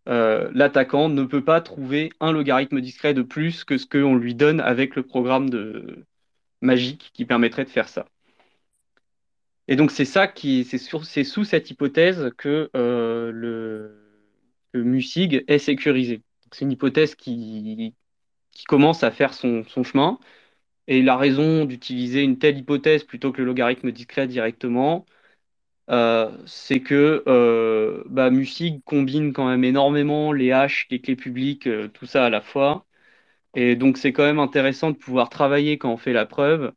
euh, 0.07 0.49
l'attaquant 0.53 1.09
ne 1.09 1.23
peut 1.23 1.43
pas 1.43 1.61
trouver 1.61 2.11
un 2.19 2.31
logarithme 2.31 2.81
discret 2.81 3.13
de 3.13 3.21
plus 3.21 3.63
que 3.63 3.77
ce 3.77 3.85
qu'on 3.85 4.15
lui 4.15 4.35
donne 4.35 4.59
avec 4.61 4.95
le 4.95 5.03
programme 5.03 5.49
de... 5.49 6.05
magique 6.61 7.11
qui 7.13 7.25
permettrait 7.25 7.65
de 7.65 7.69
faire 7.69 7.89
ça. 7.89 8.05
Et 9.67 9.75
donc 9.75 9.91
c'est 9.91 10.05
ça 10.05 10.27
qui, 10.27 10.63
c'est 10.65 11.23
sous 11.23 11.43
cette 11.43 11.69
hypothèse 11.69 12.31
que 12.37 12.69
euh, 12.75 13.31
le, 13.31 14.09
MUSIG 14.73 15.43
est 15.47 15.59
sécurisé. 15.59 16.21
C'est 16.51 16.65
une 16.65 16.71
hypothèse 16.71 17.15
qui, 17.15 17.93
qui, 18.51 18.65
commence 18.65 19.03
à 19.03 19.11
faire 19.11 19.33
son, 19.33 19.63
chemin. 19.83 20.19
Et 20.87 21.01
la 21.03 21.17
raison 21.17 21.65
d'utiliser 21.65 22.23
une 22.23 22.39
telle 22.39 22.57
hypothèse 22.57 23.03
plutôt 23.03 23.31
que 23.31 23.39
le 23.41 23.45
logarithme 23.47 23.91
discret 23.91 24.27
directement, 24.27 25.05
euh, 25.89 26.31
c'est 26.45 26.81
que 26.81 27.23
euh, 27.27 28.03
bah, 28.07 28.29
Musig 28.29 28.83
combine 28.83 29.33
quand 29.33 29.47
même 29.47 29.63
énormément 29.63 30.31
les 30.33 30.51
hashes, 30.51 30.87
les 30.91 31.01
clés 31.01 31.15
publiques, 31.15 31.67
euh, 31.67 31.87
tout 31.89 32.05
ça 32.05 32.25
à 32.25 32.29
la 32.29 32.41
fois. 32.41 32.85
Et 33.55 33.75
donc 33.75 33.97
c'est 33.97 34.13
quand 34.13 34.23
même 34.23 34.39
intéressant 34.39 34.91
de 34.91 34.97
pouvoir 34.97 35.29
travailler 35.29 35.77
quand 35.77 35.91
on 35.93 35.97
fait 35.97 36.13
la 36.13 36.25
preuve, 36.25 36.73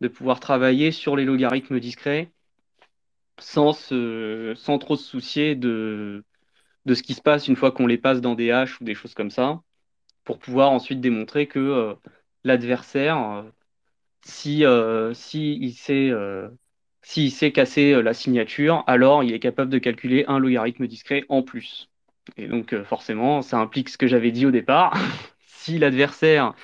de 0.00 0.08
pouvoir 0.08 0.40
travailler 0.40 0.92
sur 0.92 1.16
les 1.16 1.24
logarithmes 1.24 1.80
discrets 1.80 2.32
sans, 3.38 3.72
trop 4.78 4.96
se 4.96 5.04
soucier 5.04 5.54
de, 5.54 6.24
de 6.86 6.94
ce 6.94 7.02
qui 7.02 7.14
se 7.14 7.22
passe 7.22 7.48
une 7.48 7.56
fois 7.56 7.72
qu'on 7.72 7.86
les 7.86 7.98
passe 7.98 8.20
dans 8.20 8.34
des 8.34 8.50
hashes 8.50 8.80
ou 8.80 8.84
des 8.84 8.94
choses 8.94 9.14
comme 9.14 9.30
ça, 9.30 9.62
pour 10.26 10.38
pouvoir 10.38 10.70
ensuite 10.72 11.00
démontrer 11.00 11.46
que 11.46 11.96
l'adversaire, 12.44 13.44
si, 14.22 14.64
si 15.14 15.58
il 15.60 15.72
sait 15.72 16.12
sait 17.30 17.52
casser 17.52 17.92
euh, 17.92 18.02
la 18.02 18.14
signature, 18.14 18.84
alors 18.86 19.22
il 19.24 19.32
est 19.32 19.38
capable 19.38 19.70
de 19.70 19.78
calculer 19.78 20.24
un 20.28 20.38
logarithme 20.38 20.86
discret 20.86 21.24
en 21.28 21.42
plus. 21.42 21.88
Et 22.36 22.48
donc 22.48 22.72
euh, 22.72 22.84
forcément, 22.84 23.42
ça 23.42 23.58
implique 23.58 23.88
ce 23.88 23.98
que 23.98 24.06
j'avais 24.06 24.32
dit 24.32 24.46
au 24.46 24.50
départ. 24.50 24.94
si 25.46 25.78
l'adversaire 25.78 26.54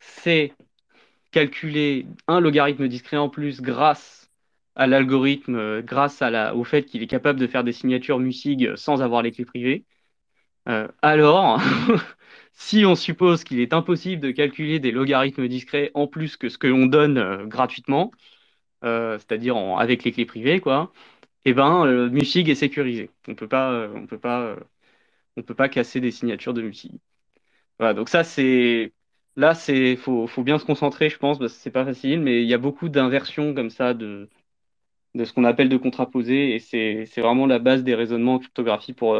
sait 0.00 0.52
calculer 1.32 2.06
un 2.28 2.40
logarithme 2.40 2.88
discret 2.88 3.16
en 3.16 3.28
plus 3.28 3.60
grâce 3.60 4.30
à 4.76 4.86
l'algorithme, 4.86 5.56
euh, 5.56 5.82
grâce 5.82 6.22
au 6.54 6.64
fait 6.64 6.84
qu'il 6.84 7.02
est 7.02 7.08
capable 7.08 7.40
de 7.40 7.46
faire 7.46 7.64
des 7.64 7.72
signatures 7.72 8.18
MUSIG 8.20 8.76
sans 8.76 9.02
avoir 9.02 9.22
les 9.22 9.32
clés 9.32 9.44
privées, 9.44 9.84
alors, 11.02 11.60
si 12.54 12.84
on 12.86 12.94
suppose 12.94 13.44
qu'il 13.44 13.60
est 13.60 13.72
impossible 13.72 14.22
de 14.22 14.30
calculer 14.30 14.78
des 14.80 14.92
logarithmes 14.92 15.48
discrets 15.48 15.90
en 15.94 16.06
plus 16.06 16.36
que 16.36 16.48
ce 16.48 16.58
que 16.58 16.66
l'on 16.66 16.86
donne 16.86 17.46
gratuitement, 17.48 18.10
euh, 18.84 19.18
c'est-à-dire 19.18 19.56
avec 19.58 20.04
les 20.04 20.12
clés 20.12 20.26
privées, 20.26 20.60
quoi, 20.60 20.92
eh 21.46 21.54
ben, 21.54 21.86
euh, 21.86 22.10
Musig 22.10 22.48
est 22.50 22.54
sécurisé. 22.56 23.10
On 23.28 23.34
peut 23.36 23.48
pas, 23.48 23.72
euh, 23.72 24.06
peut 24.06 24.18
pas, 24.18 24.56
peut 25.46 25.54
pas 25.54 25.68
casser 25.68 26.00
des 26.00 26.10
signatures 26.10 26.54
de 26.54 26.62
Musig. 26.62 26.92
Voilà, 27.78 27.94
donc 27.94 28.08
ça 28.08 28.24
c'est 28.24 28.92
là 29.36 29.54
c'est 29.54 29.96
faut, 29.96 30.26
faut 30.26 30.42
bien 30.44 30.58
se 30.58 30.64
concentrer, 30.64 31.10
je 31.10 31.18
pense, 31.18 31.38
parce 31.38 31.54
que 31.54 31.60
c'est 31.60 31.70
pas 31.70 31.84
facile, 31.84 32.20
mais 32.20 32.42
il 32.42 32.48
y 32.48 32.54
a 32.54 32.58
beaucoup 32.58 32.88
d'inversions 32.88 33.54
comme 33.54 33.70
ça 33.70 33.94
de 33.94 34.28
de 35.14 35.24
ce 35.24 35.32
qu'on 35.32 35.44
appelle 35.44 35.68
de 35.70 35.76
contraposés, 35.78 36.54
et 36.56 36.60
c'est 36.60 37.04
vraiment 37.20 37.46
la 37.46 37.58
base 37.60 37.84
des 37.84 37.94
raisonnements 37.94 38.34
en 38.36 38.38
cryptographie 38.40 38.92
pour 38.94 39.16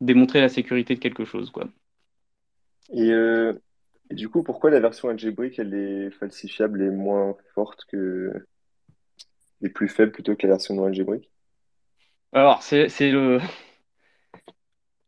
démontrer 0.00 0.40
la 0.40 0.48
sécurité 0.50 0.94
de 0.96 1.00
quelque 1.00 1.24
chose, 1.24 1.50
quoi. 1.50 1.68
Et, 2.90 3.10
et, 4.10 4.14
du 4.14 4.28
coup, 4.28 4.42
pourquoi 4.42 4.70
la 4.70 4.80
version 4.80 5.08
algébrique, 5.08 5.58
elle 5.58 5.74
est 5.74 6.10
falsifiable 6.10 6.82
et 6.82 6.90
moins 6.90 7.36
forte 7.54 7.84
que, 7.86 8.32
est 9.62 9.68
plus 9.68 9.88
faible 9.88 10.12
plutôt 10.12 10.34
que 10.34 10.46
la 10.46 10.54
version 10.54 10.74
non 10.74 10.86
algébrique? 10.86 11.30
Alors, 12.32 12.62
c'est 12.62 12.88
le... 13.10 13.40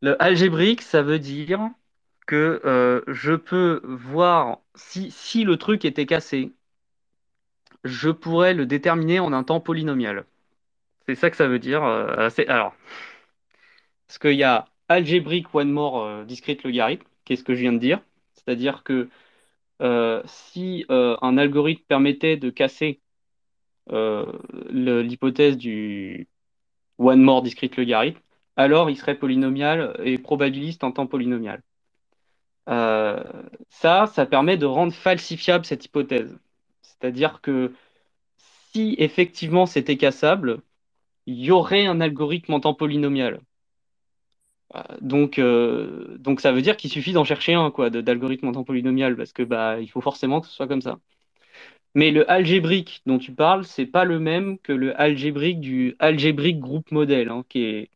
Le 0.01 0.23
algébrique, 0.23 0.83
ça 0.83 1.01
veut 1.01 1.19
dire 1.19 1.71
que 2.27 2.61
euh, 2.67 3.01
je 3.07 3.33
peux 3.33 3.81
voir 3.85 4.61
si, 4.75 5.11
si 5.11 5.45
le 5.45 5.57
truc 5.57 5.87
était 5.87 6.05
cassé, 6.05 6.53
je 7.85 8.11
pourrais 8.11 8.53
le 8.53 8.67
déterminer 8.67 9.21
en 9.21 9.33
un 9.33 9.45
temps 9.45 9.61
polynomial. 9.61 10.27
C'est 11.07 11.15
ça 11.15 11.31
que 11.31 11.37
ça 11.37 11.47
veut 11.49 11.59
dire. 11.59 11.85
Euh, 11.85 12.29
alors, 12.49 12.75
parce 14.07 14.19
qu'il 14.19 14.35
y 14.35 14.43
a 14.43 14.67
algébrique 14.89 15.55
one 15.55 15.71
more 15.71 16.03
euh, 16.03 16.25
discrete 16.25 16.63
logarithme, 16.65 17.07
qu'est-ce 17.25 17.45
que 17.45 17.55
je 17.55 17.61
viens 17.61 17.73
de 17.73 17.79
dire 17.79 18.01
C'est-à-dire 18.35 18.83
que 18.85 19.09
si 20.27 20.87
un 20.89 21.39
algorithme 21.39 21.85
permettait 21.89 22.37
de 22.37 22.51
casser 22.51 23.01
euh, 23.91 24.25
l'hypothèse 24.71 25.57
du 25.57 26.29
one 26.99 27.23
more 27.23 27.43
discrete 27.43 27.77
logarithme, 27.77 28.21
alors 28.57 28.91
il 28.91 28.97
serait 28.97 29.19
polynomial 29.19 29.97
et 30.05 30.19
probabiliste 30.19 30.85
en 30.85 30.93
temps 30.93 31.07
polynomial. 31.07 31.63
Euh, 32.69 33.23
ça, 33.69 34.07
ça 34.07 34.27
permet 34.27 34.57
de 34.57 34.67
rendre 34.67 34.93
falsifiable 34.93 35.65
cette 35.65 35.85
hypothèse. 35.85 36.39
C'est-à-dire 36.83 37.41
que 37.41 37.75
si 38.73 38.97
effectivement 38.99 39.67
c'était 39.67 39.97
cassable, 39.97 40.63
il 41.27 41.41
y 41.45 41.51
aurait 41.51 41.87
un 41.87 42.01
algorithme 42.01 42.55
en 42.55 42.61
temps 42.61 42.75
polynomial. 42.75 43.41
Euh, 44.77 44.83
donc, 45.01 45.41
donc 46.19 46.41
ça 46.41 46.53
veut 46.53 46.63
dire 46.63 46.77
qu'il 46.77 46.91
suffit 46.91 47.13
d'en 47.13 47.25
chercher 47.25 47.55
un 47.55 47.71
quoi, 47.71 47.91
d'algorithme 47.91 48.49
en 48.49 48.53
temps 48.53 48.65
polynomial, 48.65 49.17
parce 49.17 49.33
que 49.33 49.43
bah, 49.43 49.81
il 49.81 49.89
faut 49.89 50.01
forcément 50.01 50.41
que 50.41 50.47
ce 50.47 50.53
soit 50.55 50.69
comme 50.69 50.83
ça. 50.83 50.99
Mais 51.95 52.11
le 52.11 52.29
algébrique 52.31 53.03
dont 53.07 53.19
tu 53.19 53.33
parles, 53.33 53.65
c'est 53.65 53.87
pas 53.87 54.05
le 54.05 54.19
même 54.19 54.59
que 54.59 54.73
le 54.73 54.99
algébrique 55.01 55.61
du 55.61 55.95
algébrique 56.01 56.59
groupe 56.59 56.91
modèle, 56.91 57.29
hein, 57.29 57.45
qui, 57.49 57.63
est, 57.65 57.91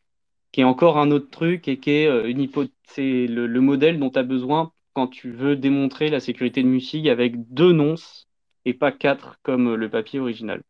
qui 0.53 0.61
est 0.63 0.65
encore 0.65 0.99
un 0.99 1.11
autre 1.11 1.31
truc 1.31 1.69
et 1.69 1.79
qui 1.81 1.91
est 1.91 2.07
euh, 2.09 2.29
une 2.29 2.49
c'est 2.85 3.27
le, 3.27 3.61
modèle 3.61 3.99
dont 3.99 4.11
tu 4.11 4.19
as 4.19 4.23
besoin 4.23 4.73
quand 4.95 5.09
tu 5.09 5.31
veux 5.33 5.57
démontrer 5.57 6.11
la 6.11 6.21
sécurité 6.21 6.63
de 6.63 6.69
MUSIG 6.69 7.09
avec 7.09 7.53
deux 7.53 7.73
nonces 7.73 8.29
et 8.65 8.75
pas 8.75 8.93
quatre 8.93 9.39
comme 9.43 9.75
le 9.75 9.91
papier 9.91 10.21
original. 10.21 10.63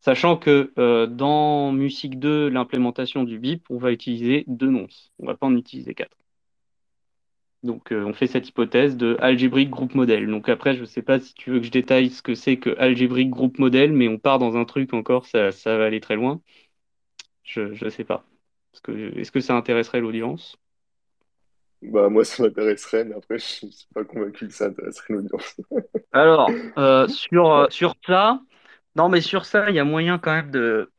Sachant 0.00 0.36
que 0.36 0.72
euh, 0.78 1.06
dans 1.06 1.72
MUSIG 1.72 2.18
2, 2.18 2.48
l'implémentation 2.48 3.24
du 3.24 3.38
BIP, 3.38 3.64
on 3.70 3.78
va 3.78 3.92
utiliser 3.92 4.44
deux 4.46 4.70
nonces. 4.70 5.12
On 5.18 5.26
va 5.26 5.36
pas 5.36 5.46
en 5.46 5.56
utiliser 5.56 5.94
quatre. 5.94 6.16
Donc 7.64 7.90
euh, 7.90 8.04
on 8.04 8.12
fait 8.12 8.28
cette 8.28 8.48
hypothèse 8.48 8.96
de 8.96 9.16
algébrique 9.20 9.70
groupe 9.70 9.94
modèle. 9.94 10.28
Donc 10.28 10.48
après, 10.48 10.74
je 10.74 10.82
ne 10.82 10.86
sais 10.86 11.02
pas 11.02 11.18
si 11.18 11.34
tu 11.34 11.50
veux 11.50 11.58
que 11.58 11.66
je 11.66 11.72
détaille 11.72 12.10
ce 12.10 12.22
que 12.22 12.34
c'est 12.34 12.56
que 12.56 12.76
algébrique 12.78 13.30
groupe 13.30 13.58
modèle, 13.58 13.92
mais 13.92 14.06
on 14.06 14.18
part 14.18 14.38
dans 14.38 14.56
un 14.56 14.64
truc 14.64 14.94
encore, 14.94 15.26
ça, 15.26 15.50
va 15.64 15.84
aller 15.84 16.00
très 16.00 16.14
loin. 16.14 16.40
Je 17.42 17.84
ne 17.84 17.90
sais 17.90 18.04
pas. 18.04 18.24
Est-ce 19.16 19.32
que 19.32 19.40
ça 19.40 19.56
intéresserait 19.56 20.00
l'audience? 20.00 20.56
Bah 21.82 22.08
moi 22.08 22.24
ça 22.24 22.42
m'intéresserait, 22.42 23.04
mais 23.04 23.14
après 23.14 23.38
je 23.38 23.66
ne 23.66 23.70
suis 23.70 23.86
pas 23.94 24.04
convaincu 24.04 24.48
que 24.48 24.52
ça 24.52 24.66
intéresserait 24.66 25.14
l'audience. 25.14 25.60
Alors, 26.12 26.50
euh, 26.76 27.06
sur, 27.08 27.52
euh, 27.52 27.66
sur 27.70 27.94
ça, 28.06 28.40
non 28.96 29.08
mais 29.08 29.20
sur 29.20 29.44
ça, 29.46 29.70
il 29.70 29.76
y 29.76 29.78
a 29.78 29.84
moyen 29.84 30.18
quand 30.18 30.32
même 30.32 30.50
de. 30.50 30.90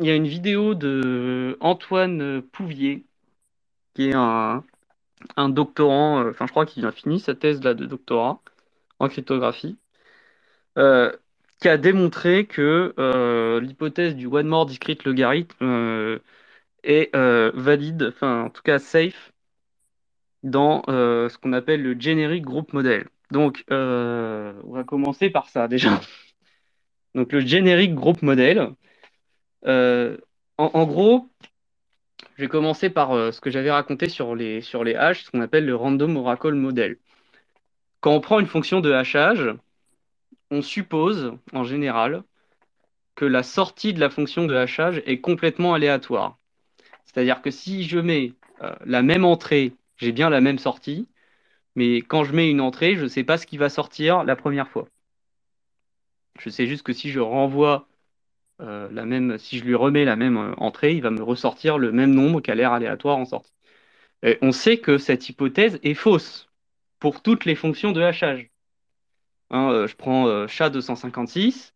Il 0.00 0.06
y 0.06 0.10
a 0.10 0.16
une 0.16 0.26
vidéo 0.26 0.74
de 0.74 1.56
Antoine 1.60 2.42
Pouvier, 2.42 3.06
qui 3.94 4.08
est 4.10 4.14
un, 4.14 4.62
doctorant, 5.48 6.24
euh, 6.24 6.30
enfin 6.30 6.46
je 6.46 6.52
crois 6.52 6.66
qu'il 6.66 6.86
a 6.86 6.92
fini 6.92 7.20
sa 7.20 7.34
thèse 7.34 7.62
là 7.62 7.74
de 7.74 7.86
doctorat 7.86 8.40
en 9.00 9.08
cryptographie, 9.08 9.78
euh, 10.78 11.12
qui 11.60 11.68
a 11.68 11.78
démontré 11.78 12.46
que 12.46 12.94
euh, 12.98 13.60
l'hypothèse 13.60 14.16
du 14.16 14.26
one 14.26 14.46
more 14.48 14.66
discrete 14.66 15.04
logarithme 15.04 16.20
est 16.82 17.10
valide, 17.54 18.12
enfin 18.14 18.44
en 18.44 18.50
tout 18.50 18.62
cas 18.62 18.78
safe, 18.78 19.32
dans 20.42 20.82
ce 20.88 21.38
qu'on 21.38 21.52
appelle 21.52 21.82
le 21.82 21.98
generic 21.98 22.44
group 22.44 22.72
model. 22.72 23.08
Donc, 23.30 23.64
on 23.70 24.72
va 24.72 24.84
commencer 24.84 25.30
par 25.30 25.48
ça 25.48 25.68
déjà. 25.68 26.00
Donc, 27.14 27.32
le 27.32 27.40
générique 27.40 27.94
groupe 27.94 28.22
modèle. 28.22 28.70
Euh, 29.66 30.16
en, 30.58 30.84
gros, 30.84 31.28
je 32.36 32.42
vais 32.42 32.48
commencer 32.48 32.90
par 32.90 33.12
euh, 33.12 33.32
ce 33.32 33.40
que 33.40 33.50
j'avais 33.50 33.70
raconté 33.70 34.08
sur 34.08 34.34
les, 34.34 34.60
sur 34.60 34.84
ce 34.84 35.30
qu'on 35.30 35.40
appelle 35.40 35.66
le 35.66 35.74
random 35.74 36.16
oracle 36.16 36.54
model. 36.54 36.98
Quand 38.00 38.12
on 38.12 38.20
prend 38.20 38.40
une 38.40 38.46
fonction 38.46 38.80
de 38.80 38.92
hachage, 38.92 39.54
on 40.50 40.62
suppose, 40.62 41.32
en 41.52 41.64
général, 41.64 42.22
que 43.14 43.24
la 43.24 43.42
sortie 43.42 43.94
de 43.94 44.00
la 44.00 44.10
fonction 44.10 44.46
de 44.46 44.54
hachage 44.54 45.02
est 45.06 45.20
complètement 45.20 45.74
aléatoire. 45.74 46.38
C'est-à-dire 47.04 47.42
que 47.42 47.50
si 47.50 47.84
je 47.84 47.98
mets 47.98 48.32
la 48.84 49.02
même 49.02 49.24
entrée, 49.24 49.72
j'ai 49.96 50.12
bien 50.12 50.30
la 50.30 50.40
même 50.40 50.58
sortie, 50.58 51.08
mais 51.76 51.98
quand 51.98 52.24
je 52.24 52.32
mets 52.32 52.50
une 52.50 52.60
entrée, 52.60 52.96
je 52.96 53.04
ne 53.04 53.08
sais 53.08 53.24
pas 53.24 53.38
ce 53.38 53.46
qui 53.46 53.56
va 53.58 53.68
sortir 53.68 54.24
la 54.24 54.36
première 54.36 54.68
fois. 54.68 54.88
Je 56.38 56.50
sais 56.50 56.66
juste 56.66 56.82
que 56.84 56.92
si 56.92 57.10
je 57.10 57.20
renvoie 57.20 57.88
euh, 58.60 58.88
la 58.92 59.04
même, 59.04 59.38
si 59.38 59.58
je 59.58 59.64
lui 59.64 59.74
remets 59.74 60.04
la 60.04 60.16
même 60.16 60.36
euh, 60.36 60.54
entrée, 60.56 60.94
il 60.94 61.02
va 61.02 61.10
me 61.10 61.22
ressortir 61.22 61.78
le 61.78 61.92
même 61.92 62.14
nombre 62.14 62.40
qu'à 62.40 62.54
l'air 62.54 62.72
aléatoire 62.72 63.18
en 63.18 63.24
sortie. 63.24 63.52
Et 64.22 64.38
on 64.42 64.52
sait 64.52 64.78
que 64.78 64.98
cette 64.98 65.28
hypothèse 65.28 65.78
est 65.82 65.94
fausse 65.94 66.48
pour 67.00 67.22
toutes 67.22 67.44
les 67.44 67.54
fonctions 67.54 67.92
de 67.92 68.02
hachage. 68.02 68.50
Hein, 69.50 69.70
euh, 69.70 69.86
je 69.86 69.96
prends 69.96 70.46
SHA-256, 70.46 71.72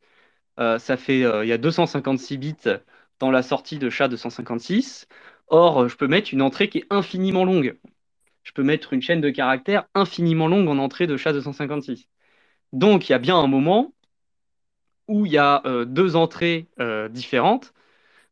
ça 0.57 0.97
fait, 0.97 1.21
il 1.21 1.49
y 1.49 1.53
a 1.53 1.59
256 1.59 2.39
bits 2.39 2.57
dans 3.21 3.31
la 3.31 3.43
sortie 3.43 3.79
de 3.79 3.91
SHA-256. 3.91 5.07
Or, 5.49 5.89
je 5.89 5.97
peux 5.97 6.09
mettre 6.09 6.33
une 6.35 6.43
entrée 6.43 6.69
qui 6.69 6.79
est 6.79 6.87
infiniment 6.91 7.45
longue 7.45 7.79
je 8.49 8.53
peux 8.55 8.63
mettre 8.63 8.95
une 8.95 9.03
chaîne 9.03 9.21
de 9.21 9.29
caractères 9.29 9.87
infiniment 9.95 10.49
longue 10.49 10.69
en 10.69 10.79
entrée 10.79 11.07
de 11.07 11.19
SHA-256. 11.19 12.07
Donc, 12.73 13.09
il 13.09 13.13
y 13.13 13.15
a 13.15 13.19
bien 13.19 13.37
un 13.37 13.47
moment 13.47 13.93
où 15.09 15.27
il 15.27 15.33
y 15.33 15.39
a 15.39 15.63
euh, 15.67 15.85
deux 15.85 16.17
entrées 16.17 16.69
euh, 16.81 17.09
différentes. 17.09 17.75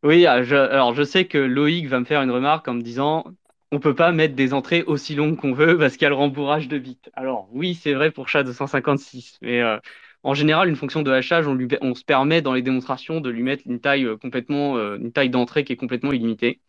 Oui, 0.02 0.26
ah, 0.26 0.34
alors 0.34 0.94
je 0.94 1.02
sais 1.02 1.26
que 1.26 1.38
Loïc 1.38 1.88
va 1.88 2.00
me 2.00 2.04
faire 2.04 2.22
une 2.22 2.30
remarque 2.30 2.68
en 2.68 2.74
me 2.74 2.82
disant 2.82 3.24
on 3.72 3.76
ne 3.76 3.80
peut 3.80 3.94
pas 3.94 4.12
mettre 4.12 4.34
des 4.36 4.54
entrées 4.54 4.82
aussi 4.84 5.14
longues 5.14 5.36
qu'on 5.36 5.52
veut 5.52 5.78
parce 5.78 5.94
qu'il 5.94 6.02
y 6.02 6.06
a 6.06 6.10
le 6.10 6.14
rembourrage 6.14 6.68
de 6.68 6.78
bits. 6.78 6.98
Alors 7.14 7.48
oui, 7.52 7.74
c'est 7.74 7.94
vrai 7.94 8.10
pour 8.10 8.28
SHA-256, 8.28 9.38
mais 9.42 9.60
euh, 9.60 9.78
en 10.22 10.34
général, 10.34 10.68
une 10.68 10.76
fonction 10.76 11.02
de 11.02 11.10
hachage, 11.10 11.46
on, 11.48 11.58
on, 11.80 11.94
se 11.94 12.04
permet 12.04 12.42
dans 12.42 12.52
les 12.54 12.62
démonstrations 12.62 13.20
de 13.20 13.30
lui 13.30 13.42
mettre 13.42 13.64
une 13.66 13.80
taille 13.80 14.08
complètement, 14.20 14.76
une 14.96 15.12
taille 15.12 15.30
d'entrée 15.30 15.64
qui 15.64 15.72
est 15.72 15.76
complètement 15.76 16.12
illimitée. 16.12 16.60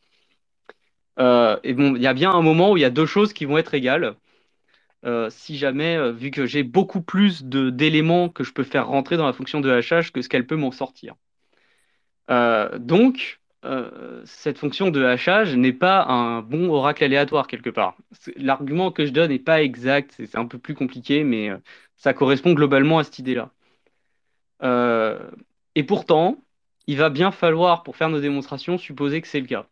Et 1.19 1.73
bon, 1.73 1.95
il 1.95 2.01
y 2.01 2.07
a 2.07 2.13
bien 2.13 2.31
un 2.31 2.41
moment 2.41 2.71
où 2.71 2.77
il 2.77 2.81
y 2.81 2.85
a 2.85 2.89
deux 2.89 3.05
choses 3.05 3.33
qui 3.33 3.45
vont 3.45 3.57
être 3.57 3.73
égales. 3.73 4.15
Euh, 5.05 5.29
si 5.29 5.57
jamais, 5.57 5.95
euh, 5.95 6.11
vu 6.11 6.31
que 6.31 6.45
j'ai 6.45 6.63
beaucoup 6.63 7.01
plus 7.01 7.43
d'éléments 7.43 8.29
que 8.29 8.43
je 8.43 8.51
peux 8.53 8.63
faire 8.63 8.87
rentrer 8.87 9.17
dans 9.17 9.25
la 9.25 9.33
fonction 9.33 9.61
de 9.61 9.69
hachage 9.69 10.11
que 10.11 10.21
ce 10.21 10.29
qu'elle 10.29 10.47
peut 10.47 10.55
m'en 10.55 10.71
sortir. 10.71 11.15
donc, 12.79 13.39
cette 14.25 14.57
fonction 14.57 14.89
de 14.91 15.03
hachage 15.03 15.55
n'est 15.55 15.73
pas 15.73 16.05
un 16.05 16.41
bon 16.41 16.69
oracle 16.69 17.03
aléatoire 17.03 17.47
quelque 17.47 17.69
part. 17.69 17.97
L'argument 18.37 18.91
que 18.91 19.05
je 19.05 19.11
donne 19.11 19.29
n'est 19.31 19.39
pas 19.39 19.61
exact, 19.61 20.13
c'est 20.17 20.37
un 20.37 20.45
peu 20.45 20.57
plus 20.57 20.73
compliqué, 20.75 21.23
mais 21.23 21.51
ça 21.97 22.13
correspond 22.13 22.53
globalement 22.53 22.99
à 22.99 23.03
cette 23.03 23.19
idée-là. 23.19 23.51
et 25.75 25.83
pourtant, 25.83 26.37
il 26.87 26.97
va 26.97 27.09
bien 27.09 27.31
falloir, 27.31 27.83
pour 27.83 27.97
faire 27.97 28.09
nos 28.09 28.21
démonstrations, 28.21 28.77
supposer 28.77 29.21
que 29.21 29.27
c'est 29.27 29.39
le 29.41 29.47
cas. 29.47 29.67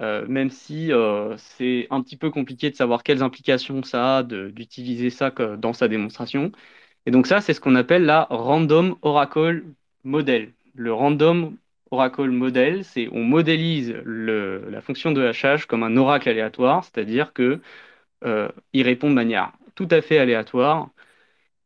Euh, 0.00 0.26
même 0.26 0.50
si 0.50 0.92
euh, 0.92 1.36
c'est 1.36 1.86
un 1.90 2.02
petit 2.02 2.16
peu 2.16 2.30
compliqué 2.30 2.70
de 2.70 2.74
savoir 2.76 3.02
quelles 3.02 3.22
implications 3.22 3.82
ça 3.82 4.18
a 4.18 4.22
d'utiliser 4.22 5.10
ça 5.10 5.30
dans 5.30 5.72
sa 5.74 5.88
démonstration. 5.88 6.52
Et 7.06 7.10
donc 7.10 7.26
ça, 7.26 7.40
c'est 7.40 7.54
ce 7.54 7.60
qu'on 7.60 7.76
appelle 7.76 8.04
la 8.04 8.26
Random 8.30 8.96
Oracle 9.02 9.64
Model. 10.04 10.52
Le 10.74 10.92
Random 10.92 11.56
Oracle 11.90 12.30
Model, 12.30 12.84
c'est 12.84 13.08
on 13.12 13.24
modélise 13.24 13.94
la 14.04 14.80
fonction 14.82 15.12
de 15.12 15.22
hachage 15.22 15.66
comme 15.66 15.82
un 15.82 15.96
oracle 15.96 16.28
aléatoire, 16.28 16.84
c'est-à-dire 16.84 17.32
que 17.32 17.60
euh, 18.24 18.48
répond 18.74 19.10
de 19.10 19.14
manière 19.14 19.52
tout 19.74 19.88
à 19.90 20.02
fait 20.02 20.18
aléatoire. 20.18 20.90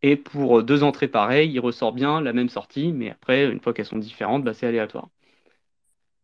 Et 0.03 0.17
pour 0.17 0.63
deux 0.63 0.85
entrées 0.85 1.09
pareilles, 1.09 1.51
il 1.53 1.61
ressort 1.61 1.93
bien 1.93 2.21
la 2.21 2.33
même 2.33 2.49
sortie, 2.49 2.93
mais 2.93 3.11
après, 3.11 3.51
une 3.51 3.61
fois 3.61 3.75
qu'elles 3.75 3.87
sont 3.87 3.99
différentes, 3.99 4.45
bah, 4.45 4.55
c'est 4.55 4.67
aléatoire. 4.67 5.09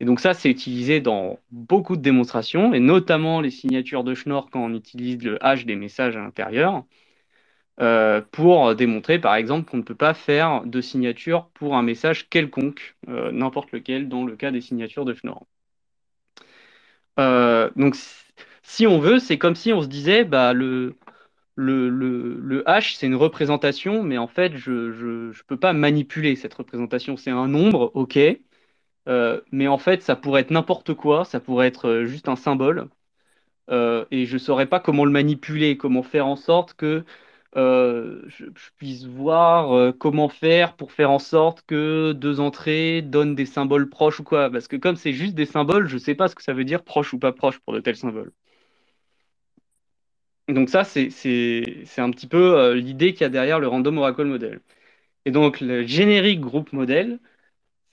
Et 0.01 0.05
donc 0.07 0.21
ça, 0.21 0.35
c'est 0.35 0.51
utilisé 0.51 1.01
dans 1.01 1.39
beaucoup 1.51 1.97
de 1.97 2.03
démonstrations, 2.03 2.73
et 2.75 2.81
notamment 2.81 3.41
les 3.41 3.51
signatures 3.51 4.05
de 4.05 4.15
Schnorr 4.15 4.49
quand 4.51 4.65
on 4.65 4.75
utilise 4.75 5.23
le 5.23 5.43
hash 5.45 5.67
des 5.67 5.77
messages 5.77 6.17
à 6.17 6.21
l'intérieur, 6.21 6.85
euh, 7.81 8.21
pour 8.33 8.75
démontrer 8.75 9.19
par 9.19 9.35
exemple 9.37 9.71
qu'on 9.71 9.79
ne 9.79 9.83
peut 9.83 9.95
pas 9.95 10.15
faire 10.15 10.63
de 10.67 10.81
signature 10.81 11.49
pour 11.55 11.77
un 11.77 11.83
message 11.83 12.29
quelconque, 12.29 12.97
euh, 13.09 13.33
n'importe 13.33 13.73
lequel, 13.73 14.09
dans 14.09 14.25
le 14.25 14.37
cas 14.37 14.51
des 14.51 14.61
signatures 14.61 15.05
de 15.05 15.15
Schnorr. 15.15 15.47
Euh, 17.19 17.71
donc 17.77 17.97
si 18.63 18.87
on 18.87 18.99
veut, 18.99 19.19
c'est 19.19 19.39
comme 19.39 19.55
si 19.55 19.73
on 19.73 19.83
se 19.83 19.89
disait, 19.89 20.25
bah, 20.25 20.53
le, 20.53 20.97
le, 21.57 21.89
le, 21.91 22.69
hash, 22.69 22.95
c'est 22.95 23.07
une 23.07 23.15
représentation, 23.17 24.03
mais 24.03 24.19
en 24.19 24.29
fait, 24.29 24.57
je 24.57 24.71
ne 24.71 25.33
peux 25.47 25.59
pas 25.59 25.73
manipuler 25.73 26.37
cette 26.37 26.55
représentation. 26.55 27.17
C'est 27.17 27.31
un 27.31 27.49
nombre, 27.49 27.91
ok, 27.95 28.19
euh, 29.11 29.41
mais 29.53 29.69
en 29.69 29.79
fait, 29.79 30.03
ça 30.03 30.17
pourrait 30.17 30.43
être 30.43 30.51
n'importe 30.53 30.95
quoi, 30.95 31.25
ça 31.25 31.41
pourrait 31.41 31.67
être 31.69 31.89
euh, 31.89 32.07
juste 32.07 32.29
un 32.29 32.37
symbole. 32.37 32.89
Euh, 33.71 34.05
et 34.11 34.27
je 34.27 34.35
ne 34.35 34.39
saurais 34.39 34.67
pas 34.67 34.81
comment 34.81 35.05
le 35.05 35.13
manipuler, 35.13 35.77
comment 35.77 36.03
faire 36.03 36.27
en 36.27 36.37
sorte 36.37 36.75
que 36.75 37.05
je, 37.55 38.47
puisse 38.77 39.07
voir 39.07 39.95
comment 39.99 40.29
faire 40.29 40.77
pour 40.77 40.93
faire 40.93 41.11
en 41.11 41.19
sorte 41.19 41.63
que 41.67 42.13
deux 42.13 42.41
entrées 42.41 43.03
donnent 43.03 43.35
des 43.35 43.47
symboles 43.47 43.89
proches 43.91 44.21
ou 44.21 44.25
quoi. 44.25 44.51
Parce 44.51 44.69
que 44.69 44.77
comme 44.77 44.97
c'est 44.97 45.13
juste 45.13 45.35
des 45.35 45.47
symboles, 45.47 45.89
je 45.89 45.95
ne 45.95 46.01
sais 46.01 46.15
pas 46.15 46.29
ce 46.29 46.35
que 46.37 46.43
ça 46.43 46.53
veut 46.55 46.65
dire 46.65 46.85
proche 46.85 47.13
ou 47.13 47.19
pas 47.19 47.33
proche 47.33 47.59
pour 47.61 47.75
de 47.75 47.81
tels 47.81 47.97
symboles. 47.97 48.33
Donc 50.49 50.69
ça, 50.69 50.85
c'est 50.85 51.09
un 51.99 52.11
petit 52.11 52.27
peu 52.27 52.73
l'idée 52.75 53.13
qu'il 53.13 53.23
y 53.23 53.25
a 53.25 53.29
derrière 53.29 53.61
le 53.61 53.69
Random 53.69 53.99
Oracle 53.99 54.25
Model. 54.25 54.61
Et 55.25 55.31
donc 55.31 55.61
le 55.61 55.87
générique 55.87 56.41
groupe 56.41 56.73
modèle, 56.73 57.21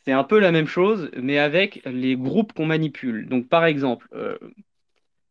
c'est 0.07 0.13
un 0.13 0.23
peu 0.23 0.39
la 0.39 0.53
même 0.53 0.67
chose, 0.67 1.11
mais 1.17 1.37
avec 1.37 1.81
les 1.83 2.15
groupes 2.15 2.53
qu'on 2.53 2.65
manipule. 2.65 3.27
Donc, 3.27 3.49
par 3.49 3.65
exemple, 3.65 4.07
euh, 4.13 4.37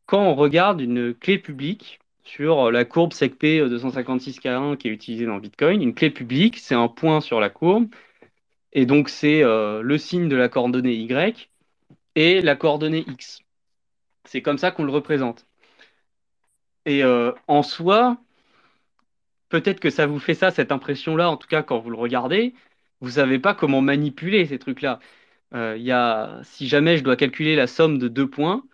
quand 0.04 0.22
on 0.22 0.34
regarde 0.34 0.82
une 0.82 1.14
clé 1.14 1.38
publique 1.38 1.98
sur 2.24 2.70
la 2.70 2.84
courbe 2.84 3.14
SecP 3.14 3.42
256K1 3.42 4.76
qui 4.76 4.88
est 4.88 4.90
utilisée 4.90 5.24
dans 5.24 5.38
Bitcoin, 5.38 5.80
une 5.80 5.94
clé 5.94 6.10
publique, 6.10 6.58
c'est 6.58 6.74
un 6.74 6.88
point 6.88 7.22
sur 7.22 7.40
la 7.40 7.48
courbe, 7.48 7.86
et 8.74 8.84
donc 8.84 9.08
c'est 9.08 9.42
euh, 9.42 9.80
le 9.80 9.96
signe 9.96 10.28
de 10.28 10.36
la 10.36 10.50
coordonnée 10.50 10.92
Y 10.92 11.48
et 12.14 12.42
la 12.42 12.54
coordonnée 12.54 13.06
X. 13.08 13.40
C'est 14.24 14.42
comme 14.42 14.58
ça 14.58 14.72
qu'on 14.72 14.84
le 14.84 14.92
représente. 14.92 15.46
Et 16.84 17.02
euh, 17.02 17.32
en 17.48 17.62
soi, 17.62 18.18
peut-être 19.48 19.80
que 19.80 19.88
ça 19.88 20.06
vous 20.06 20.18
fait 20.18 20.34
ça, 20.34 20.50
cette 20.50 20.70
impression-là, 20.70 21.30
en 21.30 21.38
tout 21.38 21.48
cas 21.48 21.62
quand 21.62 21.78
vous 21.78 21.88
le 21.88 21.96
regardez, 21.96 22.52
vous 23.01 23.11
savez 23.11 23.38
pas 23.38 23.55
comment 23.55 23.80
manipuler 23.82 24.47
ces 24.47 24.59
trucs-là. 24.59 24.99
Euh, 25.55 26.42
si 26.44 26.68
jamais 26.68 26.99
je 26.99 27.05
dois 27.05 27.16
calculer 27.16 27.57
la 27.57 27.66
somme 27.66 27.99
de 27.99 28.09
deux 28.09 28.28
points, 28.30 28.64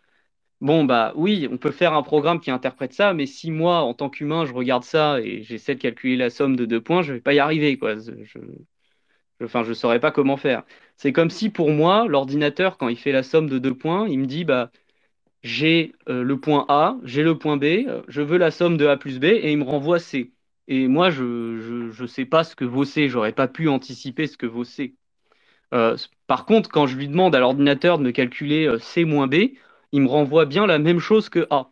bon, 0.60 0.84
bah 0.84 1.12
oui, 1.16 1.48
on 1.52 1.58
peut 1.58 1.72
faire 1.72 1.94
un 1.94 2.02
programme 2.02 2.40
qui 2.40 2.50
interprète 2.50 2.92
ça, 2.94 3.14
mais 3.14 3.26
si 3.26 3.50
moi, 3.50 3.80
en 3.82 3.94
tant 3.94 4.10
qu'humain, 4.10 4.46
je 4.46 4.52
regarde 4.54 4.84
ça 4.84 5.20
et 5.20 5.42
j'essaie 5.44 5.74
de 5.76 5.80
calculer 5.80 6.16
la 6.16 6.30
somme 6.30 6.56
de 6.56 6.66
deux 6.66 6.82
points, 6.82 7.02
je 7.02 7.14
vais 7.14 7.20
pas 7.22 7.34
y 7.34 7.40
arriver, 7.40 7.78
quoi. 7.78 7.96
Je, 7.96 8.24
je, 8.24 8.38
enfin, 9.44 9.64
je 9.64 9.72
saurais 9.72 10.00
pas 10.00 10.10
comment 10.12 10.36
faire. 10.36 10.64
C'est 10.96 11.12
comme 11.12 11.30
si 11.30 11.50
pour 11.50 11.70
moi, 11.70 12.06
l'ordinateur, 12.08 12.78
quand 12.78 12.88
il 12.88 12.96
fait 12.96 13.12
la 13.12 13.22
somme 13.22 13.48
de 13.48 13.58
deux 13.58 13.74
points, 13.76 14.08
il 14.08 14.18
me 14.18 14.26
dit, 14.26 14.44
bah, 14.44 14.70
j'ai 15.42 15.94
euh, 16.08 16.22
le 16.24 16.40
point 16.40 16.66
A, 16.68 16.98
j'ai 17.04 17.22
le 17.24 17.38
point 17.38 17.56
B, 17.58 17.64
euh, 17.88 18.02
je 18.08 18.22
veux 18.22 18.38
la 18.38 18.50
somme 18.52 18.76
de 18.78 18.86
A 18.86 18.96
plus 18.98 19.20
B, 19.20 19.24
et 19.26 19.52
il 19.52 19.58
me 19.58 19.64
renvoie 19.64 19.98
C. 20.00 20.32
Et 20.68 20.88
moi, 20.88 21.10
je 21.10 21.22
ne 22.00 22.06
sais 22.06 22.24
pas 22.24 22.44
ce 22.44 22.56
que 22.56 22.64
vaut 22.64 22.84
C, 22.84 23.08
j'aurais 23.08 23.32
pas 23.32 23.48
pu 23.48 23.68
anticiper 23.68 24.26
ce 24.26 24.36
que 24.36 24.46
vaut 24.46 24.64
C. 24.64 24.94
Euh, 25.74 25.96
par 26.26 26.46
contre, 26.46 26.70
quand 26.70 26.86
je 26.86 26.96
lui 26.96 27.08
demande 27.08 27.34
à 27.34 27.40
l'ordinateur 27.40 27.98
de 27.98 28.04
me 28.04 28.12
calculer 28.12 28.66
euh, 28.66 28.78
C 28.78 29.04
moins 29.04 29.26
B, 29.26 29.54
il 29.92 30.02
me 30.02 30.08
renvoie 30.08 30.46
bien 30.46 30.66
la 30.66 30.78
même 30.78 30.98
chose 31.00 31.28
que 31.28 31.46
A. 31.50 31.70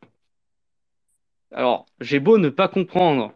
Alors, 1.53 1.86
j'ai 2.01 2.20
beau 2.20 2.38
ne 2.38 2.49
pas 2.49 2.68
comprendre 2.68 3.34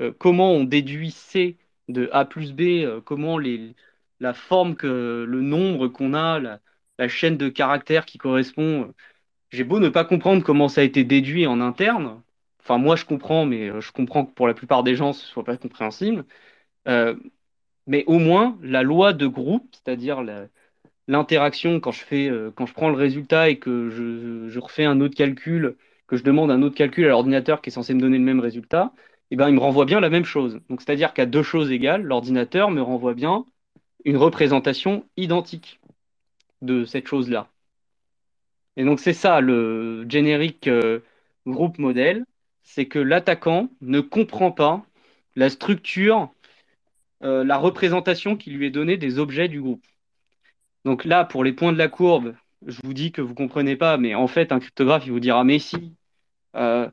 euh, 0.00 0.12
comment 0.18 0.52
on 0.52 0.64
déduit 0.64 1.10
C 1.12 1.58
de 1.88 2.08
A 2.12 2.24
plus 2.24 2.52
B, 2.52 3.02
comment 3.04 3.38
les, 3.38 3.74
la 4.20 4.34
forme 4.34 4.76
que 4.76 5.24
le 5.28 5.40
nombre 5.42 5.88
qu'on 5.88 6.14
a, 6.14 6.38
la, 6.40 6.60
la, 6.98 7.08
chaîne 7.08 7.36
de 7.36 7.48
caractères 7.48 8.06
qui 8.06 8.18
correspond, 8.18 8.94
j'ai 9.50 9.64
beau 9.64 9.80
ne 9.80 9.88
pas 9.88 10.04
comprendre 10.04 10.44
comment 10.44 10.68
ça 10.68 10.82
a 10.82 10.84
été 10.84 11.04
déduit 11.04 11.46
en 11.46 11.60
interne, 11.60 12.22
Enfin, 12.62 12.78
moi, 12.78 12.96
je 12.96 13.04
comprends, 13.04 13.46
mais 13.46 13.70
euh, 13.70 13.80
je 13.80 13.92
comprends 13.92 14.24
que 14.26 14.32
pour 14.32 14.46
la 14.48 14.54
plupart 14.54 14.82
des 14.82 14.94
gens, 14.96 15.12
ce 15.12 15.26
soit 15.26 15.44
pas 15.44 15.56
compréhensible. 15.56 16.24
Euh, 16.88 17.16
mais 17.86 18.04
au 18.06 18.18
moins, 18.18 18.58
la 18.62 18.82
loi 18.82 19.12
de 19.12 19.26
groupe, 19.26 19.68
c'est-à-dire 19.72 20.22
l'interaction 21.08 21.80
quand 21.80 21.92
je 21.92 22.04
fais, 22.04 22.28
euh, 22.30 22.50
quand 22.54 22.66
je 22.66 22.74
prends 22.74 22.90
le 22.90 22.96
résultat 22.96 23.50
et 23.50 23.58
que 23.58 23.90
je, 23.90 24.58
refais 24.58 24.84
un 24.84 25.00
autre 25.00 25.16
calcul, 25.16 25.76
que 26.06 26.16
je 26.16 26.24
demande 26.24 26.50
un 26.50 26.62
autre 26.62 26.76
calcul 26.76 27.06
à 27.06 27.08
l'ordinateur 27.10 27.62
qui 27.62 27.70
est 27.70 27.72
censé 27.72 27.94
me 27.94 28.00
donner 28.00 28.18
le 28.18 28.24
même 28.24 28.40
résultat, 28.40 28.92
eh 29.30 29.36
ben, 29.36 29.48
il 29.48 29.54
me 29.54 29.60
renvoie 29.60 29.84
bien 29.86 30.00
la 30.00 30.10
même 30.10 30.24
chose. 30.24 30.60
Donc, 30.68 30.82
c'est-à-dire 30.82 31.14
qu'à 31.14 31.26
deux 31.26 31.42
choses 31.42 31.70
égales, 31.72 32.02
l'ordinateur 32.02 32.70
me 32.70 32.82
renvoie 32.82 33.14
bien 33.14 33.46
une 34.04 34.16
représentation 34.16 35.04
identique 35.16 35.80
de 36.62 36.84
cette 36.84 37.08
chose-là. 37.08 37.48
Et 38.76 38.84
donc, 38.84 39.00
c'est 39.00 39.12
ça 39.12 39.40
le 39.40 40.06
générique 40.08 40.68
groupe 41.46 41.78
modèle, 41.78 42.24
c'est 42.74 42.86
que 42.86 43.00
l'attaquant 43.00 43.68
ne 43.80 44.00
comprend 44.00 44.52
pas 44.52 44.84
la 45.34 45.50
structure, 45.50 46.32
euh, 47.24 47.42
la 47.42 47.58
représentation 47.58 48.36
qui 48.36 48.50
lui 48.50 48.66
est 48.66 48.70
donnée 48.70 48.96
des 48.96 49.18
objets 49.18 49.48
du 49.48 49.60
groupe. 49.60 49.84
Donc 50.84 51.04
là, 51.04 51.24
pour 51.24 51.42
les 51.42 51.52
points 51.52 51.72
de 51.72 51.78
la 51.78 51.88
courbe, 51.88 52.34
je 52.64 52.78
vous 52.84 52.94
dis 52.94 53.10
que 53.10 53.22
vous 53.22 53.30
ne 53.30 53.34
comprenez 53.34 53.74
pas, 53.74 53.96
mais 53.96 54.14
en 54.14 54.28
fait, 54.28 54.52
un 54.52 54.60
cryptographe, 54.60 55.04
il 55.04 55.12
vous 55.12 55.20
dira, 55.20 55.42
mais 55.42 55.58
si, 55.58 55.94
euh, 56.54 56.88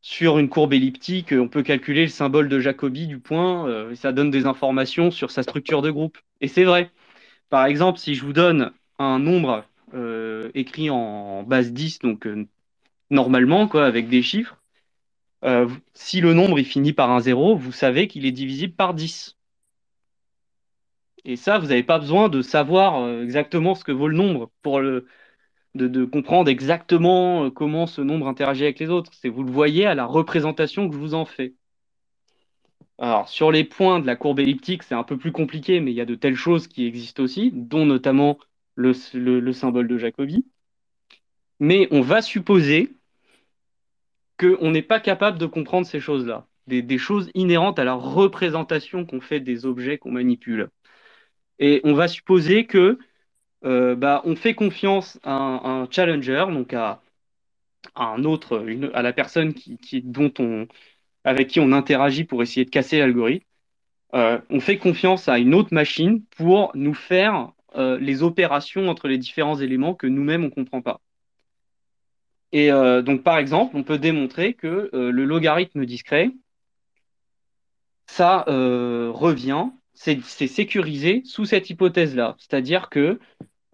sur 0.00 0.38
une 0.38 0.48
courbe 0.48 0.72
elliptique, 0.72 1.32
on 1.32 1.48
peut 1.48 1.62
calculer 1.62 2.02
le 2.02 2.08
symbole 2.08 2.48
de 2.48 2.58
Jacobi 2.58 3.06
du 3.06 3.20
point, 3.20 3.68
euh, 3.68 3.94
ça 3.94 4.10
donne 4.12 4.32
des 4.32 4.46
informations 4.46 5.12
sur 5.12 5.30
sa 5.30 5.44
structure 5.44 5.80
de 5.80 5.92
groupe. 5.92 6.18
Et 6.40 6.48
c'est 6.48 6.64
vrai. 6.64 6.90
Par 7.50 7.66
exemple, 7.66 8.00
si 8.00 8.16
je 8.16 8.24
vous 8.24 8.32
donne 8.32 8.72
un 8.98 9.18
nombre 9.20 9.64
écrit 10.54 10.88
en 10.88 11.42
base 11.42 11.72
10, 11.72 12.00
donc 12.00 12.28
normalement, 13.10 13.66
quoi, 13.66 13.86
avec 13.86 14.08
des 14.08 14.22
chiffres, 14.22 14.59
si 15.94 16.20
le 16.20 16.34
nombre 16.34 16.58
il 16.58 16.64
finit 16.64 16.92
par 16.92 17.10
un 17.10 17.20
0, 17.20 17.56
vous 17.56 17.72
savez 17.72 18.08
qu'il 18.08 18.26
est 18.26 18.32
divisible 18.32 18.74
par 18.74 18.94
10. 18.94 19.36
Et 21.24 21.36
ça, 21.36 21.58
vous 21.58 21.66
n'avez 21.66 21.82
pas 21.82 21.98
besoin 21.98 22.28
de 22.28 22.42
savoir 22.42 23.02
euh, 23.02 23.22
exactement 23.22 23.74
ce 23.74 23.84
que 23.84 23.92
vaut 23.92 24.08
le 24.08 24.16
nombre 24.16 24.50
pour 24.62 24.80
de, 25.74 26.04
comprendre 26.04 26.50
exactement 26.50 27.44
euh, 27.44 27.50
comment 27.50 27.86
ce 27.86 28.00
nombre 28.00 28.26
interagit 28.26 28.64
avec 28.64 28.78
les 28.78 28.90
autres. 28.90 29.12
C'est 29.14 29.28
vous 29.28 29.42
le 29.42 29.50
voyez 29.50 29.86
à 29.86 29.94
la 29.94 30.06
représentation 30.06 30.88
que 30.88 30.94
je 30.94 31.00
vous 31.00 31.14
en 31.14 31.24
fais. 31.24 31.54
Alors, 32.98 33.28
sur 33.28 33.50
les 33.50 33.64
points 33.64 34.00
de 34.00 34.06
la 34.06 34.16
courbe 34.16 34.40
elliptique, 34.40 34.82
c'est 34.82 34.94
un 34.94 35.04
peu 35.04 35.16
plus 35.16 35.32
compliqué, 35.32 35.80
mais 35.80 35.90
il 35.90 35.94
y 35.94 36.02
a 36.02 36.06
de 36.06 36.14
telles 36.14 36.36
choses 36.36 36.66
qui 36.66 36.86
existent 36.86 37.22
aussi, 37.22 37.50
dont 37.54 37.86
notamment 37.86 38.38
le, 38.74 38.92
symbole 39.52 39.88
de 39.88 39.98
Jacobi. 39.98 40.44
Mais 41.60 41.88
on 41.90 42.00
va 42.02 42.22
supposer 42.22 42.94
qu'on 44.40 44.70
n'est 44.70 44.82
pas 44.82 45.00
capable 45.00 45.38
de 45.38 45.46
comprendre 45.46 45.86
ces 45.86 46.00
choses-là, 46.00 46.46
des 46.66 46.98
choses 46.98 47.30
inhérentes 47.34 47.78
à 47.78 47.84
la 47.84 47.94
représentation 47.94 49.04
qu'on 49.04 49.20
fait 49.20 49.40
des 49.40 49.66
objets 49.66 49.98
qu'on 49.98 50.12
manipule. 50.12 50.70
Et 51.58 51.80
on 51.84 51.94
va 51.94 52.08
supposer 52.08 52.66
que 52.66 52.98
euh, 53.64 53.94
bah, 53.94 54.22
on 54.24 54.36
fait 54.36 54.54
confiance 54.54 55.18
à 55.22 55.34
un, 55.34 55.90
challenger, 55.90 56.46
donc 56.50 56.72
à, 56.74 57.02
un 57.96 58.24
autre, 58.24 58.64
à 58.94 59.02
la 59.02 59.12
personne 59.12 59.54
qui, 59.54 59.78
avec 61.24 61.48
qui 61.48 61.60
on 61.60 61.72
interagit 61.72 62.24
pour 62.24 62.42
essayer 62.42 62.64
de 62.64 62.70
casser 62.70 62.98
l'algorithme. 62.98 63.44
Euh, 64.14 64.40
on 64.50 64.60
fait 64.60 64.78
confiance 64.78 65.28
à 65.28 65.38
une 65.38 65.54
autre 65.54 65.74
machine 65.74 66.24
pour 66.36 66.72
nous 66.74 66.94
faire 66.94 67.52
euh, 67.76 67.98
les 68.00 68.22
opérations 68.22 68.88
entre 68.88 69.08
les 69.08 69.18
différents 69.18 69.56
éléments 69.60 69.94
que 69.94 70.06
nous-mêmes 70.06 70.42
on 70.42 70.46
ne 70.46 70.50
comprend 70.50 70.82
pas. 70.82 71.00
Et 72.52 72.70
donc 72.70 73.22
par 73.22 73.38
exemple, 73.38 73.76
on 73.76 73.84
peut 73.84 73.98
démontrer 73.98 74.54
que 74.54 74.90
le 74.92 75.24
logarithme 75.24 75.84
discret, 75.86 76.30
ça 78.06 78.44
revient 78.46 79.68
c'est 80.00 80.46
sécurisé 80.46 81.22
sous 81.24 81.44
cette 81.44 81.68
hypothèse-là. 81.68 82.36
C'est-à-dire 82.38 82.88
que 82.88 83.18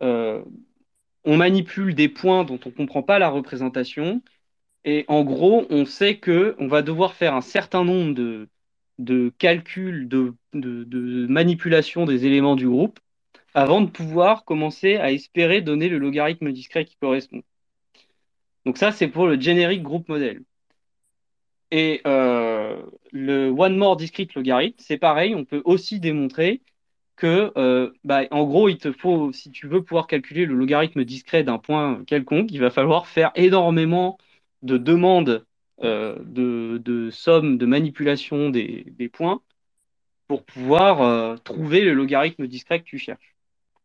euh, 0.03 0.43
on 1.25 1.37
manipule 1.37 1.95
des 1.95 2.09
points 2.09 2.45
dont 2.45 2.59
on 2.65 2.71
ne 2.71 2.75
comprend 2.75 3.03
pas 3.03 3.19
la 3.19 3.29
représentation, 3.29 4.23
et 4.85 5.05
en 5.09 5.25
gros, 5.25 5.67
on 5.71 5.85
sait 5.85 6.19
qu'on 6.19 6.69
va 6.69 6.83
devoir 6.83 7.15
faire 7.15 7.35
un 7.35 7.41
certain 7.41 7.85
nombre 7.85 8.15
de, 8.99 9.33
calculs, 9.39 10.09
de, 10.09 10.35
de, 10.53 11.27
manipulation 11.29 12.07
des 12.07 12.27
éléments 12.27 12.57
du 12.57 12.69
groupe, 12.69 12.99
avant 13.55 13.81
de 13.81 13.91
pouvoir 13.91 14.45
commencer 14.45 14.97
à 14.97 15.13
espérer 15.13 15.63
donner 15.63 15.89
le 15.89 15.99
logarithme 15.99 16.53
discret 16.53 16.85
qui 16.85 16.97
correspond. 16.97 17.43
Donc 18.67 18.79
ça, 18.79 18.93
c'est 18.93 19.09
pour 19.09 19.27
le 19.29 19.41
generic 19.41 19.83
group 19.83 20.09
model. 20.09 20.43
Et 21.71 22.01
euh, 22.07 22.83
le 23.13 23.49
one 23.51 23.77
more 23.77 23.97
discrete 23.97 24.35
logarithme, 24.35 24.77
c'est 24.79 24.99
pareil, 24.99 25.35
on 25.35 25.45
peut 25.45 25.63
aussi 25.65 26.01
démontrer 26.01 26.63
que, 27.17 27.53
euh, 27.57 27.93
bah, 28.05 28.23
en 28.33 28.45
gros, 28.45 28.69
il 28.69 28.79
te 28.79 28.93
faut, 28.93 29.33
si 29.33 29.51
tu 29.53 29.69
veux 29.69 29.83
pouvoir 29.83 30.07
calculer 30.09 30.47
le 30.47 30.55
logarithme 30.55 31.05
discret 31.05 31.45
d'un 31.45 31.59
point 31.59 32.05
quelconque, 32.07 32.51
il 32.53 32.61
va 32.61 32.71
falloir 32.71 33.07
faire 33.07 33.33
énormément 33.37 34.19
de 34.63 34.79
demandes 34.79 35.47
euh, 35.83 36.17
de, 36.25 36.79
de 36.85 37.11
somme 37.11 37.59
de 37.59 37.67
manipulation 37.67 38.51
des 38.51 39.11
points 39.13 39.43
pour 40.29 40.45
pouvoir 40.45 41.41
trouver 41.43 41.83
le 41.83 41.95
logarithme 41.95 42.47
discret 42.49 42.81
que 42.81 42.87
tu 42.87 42.99
cherches. 42.99 43.36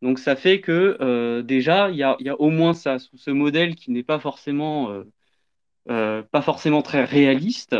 Donc 0.01 0.19
ça 0.19 0.35
fait 0.35 0.61
que 0.61 1.41
déjà, 1.41 1.89
il 1.89 1.97
y 1.97 2.03
a, 2.03 2.17
au 2.39 2.49
moins 2.49 2.73
ça, 2.73 2.99
sous 2.99 3.17
ce 3.17 3.31
modèle 3.31 3.75
qui 3.75 3.91
n'est 3.91 4.03
pas 4.03 4.19
forcément 4.19 5.03
euh, 5.89 6.21
pas 6.23 6.41
forcément 6.41 6.81
très 6.83 7.03
réaliste, 7.03 7.75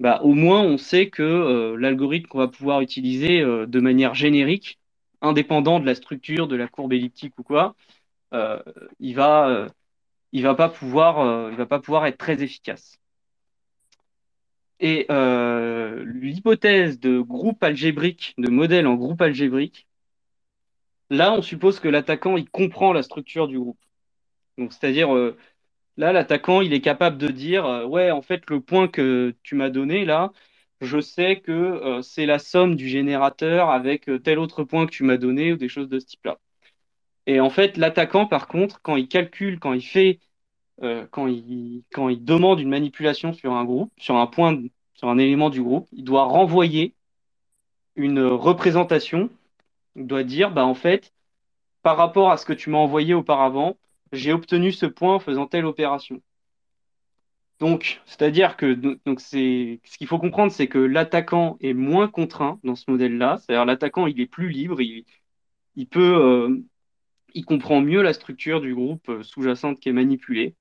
bah, 0.00 0.20
au 0.22 0.34
moins 0.34 0.62
on 0.62 0.78
sait 0.78 1.10
que 1.10 1.22
euh, 1.22 1.76
l'algorithme 1.78 2.28
qu'on 2.28 2.38
va 2.38 2.48
pouvoir 2.48 2.82
utiliser 2.82 3.40
euh, 3.40 3.66
de 3.66 3.80
manière 3.80 4.14
générique, 4.14 4.78
indépendant 5.22 5.80
de 5.80 5.86
la 5.86 5.94
structure, 5.94 6.48
de 6.48 6.56
la 6.56 6.68
courbe 6.68 6.92
elliptique 6.92 7.38
ou 7.38 7.42
quoi, 7.42 7.74
il 9.00 9.14
va, 9.14 9.68
va 10.32 10.54
pas 10.54 10.68
pouvoir 10.68 12.06
être 12.06 12.18
très 12.18 12.42
efficace. 12.42 12.98
Et 14.80 15.06
l'hypothèse 15.08 16.98
de 16.98 17.20
groupe 17.20 17.62
algébrique, 17.62 18.34
de 18.38 18.50
modèle 18.50 18.86
en 18.86 18.94
groupe 18.94 19.22
algébrique, 19.22 19.86
là, 21.16 21.32
on 21.32 21.42
suppose 21.42 21.80
que 21.80 21.88
l'attaquant, 21.88 22.36
il 22.36 22.48
comprend 22.50 22.92
la 22.92 23.02
structure 23.02 23.48
du 23.48 23.58
groupe. 23.58 23.78
C'est-à-dire, 24.58 25.08
Là, 25.98 26.12
l'attaquant, 26.12 26.60
il 26.62 26.72
est 26.72 26.80
capable 26.80 27.18
de 27.18 27.28
dire, 27.28 27.66
euh, 27.66 27.84
ouais, 27.86 28.10
en 28.10 28.22
fait, 28.22 28.48
le 28.48 28.60
point 28.60 28.88
que 28.88 29.34
tu 29.42 29.54
m'as 29.54 29.68
donné, 29.70 30.04
là, 30.04 30.32
je 30.80 31.00
sais 31.00 31.40
que 31.40 31.52
euh, 31.52 32.02
c'est 32.02 32.26
la 32.26 32.38
somme 32.38 32.76
du 32.76 32.88
générateur 32.88 33.70
avec 33.70 34.08
euh, 34.08 34.18
tel 34.18 34.38
autre 34.38 34.64
point 34.64 34.86
que 34.86 34.90
tu 34.92 35.04
m'as 35.04 35.18
donné 35.18 35.52
ou 35.52 35.56
des 35.56 35.68
choses 35.68 35.88
de 35.88 35.98
ce 35.98 36.06
type-là. 36.06 36.38
Et 37.26 37.40
en 37.40 37.50
fait, 37.50 37.76
l'attaquant, 37.76 38.26
par 38.26 38.48
contre, 38.48 38.80
quand 38.82 38.96
il 38.96 39.08
calcule, 39.08 39.60
quand 39.60 39.74
il 39.74 39.82
fait, 39.82 40.20
quand 41.12 41.28
il, 41.28 41.84
quand 41.92 42.08
il 42.08 42.24
demande 42.24 42.60
une 42.60 42.70
manipulation 42.70 43.32
sur 43.32 43.52
un 43.52 43.64
groupe, 43.64 43.92
sur 43.98 44.16
un 44.16 44.26
point, 44.26 44.60
sur 44.94 45.08
un 45.08 45.18
élément 45.18 45.50
du 45.50 45.62
groupe, 45.62 45.88
il 45.92 46.04
doit 46.04 46.24
renvoyer 46.24 46.94
une 47.96 48.20
représentation. 48.24 49.30
Doit 49.96 50.24
dire, 50.24 50.50
bah, 50.52 50.64
en 50.64 50.74
fait, 50.74 51.12
par 51.82 51.96
rapport 51.96 52.30
à 52.30 52.36
ce 52.36 52.46
que 52.46 52.52
tu 52.52 52.70
m'as 52.70 52.78
envoyé 52.78 53.14
auparavant, 53.14 53.76
j'ai 54.12 54.32
obtenu 54.32 54.72
ce 54.72 54.86
point 54.86 55.16
en 55.16 55.20
faisant 55.20 55.46
telle 55.46 55.66
opération. 55.66 56.22
Donc, 57.60 58.00
c'est-à-dire 58.06 58.56
que 58.56 58.72
donc 58.74 59.20
c'est 59.20 59.80
ce 59.84 59.96
qu'il 59.96 60.08
faut 60.08 60.18
comprendre, 60.18 60.50
c'est 60.50 60.66
que 60.66 60.78
l'attaquant 60.78 61.56
est 61.60 61.74
moins 61.74 62.08
contraint 62.08 62.58
dans 62.64 62.74
ce 62.74 62.90
modèle-là. 62.90 63.38
C'est-à-dire 63.38 63.64
l'attaquant, 63.64 64.06
il 64.08 64.20
est 64.20 64.26
plus 64.26 64.48
libre, 64.48 64.80
il, 64.80 65.04
il 65.76 65.86
peut, 65.88 66.00
euh, 66.16 66.58
il 67.34 67.44
comprend 67.44 67.80
mieux 67.80 68.02
la 68.02 68.14
structure 68.14 68.60
du 68.60 68.74
groupe 68.74 69.08
euh, 69.10 69.22
sous-jacente 69.22 69.80
qui 69.80 69.88
est 69.90 69.92
manipulée. 69.92 70.56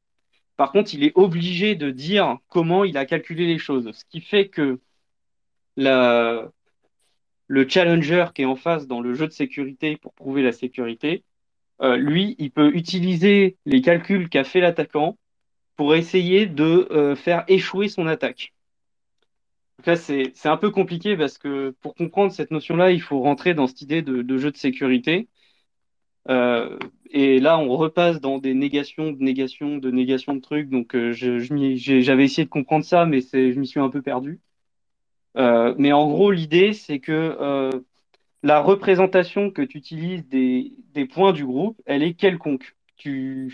Par 0.58 0.72
contre, 0.72 0.94
il 0.94 1.04
est 1.04 1.14
obligé 1.16 1.76
de 1.76 1.92
dire 1.92 2.40
comment 2.50 2.84
il 2.86 2.98
a 2.98 3.06
calculé 3.06 3.48
les 3.48 3.60
choses, 3.60 3.92
ce 3.92 4.06
qui 4.06 4.22
fait 4.22 4.50
que 4.50 4.80
la, 5.78 6.52
le 7.52 7.68
challenger 7.68 8.28
qui 8.34 8.44
est 8.44 8.46
en 8.46 8.56
face 8.56 8.88
dans 8.88 9.02
le 9.02 9.14
jeu 9.14 9.28
de 9.28 9.34
sécurité 9.34 9.98
pour 9.98 10.14
prouver 10.14 10.42
la 10.42 10.54
sécurité, 10.54 11.26
euh, 11.82 11.98
lui, 11.98 12.36
il 12.40 12.50
peut 12.50 12.74
utiliser 12.74 13.58
les 13.66 13.82
calculs 13.82 14.30
qu'a 14.30 14.46
fait 14.46 14.62
l'attaquant 14.62 15.18
pour 15.76 15.94
essayer 15.94 16.46
de 16.46 16.88
euh, 16.92 17.14
faire 17.14 17.44
échouer 17.50 17.90
son 17.90 18.08
attaque. 18.08 18.54
là, 19.86 19.98
c'est 19.98 20.32
un 20.46 20.56
peu 20.56 20.72
compliqué 20.72 21.18
parce 21.18 21.38
que 21.38 21.76
pour 21.82 21.94
comprendre 21.96 22.32
cette 22.32 22.52
notion-là, 22.52 22.92
il 22.92 23.02
faut 23.02 23.20
rentrer 23.20 23.54
dans 23.54 23.68
cette 23.68 23.82
idée 23.82 24.02
de, 24.02 24.38
jeu 24.38 24.52
de 24.52 24.58
sécurité. 24.58 25.28
Euh, 26.30 26.80
et 27.10 27.40
là, 27.42 27.60
on 27.60 27.76
repasse 27.76 28.22
dans 28.22 28.38
des 28.38 28.54
négations, 28.54 29.12
de 29.12 29.22
négations, 29.22 29.78
de 29.78 29.92
négations 29.92 30.36
de 30.36 30.42
trucs. 30.42 30.70
Donc, 30.70 30.96
j'avais 30.96 32.24
essayé 32.24 32.46
de 32.46 32.50
comprendre 32.50 32.86
ça, 32.86 33.06
mais 33.06 33.20
je 33.22 33.60
m'y 33.60 33.68
suis 33.68 33.82
un 33.82 33.90
peu 33.90 34.02
perdu. 34.02 34.40
Mais 35.36 35.92
en 35.94 36.10
gros, 36.10 36.32
l'idée, 36.32 36.74
c'est 36.74 37.00
que 37.00 37.84
la 38.44 38.60
représentation 38.62 39.52
que 39.52 39.62
tu 39.62 39.78
utilises 39.78 40.28
des, 40.28 41.06
points 41.06 41.34
du 41.34 41.46
groupe, 41.46 41.80
elle 41.86 42.04
est 42.04 42.14
quelconque. 42.14 42.76
Tu, 42.98 43.54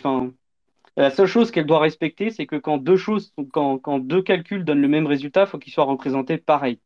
la 0.98 1.12
seule 1.12 1.28
chose 1.28 1.52
qu'elle 1.52 1.66
doit 1.66 1.80
respecter, 1.80 2.32
c'est 2.32 2.48
que 2.48 2.56
quand 2.56 2.78
deux 2.78 2.98
choses, 2.98 3.34
quand, 3.54 3.78
quand, 3.78 4.00
deux 4.00 4.22
calculs 4.22 4.66
donnent 4.66 4.82
le 4.82 4.88
même 4.88 5.08
résultat, 5.08 5.42
il 5.42 5.48
faut 5.48 5.60
qu'ils 5.60 5.74
soient 5.74 5.84
représentés 5.86 6.38
pareil. 6.38 6.80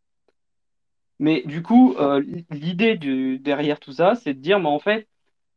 Mais 1.20 1.44
du 1.46 1.62
coup, 1.62 1.96
euh, 2.00 2.22
l'idée 2.50 2.98
derrière 3.38 3.80
tout 3.80 3.94
ça, 3.94 4.16
c'est 4.16 4.34
de 4.34 4.39
dire, 4.39 4.60
mais 4.60 4.68
en 4.68 4.80
fait, 4.80 5.08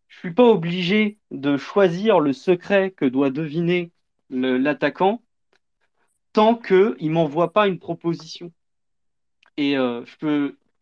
je 0.09 0.19
suis 0.19 0.35
pas 0.35 0.45
obligé 0.45 1.19
de 1.31 1.57
choisir 1.57 2.21
le 2.21 2.33
secret 2.33 2.93
que 2.93 3.07
doit 3.07 3.31
deviner 3.31 3.91
l'attaquant 4.31 5.23
tant 6.33 6.55
qu'il 6.55 6.97
ne 7.01 7.11
m'envoie 7.11 7.53
pas 7.53 7.67
une 7.67 7.79
proposition. 7.79 8.53
Et 9.57 9.77
euh, 9.77 10.05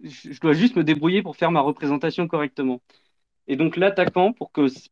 je 0.00 0.40
dois 0.40 0.52
juste 0.54 0.76
me 0.76 0.84
débrouiller 0.84 1.22
pour 1.22 1.36
faire 1.36 1.50
ma 1.50 1.60
représentation 1.60 2.28
correctement. 2.28 2.80
Et 3.48 3.56
donc 3.56 3.76
l'attaquant, 3.76 4.32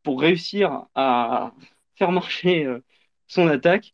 pour 0.03 0.21
réussir 0.21 0.87
à 0.95 1.53
faire 1.97 2.13
marcher 2.13 2.65
euh, 2.67 2.81
son 3.29 3.47
attaque, 3.49 3.93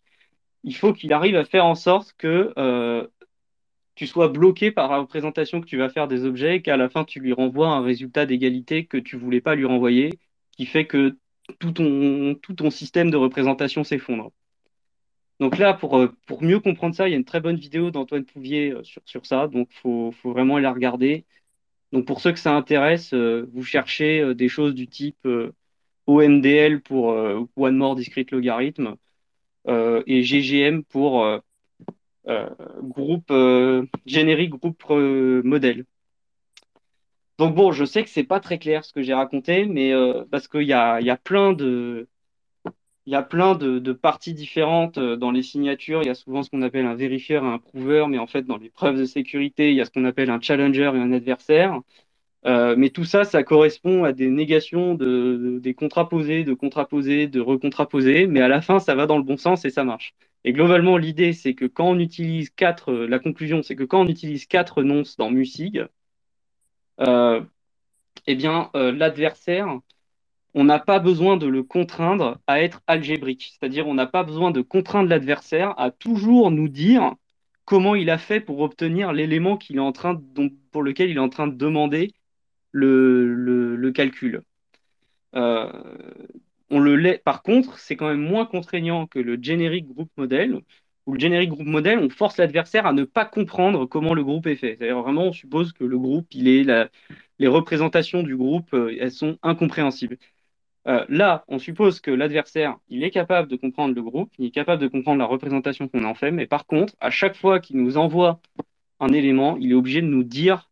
il 0.65 0.75
faut 0.77 0.93
qu'il 0.93 1.13
arrive 1.13 1.37
à 1.37 1.45
faire 1.45 1.67
en 1.67 1.75
sorte 1.75 2.15
que 2.19 2.53
euh, 2.59 3.07
tu 3.95 4.07
sois 4.07 4.29
bloqué 4.29 4.73
par 4.73 4.91
la 4.91 4.99
représentation 4.99 5.61
que 5.61 5.67
tu 5.67 5.77
vas 5.79 5.91
faire 5.91 6.09
des 6.09 6.25
objets 6.25 6.57
et 6.57 6.63
qu'à 6.63 6.77
la 6.77 6.89
fin 6.89 7.05
tu 7.05 7.21
lui 7.21 7.33
renvoies 7.33 7.69
un 7.69 7.83
résultat 7.83 8.27
d'égalité 8.27 8.87
que 8.87 8.99
tu 8.99 9.17
voulais 9.17 9.41
pas 9.41 9.55
lui 9.55 9.67
renvoyer, 9.67 10.11
qui 10.53 10.67
fait 10.67 10.87
que 10.87 11.17
tout 11.61 11.73
ton 11.73 12.71
système 12.71 13.11
de 13.11 13.17
représentation 13.17 13.85
s'effondre. 13.85 14.33
Donc 15.41 15.59
là, 15.59 15.75
pour, 15.75 15.99
euh, 15.99 16.09
pour 16.27 16.43
mieux 16.43 16.61
comprendre 16.61 16.95
ça, 16.95 17.09
il 17.09 17.13
y 17.13 17.15
a 17.15 17.19
une 17.19 17.25
très 17.25 17.41
bonne 17.41 17.57
vidéo 17.57 17.91
d'Antoine 17.91 18.25
Pouvier 18.25 18.73
euh, 18.73 18.83
sur, 18.85 19.03
sur 19.05 19.27
ça, 19.27 19.49
donc 19.49 19.69
il 19.73 19.77
faut, 19.79 20.13
faut 20.13 20.33
vraiment 20.33 20.59
la 20.59 20.73
regarder. 20.73 21.27
Donc 21.93 22.07
pour 22.07 22.21
ceux 22.21 22.33
que 22.33 22.39
ça 22.39 22.55
intéresse, 22.57 23.13
euh, 23.15 23.49
vous 23.53 23.65
cherchez 23.65 24.35
des 24.35 24.49
choses 24.49 24.75
du 24.75 24.89
type 24.89 25.29
OMDL 26.07 26.83
pour 26.83 27.07
One 27.57 27.77
More 27.77 27.97
Discrete 27.97 28.31
Logarithm 28.33 28.97
et 29.69 30.23
GGM 30.23 30.85
pour 30.85 31.27
groupe 32.83 33.33
générique 34.07 34.51
groupe 34.51 34.85
modèle. 34.91 35.85
Donc 37.39 37.55
bon, 37.55 37.73
je 37.73 37.85
sais 37.85 38.03
que 38.03 38.11
c'est 38.11 38.25
pas 38.25 38.41
très 38.41 38.59
clair 38.59 38.85
ce 38.85 38.93
que 38.93 39.03
j'ai 39.03 39.15
raconté, 39.15 39.67
mais 39.67 39.93
parce 40.31 40.49
qu'il 40.49 40.63
y 40.63 40.73
a, 40.73 41.01
y 41.01 41.11
a 41.11 41.17
plein 41.17 41.53
de 41.53 42.09
il 43.07 43.13
y 43.13 43.17
a 43.17 43.23
plein 43.23 43.55
de, 43.55 43.93
parties 43.93 44.35
différentes 44.35 44.99
euh, 44.99 45.17
dans 45.17 45.31
les 45.31 45.43
signatures. 45.43 46.03
Il 46.03 46.07
y 46.07 46.11
a 46.11 46.15
souvent 46.15 46.43
ce 46.43 46.51
qu'on 46.51 46.63
appelle 46.63 46.87
un 46.87 46.95
vérifieur 46.95 47.45
et 47.45 47.47
un 47.47 47.59
prouveur, 47.59 48.09
mais 48.09 48.19
en 48.19 48.27
fait, 48.27 48.43
dans 48.43 48.57
les 48.59 48.69
preuves 48.69 48.99
de 48.99 49.05
sécurité, 49.05 49.71
il 49.71 49.77
y 49.77 49.81
a 49.81 49.85
ce 49.85 49.91
qu'on 49.91 50.05
appelle 50.05 50.31
un 50.31 50.41
challenger 50.41 50.91
et 50.95 50.99
un 50.99 51.13
adversaire. 51.13 51.81
Euh, 52.47 52.75
mais 52.77 52.91
tout 52.91 53.05
ça, 53.05 53.25
ça 53.25 53.43
correspond 53.43 54.05
à 54.05 54.13
des 54.13 54.29
négations 54.29 54.95
de, 54.95 55.59
des 55.63 55.75
contraposés, 55.75 56.45
de 56.45 56.55
contraposés, 56.55 57.27
de 57.29 57.41
recontraposés, 57.41 58.27
mais 58.27 58.41
à 58.41 58.49
la 58.49 58.61
fin, 58.61 58.79
ça 58.81 58.95
va 58.95 59.07
dans 59.07 59.19
le 59.19 59.25
bon 59.25 59.37
sens 59.37 59.65
et 59.65 59.71
ça 59.71 59.85
marche. 59.85 60.15
Et 60.45 60.53
globalement, 60.53 60.97
l'idée, 60.97 61.33
c'est 61.33 61.55
que 61.55 61.65
quand 61.65 61.89
on 61.89 61.99
utilise 61.99 62.51
quatre, 62.51 62.93
euh, 62.93 63.07
la 63.09 63.19
conclusion, 63.19 63.63
c'est 63.63 63.77
que 63.77 63.85
quand 63.85 64.01
on 64.03 64.09
utilise 64.09 64.47
quatre 64.47 64.83
nonces 64.83 65.17
dans 65.17 65.31
MUSIG, 65.31 65.87
eh 68.29 68.35
bien, 68.35 68.71
l'adversaire, 68.75 69.81
on 70.57 70.65
n'a 70.65 70.79
pas 70.79 70.99
besoin 71.01 71.37
de 71.37 71.47
le 71.47 71.63
contraindre 71.63 72.39
à 72.47 72.63
être 72.63 72.81
algébrique. 72.87 73.53
C'est-à-dire, 73.53 73.87
on 73.87 73.95
n'a 73.95 74.07
pas 74.07 74.25
besoin 74.25 74.51
de 74.51 74.63
contraindre 74.63 75.11
l'adversaire 75.11 75.79
à 75.79 75.91
toujours 75.91 76.51
nous 76.51 76.69
dire 76.69 77.15
comment 77.67 77.95
il 77.95 78.09
a 78.09 78.17
fait 78.17 78.41
pour 78.41 78.61
obtenir 78.61 79.13
l'élément 79.13 79.59
qu'il 79.59 79.79
en 79.81 79.93
train 79.93 80.19
pour 80.73 80.83
lequel 80.83 81.11
il 81.11 81.19
est 81.19 81.21
en 81.21 81.29
train 81.29 81.47
de 81.47 81.55
demander 81.55 82.15
le, 82.73 83.91
calcul. 83.95 84.43
Euh, 85.35 85.71
on 86.71 86.81
le 86.81 87.19
Par 87.19 87.43
contre, 87.43 87.79
c'est 87.79 87.97
quand 87.97 88.09
même 88.09 88.21
moins 88.21 88.47
contraignant 88.47 89.07
que 89.07 89.19
le 89.19 89.39
generic 89.41 89.87
group 89.87 90.09
model, 90.17 90.63
où 91.05 91.13
le 91.13 91.21
generic 91.21 91.51
group 91.51 91.67
model, 91.67 91.99
on 91.99 92.09
force 92.09 92.39
l'adversaire 92.39 92.87
à 92.87 92.95
ne 92.95 93.05
pas 93.05 93.27
comprendre 93.27 93.85
comment 93.85 94.15
le 94.15 94.25
groupe 94.25 94.47
est 94.47 94.57
fait. 94.57 94.77
C'est-à-dire 94.79 95.03
vraiment, 95.03 95.25
on 95.25 95.33
suppose 95.33 95.73
que 95.75 95.85
le 95.85 95.99
groupe, 95.99 96.29
les 96.33 96.89
représentations 97.47 98.23
du 98.23 98.37
groupe, 98.37 98.73
euh, 98.73 98.97
elles 98.99 99.13
sont 99.13 99.39
incompréhensibles. 99.43 100.17
Euh, 100.87 101.05
là, 101.09 101.45
on 101.49 101.59
suppose 101.59 102.01
que 102.01 102.11
l'adversaire, 102.13 102.77
il 102.89 103.03
est 103.03 103.11
capable 103.11 103.49
de 103.49 103.57
comprendre 103.57 103.95
le 103.95 104.03
groupe, 104.03 104.33
il 104.39 104.47
est 104.47 104.51
capable 104.51 104.81
de 104.81 104.89
comprendre 104.89 105.19
la 105.19 105.27
représentation 105.27 105.89
qu'on 105.89 106.05
en 106.05 106.15
fait, 106.15 106.31
mais 106.31 106.47
par 106.47 106.67
contre, 106.67 106.95
à 107.01 107.11
chaque 107.11 107.37
fois 107.37 107.59
qu'il 107.59 107.77
nous 107.79 107.97
envoie 107.97 108.41
un 109.01 109.09
élément, 109.09 109.57
il 109.59 109.73
est 109.73 109.75
obligé 109.75 110.01
de 110.01 110.07
nous 110.07 110.23
dire 110.23 110.71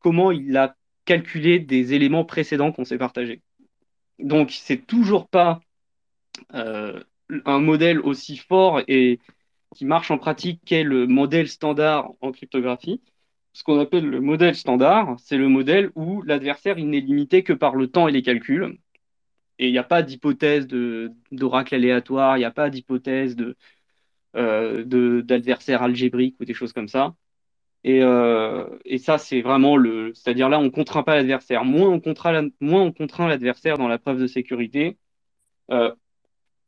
comment 0.00 0.30
il 0.30 0.56
a 0.56 0.74
calculé 1.04 1.58
des 1.58 1.94
éléments 1.94 2.24
précédents 2.24 2.72
qu'on 2.72 2.84
s'est 2.84 2.98
partagés. 2.98 3.42
Donc, 4.18 4.50
c'est 4.52 4.86
toujours 4.86 5.28
pas 5.28 5.60
euh, 6.54 7.00
un 7.44 7.60
modèle 7.60 8.00
aussi 8.00 8.36
fort 8.36 8.80
et 8.88 9.20
qui 9.74 9.84
marche 9.84 10.10
en 10.10 10.18
pratique 10.18 10.60
qu'est 10.64 10.82
le 10.82 11.06
modèle 11.06 11.48
standard 11.48 12.12
en 12.20 12.32
cryptographie. 12.32 13.00
Ce 13.52 13.64
qu'on 13.64 13.78
appelle 13.78 14.08
le 14.08 14.20
modèle 14.20 14.54
standard, 14.54 15.16
c'est 15.18 15.36
le 15.36 15.48
modèle 15.48 15.90
où 15.94 16.22
l'adversaire 16.22 16.76
n'est 16.76 17.00
limité 17.00 17.42
que 17.42 17.52
par 17.52 17.74
le 17.74 17.88
temps 17.88 18.08
et 18.08 18.12
les 18.12 18.22
calculs. 18.22 18.78
Et 19.62 19.68
il 19.68 19.72
n'y 19.72 19.78
a 19.78 19.84
pas 19.84 20.02
d'hypothèse 20.02 20.66
d'oracle 21.30 21.74
aléatoire, 21.76 22.36
il 22.36 22.40
n'y 22.40 22.44
a 22.44 22.50
pas 22.50 22.68
d'hypothèse 22.68 23.36
euh, 24.36 24.84
d'adversaire 25.22 25.82
algébrique 25.82 26.36
ou 26.40 26.44
des 26.44 26.54
choses 26.54 26.72
comme 26.72 26.88
ça. 26.88 27.14
Et, 27.84 28.02
euh, 28.02 28.66
ça, 28.98 29.18
c'est 29.18 29.42
vraiment 29.42 29.76
le. 29.76 30.12
C'est-à-dire 30.14 30.48
là, 30.48 30.58
on 30.60 30.64
ne 30.64 30.68
contraint 30.70 31.04
pas 31.04 31.16
l'adversaire. 31.16 31.64
Moins 31.64 31.88
on 31.90 32.00
contraint, 32.00 32.48
moins 32.60 32.82
on 32.82 32.92
contraint 32.92 33.28
l'adversaire 33.28 33.78
dans 33.78 33.88
la 33.88 33.98
preuve 33.98 34.20
de 34.20 34.26
sécurité, 34.26 34.98
euh, 35.70 35.94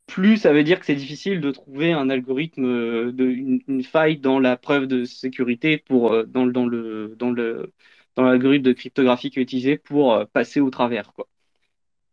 plus 0.07 0.39
ça 0.39 0.53
veut 0.53 0.65
dire 0.65 0.81
que 0.81 0.87
c'est 0.87 0.95
difficile 0.97 1.41
de 1.41 1.51
trouver 1.53 1.93
un 1.93 2.11
algorithme, 2.11 3.13
de, 3.13 3.25
une, 3.69 3.85
faille 3.85 4.19
dans 4.19 4.39
la 4.41 4.57
preuve 4.57 4.87
de 4.87 5.05
sécurité 5.05 5.79
pour, 5.79 6.27
dans, 6.27 6.47
dans 6.47 6.67
le, 6.67 7.17
dans 7.19 7.31
le, 7.33 7.73
dans 8.17 8.25
l'algorithme 8.25 8.65
de 8.65 8.73
cryptographie 8.73 9.31
qui 9.31 9.41
est 9.41 9.43
utilisé 9.43 9.79
pour 9.79 10.27
passer 10.33 10.61
au 10.61 10.71
travers. 10.71 11.13
Quoi. 11.15 11.29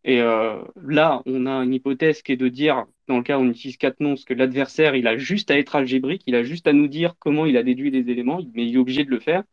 Et 0.04 0.20
euh, 0.22 0.64
là, 0.84 1.22
on 1.26 1.46
a 1.46 1.52
une 1.64 1.74
hypothèse 1.74 2.22
qui 2.24 2.32
est 2.32 2.38
de 2.38 2.48
dire, 2.48 2.86
dans 3.08 3.18
le 3.18 3.24
cas 3.24 3.38
où 3.38 3.42
on 3.42 3.50
utilise 3.50 3.78
quatre 3.78 4.00
noms, 4.00 4.16
que 4.26 4.34
l'adversaire, 4.34 4.96
il 4.96 5.08
a 5.08 5.18
juste 5.18 5.52
à 5.52 5.58
être 5.60 5.76
algébrique, 5.76 6.24
il 6.26 6.36
a 6.36 6.44
juste 6.44 6.68
à 6.68 6.74
nous 6.74 6.88
dire 6.88 7.16
comment 7.20 7.46
il 7.46 7.56
a 7.58 7.64
déduit 7.64 7.92
les 7.92 8.10
éléments, 8.10 8.42
mais 8.54 8.68
il 8.68 8.76
est 8.76 8.78
obligé 8.80 9.04
de 9.06 9.12
le 9.12 9.20
faire. 9.20 9.44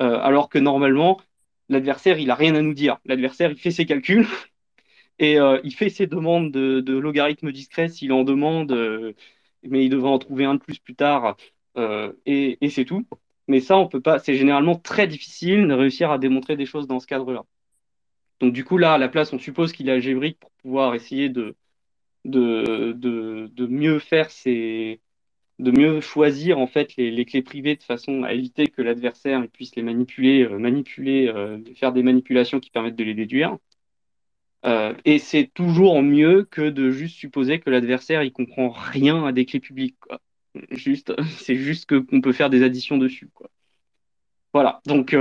Euh, 0.00 0.18
alors 0.20 0.48
que 0.50 0.58
normalement, 0.58 1.20
l'adversaire, 1.68 2.18
il 2.18 2.30
a 2.30 2.34
rien 2.36 2.54
à 2.54 2.62
nous 2.62 2.74
dire. 2.74 2.98
L'adversaire, 3.06 3.50
il 3.52 3.58
fait 3.58 3.70
ses 3.70 3.86
calculs 3.86 4.26
et 5.20 5.38
euh, 5.40 5.60
il 5.64 5.74
fait 5.74 5.90
ses 5.90 6.06
demandes 6.06 6.52
de, 6.52 6.80
de 6.80 6.98
logarithmes 6.98 7.52
discrets 7.52 7.88
s'il 7.88 8.12
en 8.12 8.24
demande, 8.24 8.72
mais 9.62 9.84
il 9.84 9.90
devrait 9.90 10.10
en 10.10 10.18
trouver 10.18 10.44
un 10.46 10.54
de 10.54 10.60
plus 10.60 10.78
plus 10.78 10.94
tard, 10.94 11.36
et, 12.26 12.58
et 12.60 12.70
c'est 12.70 12.84
tout. 12.84 13.06
Mais 13.48 13.60
ça, 13.60 13.76
on 13.78 13.88
peut 13.88 14.00
pas. 14.00 14.18
C'est 14.18 14.34
généralement 14.36 14.76
très 14.76 15.06
difficile 15.06 15.68
de 15.68 15.74
réussir 15.74 16.10
à 16.10 16.18
démontrer 16.18 16.56
des 16.56 16.66
choses 16.66 16.86
dans 16.88 17.00
ce 17.00 17.06
cadre-là. 17.06 17.44
Donc 18.40 18.52
du 18.52 18.64
coup, 18.64 18.78
là, 18.78 18.94
à 18.94 18.98
la 18.98 19.08
place, 19.08 19.32
on 19.32 19.38
suppose 19.38 19.72
qu'il 19.72 19.88
est 19.88 19.92
algébrique 19.92 20.38
pour 20.38 20.50
pouvoir 20.52 20.94
essayer 20.94 21.28
de, 21.28 21.54
mieux 22.24 23.98
faire 23.98 24.30
ses, 24.30 25.00
de 25.58 25.70
mieux 25.70 26.00
choisir 26.00 26.58
en 26.58 26.66
fait 26.66 26.96
les, 26.96 27.24
clés 27.24 27.42
privées 27.42 27.76
de 27.76 27.82
façon 27.82 28.24
à 28.24 28.32
éviter 28.32 28.66
que 28.66 28.82
l'adversaire 28.82 29.46
puisse 29.48 29.74
les 29.76 29.82
manipuler, 29.82 30.44
euh, 30.44 30.58
manipuler, 30.58 31.28
euh, 31.28 31.58
faire 31.76 31.92
des 31.92 32.02
manipulations 32.02 32.60
qui 32.60 32.70
permettent 32.70 32.96
de 32.96 33.04
les 33.04 33.14
déduire. 33.14 33.56
Euh, 34.64 34.94
et 35.04 35.18
c'est 35.18 35.50
toujours 35.54 36.02
mieux 36.02 36.44
que 36.44 36.68
de 36.70 36.90
juste 36.90 37.16
supposer 37.16 37.60
que 37.60 37.70
l'adversaire 37.70 38.22
il 38.22 38.32
comprend 38.32 38.70
rien 38.70 39.24
à 39.24 39.32
des 39.32 39.46
clés 39.46 39.60
publiques. 39.60 39.96
C'est 41.38 41.56
juste 41.56 41.86
qu'on 41.86 42.20
peut 42.22 42.32
faire 42.32 42.48
des 42.48 42.62
additions 42.62 42.96
dessus. 42.96 43.28
Voilà. 44.54 44.80
Donc 44.86 45.14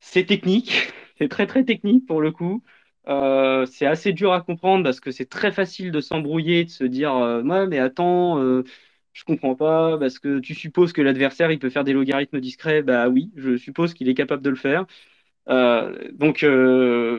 c'est 0.00 0.24
technique. 0.24 0.90
C'est 1.20 1.28
très 1.28 1.46
très 1.46 1.64
technique 1.64 2.06
pour 2.06 2.20
le 2.20 2.32
coup. 2.32 2.62
Euh, 3.08 3.66
c'est 3.66 3.86
assez 3.86 4.12
dur 4.12 4.32
à 4.32 4.40
comprendre 4.42 4.84
parce 4.84 5.00
que 5.00 5.10
c'est 5.10 5.26
très 5.28 5.52
facile 5.52 5.90
de 5.92 6.00
s'embrouiller, 6.00 6.64
de 6.64 6.70
se 6.70 6.84
dire 6.84 7.14
euh, 7.16 7.42
ouais 7.42 7.66
mais 7.66 7.78
attends, 7.78 8.38
euh, 8.42 8.64
je 9.12 9.24
comprends 9.24 9.54
pas 9.56 9.98
parce 9.98 10.18
que 10.18 10.38
tu 10.40 10.54
supposes 10.54 10.92
que 10.92 11.02
l'adversaire 11.02 11.50
il 11.50 11.58
peut 11.58 11.70
faire 11.70 11.84
des 11.84 11.92
logarithmes 11.92 12.40
discrets. 12.40 12.82
Bah 12.82 13.08
oui, 13.08 13.32
je 13.36 13.56
suppose 13.56 13.94
qu'il 13.94 14.08
est 14.08 14.14
capable 14.14 14.42
de 14.42 14.50
le 14.50 14.56
faire. 14.56 14.86
donc 16.12 16.44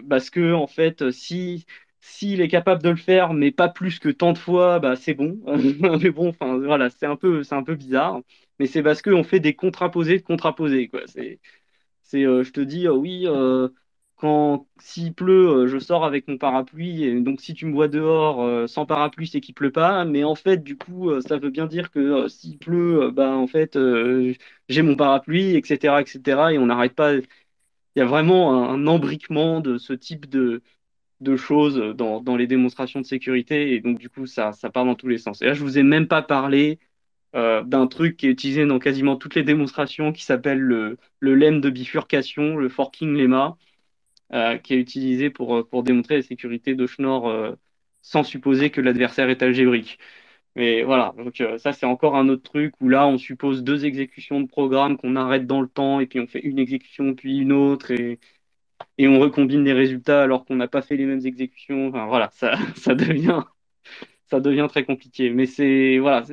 parce 0.10 0.30
que 0.30 0.54
en 0.54 0.68
fait 0.68 1.12
si 1.12 1.66
s'il 2.02 2.42
est 2.42 2.48
capable 2.48 2.82
de 2.84 2.90
le 2.90 2.96
faire 2.96 3.34
mais 3.34 3.52
pas 3.52 3.70
plus 3.70 4.00
que 4.00 4.10
tant 4.10 4.34
de 4.34 4.38
fois, 4.38 4.80
bah 4.80 4.96
c'est 4.96 5.14
bon. 5.14 5.40
mais 6.02 6.10
bon, 6.12 6.30
enfin 6.30 6.58
voilà, 6.58 6.90
c'est 6.90 7.06
un 7.06 7.16
peu 7.16 7.44
c'est 7.44 7.56
un 7.56 7.64
peu 7.64 7.76
bizarre. 7.76 8.22
Mais 8.60 8.68
c'est 8.68 8.84
parce 8.84 9.02
qu'on 9.02 9.24
fait 9.24 9.40
des 9.40 9.56
contraposés 9.56 10.18
de 10.18 10.24
contraposés 10.24 10.88
quoi. 10.90 11.02
C'est 11.08 11.40
c'est 12.04 12.24
je 12.24 12.52
te 12.52 12.62
dis 12.62 12.88
oui 12.90 13.28
quand 14.22 14.68
s'il 14.80 15.14
pleut, 15.16 15.64
euh, 15.66 15.68
je 15.68 15.80
sors 15.80 16.06
avec 16.06 16.28
mon 16.28 16.38
parapluie. 16.38 17.22
Donc, 17.24 17.42
si 17.42 17.56
tu 17.56 17.66
me 17.66 17.74
vois 17.74 17.88
dehors 17.88 18.44
euh, 18.44 18.68
sans 18.68 18.86
parapluie, 18.86 19.28
c'est 19.28 19.42
qu'il 19.42 19.56
pleut 19.56 19.72
pas. 19.72 20.06
Mais 20.06 20.24
en 20.24 20.36
fait, 20.36 20.64
du 20.64 20.78
coup, 20.78 21.10
euh, 21.10 21.22
ça 21.22 21.38
veut 21.40 21.50
bien 21.50 21.66
dire 21.66 21.90
que 21.92 22.28
s'il 22.28 22.60
pleut, 22.60 23.12
bah, 23.12 23.32
en 23.32 23.48
fait, 23.48 23.78
j'ai 24.70 24.82
mon 24.84 24.96
parapluie, 24.96 25.56
etc., 25.56 26.02
etc. 26.02 26.54
Et 26.54 26.60
on 26.60 26.68
n'arrête 26.68 26.94
pas. 26.94 27.16
Il 27.16 27.26
y 27.96 28.02
a 28.02 28.06
vraiment 28.06 28.70
un, 28.72 28.88
embriquement 28.88 29.60
de 29.60 29.78
ce 29.78 29.94
type 29.94 30.30
de, 30.30 30.62
choses 31.38 31.78
dans, 31.96 32.36
les 32.38 32.48
démonstrations 32.48 33.02
de 33.02 33.06
sécurité. 33.06 33.74
Et 33.74 33.82
donc, 33.82 34.00
du 34.00 34.10
coup, 34.10 34.28
ça, 34.28 34.52
ça 34.54 34.70
part 34.70 34.86
dans 34.86 34.96
tous 34.96 35.08
les 35.08 35.18
sens. 35.18 35.42
Et 35.42 35.46
là, 35.46 35.54
je 35.54 35.64
vous 35.64 35.78
ai 35.80 35.84
même 35.84 36.08
pas 36.08 36.22
parlé 36.22 36.80
d'un 37.34 37.88
truc 37.88 38.18
qui 38.18 38.28
est 38.28 38.30
utilisé 38.32 38.66
dans 38.66 38.80
quasiment 38.80 39.16
toutes 39.16 39.36
les 39.36 39.44
démonstrations 39.44 40.12
qui 40.14 40.24
s'appelle 40.24 40.60
le, 40.60 40.98
le 41.20 41.36
lemme 41.36 41.62
de 41.62 41.70
bifurcation, 41.70 42.58
le 42.58 42.70
forking 42.70 43.16
lemma. 43.18 43.58
Euh, 44.34 44.58
qui 44.58 44.74
est 44.76 44.78
utilisé 44.80 45.30
pour, 45.30 45.58
euh, 45.58 45.64
pour 45.68 45.84
démontrer 45.84 46.16
la 46.16 46.22
sécurité 46.22 46.74
de 46.74 46.88
Schnorr 46.88 47.28
euh, 47.28 47.56
sans 48.02 48.24
supposer 48.24 48.70
que 48.72 48.80
l'adversaire 48.80 49.30
est 49.30 49.44
algébrique. 49.44 50.00
Mais 50.56 50.84
voilà, 50.84 51.14
donc 51.18 51.44
ça 51.60 51.74
c'est 51.74 51.86
encore 51.86 52.16
un 52.18 52.30
autre 52.30 52.44
truc 52.44 52.74
où 52.82 52.90
là 52.90 53.08
on 53.08 53.18
suppose 53.18 53.64
deux 53.64 53.86
exécutions 53.86 54.42
de 54.42 54.48
programme 54.48 54.98
qu'on 54.98 55.16
arrête 55.18 55.48
dans 55.48 55.62
le 55.62 55.68
temps 55.70 56.00
et 56.02 56.08
puis 56.08 56.20
on 56.20 56.28
fait 56.28 56.42
une 56.42 56.60
exécution 56.60 57.16
puis 57.16 57.40
une 57.40 57.54
autre 57.54 57.92
et, 57.92 58.20
et 58.98 59.08
on 59.08 59.20
recombine 59.20 59.64
les 59.64 59.74
résultats 59.74 60.24
alors 60.24 60.46
qu'on 60.46 60.56
n'a 60.56 60.68
pas 60.68 60.82
fait 60.82 60.98
les 60.98 61.06
mêmes 61.06 61.26
exécutions. 61.26 61.90
Enfin 61.90 62.08
voilà, 62.08 62.30
ça, 62.34 62.54
ça 62.76 62.96
devient 62.96 63.44
ça 64.28 64.40
devient 64.40 64.68
très 64.70 64.86
compliqué. 64.86 65.30
Mais 65.32 65.46
c'est 65.46 66.00
voilà, 66.00 66.24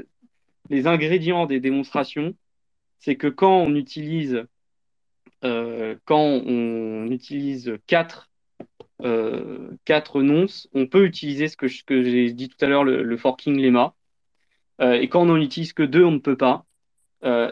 les 0.71 0.87
ingrédients 0.87 1.47
des 1.47 1.61
démonstrations, 1.61 2.35
c'est 3.01 3.17
que 3.17 3.29
quand 3.29 3.59
on 3.63 3.75
utilise 3.77 4.47
euh, 5.45 5.97
quand 6.05 6.18
on 6.22 7.07
utilise 7.11 7.76
quatre 7.86 8.28
euh, 9.05 9.70
quatre 9.84 10.22
nonces, 10.22 10.68
on 10.74 10.86
peut 10.86 11.05
utiliser 11.05 11.49
ce 11.49 11.57
que, 11.57 11.68
j'ai 11.68 12.32
dit 12.32 12.49
tout 12.49 12.64
à 12.64 12.68
l'heure, 12.68 12.84
le, 12.84 13.16
forking 13.16 13.61
lemma. 13.61 13.95
Euh, 14.80 14.95
et 14.95 15.09
quand 15.09 15.22
on 15.22 15.26
n'en 15.26 15.36
utilise 15.36 15.72
que 15.72 15.82
deux, 15.82 16.05
on 16.05 16.12
ne 16.12 16.18
peut 16.18 16.36
pas. 16.36 16.64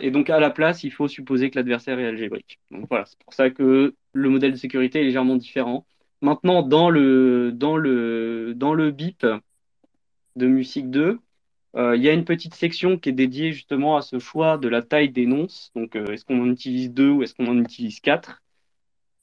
Et 0.01 0.11
donc 0.13 0.31
à 0.31 0.39
la 0.39 0.51
place, 0.51 0.85
il 0.85 0.93
faut 0.93 1.09
supposer 1.09 1.51
que 1.51 1.57
l'adversaire 1.57 1.99
est 1.99 2.07
algébrique. 2.07 2.61
Donc 2.71 2.87
voilà, 2.89 3.05
c'est 3.05 3.19
pour 3.19 3.35
ça 3.35 3.51
que 3.51 3.95
le 4.13 4.29
modèle 4.29 4.53
de 4.53 4.57
sécurité 4.57 5.01
est 5.01 5.05
légèrement 5.05 5.37
différent. 5.37 5.87
Maintenant, 6.23 6.63
dans 6.63 6.89
le, 6.89 7.53
dans 7.53 7.77
le, 7.77 8.55
dans 8.55 8.75
le 8.75 8.91
BIP 8.93 9.27
de 10.37 10.47
Music 10.47 10.89
2, 10.91 11.01
euh, 11.01 11.19
il 11.77 12.03
y 12.03 12.09
a 12.09 12.13
une 12.13 12.25
petite 12.25 12.55
section 12.55 12.99
qui 12.99 13.11
est 13.11 13.13
dédiée 13.13 13.53
justement 13.53 13.97
à 13.97 14.03
ce 14.03 14.19
choix 14.19 14.57
de 14.57 14.69
la 14.69 14.83
taille 14.83 15.11
des 15.11 15.27
nonces. 15.27 15.71
Donc 15.75 15.95
euh, 15.95 16.07
est-ce 16.13 16.25
qu'on 16.25 16.41
en 16.41 16.51
utilise 16.51 16.91
deux 16.91 17.11
ou 17.11 17.23
est-ce 17.23 17.35
qu'on 17.35 17.49
en 17.49 17.59
utilise 17.59 18.01
quatre? 18.01 18.43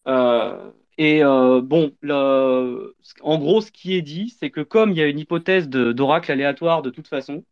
Euh, 0.08 0.72
et 0.98 1.24
euh, 1.24 1.62
bon, 1.62 1.92
en 2.04 3.38
gros, 3.40 3.62
ce 3.62 3.72
qui 3.72 3.96
est 3.96 4.02
dit, 4.02 4.30
c'est 4.30 4.52
que 4.52 4.62
comme 4.62 4.92
il 4.92 4.98
y 4.98 5.02
a 5.02 5.08
une 5.08 5.20
hypothèse 5.20 5.68
d'oracle 5.68 6.32
aléatoire 6.32 6.84
de 6.84 6.92
toute 6.92 7.08
façon, 7.08 7.44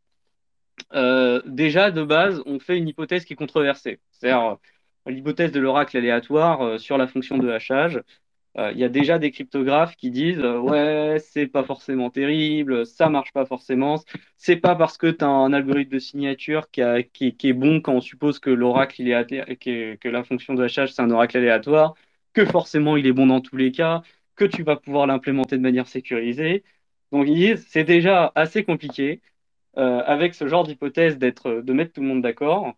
euh, 0.94 1.42
déjà 1.46 1.92
de 1.92 2.04
base, 2.04 2.42
on 2.46 2.60
fait 2.60 2.78
une 2.78 2.88
hypothèse 2.88 3.26
qui 3.26 3.34
est 3.34 3.36
controversée. 3.36 4.00
C'est-à-dire 4.12 4.60
euh, 5.08 5.12
l'hypothèse 5.12 5.52
de 5.52 5.60
l'oracle 5.60 5.98
aléatoire 5.98 6.62
euh, 6.62 6.78
sur 6.78 6.98
la 6.98 7.08
fonction 7.08 7.38
de 7.38 7.50
hachage. 7.50 8.02
Euh, 8.58 8.72
Il 8.74 8.80
y 8.80 8.84
a 8.84 8.90
déjà 8.90 9.18
des 9.18 9.32
cryptographes 9.32 9.96
qui 9.96 10.12
disent 10.12 10.40
euh, 10.40 10.60
ouais, 10.60 11.18
c'est 11.20 11.48
pas 11.48 11.64
forcément 11.64 12.10
terrible, 12.10 12.86
ça 12.86 13.10
marche 13.10 13.32
pas 13.32 13.46
forcément. 13.46 13.96
C'est 14.38 14.58
pas 14.58 14.76
parce 14.76 14.98
que 14.98 15.08
tu 15.08 15.24
as 15.24 15.28
un 15.30 15.54
algorithme 15.54 15.92
de 15.92 16.00
signature 16.00 16.70
qui, 16.70 16.82
est 16.82 17.54
bon 17.54 17.80
quand 17.82 17.94
on 17.94 18.02
suppose 18.02 18.40
que 18.40 18.50
l'oracle 18.50 19.02
est 19.08 19.98
que 19.98 20.10
la 20.10 20.24
fonction 20.24 20.54
de 20.54 20.64
hachage 20.64 20.94
c'est 20.94 21.02
un 21.02 21.12
oracle 21.12 21.38
aléatoire, 21.38 21.96
que 22.34 22.46
forcément 22.46 22.98
il 22.98 23.08
est 23.08 23.14
bon 23.14 23.28
dans 23.28 23.42
tous 23.42 23.56
les 23.58 23.72
cas, 23.72 24.02
que 24.36 24.46
tu 24.46 24.64
vas 24.64 24.76
pouvoir 24.76 25.08
l'implémenter 25.08 25.58
de 25.58 25.62
manière 25.62 25.88
sécurisée. 25.88 26.64
Donc 27.12 27.28
ils 27.28 27.36
disent 27.36 27.66
c'est 27.70 27.84
déjà 27.86 28.32
assez 28.36 28.64
compliqué 28.66 29.22
euh, 29.78 30.02
avec 30.06 30.36
ce 30.36 30.48
genre 30.48 30.66
d'hypothèse 30.66 31.18
d'être 31.18 31.62
de 31.62 31.74
mettre 31.74 31.94
tout 31.94 32.02
le 32.02 32.08
monde 32.08 32.22
d'accord. 32.22 32.76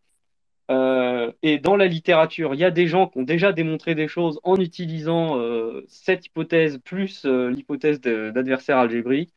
Euh, 0.73 1.31
et 1.43 1.59
dans 1.59 1.75
la 1.75 1.87
littérature, 1.87 2.53
il 2.53 2.59
y 2.59 2.63
a 2.63 2.71
des 2.71 2.87
gens 2.87 3.07
qui 3.07 3.19
ont 3.19 3.23
déjà 3.23 3.51
démontré 3.53 3.95
des 3.95 4.07
choses 4.07 4.39
en 4.43 4.57
utilisant 4.57 5.39
euh, 5.39 5.83
cette 5.87 6.25
hypothèse 6.25 6.79
plus 6.79 7.25
euh, 7.25 7.49
l'hypothèse 7.51 8.01
d'adversaire 8.01 8.77
algébrique. 8.77 9.33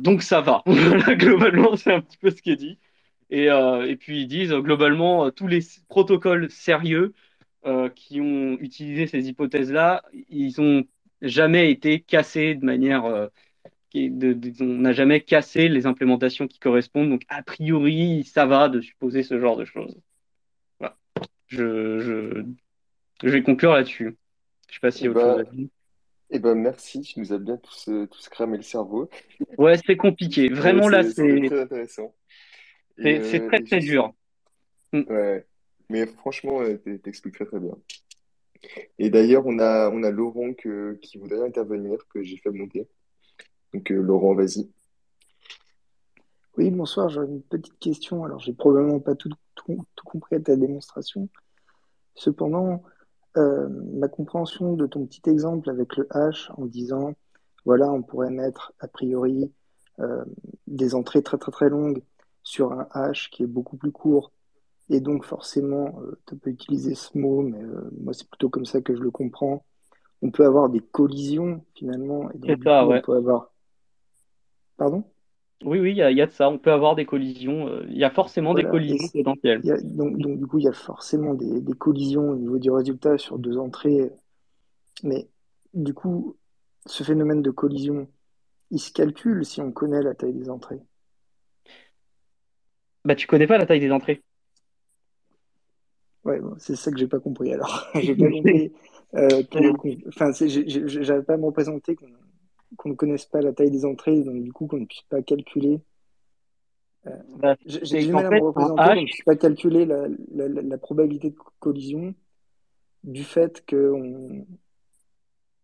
Donc 0.00 0.22
ça 0.22 0.40
va. 0.40 0.62
Globalement, 1.16 1.76
c'est 1.76 1.92
un 1.92 2.00
petit 2.00 2.18
peu 2.18 2.30
ce 2.30 2.42
qui 2.42 2.50
est 2.52 2.56
dit. 2.56 2.78
Et, 3.30 3.48
puis 3.98 4.22
ils 4.22 4.26
disent 4.26 4.52
globalement 4.52 5.30
tous 5.30 5.46
les 5.46 5.60
protocoles 5.88 6.50
sérieux 6.50 7.14
qui 7.94 8.20
ont 8.20 8.58
utilisé 8.60 9.06
ces 9.06 9.28
hypothèses-là, 9.28 10.02
ils 10.28 10.60
ont 10.60 10.84
jamais 11.22 11.70
été 11.70 12.00
cassés 12.00 12.54
de 12.54 12.64
manière 12.64 13.30
on 13.94 14.64
n'a 14.64 14.92
jamais 14.92 15.20
cassé 15.20 15.68
les 15.68 15.86
implémentations 15.86 16.46
qui 16.48 16.58
correspondent. 16.58 17.10
Donc 17.10 17.22
a 17.28 17.42
priori, 17.42 18.24
ça 18.24 18.46
va 18.46 18.68
de 18.68 18.80
supposer 18.80 19.22
ce 19.22 19.38
genre 19.40 19.56
de 19.56 19.64
choses. 19.64 19.96
Je, 21.52 22.00
je, 22.00 22.44
je 23.22 23.28
vais 23.28 23.42
conclure 23.42 23.72
là-dessus. 23.72 24.16
Je 24.70 24.74
sais 24.74 24.80
pas 24.80 24.90
s'il 24.90 25.04
y 25.04 25.08
a 25.08 25.10
autre 25.10 25.20
chose 25.20 25.40
à 25.40 25.44
bah, 25.44 25.50
dire. 25.52 25.68
et 26.30 26.38
bah 26.38 26.54
merci, 26.54 27.02
tu 27.02 27.20
nous 27.20 27.34
as 27.34 27.38
bien 27.38 27.58
tous, 27.58 27.88
euh, 27.88 28.06
tous 28.06 28.28
cramé 28.30 28.56
le 28.56 28.62
cerveau. 28.62 29.10
Ouais, 29.58 29.76
c'est 29.86 29.96
compliqué. 29.98 30.48
Vraiment 30.48 30.88
là, 30.88 31.04
c'est- 31.04 31.46
très 31.46 31.60
intéressant. 31.60 32.14
C'est 32.96 33.22
c'est 33.24 33.42
euh, 33.42 33.48
très 33.48 33.62
très 33.62 33.80
dur. 33.80 34.14
Mm. 34.92 35.02
ouais. 35.08 35.46
Mais 35.90 36.06
franchement, 36.06 36.62
t'expliques 37.02 37.34
très 37.34 37.44
très 37.44 37.60
bien. 37.60 37.76
Et 38.98 39.10
d'ailleurs, 39.10 39.44
on 39.44 39.58
a, 39.58 39.90
on 39.90 40.02
a 40.04 40.10
Laurent 40.10 40.54
que- 40.54 40.98
qui 41.02 41.18
voudrait 41.18 41.46
intervenir, 41.46 41.98
que 42.08 42.22
j'ai 42.22 42.38
fait 42.38 42.50
monter. 42.50 42.88
Donc, 43.74 43.90
euh, 43.90 44.00
Laurent, 44.00 44.34
vas-y. 44.34 44.70
Oui, 46.56 46.70
bonsoir, 46.70 47.10
j'aurais 47.10 47.26
une 47.26 47.42
petite 47.42 47.78
question. 47.78 48.24
Alors, 48.24 48.38
j'ai 48.40 48.54
probablement 48.54 49.00
pas 49.00 49.14
tout, 49.14 49.30
tout, 49.54 49.84
tout 49.94 50.04
compris 50.06 50.36
à 50.36 50.40
ta 50.40 50.56
démonstration. 50.56 51.28
Cependant, 52.14 52.82
euh, 53.36 53.68
ma 53.94 54.08
compréhension 54.08 54.74
de 54.74 54.86
ton 54.86 55.06
petit 55.06 55.22
exemple 55.30 55.70
avec 55.70 55.96
le 55.96 56.06
hash 56.10 56.50
en 56.56 56.66
disant, 56.66 57.14
voilà, 57.64 57.90
on 57.90 58.02
pourrait 58.02 58.30
mettre 58.30 58.72
a 58.80 58.88
priori 58.88 59.50
euh, 60.00 60.24
des 60.66 60.94
entrées 60.94 61.22
très 61.22 61.38
très 61.38 61.52
très 61.52 61.68
longues 61.68 62.02
sur 62.42 62.72
un 62.72 62.88
hash 62.90 63.30
qui 63.30 63.42
est 63.44 63.46
beaucoup 63.46 63.76
plus 63.76 63.92
court, 63.92 64.32
et 64.90 65.00
donc 65.00 65.24
forcément, 65.24 66.00
euh, 66.02 66.18
tu 66.26 66.36
peux 66.36 66.50
utiliser 66.50 66.94
ce 66.94 67.16
mot, 67.16 67.42
mais 67.42 67.62
euh, 67.62 67.90
moi 68.00 68.12
c'est 68.12 68.28
plutôt 68.28 68.48
comme 68.48 68.66
ça 68.66 68.80
que 68.80 68.94
je 68.94 69.00
le 69.00 69.10
comprends. 69.10 69.64
On 70.22 70.30
peut 70.30 70.44
avoir 70.44 70.68
des 70.68 70.80
collisions 70.80 71.64
finalement, 71.74 72.30
et 72.32 72.38
donc 72.38 72.62
ça, 72.64 72.80
coup, 72.80 72.86
on 72.86 72.88
ouais. 72.88 73.02
peut 73.02 73.14
avoir... 73.14 73.52
Pardon? 74.76 75.04
Oui, 75.64 75.78
oui, 75.78 75.90
il 75.92 75.96
y 75.96 76.02
a, 76.02 76.10
il 76.10 76.16
y 76.16 76.22
a 76.22 76.26
de 76.26 76.32
ça. 76.32 76.48
On 76.48 76.58
peut 76.58 76.72
avoir 76.72 76.94
des 76.94 77.04
collisions. 77.06 77.68
euh, 77.68 77.84
Il 77.88 77.96
y 77.96 78.04
a 78.04 78.10
forcément 78.10 78.54
des 78.54 78.62
Voilà, 78.62 78.70
collisions 78.70 79.08
potentielles. 79.08 79.62
A, 79.70 79.80
donc, 79.82 80.18
donc, 80.18 80.38
du 80.38 80.46
coup, 80.46 80.58
il 80.58 80.64
y 80.64 80.68
a 80.68 80.72
forcément 80.72 81.34
des, 81.34 81.60
des 81.60 81.72
collisions 81.74 82.30
au 82.30 82.36
niveau 82.36 82.58
du 82.58 82.70
résultat 82.70 83.18
sur 83.18 83.38
deux 83.38 83.56
entrées. 83.58 84.10
Mais 85.04 85.28
du 85.74 85.94
coup, 85.94 86.36
ce 86.86 87.04
phénomène 87.04 87.42
de 87.42 87.50
collision, 87.50 88.08
il 88.70 88.80
se 88.80 88.92
calcule 88.92 89.44
si 89.46 89.60
on 89.60 89.72
connaît 89.72 90.02
la 90.02 90.14
taille 90.14 90.34
des 90.34 90.50
entrées. 90.50 90.80
Bah, 93.04 93.14
tu 93.14 93.26
connais 93.28 93.46
pas 93.46 93.58
la 93.58 93.66
taille 93.66 93.80
des 93.80 93.92
entrées. 93.92 94.22
Ouais, 96.24 96.40
bon, 96.40 96.54
c'est 96.58 96.76
ça 96.76 96.90
que 96.92 96.98
j'ai 96.98 97.08
pas 97.08 97.18
compris. 97.18 97.52
Alors, 97.52 97.86
j'ai 97.94 98.14
pas 98.14 98.28
compris. 98.30 98.72
euh, 99.14 99.42
enfin, 100.08 100.30
j'avais 100.32 101.22
pas 101.22 101.34
à 101.34 101.36
me 101.36 101.46
représenter 101.46 101.96
qu'on 101.96 102.06
qu'on 102.76 102.90
ne 102.90 102.94
connaisse 102.94 103.26
pas 103.26 103.40
la 103.40 103.52
taille 103.52 103.70
des 103.70 103.84
entrées, 103.84 104.22
donc 104.22 104.42
du 104.42 104.52
coup 104.52 104.66
qu'on 104.66 104.78
ne 104.80 104.86
puisse 104.86 105.02
pas 105.08 105.22
calculer. 105.22 105.80
Bah, 107.38 107.56
J'ai 107.66 108.04
du 108.04 108.12
mal 108.12 108.26
à 108.26 108.30
me 108.30 108.40
représenter 108.40 108.82
qu'on 108.82 109.00
ne 109.00 109.04
hash, 109.04 109.10
puisse 109.10 109.24
pas 109.24 109.36
calculer 109.36 109.86
la, 109.86 110.06
la, 110.34 110.48
la- 110.48 110.62
la 110.62 110.78
probabilité 110.78 111.30
de 111.30 111.36
collision 111.58 112.14
du 113.04 113.24
fait 113.24 113.64
que 113.66 113.92
on... 113.92 114.46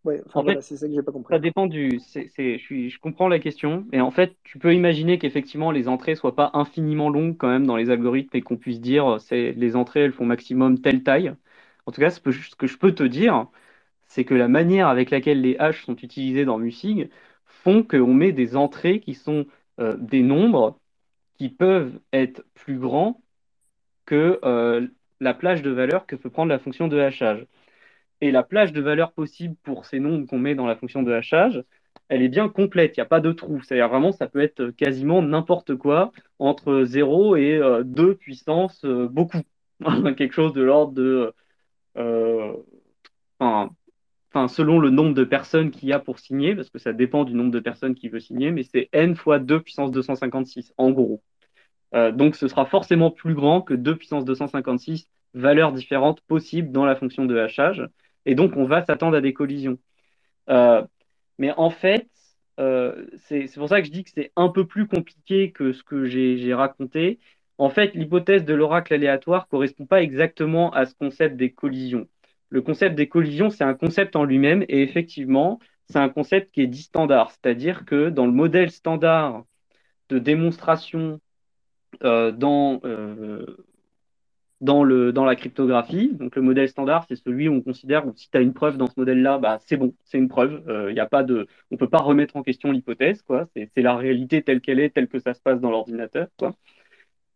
Ouais, 0.04 0.22
enfin 0.26 0.40
en 0.40 0.42
fait, 0.42 0.46
voilà, 0.46 0.60
c'est 0.60 0.76
ça 0.76 0.86
que 0.88 0.94
j'ai 0.94 1.02
pas 1.02 1.12
compris. 1.12 1.34
Ça 1.34 1.40
dépend 1.40 1.66
du. 1.66 2.00
c'est- 2.00 2.30
je 2.36 2.56
suis, 2.58 2.88
je 2.88 2.98
comprends 2.98 3.28
la 3.28 3.38
question. 3.38 3.86
Et 3.92 4.00
en 4.00 4.10
fait, 4.10 4.36
tu 4.44 4.58
peux 4.58 4.74
imaginer 4.74 5.18
qu'effectivement, 5.18 5.70
les 5.70 5.86
entrées 5.88 6.14
soient 6.14 6.34
pas 6.36 6.50
infiniment 6.54 7.10
longues 7.10 7.36
quand 7.36 7.48
même 7.48 7.66
dans 7.66 7.76
les 7.76 7.90
algorithmes 7.90 8.36
et 8.36 8.40
qu'on 8.40 8.56
puisse 8.56 8.80
dire 8.80 9.20
c'est 9.20 9.52
les 9.52 9.76
entrées, 9.76 10.00
elles 10.00 10.12
font 10.12 10.24
maximum 10.24 10.80
telle 10.80 11.02
taille. 11.02 11.34
En 11.86 11.92
tout 11.92 12.00
cas, 12.00 12.08
je 12.10 12.14
ce 12.40 12.54
que 12.56 12.66
je 12.66 12.78
peux 12.78 12.94
te 12.94 13.02
dire, 13.02 13.48
c'est 14.08 14.24
que 14.24 14.34
la 14.34 14.48
manière 14.48 14.88
avec 14.88 15.10
laquelle 15.10 15.40
les 15.42 15.56
haches 15.58 15.84
sont 15.84 15.96
utilisées 15.96 16.44
dans 16.44 16.58
Musig 16.58 17.10
font 17.44 17.82
qu'on 17.82 18.14
met 18.14 18.32
des 18.32 18.56
entrées 18.56 19.00
qui 19.00 19.14
sont 19.14 19.46
euh, 19.80 19.96
des 19.98 20.22
nombres 20.22 20.78
qui 21.38 21.48
peuvent 21.50 22.00
être 22.12 22.44
plus 22.54 22.78
grands 22.78 23.22
que 24.06 24.40
euh, 24.44 24.88
la 25.20 25.34
plage 25.34 25.62
de 25.62 25.70
valeur 25.70 26.06
que 26.06 26.16
peut 26.16 26.30
prendre 26.30 26.50
la 26.50 26.58
fonction 26.58 26.88
de 26.88 26.98
hachage. 26.98 27.46
Et 28.20 28.32
la 28.32 28.42
plage 28.42 28.72
de 28.72 28.80
valeur 28.80 29.12
possible 29.12 29.56
pour 29.62 29.84
ces 29.86 30.00
nombres 30.00 30.26
qu'on 30.26 30.38
met 30.38 30.54
dans 30.54 30.66
la 30.66 30.76
fonction 30.76 31.02
de 31.02 31.12
hachage, 31.12 31.64
elle 32.08 32.22
est 32.22 32.28
bien 32.28 32.48
complète, 32.48 32.96
il 32.96 33.00
n'y 33.00 33.02
a 33.02 33.06
pas 33.06 33.20
de 33.20 33.32
trou. 33.32 33.62
C'est-à-dire 33.62 33.88
vraiment, 33.88 34.12
ça 34.12 34.28
peut 34.28 34.40
être 34.40 34.70
quasiment 34.70 35.22
n'importe 35.22 35.76
quoi 35.76 36.12
entre 36.38 36.84
0 36.84 37.36
et 37.36 37.56
euh, 37.58 37.84
2 37.84 38.16
puissance 38.16 38.84
euh, 38.84 39.08
beaucoup. 39.08 39.42
Quelque 40.16 40.34
chose 40.34 40.52
de 40.54 40.62
l'ordre 40.62 40.92
de... 40.92 41.32
enfin, 43.38 43.70
enfin, 44.32 44.48
selon 44.48 44.78
le 44.78 44.90
nombre 44.90 45.14
de 45.14 45.24
personnes 45.24 45.70
qu'il 45.70 45.88
y 45.88 45.92
a 45.92 45.98
pour 45.98 46.18
signer, 46.18 46.54
parce 46.54 46.70
que 46.70 46.78
ça 46.78 46.92
dépend 46.92 47.24
du 47.24 47.34
nombre 47.34 47.50
de 47.50 47.60
personnes 47.60 47.94
qui 47.94 48.08
veut 48.08 48.20
signer, 48.20 48.50
mais 48.50 48.62
c'est 48.62 48.88
n 48.92 49.16
fois 49.16 49.38
2 49.38 49.60
puissance 49.62 49.90
256, 49.90 50.72
en 50.78 50.90
gros. 50.90 51.22
Euh, 51.94 52.12
donc 52.12 52.36
ce 52.36 52.48
sera 52.48 52.66
forcément 52.66 53.10
plus 53.10 53.34
grand 53.34 53.62
que 53.62 53.74
2 53.74 53.96
puissance 53.96 54.24
256 54.24 55.08
valeurs 55.34 55.72
différentes 55.72 56.20
possibles 56.22 56.70
dans 56.72 56.84
la 56.84 56.96
fonction 56.96 57.24
de 57.24 57.36
hachage. 57.38 57.88
Et 58.26 58.34
donc 58.34 58.56
on 58.56 58.64
va 58.64 58.84
s'attendre 58.84 59.16
à 59.16 59.20
des 59.20 59.32
collisions. 59.32 59.78
Euh, 60.50 60.84
mais 61.38 61.52
en 61.56 61.70
fait, 61.70 62.08
euh, 62.60 63.06
c'est 63.16 63.48
pour 63.54 63.68
ça 63.68 63.80
que 63.80 63.86
je 63.86 63.92
dis 63.92 64.04
que 64.04 64.10
c'est 64.14 64.32
un 64.36 64.48
peu 64.48 64.66
plus 64.66 64.86
compliqué 64.88 65.52
que 65.52 65.72
ce 65.72 65.82
que 65.82 66.06
j'ai 66.06 66.54
raconté. 66.54 67.20
En 67.58 67.70
fait, 67.70 67.94
l'hypothèse 67.94 68.44
de 68.44 68.54
l'oracle 68.54 68.94
aléatoire 68.94 69.48
correspond 69.48 69.86
pas 69.86 70.02
exactement 70.02 70.70
à 70.72 70.86
ce 70.86 70.94
concept 70.94 71.36
des 71.36 71.52
collisions. 71.52 72.08
Le 72.50 72.62
concept 72.62 72.94
des 72.94 73.08
collisions, 73.08 73.50
c'est 73.50 73.64
un 73.64 73.74
concept 73.74 74.16
en 74.16 74.24
lui-même 74.24 74.64
et 74.68 74.82
effectivement, 74.82 75.58
c'est 75.88 75.98
un 75.98 76.08
concept 76.08 76.52
qui 76.52 76.62
est 76.62 76.66
dit 76.66 76.82
standard. 76.82 77.30
C'est-à-dire 77.30 77.84
que 77.84 78.10
dans 78.10 78.26
le 78.26 78.32
modèle 78.32 78.70
standard 78.70 79.44
de 80.08 80.18
démonstration 80.18 81.20
euh, 82.04 82.30
dans, 82.32 82.80
euh, 82.84 83.44
dans, 84.60 84.84
le, 84.84 85.12
dans 85.12 85.24
la 85.24 85.36
cryptographie. 85.36 86.12
Donc 86.14 86.36
le 86.36 86.42
modèle 86.42 86.68
standard, 86.68 87.04
c'est 87.08 87.16
celui 87.16 87.48
où 87.48 87.54
on 87.54 87.60
considère 87.62 88.04
que 88.04 88.10
si 88.14 88.30
tu 88.30 88.36
as 88.36 88.40
une 88.40 88.52
preuve 88.54 88.76
dans 88.76 88.86
ce 88.86 88.94
modèle-là, 88.96 89.38
bah, 89.38 89.58
c'est 89.66 89.76
bon, 89.76 89.94
c'est 90.04 90.18
une 90.18 90.28
preuve. 90.28 90.62
Il 90.90 90.96
y 90.96 91.00
a 91.00 91.06
pas 91.06 91.22
de, 91.22 91.46
on 91.70 91.74
ne 91.74 91.78
peut 91.78 91.88
pas 91.88 91.98
remettre 91.98 92.36
en 92.36 92.42
question 92.42 92.70
l'hypothèse. 92.72 93.24
C'est 93.54 93.82
la 93.82 93.96
réalité 93.96 94.42
telle 94.42 94.60
qu'elle 94.60 94.80
est, 94.80 94.90
telle 94.90 95.08
que 95.08 95.18
ça 95.18 95.34
se 95.34 95.40
passe 95.40 95.60
dans 95.60 95.70
l'ordinateur. 95.70 96.28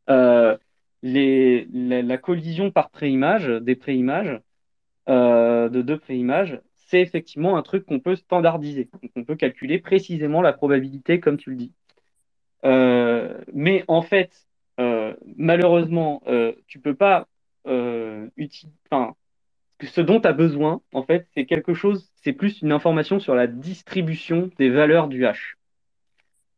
La, 0.06 0.58
la, 1.02 2.18
collision 2.18 2.70
par 2.70 2.90
préimage, 2.90 3.48
des 3.48 3.74
préimages, 3.74 4.40
euh, 5.08 5.68
de 5.68 5.82
deux 5.82 5.98
préimages, 5.98 6.60
c'est 6.76 7.00
effectivement 7.00 7.56
un 7.56 7.62
truc 7.62 7.86
qu'on 7.86 8.00
peut 8.00 8.16
standardiser. 8.16 8.88
Donc 9.02 9.10
on 9.16 9.24
peut 9.24 9.36
calculer 9.36 9.78
précisément 9.78 10.42
la 10.42 10.52
probabilité 10.52 11.20
comme 11.20 11.36
tu 11.36 11.50
le 11.50 11.56
dis. 11.56 11.72
Euh, 12.64 13.40
mais 13.52 13.84
en 13.88 14.02
fait, 14.02 14.46
euh, 14.78 15.14
malheureusement, 15.36 16.22
tu 16.66 16.78
peux 16.78 16.94
pas 16.94 17.26
utiliser. 18.36 18.76
Ce 19.84 20.00
dont 20.00 20.20
tu 20.20 20.28
as 20.28 20.32
besoin, 20.32 20.80
en 20.92 21.02
fait, 21.02 21.26
c'est 21.34 21.44
quelque 21.44 21.74
chose, 21.74 22.12
c'est 22.22 22.32
plus 22.32 22.62
une 22.62 22.70
information 22.70 23.18
sur 23.18 23.34
la 23.34 23.48
distribution 23.48 24.48
des 24.56 24.70
valeurs 24.70 25.08
du 25.08 25.26
hash. 25.26 25.56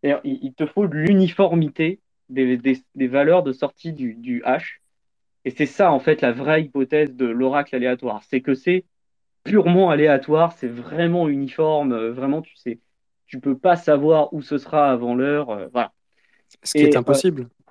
Il, 0.03 0.53
te 0.53 0.67
faut 0.67 0.85
l'uniformité 0.85 2.01
des, 2.29 2.77
valeurs 3.09 3.43
de 3.43 3.53
sortie 3.53 3.95
du, 3.95 4.13
du 4.15 4.43
hash. 4.45 4.83
Et 5.45 5.51
c'est 5.51 5.67
ça, 5.67 5.93
en 5.93 6.01
fait, 6.01 6.21
la 6.21 6.33
vraie 6.33 6.63
hypothèse 6.63 7.15
de 7.15 7.27
l'oracle 7.27 7.77
aléatoire. 7.77 8.23
C'est 8.25 8.41
que 8.41 8.55
c'est 8.55 8.85
purement 9.45 9.91
aléatoire, 9.91 10.53
c'est 10.53 10.69
vraiment 10.69 11.29
uniforme, 11.29 11.93
euh, 11.93 12.13
vraiment, 12.13 12.41
tu 12.41 12.57
sais, 12.57 12.81
tu 13.27 13.41
peux 13.41 13.57
pas 13.57 13.77
savoir 13.77 14.33
où 14.33 14.43
ce 14.43 14.59
sera 14.59 14.91
avant 14.91 15.15
l'heure, 15.15 15.51
euh, 15.51 15.69
voilà. 15.73 15.93
Ce 16.63 16.73
qui 16.73 16.85
et, 16.85 16.89
est 16.89 16.97
impossible. 16.97 17.43
Euh, 17.43 17.65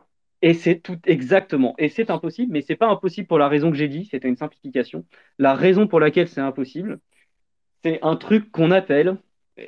et 0.43 0.53
c'est 0.53 0.80
tout 0.80 0.99
exactement. 1.05 1.74
Et 1.78 1.88
c'est 1.88 2.11
impossible, 2.11 2.51
mais 2.51 2.61
c'est 2.61 2.76
pas 2.76 2.88
impossible 2.88 3.28
pour 3.28 3.39
la 3.39 3.47
raison 3.47 3.71
que 3.71 3.78
j'ai 3.78 3.88
dit, 3.88 4.05
c'était 4.05 4.28
une 4.28 4.36
simplification. 4.36 5.05
La 5.39 5.55
raison 5.55 5.88
pour 5.88 5.99
laquelle 6.01 6.28
c'est 6.28 6.41
impossible, 6.41 6.99
c'est 7.84 7.99
un 8.01 8.17
truc 8.17 8.51
qu'on 8.51 8.69
appelle, 8.69 9.17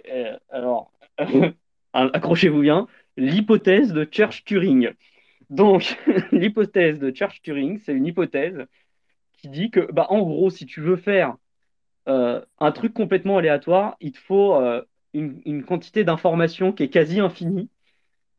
euh, 0.09 0.37
alors, 0.49 0.91
accrochez-vous 1.93 2.61
bien, 2.61 2.87
l'hypothèse 3.15 3.93
de 3.93 4.03
Church-Turing. 4.09 4.93
Donc, 5.49 5.97
l'hypothèse 6.31 6.99
de 6.99 7.11
Church-Turing, 7.13 7.79
c'est 7.79 7.93
une 7.93 8.05
hypothèse 8.05 8.65
qui 9.33 9.49
dit 9.49 9.69
que, 9.69 9.91
bah, 9.91 10.07
en 10.09 10.21
gros, 10.21 10.49
si 10.49 10.65
tu 10.65 10.81
veux 10.81 10.95
faire 10.95 11.35
euh, 12.07 12.41
un 12.59 12.71
truc 12.71 12.93
complètement 12.93 13.37
aléatoire, 13.37 13.95
il 13.99 14.11
te 14.11 14.19
faut 14.19 14.55
euh, 14.55 14.83
une, 15.13 15.63
quantité 15.63 16.03
d'informations 16.03 16.71
qui 16.71 16.83
est 16.83 16.89
quasi 16.89 17.19
infinie. 17.19 17.69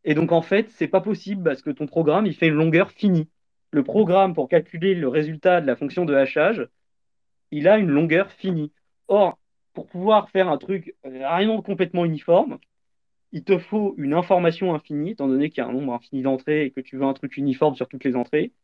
Et 0.05 0.15
donc, 0.15 0.33
en 0.33 0.43
fait, 0.43 0.71
c'est 0.71 0.89
pas 0.89 1.01
possible 1.01 1.43
parce 1.43 1.63
que 1.63 1.71
ton 1.71 1.87
programme, 1.87 2.27
il 2.27 2.35
fait 2.35 2.49
une 2.49 2.55
longueur 2.55 2.91
finie. 2.93 3.29
Le 3.73 3.83
programme, 3.83 4.35
pour 4.35 4.49
calculer 4.49 4.95
le 4.95 5.09
résultat 5.09 5.61
de 5.61 5.67
la 5.67 5.77
fonction 5.77 6.05
de 6.05 6.15
hachage, 6.15 6.69
il 7.51 7.69
a 7.69 7.79
une 7.79 7.91
longueur 7.91 8.31
finie. 8.31 8.73
Or, 9.09 9.39
pour 9.75 9.87
pouvoir 9.87 10.31
faire 10.31 10.49
un 10.49 10.59
truc 10.59 10.95
vraiment 11.05 11.61
complètement 11.63 12.05
uniforme, 12.05 12.59
il 13.37 13.45
te 13.45 13.59
faut 13.59 13.95
une 13.99 14.15
information 14.15 14.75
infinie, 14.75 15.11
étant 15.11 15.29
donné 15.29 15.51
qu'il 15.51 15.63
y 15.63 15.67
a 15.67 15.69
un 15.69 15.73
nombre 15.75 15.93
infini 15.93 16.23
d'entrées 16.23 16.65
et 16.65 16.71
que 16.71 16.81
tu 16.81 16.97
veux 16.97 17.05
un 17.05 17.13
truc 17.13 17.37
uniforme 17.37 17.75
sur 17.75 17.87
toutes 17.87 18.03
les 18.03 18.17
entrées. 18.17 18.55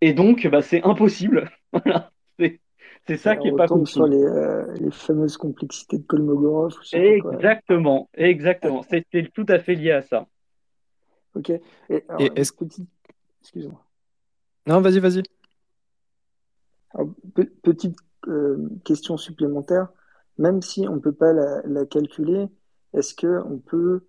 Et 0.00 0.14
donc, 0.14 0.46
bah, 0.46 0.62
c'est 0.62 0.82
impossible. 0.82 1.50
voilà. 1.72 2.10
C'est 2.38 3.18
ça 3.18 3.32
Alors, 3.32 3.42
qui 3.42 3.48
est 3.50 3.56
pas 3.56 3.66
possible. 3.66 3.86
sur 3.86 4.06
les, 4.06 4.22
euh, 4.22 4.72
les, 4.76 4.90
fameuses 4.90 5.36
complexités 5.36 5.98
de 5.98 6.04
Kolmogorov. 6.04 6.72
Exactement, 6.94 8.08
exactement. 8.14 8.82
C'est 8.88 9.04
tout 9.34 9.44
à 9.48 9.58
fait 9.58 9.74
lié 9.74 9.90
à 9.90 10.00
ça. 10.00 10.26
Ok. 11.34 11.50
Et, 11.50 11.60
alors, 12.08 12.22
et 12.22 12.30
est-ce 12.34 12.54
petit... 12.54 12.86
Excuse-moi. 13.42 13.84
Non, 14.68 14.80
vas-y, 14.80 15.00
vas-y. 15.00 15.22
Pe 17.34 17.44
petite 17.62 17.98
euh, 18.26 18.70
question 18.84 19.18
supplémentaire. 19.18 19.88
Même 20.38 20.62
si 20.62 20.88
on 20.88 20.94
ne 20.94 21.00
peut 21.00 21.12
pas 21.12 21.34
la, 21.34 21.60
la 21.66 21.84
calculer, 21.84 22.46
est-ce 22.94 23.14
qu'on 23.14 23.58
peut, 23.58 24.06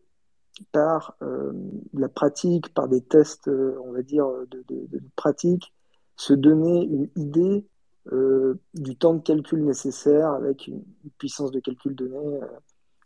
par 0.71 1.15
euh, 1.21 1.51
la 1.93 2.09
pratique, 2.09 2.73
par 2.73 2.87
des 2.87 3.01
tests, 3.01 3.47
euh, 3.47 3.77
on 3.83 3.91
va 3.91 4.01
dire, 4.01 4.27
de, 4.49 4.99
pratique, 5.15 5.73
se 6.15 6.33
donner 6.33 6.83
une 6.83 7.09
idée 7.15 7.65
euh, 8.11 8.55
du 8.73 8.95
temps 8.95 9.13
de 9.13 9.21
calcul 9.21 9.63
nécessaire 9.63 10.29
avec 10.31 10.67
une, 10.67 10.83
puissance 11.17 11.51
de 11.51 11.59
calcul 11.59 11.95
donnée 11.95 12.39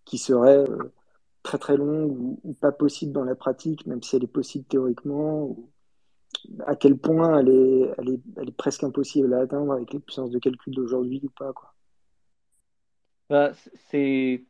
qui 0.06 0.18
serait 0.18 0.66
très 1.44 1.58
très 1.58 1.78
longue 1.78 2.40
ou, 2.44 2.54
pas 2.54 2.72
possible 2.72 3.12
dans 3.12 3.24
la 3.24 3.36
pratique, 3.36 3.86
même 3.86 4.02
si 4.02 4.16
elle 4.16 4.24
est 4.24 4.28
possible 4.28 4.66
théoriquement, 4.66 5.44
ou 5.44 5.70
à 6.66 6.76
quel 6.76 6.98
point 6.98 7.40
elle 7.40 7.50
est, 7.50 7.94
elle 7.98 8.10
est, 8.10 8.20
elle 8.38 8.50
est 8.50 8.58
presque 8.58 8.84
impossible 8.84 9.34
à 9.34 9.42
atteindre 9.42 9.74
avec 9.74 9.94
les 9.94 10.00
puissances 10.00 10.32
de 10.32 10.40
calcul 10.40 10.74
d'aujourd'hui 10.74 11.22
ou 11.24 11.30
pas. 11.30 11.54
Quoi. 11.54 11.74
Bah, 13.30 13.52
c'est 13.90 14.46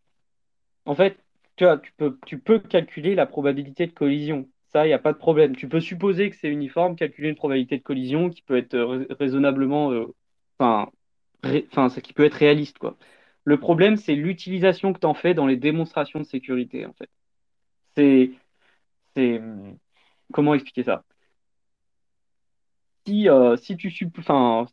en 0.87 0.95
fait, 0.95 1.19
tu, 1.57 1.65
peux, 2.39 2.59
calculer 2.59 3.13
la 3.13 3.25
probabilité 3.25 3.87
de 3.87 3.91
collision. 3.91 4.49
Ça, 4.69 4.85
il 4.85 4.89
n'y 4.89 4.93
a 4.93 4.99
pas 4.99 5.13
de 5.13 5.17
problème. 5.17 5.55
Tu 5.55 5.67
peux 5.67 5.81
supposer 5.81 6.29
que 6.29 6.35
c'est 6.37 6.49
uniforme, 6.49 6.95
calculer 6.95 7.29
une 7.29 7.35
probabilité 7.35 7.77
de 7.77 7.83
collision 7.83 8.29
qui 8.29 8.41
peut 8.41 8.57
être 8.57 8.77
raisonnablement. 9.19 9.91
Euh, 9.91 10.05
enfin, 10.59 10.91
ré, 11.43 11.67
qui 12.03 12.13
peut 12.13 12.25
être 12.25 12.35
réaliste. 12.35 12.79
Quoi. 12.79 12.97
Le 13.43 13.59
problème, 13.59 13.97
c'est 13.97 14.15
l'utilisation 14.15 14.93
que 14.93 14.99
tu 14.99 15.07
en 15.07 15.13
fais 15.13 15.33
dans 15.33 15.47
les 15.47 15.57
démonstrations 15.57 16.19
de 16.19 16.25
sécurité, 16.25 16.85
en 16.85 16.93
fait. 16.93 17.09
C'est. 17.95 18.31
c'est 19.15 19.41
comment 20.33 20.53
expliquer 20.53 20.83
ça? 20.83 21.03
Si, 23.05 23.29
euh, 23.29 23.55
si 23.57 23.77
tu 23.77 23.91
enfin, 24.17 24.65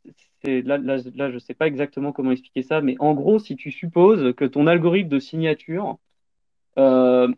là, 0.44 1.30
je 1.30 1.38
sais 1.38 1.54
pas 1.54 1.66
exactement 1.66 2.12
comment 2.12 2.30
expliquer 2.30 2.62
ça, 2.62 2.80
mais 2.80 2.96
en 2.98 3.14
gros, 3.14 3.38
si 3.38 3.56
tu 3.56 3.70
supposes 3.70 4.34
que 4.34 4.44
ton 4.44 4.66
algorithme 4.66 5.08
de 5.08 5.18
signature, 5.18 5.98
euh, 6.78 7.28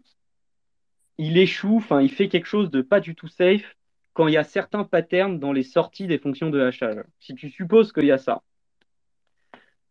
il 1.19 1.39
échoue, 1.39 1.83
il 2.01 2.11
fait 2.11 2.29
quelque 2.29 2.47
chose 2.47 2.71
de 2.71 2.83
pas 2.83 3.01
du 3.01 3.15
tout 3.15 3.29
safe 3.29 3.77
quand 4.13 4.29
il 4.29 4.35
y 4.35 4.37
a 4.37 4.45
certains 4.45 4.85
patterns 4.85 5.39
dans 5.39 5.53
les 5.53 5.63
sorties 5.63 6.07
des 6.07 6.19
fonctions 6.19 6.51
de 6.51 6.61
hachage. 6.61 7.05
Si 7.21 7.35
tu 7.35 7.51
supposes 7.51 7.93
qu'il 7.93 8.07
y 8.07 8.13
a 8.13 8.19
ça, 8.19 8.43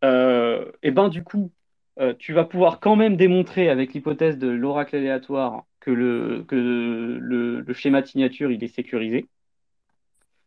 euh, 0.03 0.71
et 0.83 0.91
ben 0.91 1.09
du 1.09 1.23
coup, 1.23 1.51
euh, 1.99 2.13
tu 2.17 2.33
vas 2.33 2.43
pouvoir 2.43 2.79
quand 2.79 2.95
même 2.95 3.15
démontrer 3.17 3.69
avec 3.69 3.93
l'hypothèse 3.93 4.37
de 4.37 4.47
l'oracle 4.47 4.95
aléatoire 4.97 5.65
que 5.79 5.91
le, 5.91 6.43
que 6.47 6.55
le 6.55 7.73
schéma 7.73 8.01
de 8.01 8.07
signature 8.07 8.51
il 8.51 8.63
est 8.63 8.67
sécurisé 8.67 9.27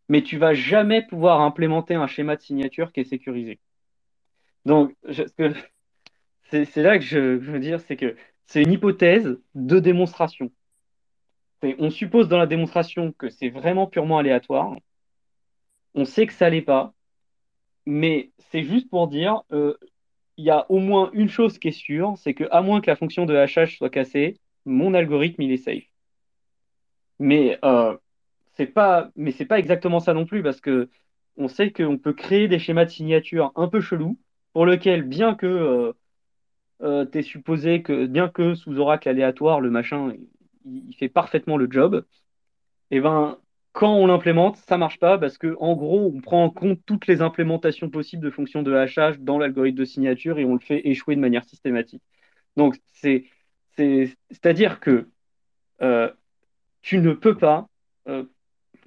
mais 0.08 0.22
tu 0.22 0.38
vas 0.38 0.54
jamais 0.54 1.02
pouvoir 1.02 1.40
implémenter 1.40 1.94
un 1.94 2.06
schéma 2.06 2.36
de 2.36 2.42
signature 2.42 2.92
qui 2.92 3.00
est 3.00 3.04
sécurisé. 3.04 3.60
Donc, 4.64 4.94
c'est 6.50 6.76
là 6.76 6.98
que 6.98 7.04
je, 7.04 7.18
veux 7.18 7.58
dire, 7.58 7.80
c'est 7.80 7.96
que 7.96 8.16
c'est 8.46 8.62
une 8.62 8.72
hypothèse 8.72 9.38
de 9.54 9.78
démonstration. 9.78 10.50
On 11.62 11.90
suppose 11.90 12.28
dans 12.28 12.38
la 12.38 12.46
démonstration 12.46 13.12
que 13.12 13.28
c'est 13.28 13.48
vraiment 13.48 13.86
purement 13.86 14.18
aléatoire. 14.18 14.76
On 15.94 16.04
sait 16.04 16.26
que 16.26 16.32
ça 16.32 16.48
l'est 16.48 16.62
pas, 16.62 16.94
mais 17.86 18.30
c'est 18.50 18.62
juste 18.62 18.88
pour 18.90 19.08
dire, 19.08 19.42
euh, 19.52 19.76
il 20.36 20.44
y 20.44 20.50
a 20.50 20.70
au 20.70 20.78
moins 20.78 21.10
une 21.14 21.28
chose 21.28 21.58
qui 21.58 21.68
est 21.68 21.72
sûre, 21.72 22.14
c'est 22.16 22.34
que 22.34 22.44
à 22.50 22.62
moins 22.62 22.80
que 22.80 22.90
la 22.90 22.96
fonction 22.96 23.26
de 23.26 23.34
hachage 23.34 23.76
soit 23.76 23.90
cassée, 23.90 24.38
mon 24.64 24.94
algorithme 24.94 25.42
il 25.42 25.52
est 25.52 25.56
safe. 25.56 25.84
Mais 27.18 27.58
euh, 27.64 27.96
c'est 28.58 28.66
pas, 28.66 29.10
mais 29.16 29.32
c'est 29.32 29.46
pas 29.46 29.58
exactement 29.58 30.00
ça 30.00 30.14
non 30.14 30.26
plus 30.26 30.42
parce 30.42 30.60
que 30.60 30.90
on 31.36 31.48
sait 31.48 31.72
qu'on 31.72 31.98
peut 31.98 32.12
créer 32.12 32.48
des 32.48 32.58
schémas 32.58 32.84
de 32.84 32.90
signature 32.90 33.52
un 33.56 33.68
peu 33.68 33.80
chelous 33.80 34.18
pour 34.52 34.66
lequel, 34.66 35.02
bien 35.04 35.34
que 35.36 35.46
euh, 35.46 35.92
euh, 36.82 37.06
tu 37.06 37.18
es 37.18 37.22
supposé 37.22 37.82
que, 37.82 38.06
bien 38.06 38.28
que 38.28 38.54
sous 38.54 38.78
oracle 38.78 39.08
aléatoire, 39.08 39.60
le 39.60 39.70
machin, 39.70 40.12
il, 40.64 40.94
fait 40.96 41.08
parfaitement 41.08 41.56
le 41.56 41.68
job, 41.70 42.04
et 42.90 42.96
eh 42.96 43.00
ben 43.00 43.38
quand 43.72 43.94
on 43.94 44.06
l'implémente, 44.06 44.56
ça 44.56 44.78
marche 44.78 44.98
pas 44.98 45.18
parce 45.18 45.38
que 45.38 45.56
en 45.60 45.76
gros, 45.76 46.10
on 46.14 46.20
prend 46.20 46.44
en 46.44 46.50
compte 46.50 46.80
toutes 46.86 47.06
les 47.06 47.22
implémentations 47.22 47.90
possibles 47.90 48.24
de 48.24 48.30
fonctions 48.30 48.62
de 48.62 48.74
hachage 48.74 49.20
dans 49.20 49.38
l'algorithme 49.38 49.78
de 49.78 49.84
signature 49.84 50.38
et 50.38 50.44
on 50.44 50.54
le 50.54 50.60
fait 50.60 50.88
échouer 50.88 51.14
de 51.16 51.20
manière 51.20 51.44
systématique. 51.44 52.02
Donc 52.56 52.76
c'est 52.94 53.26
c'est-à-dire 53.76 54.80
que 54.80 55.08
euh, 55.82 56.10
tu 56.82 56.98
ne 56.98 57.12
peux 57.12 57.36
pas 57.36 57.68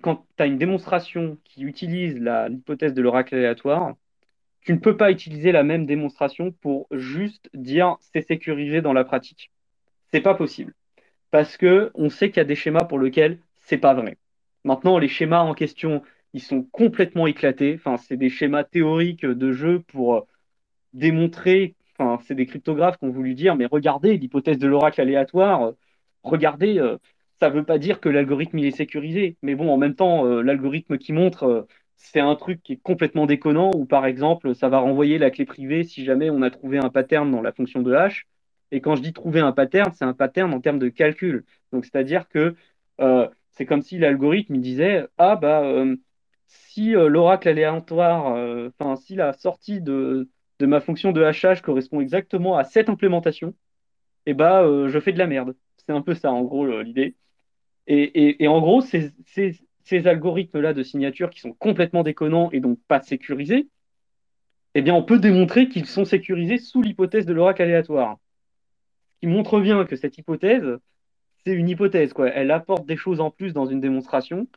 quand 0.02 0.26
tu 0.38 0.44
as 0.44 0.46
une 0.48 0.58
démonstration 0.58 1.38
qui 1.44 1.64
utilise 1.64 2.18
l'hypothèse 2.20 2.94
de 2.94 3.02
l'oracle 3.02 3.36
aléatoire, 3.36 3.96
tu 4.62 4.74
ne 4.74 4.80
peux 4.80 4.98
pas 4.98 5.12
utiliser 5.12 5.52
la 5.52 5.64
même 5.64 5.86
démonstration 5.86 6.52
pour 6.52 6.88
juste 6.92 7.50
dire 7.54 7.98
c'est 8.14 8.22
sécurisé 8.22 8.82
dans 8.82 8.94
la 8.94 9.04
pratique. 9.04 9.52
C'est 10.12 10.22
pas 10.22 10.36
possible. 10.36 10.74
Parce 11.32 11.58
que 11.58 11.92
on 11.96 12.10
sait 12.10 12.30
qu'il 12.30 12.38
y 12.38 12.42
a 12.42 12.46
des 12.46 12.56
schémas 12.56 12.84
pour 12.84 13.00
lesquels 13.00 13.40
c'est 13.60 13.78
pas 13.78 13.94
vrai. 13.94 14.18
Maintenant, 14.64 15.00
les 15.00 15.08
schémas 15.08 15.42
en 15.42 15.54
question, 15.54 16.04
ils 16.34 16.42
sont 16.42 16.64
complètement 16.64 17.28
éclatés. 17.28 17.76
Enfin, 17.76 17.98
c'est 17.98 18.18
des 18.18 18.30
schémas 18.30 18.64
théoriques 18.64 19.26
de 19.26 19.52
jeu 19.52 19.80
pour 19.88 20.16
euh, 20.16 20.22
démontrer. 20.94 21.76
Enfin, 21.98 22.24
c'est 22.26 22.36
des 22.36 22.46
cryptographes 22.46 22.98
qui 22.98 23.06
ont 23.06 23.12
voulu 23.12 23.34
dire, 23.34 23.56
mais 23.56 23.66
regardez 23.66 24.18
l'hypothèse 24.18 24.58
de 24.58 24.68
l'oracle 24.68 25.02
aléatoire. 25.02 25.74
Regardez, 26.24 26.80
euh, 26.80 26.98
ça 27.42 27.50
ne 27.50 27.56
veut 27.56 27.64
pas 27.66 27.80
dire 27.80 28.00
que 28.00 28.08
l'algorithme 28.10 28.60
il 28.60 28.68
est 28.68 28.72
sécurisé. 28.72 29.36
Mais 29.42 29.56
bon, 29.56 29.72
en 29.72 29.78
même 29.78 29.96
temps, 29.96 30.26
euh, 30.28 30.44
l'algorithme 30.44 30.98
qui 31.00 31.12
montre, 31.12 31.44
euh, 31.46 31.68
c'est 31.98 32.20
un 32.20 32.36
truc 32.36 32.62
qui 32.62 32.74
est 32.74 32.82
complètement 32.82 33.26
déconnant, 33.26 33.72
ou 33.76 33.86
par 33.86 34.06
exemple, 34.06 34.54
ça 34.56 34.70
va 34.70 34.80
renvoyer 34.80 35.18
la 35.18 35.32
clé 35.32 35.46
privée 35.46 35.84
si 35.84 36.06
jamais 36.06 36.30
on 36.30 36.44
a 36.44 36.52
trouvé 36.52 36.78
un 36.78 36.90
pattern 36.90 37.32
dans 37.32 37.42
la 37.42 37.52
fonction 37.52 37.82
de 37.82 37.94
hash. 37.94 38.28
Et 38.72 38.80
quand 38.82 38.96
je 38.96 39.02
dis 39.02 39.14
trouver 39.14 39.40
un 39.40 39.54
pattern, 39.54 39.92
c'est 39.94 40.06
un 40.06 40.14
pattern 40.14 40.54
en 40.54 40.62
termes 40.62 40.80
de 40.80 40.90
calcul. 40.90 41.46
Donc, 41.74 41.86
c'est-à-dire 41.86 42.30
que 42.30 42.56
euh, 43.02 43.28
c'est 43.52 43.66
comme 43.66 43.82
si 43.82 43.98
l'algorithme 43.98 44.58
disait 44.58 45.08
Ah, 45.18 45.36
bah, 45.36 45.64
si 46.48 46.92
l'oracle 46.92 47.50
aléatoire, 47.50 48.36
enfin, 48.80 48.96
si 48.98 49.16
la 49.16 49.34
sortie 49.34 49.82
de, 49.82 50.30
de 50.60 50.66
ma 50.68 50.80
fonction 50.80 51.12
de 51.12 51.24
hachage 51.24 51.62
correspond 51.62 52.02
exactement 52.02 52.56
à 52.58 52.64
cette 52.66 52.90
implémentation, 52.90 53.50
et 54.26 54.32
eh 54.32 54.34
bah, 54.36 54.64
je 54.88 55.00
fais 55.00 55.12
de 55.14 55.20
la 55.20 55.28
merde. 55.28 55.56
C'est 55.78 55.92
un 55.94 56.02
peu 56.02 56.14
ça, 56.16 56.32
en 56.32 56.44
gros, 56.44 56.82
l'idée. 56.82 57.16
Et, 57.94 58.48
en 58.48 58.62
gros, 58.62 58.82
ces, 58.82 59.12
algorithmes-là 60.08 60.74
de 60.74 60.82
signature 60.82 61.30
qui 61.30 61.42
sont 61.42 61.52
complètement 61.52 62.04
déconnants 62.04 62.50
et 62.52 62.62
donc 62.62 62.80
pas 62.88 63.02
sécurisés, 63.02 63.68
eh 64.76 64.82
bien, 64.82 64.96
on 64.96 65.04
peut 65.04 65.20
démontrer 65.20 65.68
qu'ils 65.68 65.86
sont 65.86 66.06
sécurisés 66.06 66.58
sous 66.58 66.82
l'hypothèse 66.82 67.26
de 67.26 67.34
l'oracle 67.34 67.62
aléatoire. 67.62 68.18
Ce 69.16 69.20
qui 69.20 69.28
montre 69.28 69.60
bien 69.60 69.84
que 69.84 69.98
cette 69.98 70.18
hypothèse, 70.18 70.78
c'est 71.46 71.52
une 71.52 71.68
hypothèse, 71.68 72.14
quoi. 72.14 72.30
Elle 72.30 72.52
apporte 72.52 72.86
des 72.86 72.96
choses 72.96 73.20
en 73.20 73.30
plus 73.30 73.52
dans 73.52 73.66
une 73.66 73.82
démonstration, 73.82 74.48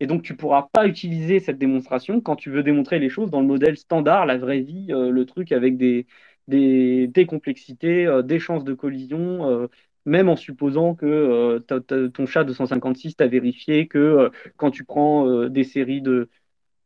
et 0.00 0.06
donc 0.06 0.22
tu 0.22 0.32
ne 0.32 0.38
pourras 0.38 0.68
pas 0.72 0.86
utiliser 0.86 1.40
cette 1.40 1.58
démonstration 1.58 2.22
quand 2.22 2.36
tu 2.36 2.50
veux 2.50 2.62
démontrer 2.62 2.98
les 2.98 3.10
choses 3.10 3.30
dans 3.30 3.42
le 3.42 3.46
modèle 3.46 3.76
standard, 3.76 4.24
la 4.24 4.38
vraie 4.38 4.60
vie, 4.60 4.86
euh, 4.90 5.10
le 5.10 5.26
truc 5.26 5.52
avec 5.52 5.76
des, 5.76 6.06
des, 6.48 7.26
complexités, 7.26 8.06
euh, 8.06 8.22
des 8.22 8.38
chances 8.38 8.64
de 8.64 8.72
collision, 8.72 9.50
euh, 9.50 9.66
même 10.06 10.28
en 10.28 10.36
supposant 10.36 10.94
que 10.94 11.06
euh, 11.06 12.08
ton 12.08 12.26
chat 12.26 12.44
de 12.44 12.52
156 12.52 13.16
t'a 13.16 13.26
vérifié 13.26 13.86
que 13.86 13.98
euh, 13.98 14.30
quand 14.56 14.70
tu 14.70 14.84
prends 14.84 15.28
euh, 15.28 15.48
des 15.48 15.64
séries 15.64 16.02
de, 16.02 16.28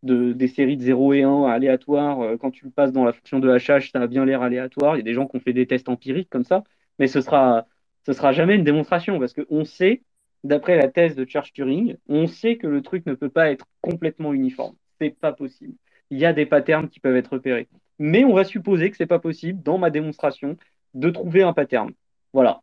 des 0.03 0.49
séries 0.49 0.77
de 0.77 0.83
0 0.83 1.15
et 1.15 1.23
1 1.23 1.45
aléatoires, 1.45 2.37
quand 2.39 2.51
tu 2.51 2.67
le 2.67 2.71
passes 2.71 2.93
dans 2.93 3.05
la 3.05 3.13
fonction 3.13 3.39
de 3.39 3.49
hachage, 3.49 3.91
ça 3.91 4.01
a 4.03 4.07
bien 4.07 4.25
l'air 4.27 4.43
aléatoire. 4.43 4.97
Il 4.97 4.99
y 4.99 5.01
a 5.01 5.05
des 5.05 5.15
gens 5.15 5.27
qui 5.27 5.37
ont 5.37 5.41
fait 5.41 5.55
des 5.55 5.67
tests 5.67 5.89
empiriques 5.89 6.29
comme 6.29 6.45
ça, 6.45 6.63
mais 6.99 7.07
ce 7.07 7.21
sera, 7.23 7.67
ce 8.05 8.13
sera 8.13 8.33
jamais 8.33 8.57
une 8.57 8.65
démonstration 8.65 9.19
parce 9.19 9.33
qu'on 9.33 9.65
sait, 9.65 10.03
d'après 10.43 10.77
la 10.77 10.89
thèse 10.89 11.15
de 11.15 11.25
Church-Turing, 11.25 11.97
on 12.09 12.27
sait 12.27 12.57
que 12.57 12.67
le 12.67 12.83
truc 12.83 13.07
ne 13.07 13.15
peut 13.15 13.31
pas 13.31 13.51
être 13.51 13.67
complètement 13.81 14.35
uniforme. 14.35 14.77
C'est 15.01 15.19
pas 15.19 15.33
possible. 15.33 15.75
Il 16.11 16.19
y 16.19 16.27
a 16.27 16.35
des 16.35 16.47
patterns 16.47 16.89
qui 16.89 17.01
peuvent 17.01 17.17
être 17.17 17.33
repérés. 17.33 17.69
Mais 17.99 18.25
on 18.25 18.35
va 18.35 18.45
supposer 18.45 18.91
que 18.91 18.97
c'est 18.97 19.07
pas 19.07 19.19
possible, 19.19 19.63
dans 19.63 19.79
ma 19.79 19.91
démonstration, 19.91 20.57
de 20.93 21.11
trouver 21.11 21.43
un 21.43 21.55
pattern. 21.55 21.93
Voilà. 22.35 22.61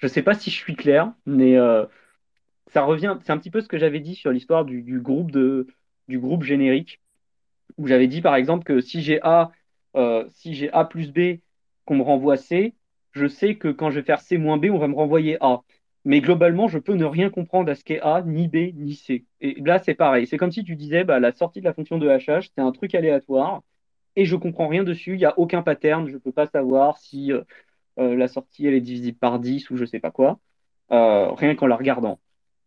Je 0.00 0.06
ne 0.06 0.08
sais 0.10 0.22
pas 0.22 0.34
si 0.34 0.50
je 0.50 0.56
suis 0.56 0.76
clair, 0.76 1.12
mais 1.26 1.56
euh, 1.56 1.84
ça 2.68 2.82
revient. 2.82 3.18
C'est 3.22 3.32
un 3.32 3.38
petit 3.38 3.50
peu 3.50 3.60
ce 3.60 3.68
que 3.68 3.78
j'avais 3.78 4.00
dit 4.00 4.14
sur 4.14 4.32
l'histoire 4.32 4.64
du, 4.64 5.00
groupe 5.00 5.30
de, 5.30 5.66
du 6.08 6.18
groupe 6.18 6.42
générique, 6.42 7.02
où 7.76 7.86
j'avais 7.86 8.08
dit 8.08 8.22
par 8.22 8.34
exemple 8.34 8.64
que 8.64 8.80
si 8.80 9.02
j'ai 9.02 9.20
A, 9.22 9.52
euh, 9.96 10.24
si 10.30 10.54
j'ai 10.54 10.72
A 10.72 10.84
plus 10.86 11.12
B, 11.12 11.40
qu'on 11.84 11.96
me 11.96 12.02
renvoie 12.02 12.38
C, 12.38 12.74
je 13.12 13.26
sais 13.26 13.56
que 13.56 13.68
quand 13.68 13.90
je 13.90 14.00
vais 14.00 14.06
faire 14.06 14.20
C 14.20 14.38
moins 14.38 14.56
B, 14.56 14.66
on 14.72 14.78
va 14.78 14.88
me 14.88 14.94
renvoyer 14.94 15.36
A. 15.40 15.62
Mais 16.06 16.22
globalement, 16.22 16.66
je 16.66 16.78
peux 16.78 16.94
ne 16.94 17.04
rien 17.04 17.28
comprendre 17.28 17.70
à 17.70 17.74
ce 17.74 17.84
qu'est 17.84 18.00
A, 18.00 18.22
ni 18.22 18.48
B, 18.48 18.72
ni 18.74 18.94
C. 18.94 19.26
Et 19.42 19.60
là, 19.60 19.78
c'est 19.80 19.94
pareil. 19.94 20.26
C'est 20.26 20.38
comme 20.38 20.52
si 20.52 20.64
tu 20.64 20.76
disais, 20.76 21.04
bah, 21.04 21.20
la 21.20 21.32
sortie 21.32 21.60
de 21.60 21.66
la 21.66 21.74
fonction 21.74 21.98
de 21.98 22.08
HH, 22.08 22.50
c'est 22.54 22.62
un 22.62 22.72
truc 22.72 22.94
aléatoire, 22.94 23.62
et 24.16 24.24
je 24.24 24.36
comprends 24.36 24.68
rien 24.68 24.84
dessus. 24.84 25.14
Il 25.14 25.18
n'y 25.18 25.24
a 25.26 25.38
aucun 25.38 25.62
pattern. 25.62 26.08
Je 26.08 26.14
ne 26.14 26.18
peux 26.18 26.32
pas 26.32 26.46
savoir 26.46 26.98
si 26.98 27.32
euh, 27.32 27.42
la 27.96 28.28
sortie 28.28 28.66
elle 28.66 28.74
est 28.74 28.80
divisible 28.80 29.18
par 29.18 29.38
10 29.38 29.70
ou 29.70 29.76
je 29.76 29.84
sais 29.84 30.00
pas 30.00 30.10
quoi, 30.10 30.38
euh, 30.92 31.30
rien 31.32 31.54
qu'en 31.54 31.66
la 31.66 31.76
regardant. 31.76 32.18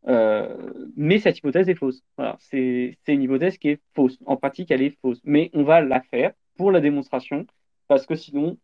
Euh, 0.08 0.56
mais 0.96 1.20
cette 1.20 1.38
hypothèse 1.38 1.70
est 1.70 1.76
fausse. 1.76 2.04
Voilà, 2.18 2.38
c'est 2.40 2.98
une 3.08 3.22
hypothèse 3.22 3.58
qui 3.58 3.70
est 3.70 3.82
fausse. 3.96 4.18
En 4.26 4.38
pratique, 4.38 4.72
elle 4.72 4.82
est 4.82 4.98
fausse. 5.02 5.20
Mais 5.24 5.50
on 5.54 5.64
va 5.64 5.82
la 5.82 6.02
faire 6.02 6.34
pour 6.58 6.72
la 6.72 6.80
démonstration, 6.80 7.46
parce 7.88 8.06
que 8.06 8.16
sinon, 8.16 8.58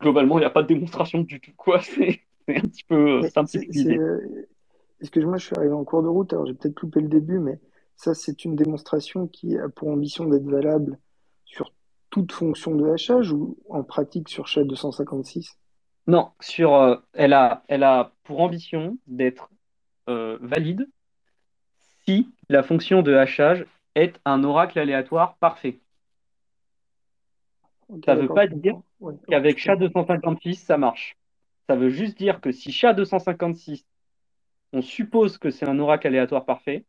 globalement, 0.00 0.38
il 0.38 0.42
n'y 0.42 0.46
a 0.46 0.50
pas 0.50 0.62
de 0.62 0.68
démonstration 0.68 1.20
du 1.20 1.40
tout. 1.40 1.52
Quoi. 1.56 1.80
C'est 1.82 2.20
un 2.48 2.60
petit 2.62 2.84
peu, 2.84 3.20
un 3.36 3.44
petit 3.44 3.98
Excuse-moi, 5.00 5.36
je 5.36 5.46
suis 5.46 5.56
arrivé 5.56 5.72
en 5.72 5.84
cours 5.84 6.02
de 6.02 6.08
route, 6.08 6.32
alors 6.32 6.46
j'ai 6.46 6.54
peut-être 6.54 6.80
loupé 6.80 7.00
le 7.00 7.08
début, 7.08 7.40
mais 7.40 7.58
ça, 7.96 8.14
c'est 8.14 8.44
une 8.44 8.54
démonstration 8.54 9.26
qui 9.26 9.58
a 9.58 9.68
pour 9.68 9.88
ambition 9.88 10.26
d'être 10.26 10.44
valable 10.44 10.96
sur 11.44 11.72
toute 12.08 12.30
fonction 12.30 12.76
de 12.76 12.88
hachage 12.88 13.32
ou 13.32 13.58
en 13.68 13.82
pratique 13.82 14.28
sur 14.28 14.46
chaque 14.46 14.66
256 14.68 15.58
non, 16.06 16.32
sur, 16.40 16.74
euh, 16.74 16.96
elle 17.12 17.32
a, 17.32 17.62
elle 17.68 17.84
a 17.84 18.12
pour 18.24 18.40
ambition 18.40 18.98
d'être 19.06 19.50
euh, 20.08 20.38
valide 20.40 20.88
si 22.04 22.28
la 22.48 22.62
fonction 22.62 23.02
de 23.02 23.14
hachage 23.14 23.64
est 23.94 24.20
un 24.24 24.42
oracle 24.42 24.78
aléatoire 24.78 25.36
parfait. 25.36 25.78
ça 28.04 28.16
ne 28.16 28.22
veut 28.22 28.28
pas 28.28 28.48
dire 28.48 28.80
qu'avec 29.28 29.58
SHA-256, 29.58 30.54
ça 30.54 30.76
marche. 30.76 31.16
Ça 31.68 31.76
veut 31.76 31.90
juste 31.90 32.18
dire 32.18 32.40
que 32.40 32.50
si 32.50 32.70
SHA-256, 32.70 33.84
on 34.72 34.82
suppose 34.82 35.38
que 35.38 35.50
c'est 35.50 35.68
un 35.68 35.78
oracle 35.78 36.08
aléatoire 36.08 36.44
parfait, 36.44 36.84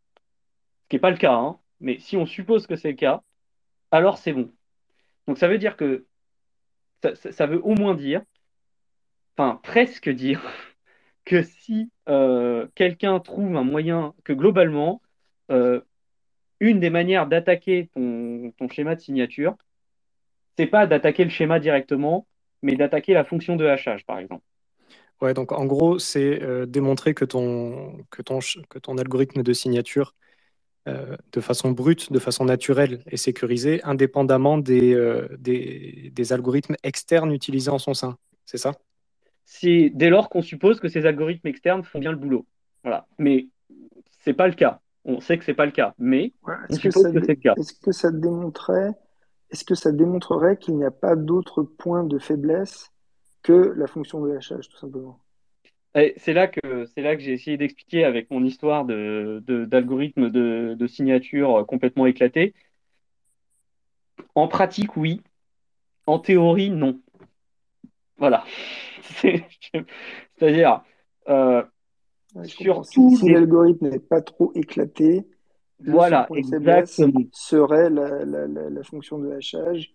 ce 0.83 0.87
qui 0.89 0.95
n'est 0.95 1.01
pas 1.01 1.11
le 1.11 1.17
cas, 1.17 1.33
hein, 1.33 1.59
mais 1.79 1.99
si 1.99 2.17
on 2.17 2.25
suppose 2.25 2.65
que 2.65 2.75
c'est 2.75 2.91
le 2.91 2.97
cas, 2.97 3.21
alors 3.91 4.17
c'est 4.17 4.33
bon. 4.33 4.51
Donc 5.27 5.37
ça 5.37 5.47
veut 5.47 5.59
dire 5.59 5.77
que 5.77 6.05
ça 7.31 7.45
veut 7.45 7.61
au 7.63 7.75
moins 7.75 7.95
dire 7.95 8.23
enfin 9.35 9.59
presque 9.63 10.09
dire 10.09 10.41
que 11.25 11.43
si 11.43 11.89
euh, 12.09 12.67
quelqu'un 12.75 13.19
trouve 13.19 13.55
un 13.55 13.63
moyen, 13.63 14.13
que 14.23 14.33
globalement, 14.33 15.01
euh, 15.51 15.81
une 16.59 16.79
des 16.79 16.89
manières 16.89 17.27
d'attaquer 17.27 17.89
ton, 17.93 18.53
schéma 18.69 18.95
de 18.95 19.01
signature, 19.01 19.55
c'est 20.57 20.67
pas 20.67 20.87
d'attaquer 20.87 21.23
le 21.23 21.29
schéma 21.29 21.59
directement, 21.59 22.27
mais 22.61 22.75
d'attaquer 22.75 23.13
la 23.13 23.23
fonction 23.23 23.55
de 23.55 23.65
hachage, 23.65 24.05
par 24.05 24.19
exemple. 24.19 24.43
Ouais, 25.21 25.33
donc 25.33 25.51
en 25.51 25.65
gros, 25.65 25.99
c'est 25.99 26.41
euh, 26.41 26.65
démontrer 26.65 27.13
que 27.13 27.25
ton, 27.25 28.05
que, 28.09 28.21
ton, 28.21 28.39
que 28.69 28.79
ton 28.79 28.97
algorithme 28.97 29.43
de 29.43 29.53
signature, 29.53 30.15
de 30.85 31.39
façon 31.39 31.71
brute, 31.71 32.11
de 32.11 32.19
façon 32.19 32.43
naturelle, 32.43 33.03
est 33.07 33.15
sécurisé, 33.15 33.81
indépendamment 33.85 34.57
des, 34.57 34.97
des 35.39 36.33
algorithmes 36.33 36.75
externes 36.83 37.31
utilisés 37.31 37.71
en 37.71 37.79
son 37.79 37.93
sein. 37.93 38.17
C'est 38.45 38.57
ça? 38.57 38.73
C'est 39.45 39.91
dès 39.93 40.09
lors 40.09 40.29
qu'on 40.29 40.41
suppose 40.41 40.79
que 40.79 40.87
ces 40.87 41.05
algorithmes 41.05 41.47
externes 41.47 41.83
font 41.83 41.99
bien 41.99 42.11
le 42.11 42.17
boulot. 42.17 42.45
Voilà. 42.83 43.07
Mais 43.17 43.47
c'est 44.21 44.33
pas 44.33 44.47
le 44.47 44.53
cas. 44.53 44.79
On 45.05 45.19
sait 45.19 45.37
que 45.37 45.43
c'est 45.43 45.53
pas 45.53 45.65
le 45.65 45.71
cas, 45.71 45.93
mais 45.97 46.33
est-ce 46.69 46.79
que, 46.79 46.89
c'est 46.89 47.11
le 47.11 47.35
cas. 47.35 47.53
Est-ce 47.57 47.73
que 47.73 47.91
ça 47.91 48.09
démontrerait, 48.09 48.93
est-ce 49.51 49.65
que 49.65 49.75
ça 49.75 49.91
démontrerait 49.91 50.55
qu'il 50.55 50.77
n'y 50.77 50.85
a 50.85 50.91
pas 50.91 51.17
d'autres 51.17 51.63
points 51.63 52.05
de 52.05 52.17
faiblesse 52.19 52.89
que 53.41 53.73
la 53.75 53.87
fonction 53.87 54.21
de 54.25 54.33
hachage, 54.33 54.69
tout 54.69 54.77
simplement? 54.77 55.19
C'est 55.93 56.33
là 56.33 56.47
que 56.47 56.85
c'est 56.85 57.01
là 57.01 57.15
que 57.15 57.21
j'ai 57.21 57.33
essayé 57.33 57.57
d'expliquer 57.57 58.03
avec 58.03 58.31
mon 58.31 58.43
histoire 58.43 58.85
de, 58.85 59.43
d'algorithme 59.65 60.31
de, 60.31 60.73
de, 60.73 60.87
signature 60.87 61.65
complètement 61.67 62.07
éclaté. 62.07 62.55
En 64.33 64.47
pratique, 64.47 64.97
oui. 64.97 65.21
En 66.07 66.17
théorie, 66.17 66.71
non. 66.71 66.99
Voilà. 68.17 68.43
C'est-à-dire, 69.21 70.83
euh, 71.29 71.63
surtout 72.43 73.15
si, 73.15 73.29
l'algorithme 73.29 73.89
n'est 73.89 73.99
pas 73.99 74.21
trop 74.21 74.51
éclaté, 74.55 75.27
voilà, 75.79 76.27
serait 77.33 77.89
la, 77.89 78.83
fonction 78.83 79.19
de 79.19 79.31
hachage. 79.31 79.93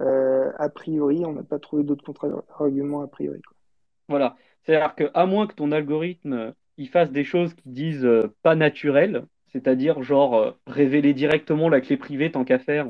Euh, 0.00 0.50
a 0.58 0.68
priori, 0.68 1.24
on 1.24 1.32
n'a 1.32 1.42
pas 1.42 1.58
trouvé 1.58 1.82
d'autres 1.82 2.04
contre-arguments 2.04 3.02
a 3.02 3.06
priori. 3.06 3.40
Voilà, 4.08 4.36
c'est-à-dire 4.62 4.94
qu'à 4.94 5.26
moins 5.26 5.46
que 5.46 5.54
ton 5.54 5.72
algorithme 5.72 6.54
il 6.76 6.88
fasse 6.88 7.12
des 7.12 7.24
choses 7.24 7.52
qui 7.54 7.68
disent 7.68 8.06
euh, 8.06 8.34
pas 8.42 8.54
naturelles, 8.54 9.26
c'est-à-dire 9.52 10.02
genre 10.02 10.56
révéler 10.66 11.12
directement 11.12 11.68
la 11.68 11.80
clé 11.80 11.96
privée 11.98 12.30
tant 12.30 12.44
qu'à 12.44 12.58
faire, 12.58 12.86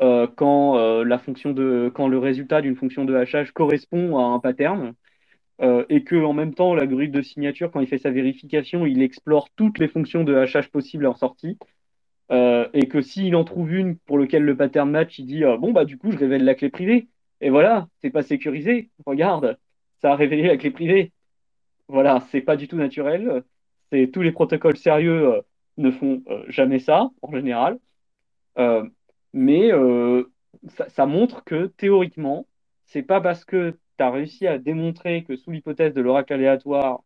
euh, 0.00 0.28
quand, 0.28 0.78
euh, 0.78 1.04
la 1.04 1.18
fonction 1.18 1.52
de, 1.52 1.90
quand 1.92 2.08
le 2.08 2.18
résultat 2.18 2.62
d'une 2.62 2.76
fonction 2.76 3.04
de 3.04 3.14
hachage 3.14 3.52
correspond 3.52 4.18
à 4.18 4.22
un 4.22 4.38
pattern, 4.38 4.94
euh, 5.60 5.84
et 5.88 6.04
que 6.04 6.16
en 6.16 6.32
même 6.32 6.54
temps, 6.54 6.74
l'algorithme 6.74 7.14
de 7.14 7.22
signature, 7.22 7.70
quand 7.72 7.80
il 7.80 7.88
fait 7.88 7.98
sa 7.98 8.10
vérification, 8.10 8.86
il 8.86 9.02
explore 9.02 9.50
toutes 9.56 9.78
les 9.78 9.88
fonctions 9.88 10.22
de 10.24 10.34
hachage 10.36 10.70
possibles 10.70 11.06
en 11.06 11.14
sortie, 11.14 11.58
et 12.30 12.88
que 12.88 13.00
s'il 13.00 13.34
en 13.36 13.44
trouve 13.44 13.72
une 13.72 13.96
pour 13.96 14.18
laquelle 14.18 14.44
le 14.44 14.56
pattern 14.56 14.90
match, 14.90 15.18
il 15.18 15.26
dit 15.26 15.42
bon 15.58 15.72
bah 15.72 15.86
du 15.86 15.96
coup 15.96 16.12
je 16.12 16.18
révèle 16.18 16.44
la 16.44 16.54
clé 16.54 16.68
privée, 16.68 17.08
et 17.40 17.48
voilà, 17.50 17.88
c'est 18.02 18.10
pas 18.10 18.22
sécurisé, 18.22 18.90
regarde, 19.06 19.58
ça 20.02 20.12
a 20.12 20.16
révélé 20.16 20.46
la 20.46 20.58
clé 20.58 20.70
privée. 20.70 21.12
Voilà, 21.88 22.20
c'est 22.30 22.42
pas 22.42 22.56
du 22.56 22.68
tout 22.68 22.76
naturel. 22.76 23.42
Tous 24.12 24.22
les 24.22 24.32
protocoles 24.32 24.76
sérieux 24.76 25.42
ne 25.78 25.90
font 25.90 26.22
jamais 26.48 26.78
ça 26.80 27.08
en 27.22 27.32
général 27.32 27.78
mais 29.38 29.72
euh, 29.72 30.24
ça, 30.88 31.06
montre 31.06 31.44
que 31.44 31.66
théoriquement, 31.66 32.46
c'est 32.86 33.02
pas 33.02 33.20
parce 33.20 33.44
que 33.44 33.78
tu 33.96 34.04
as 34.04 34.10
réussi 34.10 34.48
à 34.48 34.58
démontrer 34.58 35.22
que 35.22 35.36
sous 35.36 35.52
l'hypothèse 35.52 35.94
de 35.94 36.00
l'oracle 36.00 36.32
aléatoire, 36.32 37.04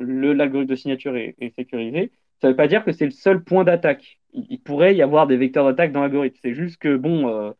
l'algorithme 0.00 0.70
de 0.70 0.74
signature 0.74 1.16
est, 1.16 1.54
sécurisé, 1.54 2.10
ça 2.40 2.48
ne 2.48 2.52
veut 2.52 2.56
pas 2.56 2.66
dire 2.68 2.84
que 2.84 2.92
c'est 2.92 3.04
le 3.04 3.12
seul 3.12 3.44
point 3.44 3.64
d'attaque. 3.64 4.18
Il, 4.32 4.60
pourrait 4.60 4.96
y 4.96 5.02
avoir 5.02 5.26
des 5.26 5.36
vecteurs 5.36 5.64
d'attaque 5.66 5.92
dans 5.92 6.00
l'algorithme. 6.00 6.38
C'est 6.42 6.54
juste 6.54 6.78
que, 6.78 6.96
bon, 6.96 7.54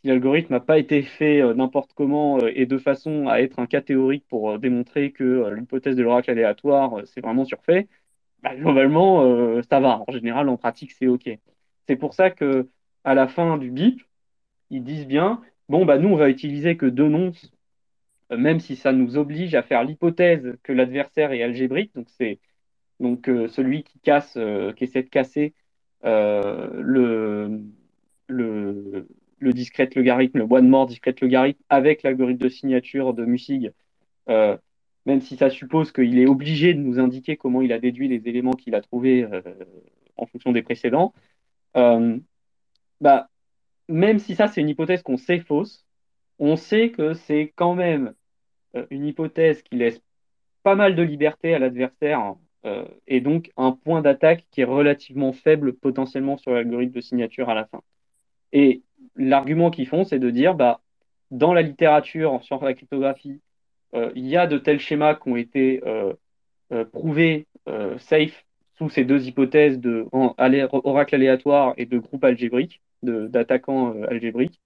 si 0.00 0.08
l'algorithme 0.08 0.54
n'a 0.54 0.60
pas 0.60 0.78
été 0.78 1.02
fait 1.02 1.42
n'importe 1.54 1.92
comment 1.94 2.38
et 2.38 2.66
de 2.66 2.78
façon 2.78 3.28
à 3.28 3.40
être 3.40 3.58
un 3.58 3.66
cas 3.66 3.80
théorique 3.82 4.24
pour 4.28 4.58
démontrer 4.58 5.12
que 5.12 5.50
l'hypothèse 5.50 5.96
de 5.96 6.02
l'oracle 6.02 6.30
aléatoire, 6.30 7.02
c'est 7.06 7.20
vraiment 7.20 7.44
surfait, 7.44 7.88
bah, 8.42 8.54
globalement, 8.54 9.60
ça 9.68 9.80
va. 9.80 10.02
En 10.06 10.12
général, 10.12 10.48
en 10.48 10.56
pratique, 10.56 10.92
c'est 10.92 11.08
OK. 11.08 11.28
C'est 11.86 11.96
pour 11.96 12.14
ça 12.14 12.30
que 12.30 12.68
à 13.04 13.14
la 13.14 13.28
fin 13.28 13.58
du 13.58 13.70
BIP, 13.70 14.02
ils 14.70 14.82
disent 14.82 15.06
bien, 15.06 15.42
bon, 15.68 15.84
bah, 15.84 15.98
nous, 15.98 16.08
on 16.08 16.16
va 16.16 16.30
utiliser 16.30 16.76
que 16.76 16.86
deux 16.86 17.08
nonces, 17.08 17.52
euh, 18.32 18.36
même 18.36 18.60
si 18.60 18.76
ça 18.76 18.92
nous 18.92 19.16
oblige 19.16 19.54
à 19.54 19.62
faire 19.62 19.84
l'hypothèse 19.84 20.56
que 20.62 20.72
l'adversaire 20.72 21.32
est 21.32 21.42
algébrique. 21.42 21.94
Donc, 21.94 22.08
c'est 22.18 22.38
donc 23.00 23.28
euh, 23.28 23.48
celui 23.48 23.82
qui 23.84 23.98
casse, 24.00 24.34
euh, 24.36 24.72
qui 24.72 24.84
essaie 24.84 25.02
de 25.02 25.08
casser 25.08 25.54
le, 26.02 27.62
le, 28.28 29.08
le 29.38 29.52
discrète 29.54 29.94
logarithme, 29.94 30.38
le 30.38 30.44
one 30.44 30.68
more 30.68 30.86
discrète 30.86 31.20
logarithme 31.22 31.62
avec 31.70 32.02
l'algorithme 32.02 32.42
de 32.42 32.48
signature 32.50 33.14
de 33.14 33.24
Mussig, 33.24 33.72
même 34.28 35.20
si 35.22 35.36
ça 35.36 35.48
suppose 35.48 35.92
qu'il 35.92 36.18
est 36.18 36.26
obligé 36.26 36.74
de 36.74 36.80
nous 36.80 36.98
indiquer 36.98 37.38
comment 37.38 37.62
il 37.62 37.72
a 37.72 37.78
déduit 37.78 38.08
les 38.08 38.28
éléments 38.28 38.52
qu'il 38.52 38.74
a 38.74 38.82
trouvés 38.82 39.26
en 40.18 40.26
fonction 40.26 40.52
des 40.52 40.62
précédents. 40.62 41.14
Bah, 43.04 43.28
même 43.88 44.18
si 44.18 44.34
ça, 44.34 44.48
c'est 44.48 44.62
une 44.62 44.70
hypothèse 44.70 45.02
qu'on 45.02 45.18
sait 45.18 45.40
fausse, 45.40 45.84
on 46.38 46.56
sait 46.56 46.90
que 46.90 47.12
c'est 47.12 47.52
quand 47.54 47.74
même 47.74 48.14
euh, 48.76 48.86
une 48.90 49.04
hypothèse 49.04 49.62
qui 49.62 49.76
laisse 49.76 50.00
pas 50.62 50.74
mal 50.74 50.96
de 50.96 51.02
liberté 51.02 51.54
à 51.54 51.58
l'adversaire 51.58 52.34
euh, 52.64 52.86
et 53.06 53.20
donc 53.20 53.52
un 53.58 53.72
point 53.72 54.00
d'attaque 54.00 54.46
qui 54.50 54.62
est 54.62 54.64
relativement 54.64 55.34
faible 55.34 55.74
potentiellement 55.74 56.38
sur 56.38 56.52
l'algorithme 56.52 56.94
de 56.94 57.00
signature 57.02 57.50
à 57.50 57.54
la 57.54 57.66
fin. 57.66 57.82
Et 58.52 58.82
l'argument 59.16 59.70
qu'ils 59.70 59.86
font, 59.86 60.04
c'est 60.04 60.18
de 60.18 60.30
dire, 60.30 60.54
bah, 60.54 60.80
dans 61.30 61.52
la 61.52 61.60
littérature 61.60 62.42
sur 62.42 62.64
la 62.64 62.72
cryptographie, 62.72 63.42
euh, 63.94 64.10
il 64.14 64.26
y 64.26 64.38
a 64.38 64.46
de 64.46 64.56
tels 64.56 64.80
schémas 64.80 65.14
qui 65.16 65.28
ont 65.28 65.36
été 65.36 65.82
prouvés 66.90 67.46
safe 67.98 68.44
sous 68.78 68.88
ces 68.88 69.04
deux 69.04 69.26
hypothèses 69.28 69.78
de 69.78 70.06
oracle 70.10 71.14
aléatoire 71.14 71.74
et 71.76 71.84
de 71.86 71.98
groupe 71.98 72.24
algébrique 72.24 72.80
d'attaquants 73.04 73.94
euh, 73.94 74.06
algébriques. 74.10 74.60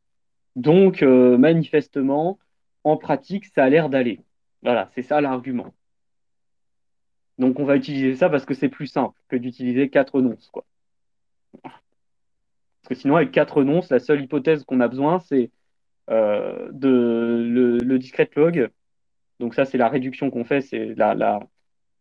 Donc, 0.56 1.02
euh, 1.02 1.38
manifestement, 1.38 2.38
en 2.84 2.96
pratique, 2.96 3.46
ça 3.46 3.64
a 3.64 3.68
l'air 3.68 3.88
d'aller. 3.88 4.20
Voilà, 4.62 4.90
c'est 4.94 5.02
ça 5.02 5.20
l'argument. 5.20 5.74
Donc, 7.38 7.60
on 7.60 7.64
va 7.64 7.76
utiliser 7.76 8.16
ça 8.16 8.28
parce 8.28 8.44
que 8.44 8.54
c'est 8.54 8.68
plus 8.68 8.88
simple 8.88 9.18
que 9.28 9.36
d'utiliser 9.36 9.88
quatre 9.90 10.20
nonces. 10.20 10.48
Quoi. 10.52 10.64
Parce 11.62 12.88
que 12.88 12.94
sinon, 12.94 13.16
avec 13.16 13.30
quatre 13.30 13.62
nonces, 13.62 13.90
la 13.90 14.00
seule 14.00 14.22
hypothèse 14.22 14.64
qu'on 14.64 14.80
a 14.80 14.88
besoin, 14.88 15.20
c'est 15.20 15.50
euh, 16.10 16.68
de 16.72 17.78
le, 17.84 17.98
discrete 17.98 18.34
log. 18.34 18.70
Donc 19.40 19.54
ça, 19.54 19.64
c'est 19.64 19.78
la 19.78 19.88
réduction 19.88 20.30
qu'on 20.30 20.44
fait. 20.44 20.62
C'est 20.62 20.94
la, 20.96 21.40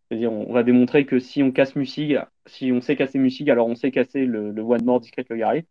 c'est-à-dire, 0.10 0.32
on, 0.32 0.54
va 0.54 0.64
démontrer 0.64 1.06
que 1.06 1.20
si 1.20 1.44
on 1.44 1.52
casse 1.52 1.76
Musig, 1.76 2.20
si 2.46 2.72
on 2.72 2.82
sait 2.82 2.96
casser 2.96 3.20
Musig, 3.20 3.50
alors 3.50 3.68
on 3.68 3.76
sait 3.76 3.92
casser 3.92 4.26
le, 4.26 4.52
le 4.52 4.62
one 4.62 4.84
more 4.86 5.02
discrete 5.02 5.30
logarithme. 5.30 5.68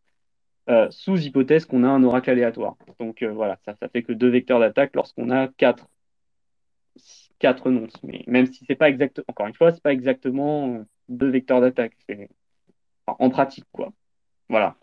Euh, 0.68 0.90
sous 0.90 1.16
hypothèse 1.20 1.64
qu'on 1.64 1.84
a 1.84 1.88
un 1.88 2.02
oracle 2.02 2.30
aléatoire. 2.30 2.76
Donc 2.98 3.22
euh, 3.22 3.32
voilà, 3.32 3.56
ça, 3.64 3.76
ça 3.76 3.88
fait 3.88 4.02
que 4.02 4.12
deux 4.12 4.28
vecteurs 4.28 4.58
d'attaque 4.58 4.96
lorsqu'on 4.96 5.30
a 5.30 5.46
quatre, 5.46 5.86
quatre 7.38 7.70
nonces. 7.70 8.02
Mais 8.02 8.24
même 8.26 8.46
si 8.46 8.64
c'est 8.66 8.74
pas 8.74 8.88
exactement, 8.88 9.24
encore 9.28 9.46
une 9.46 9.54
fois, 9.54 9.72
c'est 9.72 9.82
pas 9.82 9.92
exactement 9.92 10.84
deux 11.08 11.30
vecteurs 11.30 11.60
d'attaque. 11.60 11.96
en 13.06 13.30
pratique, 13.30 13.66
quoi. 13.70 13.92
Voilà. 14.48 14.76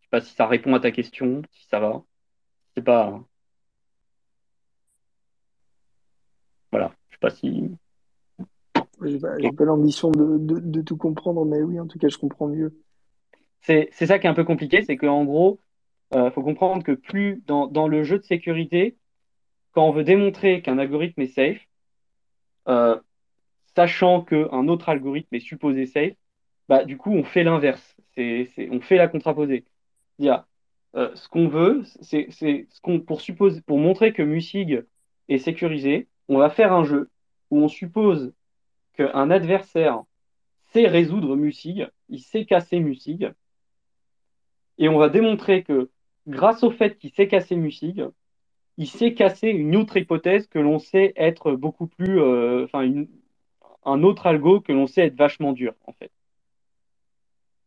Je 0.00 0.04
sais 0.06 0.10
pas 0.10 0.20
si 0.20 0.34
ça 0.34 0.46
répond 0.46 0.74
à 0.74 0.80
ta 0.80 0.90
question, 0.90 1.42
si 1.52 1.66
ça 1.68 1.78
va. 1.80 2.02
C'est 2.76 2.82
pas. 2.82 3.22
Voilà. 6.72 6.92
Je 7.08 7.14
sais 7.14 7.20
pas 7.20 7.30
si. 7.30 7.70
J'ai 9.04 9.18
pas, 9.20 9.36
pas 9.56 9.64
l'ambition 9.64 10.10
de, 10.10 10.38
de, 10.38 10.82
tout 10.82 10.96
comprendre, 10.96 11.44
mais 11.44 11.62
oui, 11.62 11.78
en 11.78 11.86
tout 11.86 11.98
cas, 11.98 12.08
je 12.08 12.18
comprends 12.18 12.48
mieux 12.48 12.72
c'est 13.62 13.90
ça 13.92 14.18
qui 14.18 14.26
est 14.26 14.30
un 14.30 14.34
peu 14.34 14.44
compliqué, 14.44 14.82
c'est 14.82 14.96
qu'en 14.96 15.24
gros, 15.24 15.60
il 16.12 16.18
euh, 16.18 16.30
faut 16.30 16.42
comprendre 16.42 16.84
que 16.84 16.92
plus 16.92 17.42
dans, 17.46 17.88
le 17.88 18.04
jeu 18.04 18.18
de 18.18 18.24
sécurité, 18.24 18.96
quand 19.72 19.88
on 19.88 19.92
veut 19.92 20.04
démontrer 20.04 20.62
qu'un 20.62 20.78
algorithme 20.78 21.20
est 21.20 21.26
safe, 21.26 21.60
euh, 22.68 22.98
sachant 23.74 24.22
qu'un 24.22 24.68
autre 24.68 24.88
algorithme 24.88 25.34
est 25.34 25.40
supposé 25.40 25.86
safe, 25.86 26.14
bah, 26.68 26.84
du 26.84 26.96
coup, 26.96 27.12
on 27.12 27.24
fait 27.24 27.44
l'inverse. 27.44 27.96
on 28.16 28.80
fait 28.80 28.96
la 28.96 29.08
contraposée. 29.08 29.64
Euh, 30.20 31.14
ce 31.14 31.28
qu'on 31.28 31.48
veut, 31.48 31.82
c'est 32.00 32.28
ce 32.30 32.80
qu'on 32.80 33.00
pour, 33.00 33.20
pour 33.66 33.78
montrer 33.78 34.12
que 34.12 34.22
Musig 34.22 34.84
est 35.28 35.38
sécurisé, 35.38 36.08
on 36.28 36.38
va 36.38 36.50
faire 36.50 36.72
un 36.72 36.84
jeu 36.84 37.10
où 37.50 37.58
on 37.58 37.68
suppose 37.68 38.32
qu'un 38.94 39.30
adversaire 39.30 40.02
sait 40.72 40.86
résoudre 40.86 41.36
Musig, 41.36 41.88
il 42.08 42.20
sait 42.20 42.46
casser 42.46 42.80
Musig, 42.80 43.32
et 44.78 44.88
on 44.88 44.98
va 44.98 45.08
démontrer 45.08 45.62
que 45.62 45.90
grâce 46.26 46.62
au 46.62 46.70
fait 46.70 46.98
qu'il 46.98 47.10
sait 47.10 47.28
casser 47.28 47.56
Musig, 47.56 48.04
il 48.78 48.88
sait 48.88 49.14
casser 49.14 49.48
une 49.48 49.76
autre 49.76 49.96
hypothèse 49.96 50.46
que 50.46 50.58
l'on 50.58 50.78
sait 50.78 51.12
être 51.16 51.52
beaucoup 51.52 51.86
plus, 51.86 52.20
euh, 52.20 52.64
enfin, 52.64 52.90
un 53.84 54.02
autre 54.02 54.26
algo 54.26 54.60
que 54.60 54.72
l'on 54.72 54.86
sait 54.86 55.06
être 55.06 55.16
vachement 55.16 55.52
dur, 55.52 55.74
en 55.86 55.92
fait. 55.92 56.10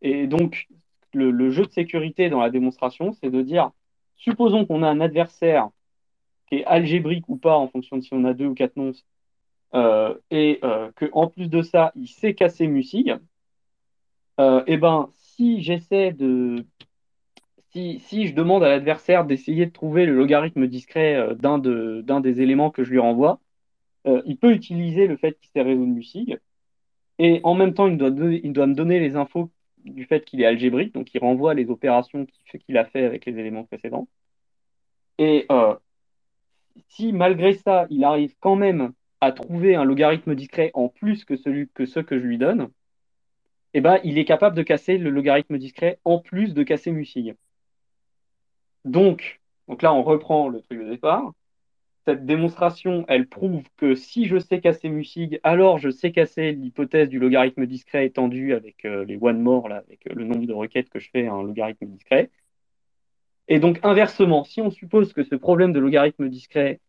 Et 0.02 0.27
donc, 0.27 0.68
le, 1.14 1.49
jeu 1.49 1.65
de 1.65 1.72
sécurité 1.72 2.30
dans 2.30 2.41
la 2.41 2.52
démonstration, 2.52 3.14
c'est 3.14 3.31
de 3.31 3.41
dire, 3.41 3.72
supposons 4.15 4.65
qu'on 4.65 4.84
a 4.84 4.90
un 4.90 5.02
adversaire 5.02 5.69
qui 6.48 6.57
est 6.57 6.65
algébrique 6.65 7.27
ou 7.27 7.38
pas, 7.38 7.57
en 7.57 7.68
fonction 7.68 7.98
de 7.98 8.02
si 8.02 8.14
on 8.14 8.23
a 8.26 8.34
deux 8.34 8.45
ou 8.45 8.53
quatre 8.53 8.76
nonces, 8.76 9.03
euh, 9.73 10.15
et 10.30 10.60
euh, 10.64 10.91
qu'en 10.95 11.27
plus 11.27 11.49
de 11.49 11.61
ça, 11.61 11.91
il 11.95 12.07
sait 12.07 12.34
casser 12.34 12.68
Musig, 12.68 13.18
et 14.40 14.61
eh 14.68 14.77
ben, 14.77 15.10
si 15.40 15.61
j'essaie 15.61 16.14
de 16.14 16.65
si, 17.72 18.28
je 18.28 18.34
demande 18.34 18.64
à 18.64 18.70
l'adversaire 18.70 19.26
d'essayer 19.26 19.66
de 19.66 19.72
trouver 19.72 20.06
le 20.06 20.16
logarithme 20.16 20.68
discret 20.68 21.16
euh, 21.16 21.34
d'un 21.36 21.60
de, 21.60 22.04
des 22.22 22.41
éléments 22.41 22.72
que 22.72 22.84
je 22.84 22.91
lui 22.91 23.00
renvoie, 23.00 23.40
euh, 24.08 24.22
il 24.26 24.38
peut 24.38 24.54
utiliser 24.54 25.08
le 25.08 25.18
fait 25.18 25.38
qu'il 25.40 25.50
s'est 25.52 25.62
résolu 25.62 25.91
Musig, 25.91 26.40
et 27.20 27.41
en 27.44 27.54
même 27.54 27.74
temps, 27.74 27.88
il 27.88 27.98
doit, 27.98 28.10
me 28.10 28.74
donner 28.74 29.00
les 29.00 29.16
infos 29.16 29.52
du 29.84 30.06
fait 30.06 30.26
qu'il 30.26 30.41
est 30.41 30.46
algébrique, 30.46 30.94
donc 30.94 31.14
il 31.14 31.20
renvoie 31.20 31.54
les 31.54 31.70
opérations 31.70 32.26
qu'il 32.66 32.78
a 32.78 32.86
fait 32.86 33.04
avec 33.06 33.26
les 33.26 33.38
éléments 33.38 33.66
précédents. 33.66 34.08
Et 35.18 35.46
euh, 35.52 35.76
si 36.88 37.14
malgré 37.14 37.54
ça, 37.54 37.88
il 37.90 38.04
arrive 38.04 38.36
quand 38.40 38.56
même 38.56 38.94
à 39.22 39.32
trouver 39.34 39.76
un 39.76 39.84
logarithme 39.84 40.34
discret 40.34 40.72
en 40.74 40.88
plus 40.88 41.26
que, 41.26 41.36
celui, 41.36 41.70
que 41.74 41.86
ceux 41.86 42.04
que 42.04 42.18
je 42.18 42.26
lui 42.26 42.38
donne, 42.38 42.70
eh 43.74 43.82
ben, 43.82 44.00
il 44.04 44.18
est 44.18 44.26
capable 44.26 44.56
de 44.56 44.64
casser 44.64 44.98
le 44.98 45.10
logarithme 45.10 45.58
discret 45.58 46.00
en 46.06 46.20
plus 46.20 46.54
de 46.54 46.64
casser 46.64 46.91
Musig. 46.91 47.36
Donc, 48.85 49.41
donc 49.68 49.81
là, 49.81 49.93
on 49.93 50.03
reprend 50.03 50.49
le 50.49 50.61
truc 50.61 50.80
de 50.80 50.89
départ. 50.89 51.34
Cette 52.06 52.26
démonstration, 52.26 53.06
elle 53.07 53.27
prouve 53.27 53.64
que 53.77 53.93
si 53.93 54.26
je 54.26 54.39
sais 54.39 54.61
casser 54.61 54.89
Musig, 54.89 55.39
alors 55.43 55.77
je 55.77 55.89
sais 55.89 56.11
casser 56.11 56.53
l'hypothèse 56.53 57.10
du 57.10 57.19
logarithme 57.19 57.65
discret 57.65 58.06
étendu 58.06 58.53
avec 58.53 58.85
euh, 58.85 59.06
les 59.06 59.18
one 59.22 59.41
more, 59.41 59.72
avec 59.72 60.07
euh, 60.07 60.14
le 60.15 60.23
nombre 60.26 60.45
de 60.47 60.53
requêtes 60.53 60.89
que 60.89 60.99
je 60.99 61.10
fais 61.11 61.27
à 61.27 61.34
un 61.34 61.43
logarithme 61.43 61.85
discret. 61.85 62.31
Et 63.47 63.60
donc, 63.60 63.80
inversement, 63.84 64.43
si 64.43 64.61
on 64.61 64.72
suppose 64.72 65.14
que 65.14 65.23
ce 65.23 65.35
problème 65.35 65.73
de 65.73 65.80
logarithme 65.80 66.30
discret 66.30 66.80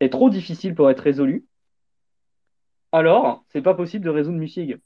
est 0.00 0.10
trop 0.10 0.30
difficile 0.30 0.74
pour 0.74 0.90
être 0.90 1.00
résolu, 1.00 1.44
alors 2.92 3.44
c'est 3.48 3.62
pas 3.62 3.74
possible 3.74 4.04
de 4.04 4.10
résoudre 4.10 4.38
Musig. 4.38 4.78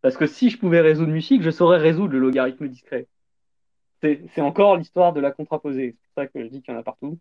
Parce 0.00 0.16
que 0.16 0.26
si 0.26 0.50
je 0.50 0.58
pouvais 0.58 0.80
résoudre 0.80 1.12
Musig, 1.12 1.42
je 1.42 1.50
saurais 1.50 1.78
résoudre 1.78 2.12
le 2.12 2.18
logarithme 2.18 2.68
discret 2.68 3.06
c'est 4.02 4.40
encore 4.40 4.76
l'histoire 4.76 5.12
de 5.12 5.20
la 5.20 5.32
contraposée. 5.32 5.96
C'est 5.96 6.06
pour 6.14 6.22
ça 6.22 6.26
que 6.28 6.42
je 6.44 6.48
dis 6.48 6.62
qu'il 6.62 6.72
y 6.72 6.76
en 6.76 6.80
a 6.80 6.82
partout. 6.82 7.18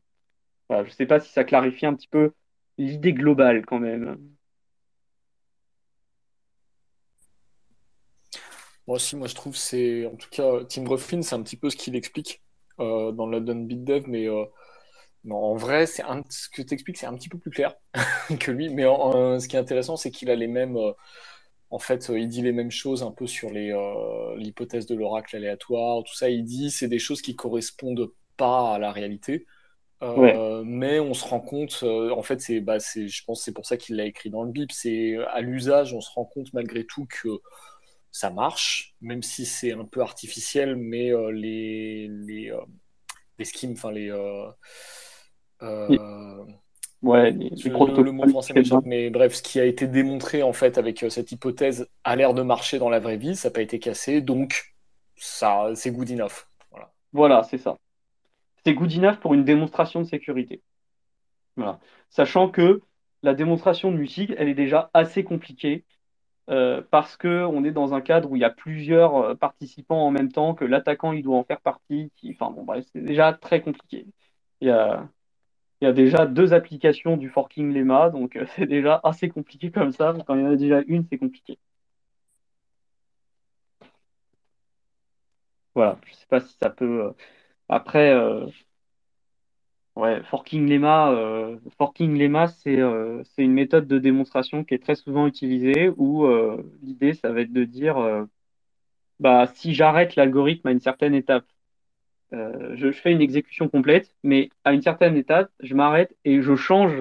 je 0.70 0.76
ne 0.76 0.90
sais 0.90 1.06
pas 1.06 1.20
si 1.20 1.32
ça 1.32 1.44
clarifie 1.44 1.86
un 1.86 1.94
petit 1.94 2.08
peu 2.08 2.34
l'idée 2.78 3.14
globale 3.14 3.66
quand 3.66 3.80
même. 3.80 4.18
Moi 8.88 8.96
aussi, 8.96 9.16
moi 9.18 9.28
je 9.28 9.36
trouve 9.36 9.56
c'est 9.56 10.06
en 10.06 10.16
tout 10.16 10.30
cas 10.30 10.64
Tim 10.70 10.88
Ruffin, 10.88 11.22
c'est 11.22 11.36
un 11.36 11.44
petit 11.44 11.58
peu 11.58 11.70
ce 11.70 11.76
qu'il 11.76 11.96
explique 11.96 12.42
euh, 12.80 13.12
dans 13.12 13.28
le 13.28 13.40
Bit 13.40 13.84
Dev, 13.84 14.04
mais 14.08 14.28
euh, 14.30 14.46
en 15.30 15.56
vrai, 15.56 15.86
c'est 15.88 16.04
ce 16.30 16.50
que 16.50 16.62
tu 16.62 16.74
expliques, 16.74 16.98
c'est 16.98 17.06
un 17.06 17.16
petit 17.16 17.30
peu 17.30 17.38
plus 17.38 17.52
clair 17.52 17.76
que 18.40 18.52
lui. 18.52 18.70
Mais 18.70 18.84
ce 18.84 19.48
qui 19.48 19.56
est 19.56 19.60
intéressant, 19.60 19.98
c'est 19.98 20.12
qu'il 20.12 20.30
a 20.30 20.36
les 20.36 20.48
mêmes 20.48 20.78
euh, 20.78 20.94
en 21.70 21.80
fait, 21.80 22.10
euh, 22.10 22.20
il 22.20 22.28
dit 22.30 22.42
les 22.42 22.52
mêmes 22.54 22.72
choses 22.72 23.04
un 23.04 23.12
peu 23.12 23.28
sur 23.28 23.50
euh, 23.54 24.36
l'hypothèse 24.38 24.86
de 24.86 24.96
l'oracle 24.96 25.36
aléatoire, 25.36 26.04
tout 26.04 26.16
ça. 26.16 26.30
Il 26.30 26.44
dit 26.46 26.72
c'est 26.72 26.88
des 26.88 27.00
choses 27.00 27.22
qui 27.22 27.36
correspondent 27.36 28.12
pas 28.38 28.76
à 28.76 28.80
la 28.80 28.92
réalité. 28.92 29.46
Euh, 30.04 30.64
mais 30.66 31.00
on 31.00 31.14
se 31.16 31.26
rend 31.26 31.40
compte, 31.40 31.80
euh, 31.84 32.12
en 32.12 32.22
fait, 32.22 32.40
c'est, 32.40 32.62
bah, 32.62 32.80
c'est, 32.80 33.08
je 33.08 33.24
pense 33.26 33.40
que 33.40 33.46
c'est 33.46 33.54
pour 33.54 33.66
ça 33.66 33.78
qu'il 33.78 33.96
l'a 33.96 34.06
écrit 34.06 34.30
dans 34.30 34.44
le 34.44 34.52
BIP. 34.52 34.72
C'est 34.72 35.16
à 35.30 35.42
l'usage, 35.42 35.94
on 35.94 36.02
se 36.02 36.12
rend 36.12 36.26
compte 36.26 36.54
malgré 36.54 36.86
tout 36.86 37.08
que 37.08 37.30
ça 38.12 38.30
marche, 38.30 38.96
même 39.02 39.24
si 39.24 39.46
c'est 39.46 39.74
un 39.74 39.86
peu 39.86 40.02
artificiel, 40.02 40.76
mais 40.76 41.12
les, 41.34 42.08
les, 42.08 42.54
les 43.40 43.46
schemes, 43.46 43.74
enfin 43.74 43.92
les. 43.92 44.12
Ouais, 47.04 47.32
le, 47.32 48.04
le, 48.04 48.12
mot 48.12 48.28
français 48.28 48.54
mais 48.86 49.12
bref, 49.12 49.36
ce 49.36 49.44
qui 49.44 49.60
a 49.60 49.66
été 49.66 49.88
démontré 49.88 50.42
en 50.42 50.52
fait 50.52 50.80
avec 50.80 51.06
cette 51.10 51.32
hypothèse 51.32 51.88
a 52.04 52.16
l'air 52.16 52.34
de 52.34 52.42
marcher 52.42 52.80
dans 52.80 52.90
la 52.90 53.00
vraie 53.00 53.18
vie, 53.18 53.36
ça 53.36 53.50
n'a 53.50 53.54
pas 53.54 53.62
été 53.62 53.78
cassé, 53.78 54.20
donc 54.22 54.74
ça, 55.16 55.70
c'est 55.76 55.92
good 55.92 56.10
enough. 56.10 56.48
Voilà, 56.72 56.92
voilà 57.14 57.44
c'est 57.44 57.60
ça 57.60 57.78
c'est 58.68 58.74
good 58.74 58.92
enough 58.98 59.16
pour 59.22 59.34
une 59.34 59.46
démonstration 59.46 60.02
de 60.02 60.06
sécurité. 60.06 60.62
Voilà. 61.56 61.80
Sachant 62.10 62.50
que 62.50 62.82
la 63.24 63.34
démonstration 63.34 63.94
de 63.94 63.98
musique, 63.98 64.34
elle 64.38 64.50
est 64.50 64.54
déjà 64.56 64.90
assez 64.94 65.24
compliquée 65.24 65.86
euh, 66.50 66.82
parce 66.92 67.16
qu'on 67.16 67.64
est 67.64 67.72
dans 67.72 67.94
un 67.94 68.02
cadre 68.02 68.30
où 68.30 68.36
il 68.36 68.42
y 68.42 68.46
a 68.46 68.50
plusieurs 68.50 69.16
euh, 69.16 69.36
participants 69.36 70.06
en 70.06 70.12
même 70.12 70.34
temps, 70.34 70.54
que 70.54 70.66
l'attaquant 70.66 71.14
il 71.14 71.24
doit 71.24 71.38
en 71.38 71.46
faire 71.46 71.62
partie. 71.62 72.12
Enfin 72.32 72.52
bon, 72.52 72.66
bref, 72.66 72.84
c'est 72.92 73.02
déjà 73.02 73.32
très 73.32 73.62
compliqué. 73.62 74.06
Il 74.60 74.68
y 74.68 74.72
a, 74.72 75.08
il 75.82 75.86
y 75.86 75.88
a 75.88 75.94
déjà 75.94 76.26
deux 76.28 76.54
applications 76.54 77.18
du 77.18 77.30
forking 77.30 77.74
lemma, 77.74 78.10
donc 78.10 78.36
euh, 78.36 78.46
c'est 78.56 78.68
déjà 78.68 79.00
assez 79.04 79.30
compliqué 79.30 79.72
comme 79.72 79.92
ça. 79.92 80.14
Quand 80.28 80.36
il 80.36 80.42
y 80.42 80.46
en 80.46 80.52
a 80.52 80.56
déjà 80.56 80.82
une, 80.88 81.06
c'est 81.10 81.18
compliqué. 81.18 81.58
Voilà, 85.76 85.98
je 86.06 86.12
ne 86.12 86.16
sais 86.16 86.26
pas 86.28 86.40
si 86.42 86.56
ça 86.60 86.70
peut. 86.70 87.14
Après, 87.70 88.12
euh, 88.14 88.48
ouais, 89.96 90.22
forking 90.24 90.68
lemma, 90.70 91.12
euh, 91.12 91.58
forking 91.78 92.18
lemma, 92.18 92.48
c'est 92.48 92.80
euh, 92.80 93.24
c'est 93.26 93.44
une 93.44 93.54
méthode 93.54 93.88
de 93.88 93.98
démonstration 94.00 94.64
qui 94.64 94.74
est 94.74 94.84
très 94.84 94.96
souvent 94.96 95.28
utilisée 95.28 95.90
où 95.98 96.28
l'idée, 96.82 97.14
ça 97.14 97.32
va 97.32 97.42
être 97.42 97.54
de 97.54 97.64
dire, 97.66 97.98
bah, 99.20 99.48
si 99.48 99.74
j'arrête 99.74 100.16
l'algorithme 100.16 100.68
à 100.68 100.72
une 100.72 100.80
certaine 100.80 101.14
étape, 101.16 101.46
je, 102.32 102.76
je 102.76 102.92
fais 102.92 103.12
une 103.12 103.22
exécution 103.22 103.70
complète, 103.70 104.14
mais 104.24 104.50
à 104.64 104.74
une 104.74 104.82
certaine 104.82 105.16
étape, 105.16 105.50
je 105.62 105.76
m'arrête 105.76 106.16
et 106.26 106.42
je 106.42 106.56
change 106.56 106.94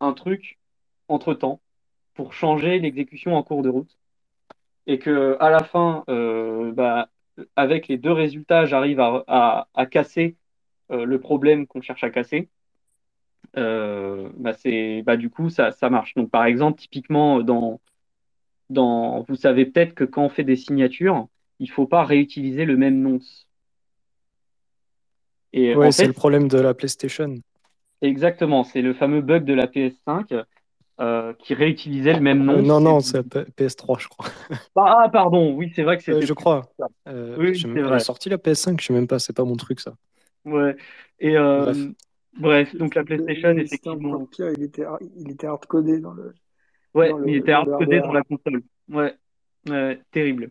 un 0.00 0.12
truc 0.12 0.58
entre-temps 1.08 1.60
pour 2.14 2.32
changer 2.32 2.78
l'exécution 2.78 3.36
en 3.36 3.42
cours 3.42 3.62
de 3.62 3.68
route. 3.68 3.98
Et 4.86 4.98
que 4.98 5.36
à 5.40 5.50
la 5.50 5.62
fin, 5.62 6.04
bah, 6.06 7.08
avec 7.56 7.88
les 7.88 7.98
deux 7.98 8.12
résultats, 8.12 8.66
j'arrive 8.66 9.00
à, 9.00 9.66
casser 9.90 10.36
euh, 10.90 11.04
le 11.04 11.20
problème 11.20 11.66
qu'on 11.66 11.80
cherche 11.80 12.04
à 12.04 12.10
casser, 12.10 12.48
euh, 13.56 14.30
bah 14.36 14.52
bah 15.04 15.16
du 15.16 15.30
coup, 15.30 15.50
ça, 15.50 15.72
marche. 15.90 16.14
Donc, 16.14 16.30
par 16.30 16.44
exemple, 16.44 16.80
typiquement, 16.80 17.40
dans, 17.42 17.80
vous 19.28 19.36
savez 19.36 19.66
peut-être 19.66 19.94
que 19.94 20.04
quand 20.04 20.24
on 20.24 20.28
fait 20.28 20.44
des 20.44 20.56
signatures, 20.56 21.28
il 21.58 21.68
ne 21.68 21.72
faut 21.72 21.86
pas 21.86 22.04
réutiliser 22.04 22.64
le 22.64 22.76
même 22.76 23.00
nonce. 23.00 23.46
Et 25.52 25.74
ouais, 25.74 25.92
c'est 25.92 26.06
le 26.06 26.12
problème 26.12 26.48
de 26.48 26.58
la 26.58 26.74
PlayStation. 26.74 27.34
Exactement, 28.00 28.64
c'est 28.64 28.82
le 28.82 28.94
fameux 28.94 29.20
bug 29.20 29.44
de 29.44 29.54
la 29.54 29.66
PS5 29.66 30.44
euh, 31.00 31.32
qui 31.38 31.54
réutilisait 31.54 32.14
le 32.14 32.20
même 32.20 32.44
nom. 32.44 32.60
non, 32.60 32.80
non, 32.80 33.00
c'est 33.00 33.26
PS3, 33.26 33.98
je 33.98 34.08
crois. 34.08 34.26
Ah, 34.76 35.08
pardon, 35.12 35.54
oui, 35.54 35.72
c'est 35.74 35.82
vrai 35.82 35.96
que 35.96 36.02
c'était. 36.02 36.26
je 36.26 36.32
crois. 36.32 36.62
Euh, 37.08 37.36
oui, 37.38 37.58
c'est 37.58 37.68
vrai. 37.68 37.80
Elle 37.80 37.96
est 37.96 37.98
sortie 38.00 38.28
la 38.28 38.36
PS5, 38.36 38.80
je 38.80 38.86
sais 38.86 38.92
même 38.92 39.06
pas, 39.06 39.18
c'est 39.18 39.34
pas 39.34 39.44
mon 39.44 39.56
truc 39.56 39.80
ça. 39.80 39.94
Ouais. 40.44 40.76
Et 41.20 41.36
euh, 41.36 41.72
bref. 42.38 42.74
donc 42.76 42.94
la 42.94 43.04
PlayStation, 43.04 43.56
effectivement. 43.56 44.26
Pire, 44.26 44.50
il 44.56 44.64
était, 44.64 44.84
il 45.16 45.30
était 45.30 45.46
hardcodé 45.46 46.00
dans 46.00 46.12
le. 46.12 46.34
Ouais, 46.94 47.10
il 47.26 47.36
était 47.36 47.52
hardcodé 47.52 48.00
dans 48.00 48.12
la 48.12 48.22
console. 48.22 48.62
Ouais, 48.88 49.16
terrible. 50.10 50.50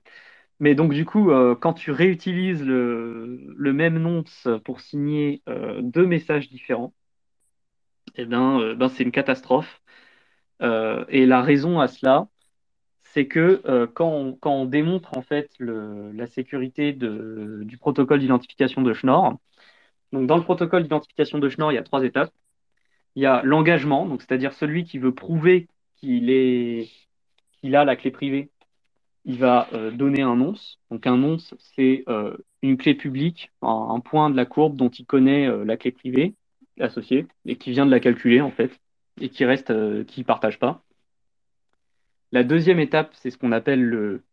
Mais 0.62 0.76
donc, 0.76 0.94
du 0.94 1.06
coup, 1.06 1.32
quand 1.60 1.74
tu 1.74 1.92
réutilises 1.92 2.64
le, 2.64 3.74
même 3.74 3.98
nonce 4.00 4.48
pour 4.64 4.82
signer 4.82 5.44
deux 5.82 6.06
messages 6.06 6.50
différents, 6.50 6.94
eh 8.16 8.26
ben, 8.26 8.74
ben 8.76 8.90
c'est 8.90 9.04
une 9.04 9.12
catastrophe. 9.12 9.82
Euh, 10.62 11.06
et 11.10 11.26
la 11.26 11.42
raison 11.42 11.80
à 11.80 11.88
cela, 11.88 12.28
c'est 13.04 13.28
que 13.28 13.62
euh, 13.66 13.88
quand, 13.88 14.38
on, 14.46 14.66
démontre 14.66 15.18
en 15.18 15.22
fait 15.22 15.52
la 15.60 16.28
sécurité 16.28 16.94
du 16.94 17.78
protocole 17.78 18.20
d'identification 18.20 18.82
de 18.82 18.94
Schnorr, 18.94 19.38
donc 20.14 20.28
dans 20.28 20.38
le 20.38 20.44
protocole 20.44 20.84
d'identification 20.84 21.40
de 21.40 21.50
Schnorr, 21.50 21.72
il 21.74 21.76
y 21.76 21.78
a 21.80 21.84
trois 21.84 22.04
étapes. 22.04 22.34
Il 23.16 23.24
y 23.24 23.26
a 23.26 23.42
l'engagement, 23.44 24.18
c'est-à-dire 24.20 24.54
celui 24.54 24.86
qui 24.86 25.00
veut 25.00 25.14
prouver 25.14 25.68
qu'il 25.98 26.30
a 27.76 27.86
la 27.86 27.96
clé 27.96 28.12
privée, 28.12 28.52
il 29.26 29.38
va 29.38 29.68
euh, 29.74 29.92
donner 29.92 30.22
un 30.22 30.36
nonce. 30.36 30.80
Donc 30.90 31.08
un 31.08 31.18
nonce, 31.18 31.54
c'est 31.76 32.06
une 32.62 32.78
clé 32.78 32.96
publique, 32.96 33.52
un, 33.62 34.00
point 34.00 34.30
de 34.30 34.36
la 34.36 34.46
courbe 34.46 34.76
dont 34.76 34.90
il 34.90 35.06
connaît 35.06 35.50
la 35.66 35.78
clé 35.78 35.92
privée 35.92 36.36
associée 36.80 37.28
et 37.46 37.56
qui 37.58 37.72
vient 37.72 37.86
de 37.86 37.92
la 37.92 38.00
calculer 38.00 38.42
en 38.42 38.52
fait 38.52 38.80
et 39.20 39.30
qui 39.30 39.46
reste, 39.46 39.72
euh, 39.72 40.04
qui 40.04 40.22
ne 40.22 40.26
partagent 40.26 40.60
pas. 40.60 40.84
La 42.32 42.44
deuxième 42.44 42.80
étape, 42.80 43.12
c'est 43.14 43.30
ce 43.30 43.38
qu'on 43.38 43.52
appelle 43.52 43.84
le, 43.84 44.24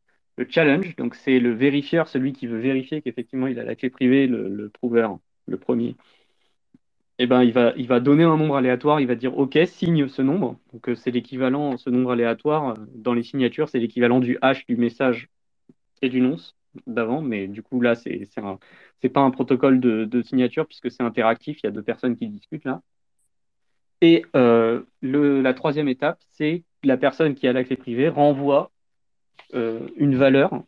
challenge. 0.49 0.95
Donc, 0.97 1.17
c'est 1.17 1.41
le 1.41 1.53
vérifieur, 1.53 2.07
celui 2.07 2.33
qui 2.33 2.47
veut 2.47 2.61
vérifier 2.61 3.03
qu'effectivement 3.03 3.49
il 3.49 3.59
a 3.59 3.65
la 3.65 3.75
clé 3.75 3.91
privée, 3.91 4.29
le, 4.29 4.49
le 4.49 4.69
prover, 4.69 5.09
le 5.47 5.59
premier. 5.59 5.97
Eh 7.21 7.27
ben, 7.27 7.43
il, 7.43 7.53
va, 7.53 8.01
donner 8.01 8.23
un 8.23 8.37
nombre 8.37 8.57
aléatoire, 8.57 9.01
il 9.01 9.09
va 9.09 9.17
dire 9.17 9.37
OK, 9.37 9.59
signe 9.67 10.07
ce 10.09 10.23
nombre. 10.23 10.57
Donc, 10.73 10.89
euh, 10.89 10.95
c'est 10.95 11.11
l'équivalent, 11.11 11.77
ce 11.77 11.91
nombre 11.91 12.13
aléatoire, 12.13 12.71
euh, 12.71 12.75
dans 12.95 13.13
les 13.13 13.25
signatures, 13.25 13.69
c'est 13.69 13.81
l'équivalent 13.81 14.21
du 14.21 14.39
hash 14.41 14.65
du 14.67 14.77
message 14.77 15.29
et 16.01 16.09
du 16.09 16.21
nonce 16.21 16.57
d'avant. 16.87 17.21
Mais 17.21 17.49
du 17.49 17.63
coup, 17.63 17.81
là, 17.81 17.97
c'est 17.97 18.21
n'est 19.03 19.11
pas 19.11 19.21
un 19.21 19.31
protocole 19.33 19.81
de, 19.81 20.23
signature 20.23 20.67
puisque 20.67 20.91
c'est 20.93 21.03
interactif, 21.03 21.59
il 21.63 21.67
y 21.67 21.69
a 21.69 21.73
deux 21.73 21.83
personnes 21.83 22.17
qui 22.17 22.29
discutent 22.29 22.65
là. 22.65 22.83
Et 24.01 24.25
euh, 24.37 24.83
la 25.03 25.55
troisième 25.55 25.89
étape, 25.89 26.21
c'est 26.31 26.63
la 26.85 26.97
personne 26.97 27.35
qui 27.35 27.49
a 27.49 27.53
la 27.53 27.65
clé 27.65 27.77
privée 27.77 28.09
renvoie 28.09 28.71
une 29.53 30.15
valeur 30.15 30.63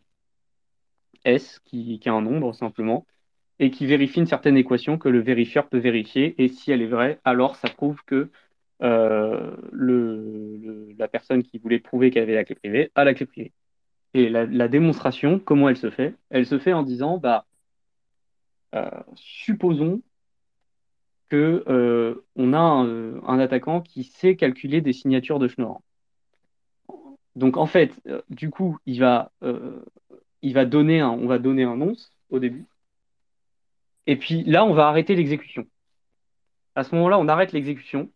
S, 1.25 1.61
qui, 1.65 2.01
qui, 2.01 2.09
a 2.09 2.13
un 2.13 2.23
nombre 2.23 2.53
simplement, 2.55 3.07
et 3.61 3.71
qui 3.71 3.87
vérifie 3.87 4.21
une 4.21 4.27
certaine 4.27 4.57
équation 4.57 4.99
que 4.99 5.09
le 5.09 5.21
vérifieur 5.21 5.69
peut 5.69 5.79
vérifier. 5.79 6.35
Et 6.43 6.49
si 6.49 6.73
elle 6.73 6.83
est 6.83 6.87
vraie, 6.87 7.21
alors 7.25 7.57
ça 7.57 7.69
prouve 7.69 8.03
que 8.05 8.31
euh, 8.83 9.57
la 10.99 11.09
personne 11.09 11.43
qui 11.43 11.59
voulait 11.59 11.79
prouver 11.79 12.11
qu'elle 12.11 12.25
avait 12.25 12.35
la 12.35 12.45
clé 12.45 12.57
privée 12.57 12.91
a 12.95 13.05
la 13.05 13.15
clé 13.15 13.27
privée. 13.27 13.53
Et 14.15 14.29
la, 14.29 14.69
démonstration, 14.69 15.39
comment 15.39 15.69
elle 15.69 15.77
se 15.77 15.91
fait? 15.91 16.15
Elle 16.31 16.47
se 16.47 16.59
fait 16.59 16.73
en 16.73 16.83
disant, 16.83 17.19
bah, 17.19 17.47
supposons 19.15 20.03
que 21.31 21.65
euh, 21.69 22.27
on 22.37 22.53
a 22.53 22.59
un, 22.59 23.39
attaquant 23.39 23.81
qui 23.81 24.05
sait 24.05 24.37
calculer 24.37 24.83
des 24.83 24.93
signatures 24.93 25.39
de 25.39 25.49
Schnorr. 25.49 25.81
Donc 27.37 27.57
en 27.57 27.67
fait, 27.67 27.95
euh, 28.09 28.21
du 28.29 28.51
coup, 28.51 28.79
il 28.85 28.99
va, 29.01 29.31
euh, 29.43 29.81
il 30.43 30.53
va 30.53 30.67
donner 30.67 31.01
un, 31.01 31.11
on 31.11 31.27
va 31.27 31.39
donner 31.39 31.63
un 31.63 31.77
nonce 31.77 32.13
au 32.31 32.41
début. 32.41 32.67
Et 34.07 34.17
puis 34.17 34.45
là, 34.45 34.65
on 34.65 34.75
va 34.75 34.89
arrêter 34.89 35.15
l'exécution. 35.15 35.67
À 36.75 36.85
ce 36.85 36.95
moment-là, 36.95 37.19
on 37.19 37.29
arrête 37.29 37.53
l'exécution 37.53 38.11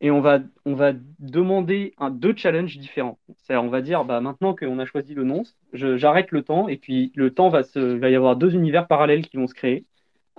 et 0.00 0.10
on 0.10 0.20
va, 0.20 0.40
on 0.64 0.74
va 0.74 0.92
demander 1.18 1.94
deux 2.10 2.34
challenges 2.36 2.78
différents. 2.78 3.18
C'est-à-dire, 3.38 3.64
on 3.64 3.68
va 3.70 3.82
dire, 3.82 4.04
bah, 4.04 4.20
maintenant 4.20 4.54
qu'on 4.54 4.78
a 4.78 4.86
choisi 4.86 5.14
le 5.14 5.24
nonce, 5.24 5.56
j'arrête 5.72 6.30
le 6.30 6.42
temps 6.42 6.68
et 6.68 6.76
puis 6.76 7.12
le 7.14 7.32
temps 7.32 7.48
va 7.50 7.62
se, 7.62 7.78
va 7.78 8.10
y 8.10 8.16
avoir 8.16 8.36
deux 8.36 8.54
univers 8.54 8.86
parallèles 8.86 9.26
qui 9.26 9.36
vont 9.36 9.46
se 9.46 9.54
créer 9.54 9.84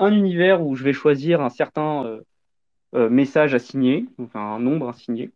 un 0.02 0.14
univers 0.14 0.66
où 0.66 0.76
je 0.76 0.84
vais 0.84 0.94
choisir 0.94 1.42
un 1.42 1.50
certain 1.50 2.06
euh, 2.06 2.22
euh, 2.96 3.10
message 3.10 3.54
à 3.54 3.60
signer, 3.60 4.06
enfin 4.18 4.40
un 4.40 4.60
nombre 4.60 4.90
à 4.90 4.94
signer, 4.94 5.32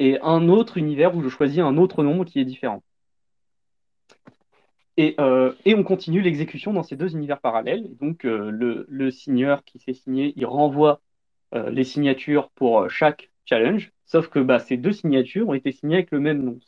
et 0.00 0.18
un 0.22 0.48
autre 0.48 0.76
univers 0.76 1.14
où 1.16 1.22
je 1.22 1.28
choisis 1.28 1.60
un 1.60 1.76
autre 1.76 2.02
nombre 2.02 2.24
qui 2.24 2.40
est 2.40 2.44
différent. 2.44 2.82
Et, 4.98 5.14
euh, 5.18 5.52
on 5.66 5.82
continue 5.82 6.20
l'exécution 6.20 6.72
dans 6.74 6.82
ces 6.82 6.96
deux 6.96 7.14
univers 7.14 7.40
parallèles. 7.40 7.96
donc 7.96 8.24
le, 8.24 8.84
le, 8.88 9.10
signeur 9.10 9.64
qui 9.64 9.78
s'est 9.78 9.94
signé, 9.94 10.34
il 10.36 10.44
renvoie 10.44 11.00
les 11.52 11.84
signatures 11.84 12.50
pour 12.50 12.90
chaque 12.90 13.30
challenge, 13.46 13.92
sauf 14.04 14.28
que 14.28 14.38
bah, 14.38 14.58
ces 14.58 14.76
deux 14.76 14.92
signatures 14.92 15.48
ont 15.48 15.54
été 15.54 15.72
signées 15.72 15.96
avec 15.96 16.10
le 16.10 16.20
même 16.20 16.42
nom. 16.42 16.58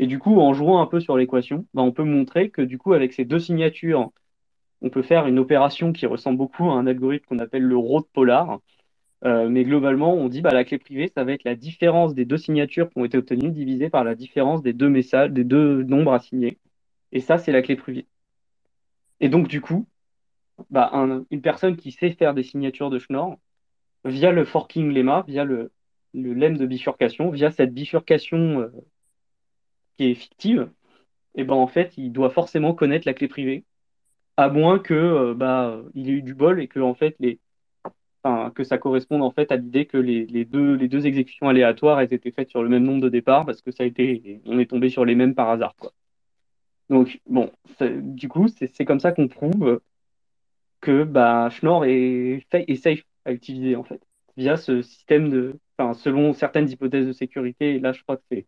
Et 0.00 0.06
du 0.08 0.18
coup, 0.18 0.40
en 0.40 0.54
jouant 0.54 0.80
un 0.80 0.86
peu 0.86 0.98
sur 0.98 1.16
l'équation, 1.16 1.66
bah, 1.74 1.82
on 1.82 1.92
peut 1.92 2.02
montrer 2.04 2.50
que 2.50 2.62
du 2.62 2.78
coup, 2.78 2.94
avec 2.94 3.12
ces 3.12 3.24
deux 3.24 3.38
signatures 3.38 4.10
on 4.84 4.90
peut 4.90 5.02
faire 5.02 5.26
une 5.26 5.38
opération 5.38 5.92
qui 5.92 6.06
ressemble 6.06 6.36
beaucoup 6.36 6.70
à 6.70 6.74
un 6.74 6.86
algorithme 6.86 7.24
qu'on 7.26 7.38
appelle 7.38 7.62
le 7.62 7.76
road 7.76 8.04
polar. 8.12 8.60
Euh, 9.24 9.48
mais 9.48 9.64
globalement, 9.64 10.14
on 10.14 10.28
dit 10.28 10.42
bah, 10.42 10.50
la 10.52 10.64
clé 10.64 10.76
privée, 10.78 11.08
ça 11.08 11.24
va 11.24 11.32
être 11.32 11.44
la 11.44 11.54
différence 11.54 12.14
des 12.14 12.26
deux 12.26 12.36
signatures 12.36 12.90
qui 12.90 12.98
ont 12.98 13.04
été 13.06 13.16
obtenues 13.16 13.50
divisée 13.50 13.88
par 13.88 14.04
la 14.04 14.14
différence 14.14 14.62
des 14.62 14.74
deux 14.74 14.90
messages, 14.90 15.30
des 15.30 15.44
deux 15.44 15.82
nombres 15.84 16.12
à 16.12 16.20
signer. 16.20 16.58
Et 17.14 17.20
ça, 17.20 17.38
c'est 17.38 17.52
la 17.52 17.62
clé 17.62 17.76
privée. 17.76 18.06
Et 19.20 19.28
donc, 19.28 19.48
du 19.48 19.60
coup, 19.60 19.88
bah, 20.70 20.90
une 21.30 21.42
personne 21.42 21.76
qui 21.76 21.92
sait 21.92 22.12
faire 22.12 22.34
des 22.34 22.42
signatures 22.42 22.90
de 22.90 22.98
Schnorr, 22.98 23.38
via 24.04 24.32
le 24.32 24.44
forking 24.44 24.92
lemma, 24.92 25.24
via 25.28 25.44
le, 25.44 25.72
le 26.14 26.34
lemme 26.34 26.58
de 26.58 26.66
bifurcation, 26.66 27.30
via 27.30 27.50
cette 27.50 27.74
bifurcation 27.74 28.60
euh, 28.60 28.70
qui 29.96 30.10
est 30.10 30.14
fictive, 30.14 30.70
et 31.36 31.44
ben 31.44 31.54
en 31.54 31.66
fait, 31.68 31.94
il 31.98 32.12
doit 32.12 32.30
forcément 32.30 32.74
connaître 32.74 33.06
la 33.08 33.14
clé 33.14 33.28
privée, 33.28 33.64
à 34.36 34.48
moins 34.50 34.78
que 34.80 34.94
euh, 34.94 35.34
bah 35.34 35.82
il 35.94 36.08
ait 36.10 36.14
eu 36.14 36.22
du 36.22 36.34
bol 36.34 36.60
et 36.60 36.68
que 36.68 36.80
en 36.80 36.94
fait 36.94 37.16
que 38.54 38.64
ça 38.64 38.78
corresponde 38.78 39.22
en 39.22 39.30
fait 39.30 39.52
à 39.52 39.56
l'idée 39.56 39.86
que 39.86 39.98
les, 39.98 40.26
les, 40.26 40.44
deux, 40.44 40.74
les 40.74 40.88
deux 40.88 41.06
exécutions 41.06 41.48
aléatoires 41.48 42.00
aient 42.00 42.04
été 42.06 42.30
faites 42.32 42.48
sur 42.50 42.62
le 42.62 42.68
même 42.68 42.84
nombre 42.84 43.02
de 43.02 43.08
départs 43.08 43.44
parce 43.46 43.60
que 43.62 43.70
ça 43.70 43.82
a 43.84 43.86
été, 43.86 44.40
on 44.46 44.58
est 44.58 44.66
tombé 44.70 44.88
sur 44.88 45.04
les 45.04 45.14
mêmes 45.14 45.34
par 45.34 45.50
hasard. 45.50 45.74
Quoi. 45.76 45.92
Donc, 46.90 47.20
bon, 47.26 47.50
du 47.80 48.28
coup, 48.28 48.48
c'est 48.48 48.84
comme 48.84 49.00
ça 49.00 49.12
qu'on 49.12 49.28
prouve 49.28 49.80
que 50.80 51.04
bah, 51.04 51.48
Schnorr 51.50 51.86
est, 51.86 52.46
safe 52.76 53.02
à 53.24 53.32
utiliser 53.32 53.74
en 53.74 53.84
fait, 53.84 54.00
via 54.36 54.56
ce 54.56 54.82
système 54.82 55.30
de, 55.30 55.58
enfin, 55.78 55.94
selon 55.94 56.32
certaines 56.34 56.68
hypothèses 56.70 57.06
de 57.06 57.12
sécurité. 57.12 57.76
Et 57.76 57.80
là, 57.80 57.92
je 57.92 58.02
crois 58.02 58.18
que 58.18 58.22
c'est, 58.30 58.46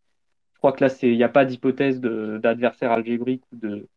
je 0.55 0.59
crois 0.59 0.73
que 0.73 0.85
là, 0.85 0.95
il 1.03 1.17
n'y 1.17 1.25
a 1.25 1.29
pas 1.29 1.45
d'hypothèse 1.45 2.01
d'adversaire 2.01 2.93
algébrique 2.93 3.43
ou 3.53 3.57
de, 3.57 3.89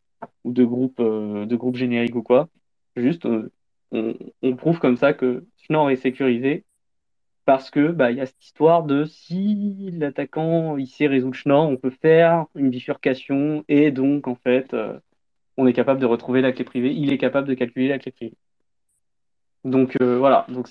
ou 0.44 0.54
de 0.54 0.64
groupe, 0.64 1.00
euh, 1.00 1.46
de 1.46 1.56
groupe 1.56 1.76
générique 1.76 2.16
ou 2.16 2.24
quoi. 2.24 2.50
Juste, 2.96 3.26
euh, 3.26 3.52
on, 3.92 4.56
prouve 4.56 4.80
comme 4.80 4.98
ça 4.98 5.14
que 5.14 5.46
Schnorr 5.58 5.92
est 5.92 5.96
sécurisé 5.98 6.64
parce 7.50 7.72
que 7.72 7.92
bah, 7.92 8.12
il 8.12 8.18
y 8.18 8.22
a 8.22 8.28
cette 8.28 8.46
histoire 8.46 8.84
de 8.84 9.06
si 9.06 9.90
l'attaquant 9.94 10.78
il 10.78 10.86
sait 10.86 11.08
résoudre 11.08 11.34
Schnorr, 11.34 11.68
on 11.68 11.78
peut 11.78 11.90
faire 11.90 12.46
une 12.54 12.70
bifurcation 12.70 13.66
et 13.68 13.90
donc 13.90 14.28
en 14.28 14.36
fait 14.36 14.72
euh, 14.76 15.00
on 15.58 15.66
est 15.66 15.74
capable 15.74 16.00
de 16.00 16.06
retrouver 16.06 16.42
la 16.42 16.52
clé 16.52 16.64
privée, 16.64 16.94
il 16.94 17.12
est 17.12 17.18
capable 17.18 17.48
de 17.48 17.56
calculer 17.56 17.88
la 17.88 17.98
clé 17.98 18.12
privée. 18.12 18.38
Donc 19.64 19.98
euh, 20.00 20.20
voilà, 20.20 20.46
donc 20.50 20.68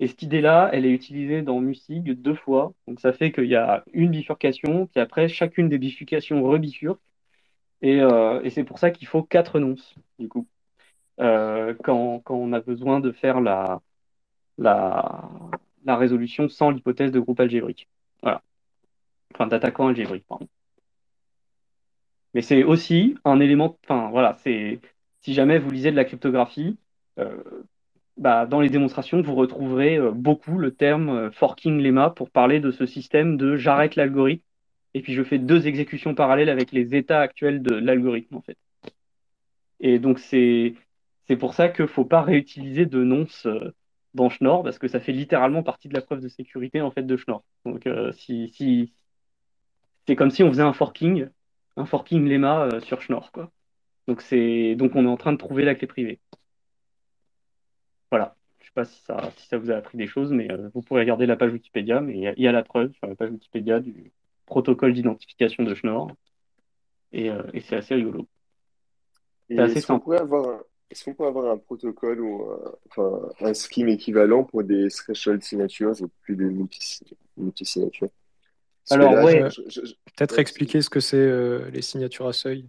et 0.00 0.06
cette 0.06 0.22
idée-là, 0.22 0.70
elle 0.72 0.86
est 0.86 0.90
utilisée 0.90 1.42
dans 1.42 1.60
Musig 1.60 2.14
deux 2.14 2.34
fois. 2.34 2.72
Donc 2.88 2.98
ça 3.00 3.12
fait 3.12 3.30
qu'il 3.30 3.48
y 3.48 3.56
a 3.56 3.84
une 3.92 4.10
bifurcation, 4.10 4.86
puis 4.86 5.00
après 5.00 5.28
chacune 5.28 5.68
des 5.68 5.78
bifurcations 5.78 6.42
rebifurque. 6.42 7.00
Et, 7.82 8.00
euh, 8.00 8.40
et 8.42 8.48
c'est 8.50 8.64
pour 8.64 8.78
ça 8.78 8.90
qu'il 8.90 9.06
faut 9.06 9.22
quatre 9.22 9.60
nonces, 9.60 9.94
du 10.18 10.28
coup. 10.28 10.46
Quand, 11.18 12.20
quand, 12.24 12.34
on 12.36 12.52
a 12.54 12.60
besoin 12.60 13.00
de 13.00 13.12
faire 13.12 13.40
la, 13.40 13.80
la, 14.58 15.30
la 15.86 15.96
résolution 15.96 16.48
sans 16.48 16.70
l'hypothèse 16.70 17.12
de 17.12 17.20
groupe 17.20 17.40
algébrique. 17.40 17.88
Voilà. 18.22 18.42
Enfin, 19.34 19.46
d'attaquant 19.46 19.88
algébrique, 19.88 20.24
pardon. 20.28 20.48
Mais 22.34 22.42
c'est 22.42 22.64
aussi 22.64 23.16
un 23.24 23.40
élément, 23.40 23.78
enfin 23.84 24.10
voilà, 24.10 24.36
c'est 24.42 24.80
si 25.22 25.32
jamais 25.34 25.58
vous 25.58 25.70
lisez 25.70 25.90
de 25.90 25.96
la 25.96 26.04
cryptographie, 26.04 26.76
euh, 27.18 27.42
bah, 28.18 28.46
dans 28.46 28.60
les 28.60 28.68
démonstrations, 28.68 29.22
vous 29.22 29.34
retrouverez 29.34 29.96
euh, 29.96 30.10
beaucoup 30.10 30.58
le 30.58 30.72
terme 30.74 31.30
forking 31.32 31.80
lemma 31.82 32.10
pour 32.10 32.30
parler 32.30 32.60
de 32.60 32.70
ce 32.70 32.86
système 32.86 33.36
de 33.36 33.56
j'arrête 33.56 33.96
l'algorithme 33.96 34.42
et 34.96 35.02
puis 35.02 35.12
je 35.12 35.22
fais 35.22 35.38
deux 35.38 35.66
exécutions 35.66 36.14
parallèles 36.14 36.48
avec 36.48 36.72
les 36.72 36.94
états 36.96 37.20
actuels 37.20 37.62
de 37.62 37.74
l'algorithme 37.74 38.36
en 38.36 38.40
fait. 38.40 38.56
Et 39.80 39.98
donc 39.98 40.18
c'est 40.18 40.74
pour 41.38 41.54
ça 41.54 41.68
qu'il 41.68 41.84
ne 41.84 41.88
faut 41.88 42.06
pas 42.06 42.22
réutiliser 42.22 42.86
de 42.86 43.04
nonce 43.04 43.46
euh, 43.46 43.74
dans 44.16 44.28
Schnorr, 44.30 44.64
parce 44.64 44.78
que 44.78 44.88
ça 44.88 44.98
fait 44.98 45.12
littéralement 45.12 45.62
partie 45.62 45.88
de 45.88 45.94
la 45.94 46.00
preuve 46.00 46.20
de 46.20 46.28
sécurité 46.28 46.80
en 46.80 46.90
fait 46.90 47.04
de 47.04 47.16
Schnorr. 47.16 47.44
Donc 47.64 47.86
euh, 47.86 48.12
si, 48.12 48.48
si... 48.48 48.92
c'est 50.06 50.16
comme 50.16 50.30
si 50.30 50.42
on 50.42 50.48
faisait 50.48 50.62
un 50.62 50.72
forking, 50.72 51.28
un 51.76 51.84
forking 51.84 52.28
lemma 52.28 52.64
euh, 52.64 52.80
sur 52.80 53.00
Schnorr, 53.02 53.30
quoi. 53.32 53.52
Donc 54.08 54.22
c'est 54.22 54.74
donc 54.74 54.96
on 54.96 55.04
est 55.04 55.08
en 55.08 55.16
train 55.16 55.32
de 55.32 55.38
trouver 55.38 55.64
la 55.64 55.74
clé 55.74 55.86
privée. 55.86 56.20
Voilà. 58.10 58.36
Je 58.60 58.66
sais 58.66 58.72
pas 58.74 58.84
si 58.84 59.00
ça, 59.02 59.30
si 59.36 59.46
ça 59.46 59.58
vous 59.58 59.70
a 59.70 59.76
appris 59.76 59.96
des 59.96 60.06
choses, 60.08 60.32
mais 60.32 60.48
vous 60.74 60.82
pourrez 60.82 61.00
regarder 61.00 61.26
la 61.26 61.36
page 61.36 61.52
Wikipédia, 61.52 62.00
mais 62.00 62.14
il 62.16 62.42
y, 62.42 62.48
a 62.48 62.52
la 62.52 62.62
preuve 62.64 62.92
sur 62.94 63.06
la 63.06 63.14
page 63.14 63.30
Wikipédia 63.30 63.80
du 63.80 64.12
protocole 64.44 64.92
d'identification 64.92 65.62
de 65.62 65.74
Schnorr. 65.74 66.10
Et, 67.12 67.30
et 67.52 67.60
c'est 67.60 67.76
assez 67.76 67.94
rigolo. 67.94 68.26
C'est 69.48 69.58
assez 69.58 69.80
simple. 69.80 70.16
avoir 70.16 70.60
est-ce 70.90 71.04
qu'on 71.04 71.14
peut 71.14 71.26
avoir 71.26 71.50
un 71.50 71.58
protocole 71.58 72.20
ou 72.20 72.50
un, 72.50 72.72
enfin, 72.90 73.28
un 73.40 73.54
scheme 73.54 73.88
équivalent 73.88 74.44
pour 74.44 74.62
des 74.62 74.88
threshold 74.88 75.42
signatures? 75.42 75.92
Et 76.00 76.06
plus 76.22 76.36
de 76.36 76.52
multi-signatures? 77.36 78.10
Alors, 78.90 79.24
ouais, 79.24 79.42
peut-être 80.16 80.38
expliquer 80.38 80.80
ce 80.80 80.90
que 80.90 81.00
c'est 81.00 81.16
euh, 81.16 81.68
les 81.70 81.82
signatures 81.82 82.28
à 82.28 82.32
seuil. 82.32 82.68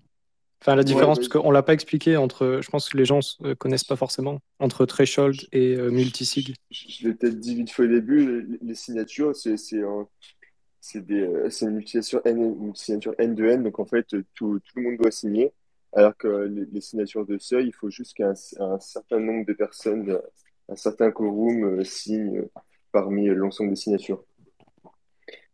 Enfin, 0.61 0.76
la 0.76 0.84
différence, 0.84 1.19
parce 1.19 1.30
qu'on 1.30 1.49
ne 1.49 1.53
l'a 1.53 1.61
pas 1.61 1.73
expliqué 1.73 2.18
entre, 2.18 2.60
je 2.64 2.69
pense 2.72 2.89
que 2.89 2.98
les 2.98 3.06
gens 3.06 3.19
ne 3.41 3.49
euh, 3.49 3.56
connaissent 3.56 3.84
pas 3.84 3.95
forcément, 3.95 4.39
entre 4.57 4.88
threshold 4.88 5.35
et 5.52 5.76
euh, 5.76 5.91
multisig. 5.91 6.56
Je, 6.72 7.07
l'ai 7.07 7.14
peut-être 7.14 7.39
dit 7.39 7.53
vite 7.53 7.69
fait 7.69 7.84
au 7.84 7.88
début, 7.88 8.60
les, 8.64 8.73
signatures, 8.73 9.35
c'est 9.35 9.56
c'est 9.57 9.77
une 9.77 11.72
multisignature 11.72 12.22
N, 12.26 12.73
signature 12.73 13.14
N 13.19 13.35
de 13.35 13.45
N, 13.45 13.64
donc 13.64 13.77
en 13.77 13.85
fait, 13.85 14.07
tout, 14.34 14.60
tout 14.60 14.60
le 14.77 14.81
monde 14.81 14.98
doit 14.98 15.11
signer. 15.11 15.53
Alors 15.98 16.15
que 16.15 16.28
les, 16.72 16.80
signatures 16.80 17.26
de 17.26 17.40
seuil, 17.40 17.69
il 17.69 17.74
faut 17.74 17.90
juste 17.90 18.14
qu'un 18.14 18.36
certain 18.36 19.19
nombre 19.19 19.48
de 19.48 19.53
personnes, 19.53 20.22
un 20.69 20.76
certain 20.76 21.10
quorum 21.10 21.80
euh, 21.80 21.84
signe 21.84 22.44
parmi 22.91 23.26
l'ensemble 23.30 23.72
des 23.72 23.78
signatures. 23.78 24.24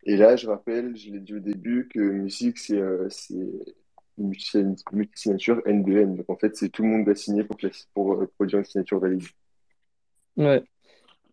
Et 0.03 0.17
là, 0.17 0.35
je 0.35 0.47
rappelle, 0.47 0.97
je 0.97 1.11
l'ai 1.11 1.21
dit 1.21 1.33
au 1.33 1.39
début, 1.39 1.87
que 1.87 2.01
musique, 2.01 2.59
c'est 2.59 2.75
euh, 2.75 3.07
une 4.17 4.33
signature 5.15 5.61
N 5.65 5.81
de 5.81 5.97
N. 5.97 6.17
Donc 6.17 6.29
en 6.29 6.35
fait, 6.35 6.57
c'est 6.57 6.67
tout 6.67 6.83
le 6.83 6.89
monde 6.89 7.05
doit 7.05 7.15
signer 7.15 7.45
pour, 7.45 7.55
pour 7.93 8.13
euh, 8.15 8.29
produire 8.35 8.59
une 8.59 8.65
signature 8.65 8.99
valide. 8.99 9.23
Ouais. 10.35 10.61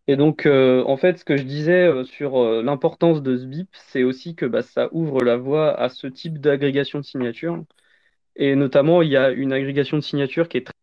Et 0.07 0.15
donc, 0.15 0.47
en 0.47 0.97
fait, 0.97 1.19
ce 1.19 1.25
que 1.25 1.37
je 1.37 1.43
disais 1.43 1.91
sur 2.05 2.63
l'importance 2.63 3.23
de 3.23 3.37
ce 3.37 3.45
BIP, 3.45 3.69
c'est 3.89 4.03
aussi 4.05 4.35
que 4.37 4.47
bah, 4.47 4.63
ça 4.63 4.89
ouvre 4.93 5.23
la 5.25 5.37
voie 5.37 5.73
à 5.79 5.89
ce 5.89 6.07
type 6.07 6.39
d'agrégation 6.39 7.01
de 7.01 7.05
signatures. 7.05 7.65
Et 8.37 8.55
notamment, 8.55 9.03
il 9.03 9.11
y 9.11 9.17
a 9.17 9.31
une 9.31 9.53
agrégation 9.53 9.97
de 9.97 10.03
signatures 10.03 10.49
qui 10.49 10.59
est 10.59 10.67
très... 10.67 10.75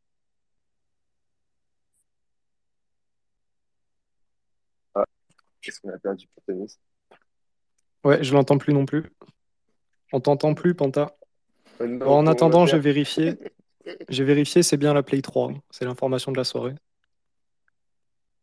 Ah, 4.95 5.05
est-ce 5.63 5.79
qu'on 5.79 5.89
a 5.89 5.97
perdu 5.97 6.27
Ouais, 8.03 8.23
je 8.23 8.33
l'entends 8.33 8.57
plus 8.57 8.73
non 8.73 8.85
plus. 8.85 9.03
On 10.13 10.19
t'entend 10.21 10.53
plus, 10.53 10.75
Panta. 10.75 11.17
Euh, 11.81 11.99
en 12.01 12.27
attendant, 12.27 12.65
j'ai 12.65 12.79
vérifié. 12.79 13.37
J'ai 14.09 14.23
vérifié, 14.23 14.63
c'est 14.63 14.77
bien 14.77 14.93
la 14.93 15.03
Play 15.03 15.21
3. 15.21 15.51
Hein. 15.51 15.61
C'est 15.69 15.85
l'information 15.85 16.31
de 16.31 16.37
la 16.37 16.43
soirée. 16.43 16.75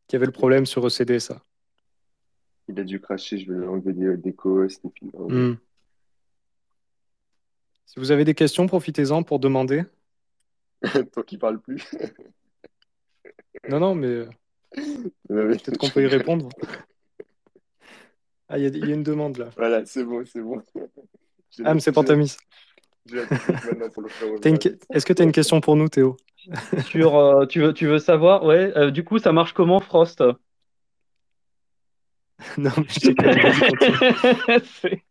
Qui 0.09 0.16
avait 0.16 0.26
le 0.26 0.32
problème 0.32 0.66
sur 0.66 0.86
ECD, 0.86 1.18
ça. 1.20 1.43
Il 2.68 2.78
a 2.81 2.85
dû 2.85 3.01
cracher, 3.01 3.39
je 3.39 3.52
vais 3.52 3.66
enlever 3.66 3.93
des, 3.93 4.16
des 4.16 4.35
si 7.86 8.01
vous 8.01 8.11
avez 8.11 8.24
des 8.24 8.35
questions, 8.35 8.66
profitez-en 8.66 9.23
pour 9.23 9.39
demander. 9.39 9.85
Toi 11.12 11.23
qui 11.24 11.39
parles 11.39 11.61
plus. 11.61 11.82
non, 13.69 13.81
non, 13.81 13.94
mais 13.94 14.06
euh, 14.09 14.28
peut-être 15.28 15.78
qu'on 15.78 15.90
peut 15.90 16.02
y 16.02 16.06
répondre. 16.06 16.48
Ah, 18.48 18.59
il 18.59 18.77
y, 18.77 18.93
a 18.93 18.94
une 18.94 19.02
demande 19.02 19.39
là. 19.39 19.51
Voilà, 19.56 19.85
c'est 19.86 20.05
bon, 20.05 20.24
c'est 20.27 20.43
bon. 20.43 20.62
Ah, 21.65 21.74
mais 21.74 21.81
c'est 21.81 21.93
Pantamis. 21.93 22.36
Est-ce 23.11 25.06
que 25.06 25.12
tu 25.12 25.23
as 25.23 25.24
une 25.24 25.32
question 25.32 25.61
pour 25.61 25.77
nous, 25.77 25.89
Théo? 25.89 26.16
Sur, 26.86 27.16
euh, 27.16 27.47
tu, 27.47 27.61
veux, 27.61 27.73
tu 27.73 27.86
veux 27.86 27.98
savoir 27.98 28.44
Ouais, 28.44 28.73
euh, 28.77 28.90
du 28.90 29.02
coup, 29.05 29.19
ça 29.19 29.32
marche 29.32 29.52
comment 29.55 29.81
Frost? 29.81 30.23
Non, 32.59 32.70
mais 32.77 32.85
je 32.89 33.01
sais 34.65 35.02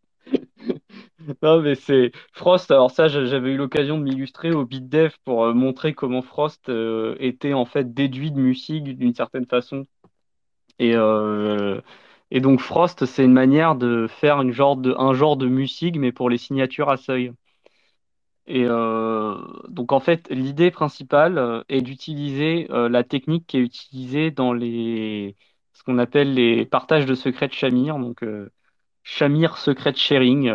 Non, 1.41 1.61
mais 1.61 1.75
c'est 1.75 2.11
Frost. 2.33 2.71
Alors, 2.71 2.91
ça, 2.91 3.07
j'avais 3.07 3.51
eu 3.51 3.57
l'occasion 3.57 3.97
de 3.97 4.03
m'illustrer 4.03 4.51
au 4.51 4.65
BitDev 4.65 5.11
pour 5.23 5.43
euh, 5.45 5.53
montrer 5.53 5.93
comment 5.93 6.21
Frost 6.21 6.69
euh, 6.69 7.15
était 7.19 7.53
en 7.53 7.65
fait 7.65 7.93
déduit 7.93 8.31
de 8.31 8.39
Musig 8.39 8.97
d'une 8.97 9.13
certaine 9.13 9.45
façon. 9.45 9.85
Et, 10.79 10.93
euh, 10.95 11.81
et 12.31 12.41
donc, 12.41 12.61
Frost, 12.61 13.05
c'est 13.05 13.25
une 13.25 13.33
manière 13.33 13.75
de 13.75 14.07
faire 14.07 14.41
une 14.41 14.51
genre 14.53 14.77
de, 14.77 14.95
un 14.97 15.13
genre 15.13 15.37
de 15.37 15.47
Musig, 15.47 15.99
mais 15.99 16.11
pour 16.11 16.29
les 16.29 16.37
signatures 16.39 16.89
à 16.89 16.97
seuil. 16.97 17.33
Et 18.45 18.65
donc, 19.69 19.91
en 19.91 19.99
fait, 19.99 20.27
l'idée 20.29 20.69
principale 20.71 21.63
est 21.69 21.81
d'utiliser 21.81 22.67
la 22.69 23.03
technique 23.03 23.47
qui 23.47 23.57
est 23.57 23.61
utilisée 23.61 24.31
dans 24.31 24.53
les, 24.53 25.35
ce 25.73 25.83
qu'on 25.83 25.97
appelle 25.97 26.33
les 26.33 26.65
partages 26.65 27.05
de 27.05 27.15
secrets 27.15 27.47
de 27.47 27.53
Shamir. 27.53 27.97
Donc, 27.99 28.23
Shamir 29.03 29.57
Secret 29.57 29.95
Sharing 29.95 30.51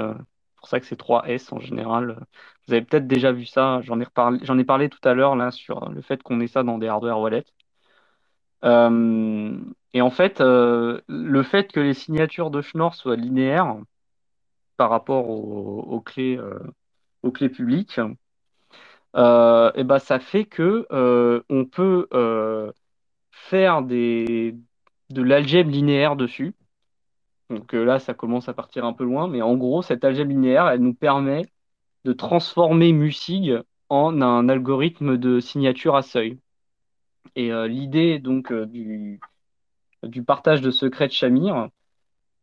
pour 0.59 0.69
ça 0.69 0.81
que 0.81 0.87
c'est 0.87 0.99
3S 1.01 1.53
en 1.55 1.61
général. 1.61 2.27
Vous 2.67 2.75
avez 2.75 2.83
peut-être 2.83 3.07
déjà 3.07 3.33
vu 3.33 3.47
ça, 3.47 3.81
j'en 3.83 4.01
ai, 4.01 4.65
parlé 4.65 4.89
tout 4.89 4.99
à 5.09 5.15
l'heure 5.15 5.37
sur 5.53 5.89
le 5.91 6.03
fait 6.03 6.23
qu'on 6.23 6.41
ait 6.41 6.49
ça 6.49 6.63
dans 6.63 6.79
des 6.79 6.89
hardware 6.89 7.21
wallets. 7.21 7.45
Euh, 8.65 9.59
et 9.95 10.03
en 10.03 10.11
fait, 10.11 10.41
euh, 10.41 11.01
le 11.09 11.43
fait 11.43 11.73
que 11.73 11.81
les 11.81 11.95
signatures 11.95 12.51
de 12.51 12.61
Schnorr 12.61 12.95
soient 12.95 13.17
linéaires 13.17 13.77
par 14.77 14.91
rapport 14.91 15.29
aux, 15.31 16.01
clés, 16.01 16.37
euh, 16.39 16.59
publiques, 17.49 18.01
euh, 19.17 19.73
et 19.75 19.85
ben, 19.85 19.99
ça 19.99 20.21
fait 20.21 20.45
que 20.45 20.87
euh, 20.93 21.43
on 21.49 21.65
peut 21.65 22.09
euh, 22.15 22.73
faire 23.33 23.83
de 23.83 24.55
l'algèbre 25.11 25.71
linéaire 25.71 26.17
dessus. 26.17 26.55
Donc 27.51 27.75
euh, 27.75 27.85
là, 27.85 27.99
ça 27.99 28.15
commence 28.15 28.49
à 28.49 28.55
partir 28.55 28.85
un 28.85 28.93
peu 28.93 29.05
loin, 29.05 29.29
mais 29.29 29.43
en 29.43 29.57
gros, 29.57 29.83
cette 29.83 30.05
algèbre 30.05 30.31
linéaire, 30.31 30.69
elle 30.69 30.81
nous 30.81 30.95
permet 30.95 31.47
de 32.05 32.13
transformer 32.13 32.93
Musig 32.93 33.61
en 33.89 34.21
un 34.21 34.49
algorithme 34.49 35.17
de 35.17 35.41
signature 35.41 35.97
à 35.97 36.03
seuil. 36.03 36.39
Et 37.37 37.53
euh, 37.53 37.67
l'idée 37.67 38.19
donc 38.19 38.53
euh, 38.53 38.67
du, 38.67 39.21
partage 40.27 40.61
de 40.61 40.71
secrets 40.71 41.09
de 41.09 41.13
Shamir, 41.13 41.69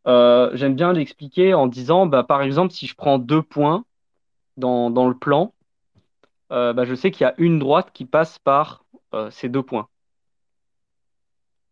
j'aime 0.06 0.74
bien 0.74 0.92
l'expliquer 0.92 1.54
en 1.54 1.66
disant, 1.66 2.06
bah, 2.06 2.24
par 2.24 2.42
exemple, 2.42 2.72
si 2.72 2.86
je 2.86 2.94
prends 2.94 3.18
deux 3.18 3.42
points 3.42 3.84
dans, 4.56 4.90
dans 4.90 5.08
le 5.08 5.16
plan, 5.16 5.52
bah, 6.50 6.84
je 6.84 6.94
sais 6.94 7.10
qu'il 7.10 7.24
y 7.24 7.28
a 7.28 7.34
une 7.38 7.58
droite 7.58 7.90
qui 7.92 8.04
passe 8.04 8.38
par 8.38 8.84
ces 9.30 9.48
deux 9.48 9.62
points. 9.62 9.88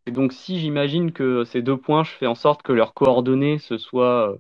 Et 0.07 0.11
donc, 0.11 0.33
si 0.33 0.59
j'imagine 0.59 1.13
que 1.13 1.45
ces 1.45 1.63
deux 1.63 1.77
points, 1.77 2.05
je 2.05 2.11
fais 2.11 2.27
en 2.27 2.35
sorte 2.35 2.63
que 2.63 2.73
leurs 2.73 2.95
coordonnées, 2.95 3.59
ce 3.59 3.79
soit 3.79 4.33
euh, 4.33 4.39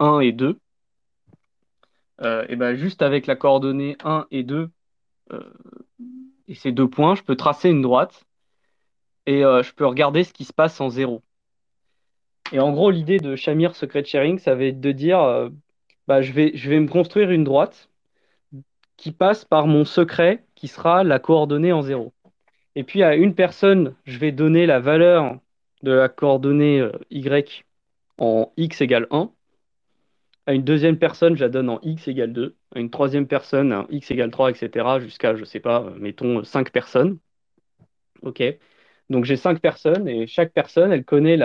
1 0.00 0.20
et 0.20 0.32
2, 0.32 0.58
euh, 2.22 2.46
et 2.48 2.56
ben 2.56 2.74
juste 2.74 3.02
avec 3.02 3.26
la 3.26 3.36
coordonnée 3.36 3.96
1 4.04 4.26
et 4.30 4.42
2, 4.42 4.70
euh, 5.32 5.40
et 6.48 6.54
ces 6.54 6.72
deux 6.72 6.88
points, 6.88 7.14
je 7.14 7.22
peux 7.22 7.36
tracer 7.36 7.70
une 7.70 7.82
droite 7.82 8.24
et 9.26 9.44
euh, 9.44 9.62
je 9.62 9.72
peux 9.74 9.86
regarder 9.86 10.24
ce 10.24 10.32
qui 10.32 10.44
se 10.44 10.52
passe 10.52 10.80
en 10.80 10.88
0. 10.88 11.22
Et 12.52 12.60
en 12.60 12.72
gros, 12.72 12.90
l'idée 12.90 13.18
de 13.18 13.34
Shamir 13.36 13.74
Secret 13.74 14.04
Sharing, 14.04 14.38
ça 14.38 14.54
va 14.54 14.64
être 14.64 14.80
de 14.80 14.92
dire, 14.92 15.20
euh, 15.20 15.48
bah, 16.06 16.22
je 16.22 16.32
vais, 16.32 16.52
je 16.54 16.70
vais 16.70 16.78
me 16.78 16.88
construire 16.88 17.30
une 17.30 17.44
droite 17.44 17.90
qui 18.96 19.12
passe 19.12 19.44
par 19.44 19.66
mon 19.66 19.84
secret 19.84 20.44
qui 20.54 20.68
sera 20.68 21.04
la 21.04 21.18
coordonnée 21.18 21.72
en 21.72 21.82
0. 21.82 22.12
Et 22.76 22.84
puis 22.84 23.02
à 23.02 23.16
une 23.16 23.34
personne, 23.34 23.96
je 24.04 24.18
vais 24.18 24.32
donner 24.32 24.66
la 24.66 24.80
valeur 24.80 25.40
de 25.82 25.92
la 25.92 26.08
coordonnée 26.10 26.80
euh, 26.80 26.92
y 27.10 27.64
en 28.18 28.52
x 28.58 28.82
égale 28.82 29.06
1. 29.10 29.32
À 30.46 30.52
une 30.52 30.62
deuxième 30.62 30.98
personne, 30.98 31.36
je 31.36 31.42
la 31.42 31.48
donne 31.48 31.70
en 31.70 31.80
x 31.82 32.06
égale 32.06 32.32
2. 32.34 32.54
À 32.74 32.78
une 32.80 32.90
troisième 32.90 33.26
personne, 33.26 33.72
en 33.72 33.86
x 33.90 34.10
égale 34.10 34.30
3, 34.30 34.50
etc. 34.50 35.00
Jusqu'à, 35.00 35.34
je 35.36 35.44
sais 35.44 35.58
pas, 35.60 35.90
mettons 35.98 36.44
5 36.44 36.70
personnes. 36.70 37.18
OK. 38.22 38.42
Donc 39.10 39.24
j'ai 39.24 39.36
5 39.36 39.60
personnes 39.60 40.06
et 40.08 40.26
chaque 40.26 40.52
personne, 40.52 40.92
elle 40.92 41.04
connaît 41.04 41.38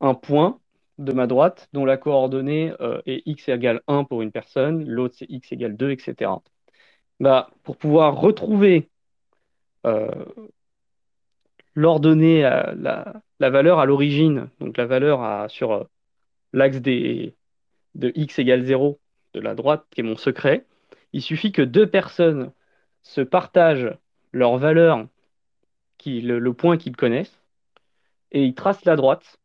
un 0.00 0.14
point 0.14 0.58
de 0.98 1.12
ma 1.12 1.28
droite 1.28 1.68
dont 1.74 1.84
la 1.84 1.96
coordonnée 1.96 2.72
euh, 2.80 3.00
est 3.06 3.22
x 3.26 3.48
égale 3.50 3.82
1 3.86 4.04
pour 4.04 4.22
une 4.22 4.32
personne, 4.32 4.84
l'autre 4.88 5.14
c'est 5.18 5.30
x 5.30 5.52
égale 5.52 5.76
2, 5.76 5.90
etc. 5.92 6.32
Bah, 7.20 7.50
pour 7.62 7.76
pouvoir 7.76 8.16
retrouver 8.20 8.88
euh, 9.86 10.24
l'ordonnée, 11.76 12.44
à 12.44 12.74
la, 12.74 13.50
valeur 13.50 13.78
à 13.78 13.86
l'origine, 13.86 14.48
donc 14.60 14.76
la 14.78 14.86
valeur 14.86 15.48
sur 15.50 15.72
euh, 15.72 15.84
l'axe 16.52 16.80
de 16.80 17.32
x 17.94 18.38
égale 18.38 18.64
0 18.64 18.98
de 19.34 19.40
la 19.40 19.54
droite, 19.54 19.86
qui 19.90 20.00
est 20.00 20.04
mon 20.04 20.16
secret, 20.16 20.66
il 21.12 21.22
suffit 21.22 21.52
que 21.52 21.62
deux 21.62 21.86
personnes 21.86 22.52
se 23.02 23.20
partagent 23.20 23.96
leur 24.32 24.56
valeur, 24.58 25.06
le, 26.06 26.52
point 26.52 26.76
qu'ils 26.78 26.96
connaissent, 26.96 27.42
et 28.32 28.44
ils 28.44 28.54
tracent 28.54 28.84
la 28.84 28.96
droite. 28.96 29.38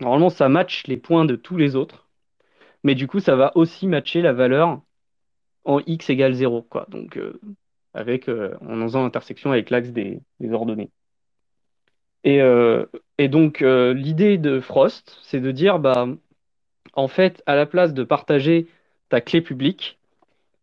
Normalement, 0.00 0.30
ça 0.30 0.48
match 0.48 0.86
les 0.86 0.96
points 0.96 1.24
de 1.24 1.36
tous 1.36 1.56
les 1.56 1.76
autres, 1.76 2.08
mais 2.82 2.94
du 2.94 3.06
coup, 3.06 3.20
ça 3.20 3.36
va 3.36 3.56
aussi 3.56 3.86
matcher 3.86 4.22
la 4.22 4.32
valeur 4.32 4.82
en 5.64 5.80
x 5.86 6.10
égale 6.10 6.34
0, 6.34 6.62
quoi. 6.62 6.86
Donc, 6.90 7.16
euh, 7.16 7.40
avec, 7.94 8.28
euh, 8.28 8.56
en 8.60 8.82
faisant 8.82 9.04
intersection 9.04 9.52
avec 9.52 9.70
l'axe 9.70 9.90
des 9.90 10.20
ordonnées. 10.52 10.90
Et, 12.24 12.40
euh, 12.40 12.86
et 13.18 13.28
donc, 13.28 13.62
euh, 13.62 13.92
l'idée 13.94 14.38
de 14.38 14.60
Frost, 14.60 15.18
c'est 15.22 15.40
de 15.40 15.50
dire, 15.50 15.78
bah, 15.78 16.08
en 16.94 17.08
fait, 17.08 17.42
à 17.46 17.54
la 17.54 17.66
place 17.66 17.94
de 17.94 18.02
partager 18.02 18.66
ta 19.10 19.20
clé 19.20 19.40
publique, 19.40 19.98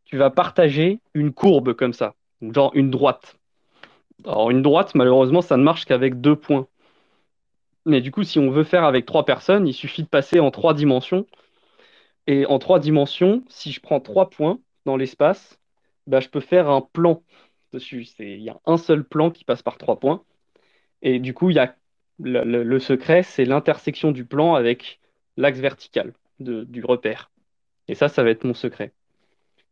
tu 0.05 0.17
vas 0.17 0.29
partager 0.29 0.99
une 1.13 1.31
courbe 1.31 1.73
comme 1.73 1.93
ça, 1.93 2.15
genre 2.41 2.71
une 2.75 2.89
droite. 2.89 3.38
Alors, 4.25 4.51
une 4.51 4.61
droite, 4.61 4.95
malheureusement, 4.95 5.41
ça 5.41 5.57
ne 5.57 5.63
marche 5.63 5.85
qu'avec 5.85 6.19
deux 6.19 6.35
points. 6.35 6.67
Mais 7.85 8.01
du 8.01 8.11
coup, 8.11 8.23
si 8.23 8.39
on 8.39 8.51
veut 8.51 8.63
faire 8.63 8.83
avec 8.83 9.05
trois 9.05 9.25
personnes, 9.25 9.67
il 9.67 9.73
suffit 9.73 10.03
de 10.03 10.07
passer 10.07 10.39
en 10.39 10.51
trois 10.51 10.73
dimensions. 10.73 11.25
Et 12.27 12.45
en 12.45 12.59
trois 12.59 12.79
dimensions, 12.79 13.43
si 13.49 13.71
je 13.71 13.81
prends 13.81 13.99
trois 13.99 14.29
points 14.29 14.59
dans 14.85 14.97
l'espace, 14.97 15.59
bah, 16.07 16.19
je 16.19 16.29
peux 16.29 16.39
faire 16.39 16.69
un 16.69 16.81
plan 16.81 17.23
dessus. 17.73 18.07
Il 18.19 18.41
y 18.41 18.49
a 18.49 18.59
un 18.65 18.77
seul 18.77 19.03
plan 19.03 19.31
qui 19.31 19.43
passe 19.45 19.63
par 19.63 19.77
trois 19.77 19.99
points. 19.99 20.23
Et 21.02 21.19
du 21.19 21.34
coup, 21.34 21.49
il 21.49 21.56
y 21.56 21.60
a 21.60 21.76
le, 22.19 22.80
secret, 22.80 23.23
c'est 23.23 23.45
l'intersection 23.45 24.11
du 24.11 24.26
plan 24.26 24.53
avec 24.56 24.99
l'axe 25.38 25.60
vertical 25.60 26.14
du 26.40 26.84
repère. 26.86 27.32
Et 27.88 27.95
ça, 27.95 28.10
ça 28.10 28.23
va 28.23 28.32
être 28.32 28.45
mon 28.45 28.53
secret. 28.56 28.94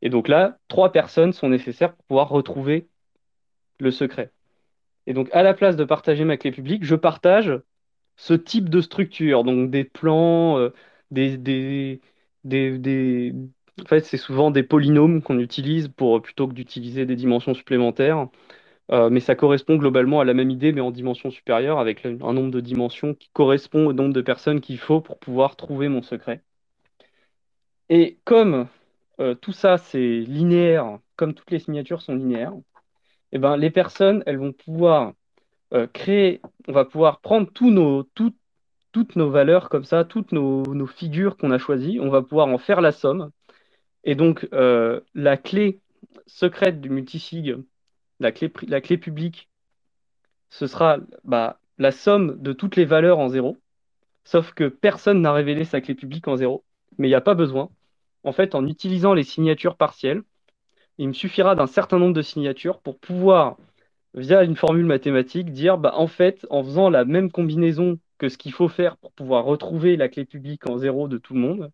Et 0.01 0.09
donc 0.09 0.27
là, 0.29 0.59
trois 0.69 0.91
personnes 0.91 1.33
sont 1.33 1.49
nécessaires 1.49 1.95
pour 1.95 2.05
pouvoir 2.05 2.29
retrouver 2.29 2.89
le 3.79 3.91
secret. 3.91 4.31
Et 5.07 5.13
donc, 5.13 5.29
à 5.33 5.43
la 5.43 5.53
place 5.53 5.75
de 5.75 5.83
partager 5.85 6.25
ma 6.25 6.37
clé 6.37 6.51
publique, 6.51 6.85
je 6.85 6.95
partage 6.95 7.53
ce 8.17 8.33
type 8.35 8.69
de 8.69 8.81
structure, 8.81 9.43
donc 9.43 9.71
des 9.71 9.83
plans, 9.85 10.57
euh, 10.59 10.71
des, 11.11 11.37
des, 11.37 12.01
des, 12.45 12.77
des- 12.79 13.33
En 13.81 13.85
fait, 13.87 14.01
c'est 14.05 14.17
souvent 14.17 14.51
des 14.51 14.63
polynômes 14.63 15.21
qu'on 15.23 15.39
utilise 15.39 15.89
pour, 15.89 16.21
plutôt 16.21 16.47
que 16.47 16.53
d'utiliser 16.53 17.05
des 17.05 17.15
dimensions 17.15 17.53
supplémentaires. 17.55 18.27
Euh, 18.91 19.09
mais 19.09 19.19
ça 19.19 19.35
correspond 19.35 19.75
globalement 19.75 20.19
à 20.19 20.25
la 20.25 20.33
même 20.33 20.49
idée, 20.49 20.71
mais 20.71 20.81
en 20.81 20.91
dimension 20.91 21.29
supérieure, 21.29 21.79
avec 21.79 22.05
un 22.05 22.33
nombre 22.33 22.51
de 22.51 22.59
dimensions 22.59 23.13
qui 23.13 23.29
correspond 23.33 23.85
au 23.85 23.93
nombre 23.93 24.13
de 24.13 24.21
personnes 24.21 24.61
qu'il 24.61 24.79
faut 24.79 24.99
pour 25.01 25.19
pouvoir 25.19 25.55
trouver 25.55 25.89
mon 25.89 26.01
secret. 26.01 26.41
Et 27.89 28.17
comme 28.23 28.67
euh, 29.19 29.35
tout 29.35 29.51
ça, 29.51 29.77
c'est 29.77 30.19
linéaire, 30.21 30.99
comme 31.15 31.33
toutes 31.33 31.51
les 31.51 31.59
signatures 31.59 32.01
sont 32.01 32.15
linéaires, 32.15 32.53
eh 33.31 33.37
ben, 33.37 33.57
les 33.57 33.69
personnes, 33.69 34.23
elles 34.25 34.37
vont 34.39 34.53
pouvoir 34.53 35.13
euh, 35.73 35.85
créer, 35.87 36.41
on 36.67 36.71
va 36.71 36.85
pouvoir 36.85 37.19
prendre 37.21 37.47
toutes 37.51 39.15
nos 39.15 39.29
valeurs 39.29 39.69
comme 39.69 39.85
ça, 39.85 40.03
toutes 40.03 40.31
nos, 40.31 40.63
nos 40.73 40.87
figures 40.87 41.37
qu'on 41.37 41.51
a 41.51 41.59
choisies, 41.59 41.99
on 41.99 42.09
va 42.09 42.23
pouvoir 42.23 42.47
en 42.47 42.57
faire 42.57 42.81
la 42.81 42.91
somme. 42.91 43.31
Et 44.03 44.15
donc, 44.15 44.47
la 44.51 45.37
clé 45.37 45.79
secrète 46.25 46.79
du 46.81 46.89
multisig, 46.89 47.57
la 48.19 48.31
clé, 48.31 48.97
publique, 48.97 49.49
ce 50.49 50.67
sera 50.67 50.97
bah, 51.23 51.59
la 51.77 51.91
somme 51.91 52.41
de 52.41 52.53
toutes 52.53 52.75
les 52.75 52.85
valeurs 52.85 53.19
en 53.19 53.29
zéro, 53.29 53.57
sauf 54.23 54.53
que 54.53 54.67
personne 54.67 55.21
n'a 55.21 55.33
révélé 55.33 55.65
sa 55.65 55.81
clé 55.81 55.95
publique 55.95 56.27
en 56.27 56.35
zéro, 56.35 56.63
mais 56.97 57.07
il 57.07 57.11
n'y 57.11 57.15
a 57.15 57.21
pas 57.21 57.35
besoin. 57.35 57.69
En 58.23 58.31
fait, 58.33 58.55
en 58.55 58.67
utilisant 58.67 59.13
les 59.13 59.23
signatures 59.23 59.77
partielles, 59.77 60.23
il 60.97 61.07
me 61.07 61.13
suffira 61.13 61.55
d'un 61.55 61.67
certain 61.67 61.97
nombre 61.97 62.13
de 62.13 62.21
signatures 62.21 62.79
pour 62.81 62.99
pouvoir, 62.99 63.57
via 64.13 64.43
une 64.43 64.57
formule 64.57 64.85
mathématique, 64.85 65.51
dire, 65.51 65.77
bah, 65.77 65.93
en 65.95 66.07
fait, 66.07 66.45
en 66.49 66.63
faisant 66.63 66.89
la 66.89 67.05
même 67.05 67.31
combinaison 67.31 67.99
que 68.17 68.27
ce 68.27 68.37
qu'il 68.37 68.51
faut 68.51 68.67
faire 68.67 68.97
pour 68.97 69.13
pouvoir 69.13 69.45
retrouver 69.45 69.95
la 69.95 70.09
clé 70.09 70.25
publique 70.25 70.69
en 70.69 70.77
zéro 70.77 71.07
de 71.07 71.17
tout 71.17 71.33
le 71.33 71.39
monde, 71.39 71.71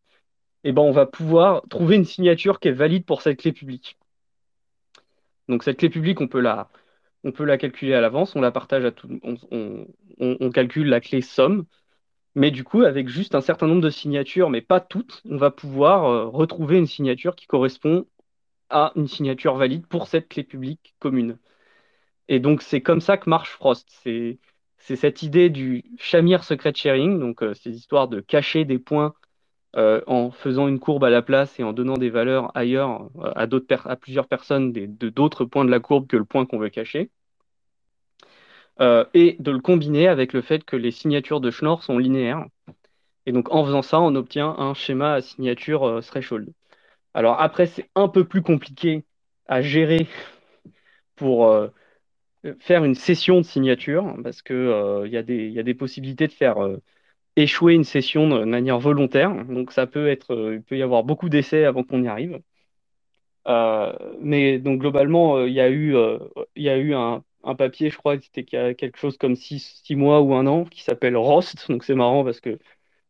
eh 0.64 0.72
ben, 0.72 0.82
on 0.84 0.92
va 0.92 1.06
pouvoir 1.06 1.64
trouver 1.70 1.96
une 1.96 2.06
signature 2.06 2.60
qui 2.60 2.70
est 2.70 2.72
valide 2.72 3.06
pour 3.06 3.22
cette 3.22 3.40
clé 3.40 3.52
publique. 3.52 3.98
Donc 5.50 5.64
cette 5.64 5.78
clé 5.80 5.90
publique, 5.90 6.22
on 6.22 6.28
peut 6.28 6.40
la, 6.40 6.70
on 7.24 7.32
peut 7.32 7.46
la 7.46 7.58
calculer 7.58 7.94
à 7.94 8.02
l'avance, 8.02 8.36
on 8.36 8.42
la 8.42 8.52
partage 8.52 8.86
à 8.86 8.92
tout, 8.92 9.10
on, 9.24 9.36
on- 9.52 9.88
on- 10.20 10.52
calcule 10.52 10.88
la 10.90 11.02
clé 11.02 11.22
somme, 11.22 11.66
mais 12.36 12.52
du 12.52 12.64
coup, 12.64 12.84
avec 12.84 13.10
juste 13.10 13.36
un 13.36 13.42
certain 13.42 13.68
nombre 13.68 13.82
de 13.82 13.90
signatures, 13.92 14.50
mais 14.52 14.62
pas 14.62 14.80
toutes, 14.82 15.22
on 15.30 15.38
va 15.38 15.52
pouvoir 15.52 16.06
euh, 16.06 16.28
retrouver 16.28 16.78
une 16.80 16.88
signature 16.88 17.36
qui 17.36 17.48
correspond 17.48 18.08
à 18.70 18.94
une 18.96 19.08
signature 19.08 19.56
valide 19.58 19.88
pour 19.88 20.08
cette 20.08 20.30
clé 20.30 20.44
publique 20.44 20.96
commune. 21.00 21.38
Et 22.28 22.40
donc 22.40 22.62
c'est 22.62 22.82
comme 22.82 23.02
ça 23.02 23.18
que 23.18 23.30
marche 23.30 23.52
Frost. 23.52 23.88
C'est 24.04 24.40
c'est 24.78 24.96
cette 24.96 25.24
idée 25.24 25.50
du 25.50 25.84
Shamir 25.98 26.44
Secret 26.44 26.74
Sharing, 26.76 27.20
donc 27.20 27.42
euh, 27.44 27.54
ces 27.56 27.72
histoires 27.72 28.08
de 28.08 28.20
cacher 28.22 28.66
des 28.66 28.78
points 28.80 29.14
euh, 29.78 30.02
en 30.08 30.32
faisant 30.32 30.68
une 30.68 30.80
courbe 30.80 31.04
à 31.04 31.10
la 31.10 31.22
place 31.22 31.60
et 31.60 31.64
en 31.64 31.74
donnant 31.74 31.98
des 31.98 32.10
valeurs 32.10 32.52
ailleurs 32.56 33.10
euh, 33.20 33.32
à 33.36 33.96
plusieurs 33.96 34.28
personnes 34.28 34.72
de 34.72 35.10
d'autres 35.10 35.46
points 35.46 35.66
de 35.66 35.72
la 35.72 35.80
courbe 35.80 36.08
que 36.08 36.18
le 36.18 36.26
point 36.26 36.46
qu'on 36.46 36.60
veut 36.60 36.70
cacher. 36.70 37.10
Euh, 38.82 39.06
et 39.14 39.38
de 39.40 39.52
le 39.52 39.60
combiner 39.60 40.08
avec 40.08 40.34
le 40.34 40.42
fait 40.42 40.64
que 40.66 40.76
les 40.76 40.92
signatures 40.92 41.40
de 41.40 41.50
Schnorr 41.52 41.84
sont 41.84 41.98
linéaires. 41.98 42.46
Et 43.26 43.32
donc 43.32 43.52
en 43.54 43.66
faisant 43.66 43.82
ça, 43.82 44.02
on 44.02 44.16
obtient 44.16 44.50
un 44.58 44.74
schéma 44.74 45.14
à 45.14 45.22
signature 45.22 46.02
threshold. 46.04 46.54
Alors 47.14 47.40
après, 47.40 47.68
c'est 47.68 47.90
un 47.96 48.10
peu 48.10 48.26
plus 48.26 48.42
compliqué 48.42 49.06
à 49.48 49.62
gérer 49.62 50.08
pour 51.16 51.50
faire 52.60 52.84
une 52.84 52.96
session 52.96 53.38
de 53.38 53.46
signature, 53.46 54.16
parce 54.24 54.42
euh, 54.52 55.04
il 55.06 55.14
y 55.14 55.18
a 55.18 55.64
des, 55.64 55.74
possibilités 55.74 56.28
de 56.28 56.34
faire 56.34 56.58
échouer 57.36 57.74
une 57.76 57.84
session 57.84 58.28
de 58.30 58.44
manière 58.46 58.80
volontaire. 58.80 59.46
Donc 59.46 59.72
ça 59.72 59.88
peut 59.88 60.08
être, 60.10 60.34
euh, 60.34 60.56
il 60.56 60.64
peut 60.64 60.78
y 60.78 60.84
avoir 60.84 61.04
beaucoup 61.04 61.30
d'essais 61.30 61.66
avant 61.66 61.84
qu'on 61.84 62.04
y 62.04 62.08
arrive. 62.08 62.40
mais 64.22 64.60
donc 64.60 64.80
globalement, 64.82 65.44
il 65.46 65.54
y 65.54 65.60
a 65.62 65.70
eu, 65.70 65.96
il 66.56 66.64
y 66.64 66.70
a 66.70 66.78
eu 66.78 66.94
un, 66.94 67.24
un 67.44 67.56
papier, 67.56 67.90
je 67.90 67.98
crois, 67.98 68.20
c'était 68.20 68.44
qu'il 68.44 68.60
y 68.60 68.62
a 68.62 68.74
quelque 68.74 68.98
chose 68.98 69.18
comme 69.18 69.36
six, 69.36 69.82
six 69.84 69.96
mois 69.96 70.22
ou 70.22 70.34
un 70.34 70.48
an, 70.48 70.66
qui 70.66 70.82
s'appelle 70.84 71.16
Rost. 71.18 71.70
Donc 71.70 71.84
c'est 71.84 71.96
marrant 71.96 72.24
parce 72.24 72.40
que 72.42 72.58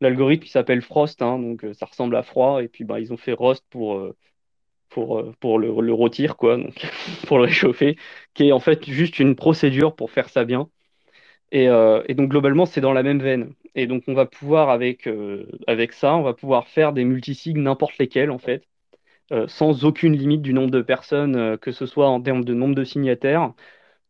l'algorithme 0.02 0.48
s'appelle 0.48 0.82
Frost, 0.82 1.22
hein, 1.22 1.40
donc 1.40 1.66
ça 1.74 1.86
ressemble 1.86 2.16
à 2.16 2.24
froid, 2.24 2.62
et 2.64 2.68
puis 2.68 2.84
bah, 2.84 3.00
ils 3.00 3.14
ont 3.14 3.18
fait 3.18 3.34
Rost 3.34 3.66
pour, 3.70 4.10
pour, 4.90 5.24
pour 5.40 5.60
le, 5.60 5.68
le 5.82 5.94
rôtir, 5.94 6.38
quoi, 6.38 6.58
donc 6.58 6.76
pour 7.28 7.38
le 7.40 7.46
réchauffer, 7.46 7.98
qui 8.34 8.50
est 8.50 8.52
en 8.54 8.60
fait 8.62 8.86
juste 8.90 9.20
une 9.20 9.36
procédure 9.36 9.96
pour 9.96 10.12
faire 10.12 10.30
ça 10.30 10.46
bien. 10.46 10.70
Et 12.08 12.14
donc 12.16 12.30
globalement, 12.30 12.66
c'est 12.66 12.82
dans 12.82 12.94
la 12.94 13.04
même 13.04 13.22
veine. 13.22 13.54
Et 13.76 13.88
donc 13.88 14.04
on 14.08 14.14
va 14.14 14.26
pouvoir, 14.26 14.70
avec, 14.70 15.10
avec 15.68 15.94
ça, 15.94 16.16
on 16.16 16.24
va 16.24 16.34
pouvoir 16.34 16.68
faire 16.68 16.94
des 16.94 17.04
multisigs 17.04 17.58
n'importe 17.58 17.98
lesquels, 17.98 18.32
en 18.32 18.40
fait. 18.40 18.64
sans 19.48 19.86
aucune 19.86 20.16
limite 20.16 20.42
du 20.42 20.54
nombre 20.54 20.72
de 20.72 20.82
personnes, 20.82 21.58
que 21.60 21.72
ce 21.72 21.86
soit 21.86 22.08
en 22.10 22.22
termes 22.22 22.46
de 22.46 22.54
nombre 22.54 22.76
de 22.76 22.84
signataires, 22.84 23.54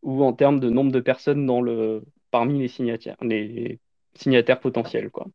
ou 0.03 0.23
en 0.23 0.33
termes 0.33 0.59
de 0.59 0.69
nombre 0.69 0.91
de 0.91 0.99
personnes 1.01 1.45
dans 1.45 1.61
le, 1.61 2.03
parmi 2.31 2.59
les 2.59 2.67
signataires, 2.67 3.17
les 3.21 3.79
signataires 4.15 4.59
potentiels. 4.59 5.09
Quoi. 5.09 5.27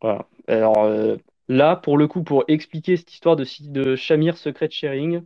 Voilà. 0.00 0.28
Alors 0.48 0.84
euh, 0.84 1.16
là, 1.48 1.76
pour 1.76 1.98
le 1.98 2.08
coup, 2.08 2.22
pour 2.24 2.44
expliquer 2.48 2.96
cette 2.96 3.12
histoire 3.12 3.36
de, 3.36 3.44
de 3.68 3.96
Shamir 3.96 4.36
Secret 4.36 4.70
Sharing, 4.70 5.22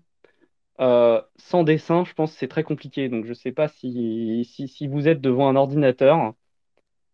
euh, 0.81 1.21
sans 1.37 1.63
dessin, 1.65 2.05
je 2.05 2.15
pense 2.15 2.33
que 2.33 2.39
c'est 2.39 2.49
très 2.49 2.65
compliqué. 2.65 3.09
Donc 3.09 3.25
je 3.25 3.31
ne 3.31 3.35
sais 3.35 3.53
pas 3.53 3.69
si, 3.69 4.45
si, 4.47 4.89
vous 4.89 5.09
êtes 5.09 5.21
devant 5.21 5.49
un 5.49 5.57
ordinateur. 5.57 6.35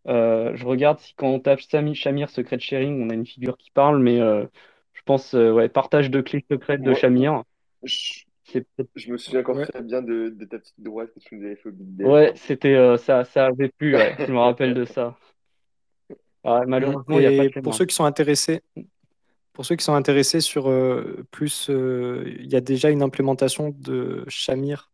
Euh, 0.07 0.55
je 0.55 0.65
regarde 0.65 0.99
si 0.99 1.13
quand 1.15 1.27
on 1.27 1.39
tape 1.39 1.59
Shamir 1.59 2.29
Secret 2.29 2.59
Sharing, 2.59 3.05
on 3.05 3.09
a 3.09 3.13
une 3.13 3.25
figure 3.25 3.57
qui 3.57 3.71
parle, 3.71 3.99
mais 3.99 4.17
je 4.17 5.01
pense, 5.05 5.33
ouais, 5.33 5.69
partage 5.69 6.09
de 6.09 6.21
clés 6.21 6.45
secrètes 6.49 6.81
de 6.81 6.93
Shamir. 6.93 7.43
Je 8.95 9.11
me 9.11 9.17
souviens 9.17 9.41
encore 9.41 9.67
très 9.67 9.81
bien 9.81 10.01
de, 10.01 10.29
ta 10.49 10.59
petite 10.59 10.79
droite 10.79 11.09
que 11.13 11.19
tu 11.19 11.35
nous 11.35 11.45
avais 11.45 11.55
fait 11.55 11.69
au 11.69 12.09
Ouais, 12.09 12.33
c'était 12.35 12.75
euh, 12.75 12.97
ça, 12.97 13.25
ça 13.25 13.47
avait 13.47 13.69
plu, 13.69 13.95
je 14.19 14.31
me 14.31 14.39
rappelle 14.39 14.73
de 14.73 14.85
ça. 14.85 15.17
Ah, 16.43 16.63
malheureusement, 16.65 17.19
il 17.19 17.39
a 17.39 17.49
pas 17.49 17.61
pour 17.61 17.75
ceux 17.75 17.85
qui 17.85 17.95
sont 17.95 18.05
intéressés, 18.05 18.61
pour 19.51 19.65
ceux 19.65 19.75
qui 19.75 19.83
sont 19.83 19.95
intéressés 19.95 20.39
sur 20.39 20.69
euh, 20.69 21.25
plus, 21.31 21.69
euh, 21.69 22.23
il 22.39 22.51
y 22.51 22.55
a 22.55 22.61
déjà 22.61 22.89
une 22.89 23.01
implémentation 23.01 23.75
de 23.77 24.23
Shamir. 24.29 24.91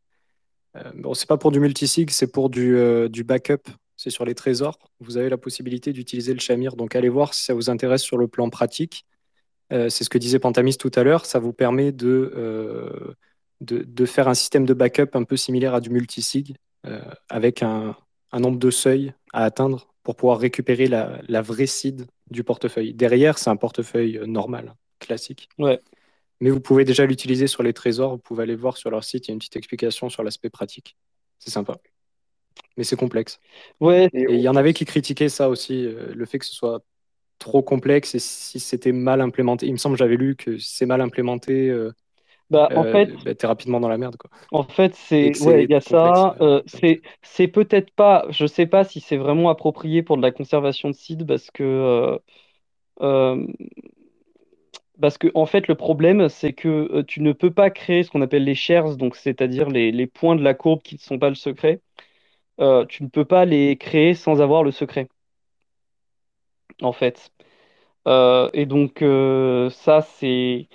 bon, 0.95 1.13
c'est 1.13 1.27
pas 1.27 1.37
pour 1.37 1.51
du 1.51 1.59
multisig, 1.59 2.09
c'est 2.09 2.31
pour 2.31 2.49
du, 2.49 2.77
du 3.09 3.23
backup. 3.23 3.69
C'est 4.03 4.09
sur 4.09 4.25
les 4.25 4.35
trésors. 4.35 4.77
Vous 4.99 5.17
avez 5.17 5.29
la 5.29 5.37
possibilité 5.37 5.93
d'utiliser 5.93 6.33
le 6.33 6.39
Shamir. 6.39 6.75
Donc, 6.75 6.95
allez 6.95 7.09
voir 7.09 7.33
si 7.33 7.45
ça 7.45 7.53
vous 7.53 7.69
intéresse 7.69 8.01
sur 8.01 8.17
le 8.17 8.27
plan 8.27 8.49
pratique. 8.49 9.05
c'est 9.69 9.89
ce 9.89 10.09
que 10.09 10.17
disait 10.17 10.39
Pantamis 10.39 10.75
tout 10.77 10.91
à 10.95 11.03
l'heure. 11.03 11.25
Ça 11.25 11.39
vous 11.39 11.53
permet 11.53 11.91
de 11.93 13.15
de, 13.63 14.05
faire 14.05 14.27
un 14.27 14.33
système 14.33 14.65
de 14.65 14.73
backup 14.73 15.09
un 15.13 15.23
peu 15.23 15.37
similaire 15.37 15.73
à 15.73 15.81
du 15.81 15.89
multisig, 15.89 16.55
euh, 16.85 17.01
avec 17.29 17.63
un, 17.63 17.95
nombre 18.33 18.57
de 18.57 18.71
seuils 18.71 19.13
à 19.31 19.43
atteindre 19.43 19.93
pour 20.01 20.15
pouvoir 20.15 20.39
récupérer 20.39 20.87
la, 20.87 21.41
vraie 21.41 21.67
seed 21.67 22.07
du 22.29 22.43
portefeuille. 22.43 22.93
Derrière, 22.93 23.37
c'est 23.37 23.49
un 23.49 23.55
portefeuille 23.55 24.21
normal, 24.25 24.73
classique. 24.99 25.49
Ouais. 25.59 25.79
Mais 26.39 26.49
vous 26.49 26.59
pouvez 26.59 26.83
déjà 26.83 27.05
l'utiliser 27.05 27.47
sur 27.47 27.63
les 27.63 27.73
trésors. 27.73 28.11
Vous 28.11 28.17
pouvez 28.17 28.43
aller 28.43 28.55
voir 28.55 28.75
sur 28.75 28.89
leur 28.89 29.03
site, 29.03 29.27
il 29.27 29.29
y 29.29 29.31
a 29.31 29.33
une 29.33 29.39
petite 29.39 29.55
explication 29.55 30.09
sur 30.09 30.23
l'aspect 30.23 30.49
pratique. 30.49 30.97
C'est 31.39 31.51
sympa. 31.51 31.77
Mais 32.77 32.83
c'est 32.83 32.95
complexe. 32.95 33.39
Ouais. 33.79 34.09
Et 34.13 34.33
il 34.33 34.41
y 34.41 34.49
en 34.49 34.55
avait 34.55 34.73
qui 34.73 34.85
critiquaient 34.85 35.29
ça 35.29 35.49
aussi, 35.49 35.85
euh, 35.85 36.13
le 36.15 36.25
fait 36.25 36.39
que 36.39 36.45
ce 36.45 36.53
soit 36.53 36.83
trop 37.39 37.61
complexe 37.61 38.15
et 38.15 38.19
si 38.19 38.59
c'était 38.59 38.91
mal 38.91 39.21
implémenté. 39.21 39.67
Il 39.67 39.73
me 39.73 39.77
semble, 39.77 39.97
j'avais 39.97 40.15
lu 40.15 40.35
que 40.35 40.57
c'est 40.57 40.85
mal 40.85 41.01
implémenté. 41.01 41.69
Euh, 41.69 41.91
bah, 42.49 42.69
en 42.75 42.83
fait, 42.83 43.09
euh, 43.09 43.15
bah, 43.25 43.35
t'es 43.35 43.47
rapidement 43.47 43.79
dans 43.79 43.89
la 43.89 43.97
merde. 43.97 44.15
Quoi. 44.17 44.29
En 44.51 44.63
fait, 44.63 44.93
c'est, 44.95 45.37
ouais, 45.43 45.63
il 45.63 45.71
y 45.71 45.75
a 45.75 45.81
ça. 45.81 46.35
Euh, 46.39 46.61
c'est, 46.67 47.01
c'est 47.21 47.47
peut-être 47.47 47.91
pas, 47.91 48.25
je 48.29 48.45
sais 48.45 48.67
pas 48.67 48.83
si 48.83 48.99
c'est 48.99 49.17
vraiment 49.17 49.49
approprié 49.49 50.03
pour 50.03 50.17
de 50.17 50.21
la 50.21 50.31
conservation 50.31 50.89
de 50.89 50.93
seed 50.93 51.25
parce 51.25 51.49
que, 51.49 52.19
euh, 53.01 53.47
parce 55.01 55.17
que 55.17 55.29
en 55.33 55.47
fait, 55.47 55.67
le 55.67 55.75
problème, 55.75 56.29
c'est 56.29 56.53
que 56.53 57.01
tu 57.01 57.21
ne 57.21 57.33
peux 57.33 57.51
pas 57.51 57.71
créer 57.71 58.03
ce 58.03 58.11
qu'on 58.11 58.21
appelle 58.21 58.43
les 58.43 58.55
shares, 58.55 58.97
donc 58.97 59.15
c'est-à-dire 59.15 59.69
les, 59.69 59.91
les, 59.91 60.07
points 60.07 60.35
de 60.35 60.43
la 60.43 60.53
courbe 60.53 60.81
qui 60.83 60.95
ne 60.95 60.99
sont 60.99 61.17
pas 61.17 61.29
le 61.29 61.35
secret. 61.35 61.81
Tu 62.57 63.03
ne 63.03 63.09
peux 63.09 63.25
pas 63.25 63.45
les 63.45 63.77
créer 63.77 64.13
sans 64.13 64.41
avoir 64.41 64.63
le 64.63 64.71
secret, 64.71 65.07
en 66.81 66.93
fait. 66.93 67.31
et 68.07 68.65
donc, 68.65 69.03
ça, 69.71 70.01
c'est, 70.01 70.67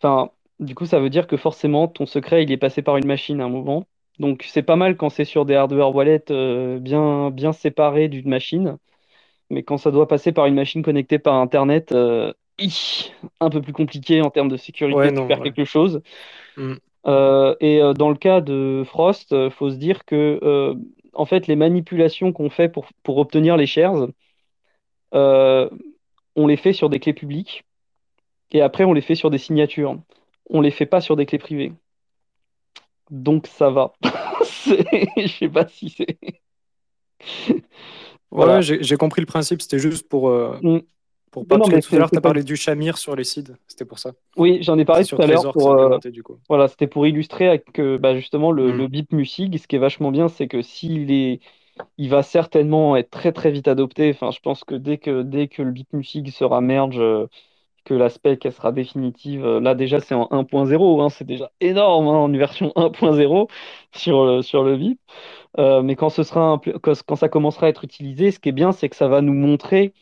enfin 0.00 0.30
du 0.60 0.74
coup, 0.74 0.86
ça 0.86 1.00
veut 1.00 1.10
dire 1.10 1.26
que 1.26 1.36
forcément, 1.36 1.88
ton 1.88 2.06
secret, 2.06 2.42
il 2.42 2.52
est 2.52 2.56
passé 2.56 2.82
par 2.82 2.96
une 2.96 3.06
machine 3.06 3.40
à 3.40 3.44
un 3.44 3.48
moment. 3.48 3.86
Donc, 4.18 4.44
c'est 4.48 4.62
pas 4.62 4.76
mal 4.76 4.96
quand 4.96 5.10
c'est 5.10 5.24
sur 5.24 5.44
des 5.44 5.54
hardware 5.54 5.94
wallets 5.94 6.30
euh, 6.30 6.78
bien, 6.78 7.30
bien 7.30 7.52
séparés 7.52 8.08
d'une 8.08 8.28
machine. 8.28 8.78
Mais 9.50 9.62
quand 9.62 9.76
ça 9.76 9.90
doit 9.90 10.08
passer 10.08 10.32
par 10.32 10.46
une 10.46 10.54
machine 10.54 10.82
connectée 10.82 11.18
par 11.18 11.34
Internet, 11.34 11.92
euh, 11.92 12.32
un 13.40 13.50
peu 13.50 13.60
plus 13.60 13.74
compliqué 13.74 14.22
en 14.22 14.30
termes 14.30 14.48
de 14.48 14.56
sécurité 14.56 15.12
de 15.12 15.26
faire 15.26 15.42
quelque 15.42 15.64
chose. 15.64 16.00
Mm. 16.56 16.74
Euh, 17.06 17.54
et 17.60 17.80
dans 17.96 18.10
le 18.10 18.16
cas 18.16 18.40
de 18.40 18.82
Frost, 18.86 19.32
il 19.32 19.50
faut 19.50 19.70
se 19.70 19.76
dire 19.76 20.04
que 20.04 20.74
en 21.12 21.24
fait, 21.24 21.46
les 21.46 21.56
manipulations 21.56 22.32
qu'on 22.32 22.50
fait 22.50 22.68
pour, 22.68 22.86
pour 23.02 23.18
obtenir 23.18 23.56
les 23.56 23.66
shares, 23.66 24.08
on 25.12 26.46
les 26.46 26.56
fait 26.56 26.72
sur 26.72 26.90
des 26.90 27.00
clés 27.00 27.14
publiques 27.14 27.64
et 28.52 28.60
après 28.60 28.84
on 28.84 28.92
les 28.92 29.00
fait 29.00 29.14
sur 29.14 29.30
des 29.30 29.38
signatures 29.38 29.98
on 30.50 30.60
les 30.60 30.70
fait 30.70 30.86
pas 30.86 31.00
sur 31.00 31.16
des 31.16 31.26
clés 31.26 31.38
privées. 31.38 31.72
Donc 33.10 33.46
ça 33.46 33.70
va. 33.70 33.92
Je 34.42 35.26
sais 35.26 35.48
pas 35.48 35.66
si 35.68 35.90
c'est. 35.90 36.18
voilà. 38.30 38.60
j'ai 38.60 38.96
compris 38.96 39.20
le 39.20 39.26
principe. 39.26 39.62
C'était 39.62 39.78
juste 39.78 40.08
pour. 40.08 40.28
Euh, 40.28 40.58
mm. 40.62 40.80
Pour 41.36 41.46
pas, 41.46 41.58
tout 41.58 41.94
à 41.94 41.98
l'heure, 41.98 42.10
tu 42.10 42.16
as 42.16 42.20
parlé 42.22 42.42
du 42.42 42.56
Shamir 42.56 42.96
sur 42.96 43.14
les 43.14 43.24
seeds, 43.24 43.52
c'était 43.68 43.84
pour 43.84 43.98
ça. 43.98 44.12
Oui, 44.38 44.58
j'en 44.62 44.78
ai 44.78 44.86
parlé 44.86 45.04
tout 45.04 45.20
à 45.20 45.26
l'heure. 45.26 45.52
Pour, 45.52 45.70
euh, 45.70 45.98
voilà, 46.48 46.66
c'était 46.68 46.86
pour 46.86 47.06
illustrer 47.06 47.46
avec 47.46 47.78
bah, 48.00 48.16
justement 48.16 48.52
le, 48.52 48.72
mm. 48.72 48.76
le 48.78 48.88
BIP 48.88 49.12
Musig. 49.12 49.58
Ce 49.58 49.68
qui 49.68 49.76
est 49.76 49.78
vachement 49.78 50.10
bien, 50.10 50.28
c'est 50.28 50.48
que 50.48 50.62
s'il 50.62 51.10
est, 51.10 51.40
il 51.98 52.08
va 52.08 52.22
certainement 52.22 52.96
être 52.96 53.10
très 53.10 53.32
très 53.32 53.50
vite 53.50 53.68
adopté. 53.68 54.08
Enfin, 54.10 54.30
je 54.30 54.40
pense 54.40 54.64
que 54.64 54.74
dès 54.74 54.96
que 54.96 55.20
dès 55.20 55.46
que 55.48 55.60
le 55.60 55.72
BIP 55.72 55.92
Musig 55.92 56.30
sera 56.30 56.62
merge, 56.62 56.98
euh, 56.98 57.26
que 57.86 57.94
l'aspect 57.94 58.36
qu'elle 58.36 58.52
sera 58.52 58.72
définitive. 58.72 59.44
Euh, 59.46 59.60
là, 59.60 59.74
déjà, 59.74 60.00
c'est 60.00 60.14
en 60.14 60.26
1.0, 60.30 61.02
hein, 61.02 61.08
c'est 61.08 61.24
déjà 61.24 61.50
énorme 61.60 62.08
hein, 62.08 62.18
en 62.18 62.28
version 62.32 62.72
1.0 62.76 63.48
sur 63.94 64.26
le, 64.26 64.42
sur 64.42 64.64
le. 64.64 64.78
Euh, 65.58 65.82
mais 65.82 65.96
quand, 65.96 66.10
ce 66.10 66.22
sera 66.22 66.60
quand, 66.82 67.16
ça 67.16 67.28
commencera 67.28 67.66
à 67.66 67.68
être 67.70 67.84
utilisé, 67.84 68.30
ce 68.30 68.40
qui 68.40 68.50
est 68.50 68.52
bien, 68.52 68.72
c'est 68.72 68.88
que 68.88 68.96
ça 68.96 69.08
va 69.08 69.22
nous 69.22 69.34
montrer 69.34 69.94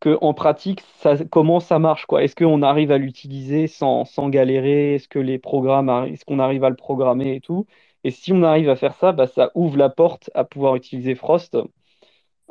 que 0.00 0.18
en 0.20 0.34
pratique, 0.34 0.82
comment 1.30 1.60
ça 1.60 1.78
marche. 1.78 2.06
quoi? 2.06 2.22
Est-ce 2.24 2.36
qu'on 2.36 2.62
arrive 2.62 2.90
à 2.92 2.98
l'utiliser 2.98 3.66
sans, 3.66 4.04
sans, 4.04 4.28
galérer? 4.28 4.94
Est-ce 4.94 5.08
que 5.08 5.18
les 5.18 5.38
programmes, 5.38 5.88
est-ce 6.06 6.24
qu'on 6.24 6.38
arrive 6.38 6.64
à 6.64 6.70
le 6.70 6.76
programmer 6.76 7.36
et 7.36 7.40
tout? 7.40 7.66
Et 8.04 8.10
si 8.10 8.32
on 8.32 8.42
arrive 8.42 8.70
à 8.70 8.76
faire 8.76 8.94
ça, 8.94 9.12
bah, 9.12 9.26
ça 9.26 9.50
ouvre 9.54 9.76
la 9.76 9.90
porte 9.90 10.30
à 10.34 10.44
pouvoir 10.44 10.76
utiliser 10.76 11.14
Frost. 11.14 11.56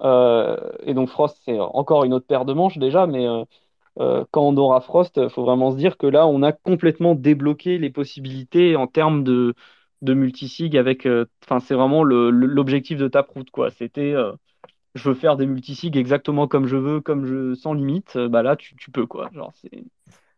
Euh, 0.01 0.57
et 0.83 0.93
donc 0.93 1.09
Frost, 1.09 1.39
c'est 1.45 1.59
encore 1.59 2.03
une 2.05 2.13
autre 2.13 2.25
paire 2.27 2.45
de 2.45 2.53
manches 2.53 2.77
déjà, 2.77 3.07
mais 3.07 3.27
euh, 3.99 4.25
quand 4.31 4.43
on 4.43 4.57
aura 4.57 4.81
Frost, 4.81 5.19
il 5.21 5.29
faut 5.29 5.43
vraiment 5.43 5.71
se 5.71 5.77
dire 5.77 5.97
que 5.97 6.07
là, 6.07 6.27
on 6.27 6.41
a 6.43 6.51
complètement 6.53 7.15
débloqué 7.15 7.77
les 7.77 7.89
possibilités 7.89 8.75
en 8.75 8.87
termes 8.87 9.23
de, 9.23 9.55
de 10.01 10.13
multisig 10.13 10.77
avec. 10.77 11.05
Euh, 11.05 11.25
enfin, 11.43 11.59
c'est 11.59 11.75
vraiment 11.75 12.03
l'objectif 12.03 12.97
de 12.97 13.07
Taproot, 13.07 13.45
quoi. 13.51 13.69
C'était 13.71 14.13
euh, 14.13 14.33
je 14.95 15.09
veux 15.09 15.15
faire 15.15 15.37
des 15.37 15.45
multisigs 15.45 15.97
exactement 15.97 16.47
comme 16.47 16.67
je 16.67 16.77
veux, 16.77 17.01
comme 17.01 17.25
je 17.25 17.55
sans 17.55 17.73
limite. 17.73 18.17
bah 18.17 18.43
là, 18.43 18.55
tu, 18.55 18.75
peux, 18.91 19.05
quoi. 19.05 19.29
Genre, 19.33 19.51
c'est 19.61 19.83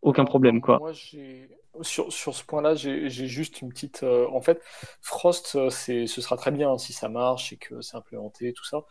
aucun 0.02 0.26
problème, 0.26 0.62
quoi. 0.62 0.80
Moi, 0.80 0.92
sur, 1.84 2.12
sur, 2.12 2.36
ce 2.36 2.44
point-là, 2.44 2.76
j'ai 2.76 3.10
juste 3.10 3.62
une 3.62 3.70
petite. 3.70 4.04
en 4.04 4.42
fait, 4.42 4.62
Frost, 5.02 5.70
ce 5.70 6.06
sera 6.06 6.38
très 6.38 6.52
bien 6.52 6.78
si 6.78 6.94
ça 6.94 7.08
marche 7.08 7.54
et 7.54 7.58
que 7.58 7.82
c'est 7.82 7.96
implémenté, 7.96 8.54
tout 8.54 8.66
ça. 8.66 8.84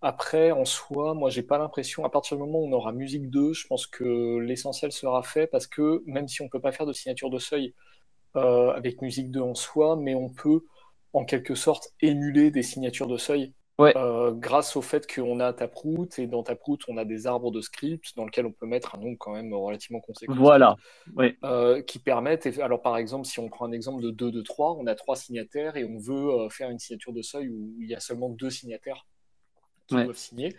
Après, 0.00 0.52
en 0.52 0.64
soi, 0.64 1.14
moi, 1.14 1.28
j'ai 1.28 1.42
pas 1.42 1.58
l'impression, 1.58 2.04
à 2.04 2.10
partir 2.10 2.36
du 2.36 2.42
moment 2.44 2.60
où 2.60 2.68
on 2.68 2.72
aura 2.72 2.92
musique 2.92 3.30
2, 3.30 3.52
je 3.52 3.66
pense 3.66 3.86
que 3.88 4.38
l'essentiel 4.38 4.92
sera 4.92 5.24
fait 5.24 5.48
parce 5.48 5.66
que 5.66 6.04
même 6.06 6.28
si 6.28 6.40
on 6.40 6.48
peut 6.48 6.60
pas 6.60 6.70
faire 6.70 6.86
de 6.86 6.92
signature 6.92 7.30
de 7.30 7.38
seuil 7.40 7.74
euh, 8.36 8.70
avec 8.70 9.02
musique 9.02 9.30
2 9.32 9.40
en 9.40 9.54
soi, 9.54 9.96
mais 9.96 10.14
on 10.14 10.28
peut 10.28 10.64
en 11.12 11.24
quelque 11.24 11.56
sorte 11.56 11.94
émuler 12.00 12.52
des 12.52 12.62
signatures 12.62 13.08
de 13.08 13.16
seuil 13.16 13.54
euh, 13.80 14.32
grâce 14.32 14.76
au 14.76 14.82
fait 14.82 15.12
qu'on 15.12 15.38
a 15.40 15.52
Taproot 15.52 16.08
et 16.18 16.26
dans 16.26 16.42
Taproot 16.42 16.78
on 16.88 16.96
a 16.96 17.04
des 17.04 17.26
arbres 17.26 17.52
de 17.52 17.60
script 17.60 18.16
dans 18.16 18.24
lesquels 18.24 18.46
on 18.46 18.52
peut 18.52 18.66
mettre 18.66 18.96
un 18.96 18.98
nombre 18.98 19.16
quand 19.18 19.32
même 19.32 19.54
relativement 19.54 20.00
conséquent. 20.00 20.34
Voilà. 20.36 20.76
Euh, 21.44 21.80
qui 21.82 21.98
permettent, 21.98 22.46
alors 22.60 22.82
par 22.82 22.96
exemple, 22.96 23.26
si 23.26 23.38
on 23.38 23.48
prend 23.48 23.66
un 23.66 23.72
exemple 23.72 24.02
de 24.02 24.10
2 24.10 24.32
de 24.32 24.42
3, 24.42 24.76
on 24.78 24.86
a 24.86 24.94
trois 24.94 25.16
signataires 25.16 25.76
et 25.76 25.84
on 25.84 25.98
veut 25.98 26.48
faire 26.50 26.70
une 26.70 26.78
signature 26.78 27.12
de 27.12 27.22
seuil 27.22 27.48
où 27.48 27.74
il 27.80 27.88
y 27.88 27.94
a 27.94 28.00
seulement 28.00 28.28
deux 28.28 28.50
signataires 28.50 29.06
qui 29.86 29.94
doivent 29.94 30.16
signer. 30.16 30.54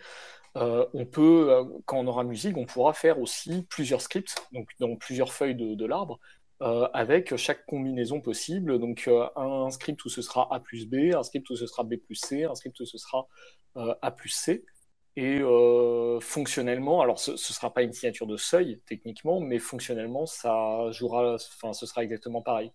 Euh, 0.56 0.84
on 0.94 1.06
peut, 1.06 1.52
euh, 1.52 1.64
quand 1.86 1.98
on 1.98 2.06
aura 2.06 2.24
musique, 2.24 2.56
on 2.56 2.66
pourra 2.66 2.92
faire 2.92 3.20
aussi 3.20 3.66
plusieurs 3.70 4.00
scripts, 4.00 4.34
donc 4.52 4.68
dans 4.80 4.96
plusieurs 4.96 5.32
feuilles 5.32 5.54
de, 5.54 5.86
l'arbre, 5.86 6.18
avec 6.60 7.36
chaque 7.36 7.64
combinaison 7.66 8.20
possible. 8.20 8.78
Donc 8.78 9.08
un, 9.36 9.70
script 9.70 10.04
où 10.04 10.08
ce 10.08 10.22
sera 10.22 10.48
A 10.54 10.60
plus 10.60 10.86
B, 10.86 11.14
un 11.14 11.22
script 11.22 11.48
où 11.50 11.56
ce 11.56 11.66
sera 11.66 11.84
B 11.84 11.96
plus 11.96 12.16
C, 12.16 12.44
un 12.44 12.54
script 12.54 12.78
où 12.80 12.86
ce 12.86 12.98
sera 12.98 13.26
A 13.74 14.10
plus 14.10 14.30
C. 14.30 14.64
Et 15.16 15.40
fonctionnellement, 16.20 17.00
alors 17.00 17.18
ce 17.18 17.32
ne 17.32 17.36
sera 17.36 17.72
pas 17.72 17.82
une 17.82 17.92
signature 17.92 18.26
de 18.26 18.36
seuil 18.36 18.80
techniquement, 18.86 19.40
mais 19.40 19.58
fonctionnellement, 19.58 20.26
ça 20.26 20.90
jouera, 20.92 21.34
enfin, 21.34 21.72
ce 21.72 21.86
sera 21.86 22.02
exactement 22.02 22.42
pareil. 22.42 22.72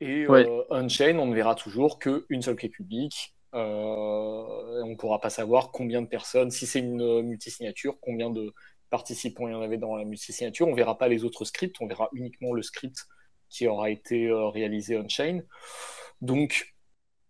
Et 0.00 0.26
on-chain, 0.70 1.18
on 1.18 1.26
ne 1.26 1.34
verra 1.34 1.54
toujours 1.54 1.98
qu'une 1.98 2.42
seule 2.42 2.56
clé 2.56 2.68
publique. 2.68 3.34
on 3.52 4.86
ne 4.86 4.94
pourra 4.94 5.20
pas 5.20 5.30
savoir 5.30 5.70
combien 5.70 6.02
de 6.02 6.06
personnes, 6.06 6.50
si 6.50 6.66
c'est 6.66 6.80
une 6.80 7.22
multisignature, 7.22 7.98
combien 8.00 8.30
de 8.30 8.52
participants 8.90 9.48
il 9.48 9.52
y 9.52 9.54
en 9.54 9.62
avait 9.62 9.78
dans 9.78 9.96
la 9.96 10.04
multisignature. 10.04 10.66
On 10.66 10.72
ne 10.72 10.76
verra 10.76 10.98
pas 10.98 11.08
les 11.08 11.24
autres 11.24 11.44
scripts, 11.44 11.76
on 11.80 11.86
verra 11.86 12.08
uniquement 12.12 12.52
le 12.52 12.62
script 12.62 13.06
qui 13.48 13.66
aura 13.66 13.90
été 13.90 14.30
réalisé 14.52 14.96
on-chain. 14.96 15.40
Donc, 16.20 16.76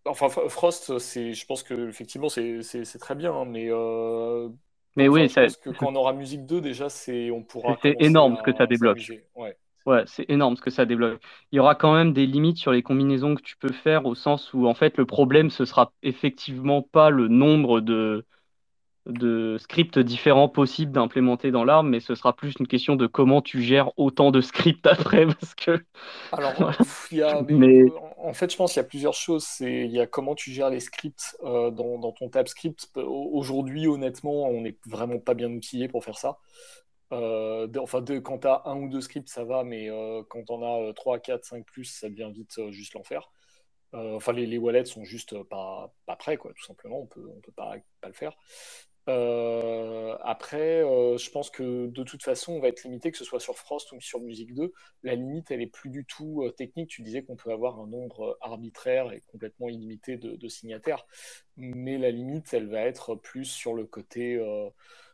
Enfin, 0.06 0.28
Frost, 0.28 0.98
c'est, 0.98 1.32
je 1.32 1.46
pense 1.46 1.62
que 1.62 1.88
effectivement, 1.88 2.28
c'est, 2.28 2.98
très 3.00 3.14
bien, 3.14 3.32
hein, 3.32 3.44
mais. 3.44 3.66
Euh, 3.70 4.48
mais 4.96 5.08
oui, 5.08 5.28
je 5.28 5.34
pense 5.34 5.56
que 5.56 5.70
quand 5.70 5.88
on 5.88 5.96
aura 5.96 6.12
musique 6.12 6.46
2, 6.46 6.60
déjà, 6.60 6.88
c'est, 6.88 7.30
on 7.30 7.42
pourra. 7.42 7.76
C'est 7.82 7.96
énorme 8.00 8.36
ce 8.36 8.42
que 8.42 8.56
ça 8.56 8.66
débloque. 8.66 8.98
Ouais. 9.34 9.56
Ouais, 9.84 10.02
c'est 10.06 10.28
énorme 10.28 10.56
ce 10.56 10.62
que 10.62 10.70
ça 10.70 10.84
débloque. 10.84 11.20
Il 11.52 11.56
y 11.56 11.60
aura 11.60 11.76
quand 11.76 11.94
même 11.94 12.12
des 12.12 12.26
limites 12.26 12.56
sur 12.56 12.72
les 12.72 12.82
combinaisons 12.82 13.36
que 13.36 13.42
tu 13.42 13.56
peux 13.56 13.72
faire 13.72 14.04
au 14.06 14.16
sens 14.16 14.52
où 14.52 14.66
en 14.66 14.74
fait 14.74 14.96
le 14.96 15.06
problème 15.06 15.48
ce 15.48 15.64
sera 15.64 15.92
effectivement 16.02 16.82
pas 16.82 17.08
le 17.08 17.28
nombre 17.28 17.80
de, 17.80 18.26
de 19.06 19.56
scripts 19.58 19.98
différents 19.98 20.48
possibles 20.48 20.92
d'implémenter 20.92 21.50
dans 21.50 21.64
l'arme, 21.64 21.88
mais 21.88 22.00
ce 22.00 22.14
sera 22.14 22.34
plus 22.34 22.54
une 22.58 22.66
question 22.66 22.96
de 22.96 23.06
comment 23.06 23.40
tu 23.40 23.62
gères 23.62 23.96
autant 23.96 24.30
de 24.30 24.40
scripts 24.40 24.86
après, 24.86 25.26
parce 25.26 25.54
que... 25.54 25.84
Alors, 26.32 26.52
euh, 27.12 27.88
en 28.18 28.32
fait, 28.32 28.50
je 28.50 28.56
pense 28.56 28.72
qu'il 28.72 28.80
y 28.80 28.84
a 28.84 28.88
plusieurs 28.88 29.14
choses. 29.14 29.46
Il 29.60 29.90
y 29.90 30.00
a 30.00 30.06
comment 30.06 30.34
tu 30.34 30.50
gères 30.50 30.70
les 30.70 30.80
scripts 30.80 31.36
euh, 31.44 31.70
dans, 31.70 32.12
ton 32.12 32.28
tab 32.28 32.48
script. 32.48 32.88
Aujourd'hui, 32.96 33.86
honnêtement, 33.86 34.48
on 34.48 34.60
n'est 34.62 34.76
vraiment 34.86 35.18
pas 35.18 35.34
bien 35.34 35.50
outillé 35.50 35.88
pour 35.88 36.04
faire 36.04 36.18
ça. 36.18 36.38
Euh, 37.12 37.68
enfin, 37.78 38.04
quand 38.24 38.38
tu 38.38 38.48
as 38.48 38.62
un 38.64 38.76
ou 38.76 38.88
deux 38.88 39.00
scripts, 39.00 39.28
ça 39.28 39.44
va, 39.44 39.62
mais 39.62 39.88
quand 40.28 40.50
on 40.50 40.88
a 40.88 40.92
3, 40.92 41.20
4, 41.20 41.44
5 41.44 41.64
plus, 41.64 41.84
ça 41.84 42.08
devient 42.08 42.30
vite 42.34 42.70
juste 42.70 42.94
l'enfer. 42.94 43.30
enfin, 43.92 44.32
les, 44.32 44.58
wallets 44.58 44.86
sont 44.86 45.04
juste 45.04 45.40
pas, 45.44 45.94
pas 46.06 46.16
prêts, 46.16 46.36
quoi, 46.36 46.52
tout 46.54 46.64
simplement. 46.64 47.00
On 47.00 47.06
peut, 47.06 47.28
on 47.36 47.40
peut 47.40 47.52
pas, 47.52 47.76
pas 48.00 48.08
le 48.08 48.14
faire. 48.14 48.36
Euh, 49.08 50.16
après, 50.22 50.82
euh, 50.82 51.16
je 51.16 51.30
pense 51.30 51.50
que 51.50 51.86
de 51.86 52.02
toute 52.02 52.22
façon, 52.24 52.54
on 52.54 52.60
va 52.60 52.68
être 52.68 52.82
limité, 52.82 53.12
que 53.12 53.18
ce 53.18 53.24
soit 53.24 53.38
sur 53.38 53.56
Frost 53.56 53.92
ou 53.92 54.00
sur 54.00 54.20
Music 54.20 54.52
2. 54.54 54.72
La 55.04 55.14
limite, 55.14 55.50
elle 55.50 55.62
est 55.62 55.68
plus 55.68 55.90
du 55.90 56.04
tout 56.04 56.42
euh, 56.42 56.50
technique. 56.50 56.90
Tu 56.90 57.02
disais 57.02 57.22
qu'on 57.22 57.36
peut 57.36 57.52
avoir 57.52 57.78
un 57.78 57.86
nombre 57.86 58.36
arbitraire 58.40 59.12
et 59.12 59.22
complètement 59.28 59.68
illimité 59.68 60.16
de, 60.16 60.48
signataires, 60.48 61.06
mais 61.56 61.98
la 61.98 62.10
limite, 62.10 62.52
elle 62.52 62.68
va 62.68 62.80
être 62.82 63.14
plus 63.14 63.44
sur 63.44 63.74
le 63.74 63.84
côté, 63.84 64.40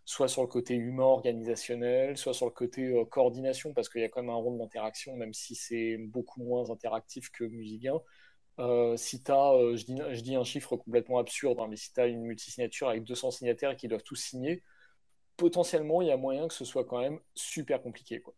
soit 0.05 0.29
sur 0.29 0.43
le 0.43 0.49
côté 0.49 0.75
humain 0.75 1.05
organisationnel, 1.05 2.17
soit 2.17 2.35
sur 2.35 2.47
le 2.47 2.53
côté 2.53 2.93
coordination, 3.11 3.73
parce 3.73 3.89
qu'il 3.89 4.03
y 4.03 4.05
a 4.05 4.09
quand 4.09 4.21
même 4.23 4.31
un 4.31 4.35
rôle 4.35 4.59
d'interaction, 4.59 5.17
même 5.17 5.33
si 5.33 5.55
c'est 5.55 5.97
beaucoup 5.99 6.43
moins 6.43 6.71
interactif 6.71 7.31
que 7.31 7.45
Music 7.45 7.87
1. 7.87 8.01
Euh, 8.59 8.97
si 8.97 9.23
tu 9.23 9.33
as, 9.33 9.53
euh, 9.55 9.77
je, 9.77 9.85
dis, 9.85 9.99
je, 10.13 10.21
dis, 10.21 10.37
un 10.37 10.45
chiffre 10.45 10.77
complètement 10.77 11.19
absurde, 11.19 11.59
hein, 11.61 11.67
mais 11.69 11.77
si 11.77 11.93
tu 11.93 12.01
as 12.01 12.07
une 12.07 12.23
multisignature 12.23 12.89
avec 12.89 13.05
200 13.05 13.31
signataires 13.31 13.77
qui 13.77 13.89
doivent 13.89 14.03
tous 14.03 14.17
signer, 14.17 14.63
potentiellement, 15.37 16.03
il 16.03 16.09
y 16.09 16.11
a 16.11 16.17
moyen 16.17 16.49
que 16.49 16.55
ce 16.55 16.65
soit 16.65 16.85
quand 16.85 17.01
même 17.01 17.19
super 17.35 17.81
compliqué. 17.83 18.21
Quoi. 18.21 18.35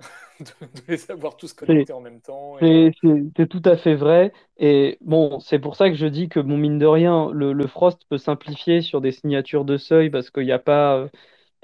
de, 0.40 0.46
les 0.88 1.10
avoir 1.10 1.36
tous 1.36 1.52
connectés 1.52 1.92
en 1.92 2.00
même 2.00 2.20
temps. 2.20 2.56
C'est 2.60 3.48
tout 3.48 3.62
à 3.64 3.76
fait 3.76 3.94
vrai. 3.94 4.32
Et 4.56 4.98
bon, 5.00 5.38
c'est 5.40 5.60
pour 5.60 5.76
ça 5.76 5.88
que 5.88 5.94
je 5.94 6.06
dis 6.06 6.28
que, 6.28 6.40
bon, 6.40 6.56
mine 6.56 6.78
de 6.78 6.86
rien, 6.86 7.30
le, 7.32 7.52
le 7.52 7.66
Frost 7.66 8.02
peut 8.08 8.18
simplifier 8.18 8.82
sur 8.82 9.00
des 9.00 9.12
signatures 9.12 9.64
de 9.64 9.76
seuil 9.76 10.10
parce 10.10 10.30
qu'il 10.30 10.44
n'y 10.44 10.52
a 10.52 10.58
pas. 10.58 10.96
Euh, 10.96 11.08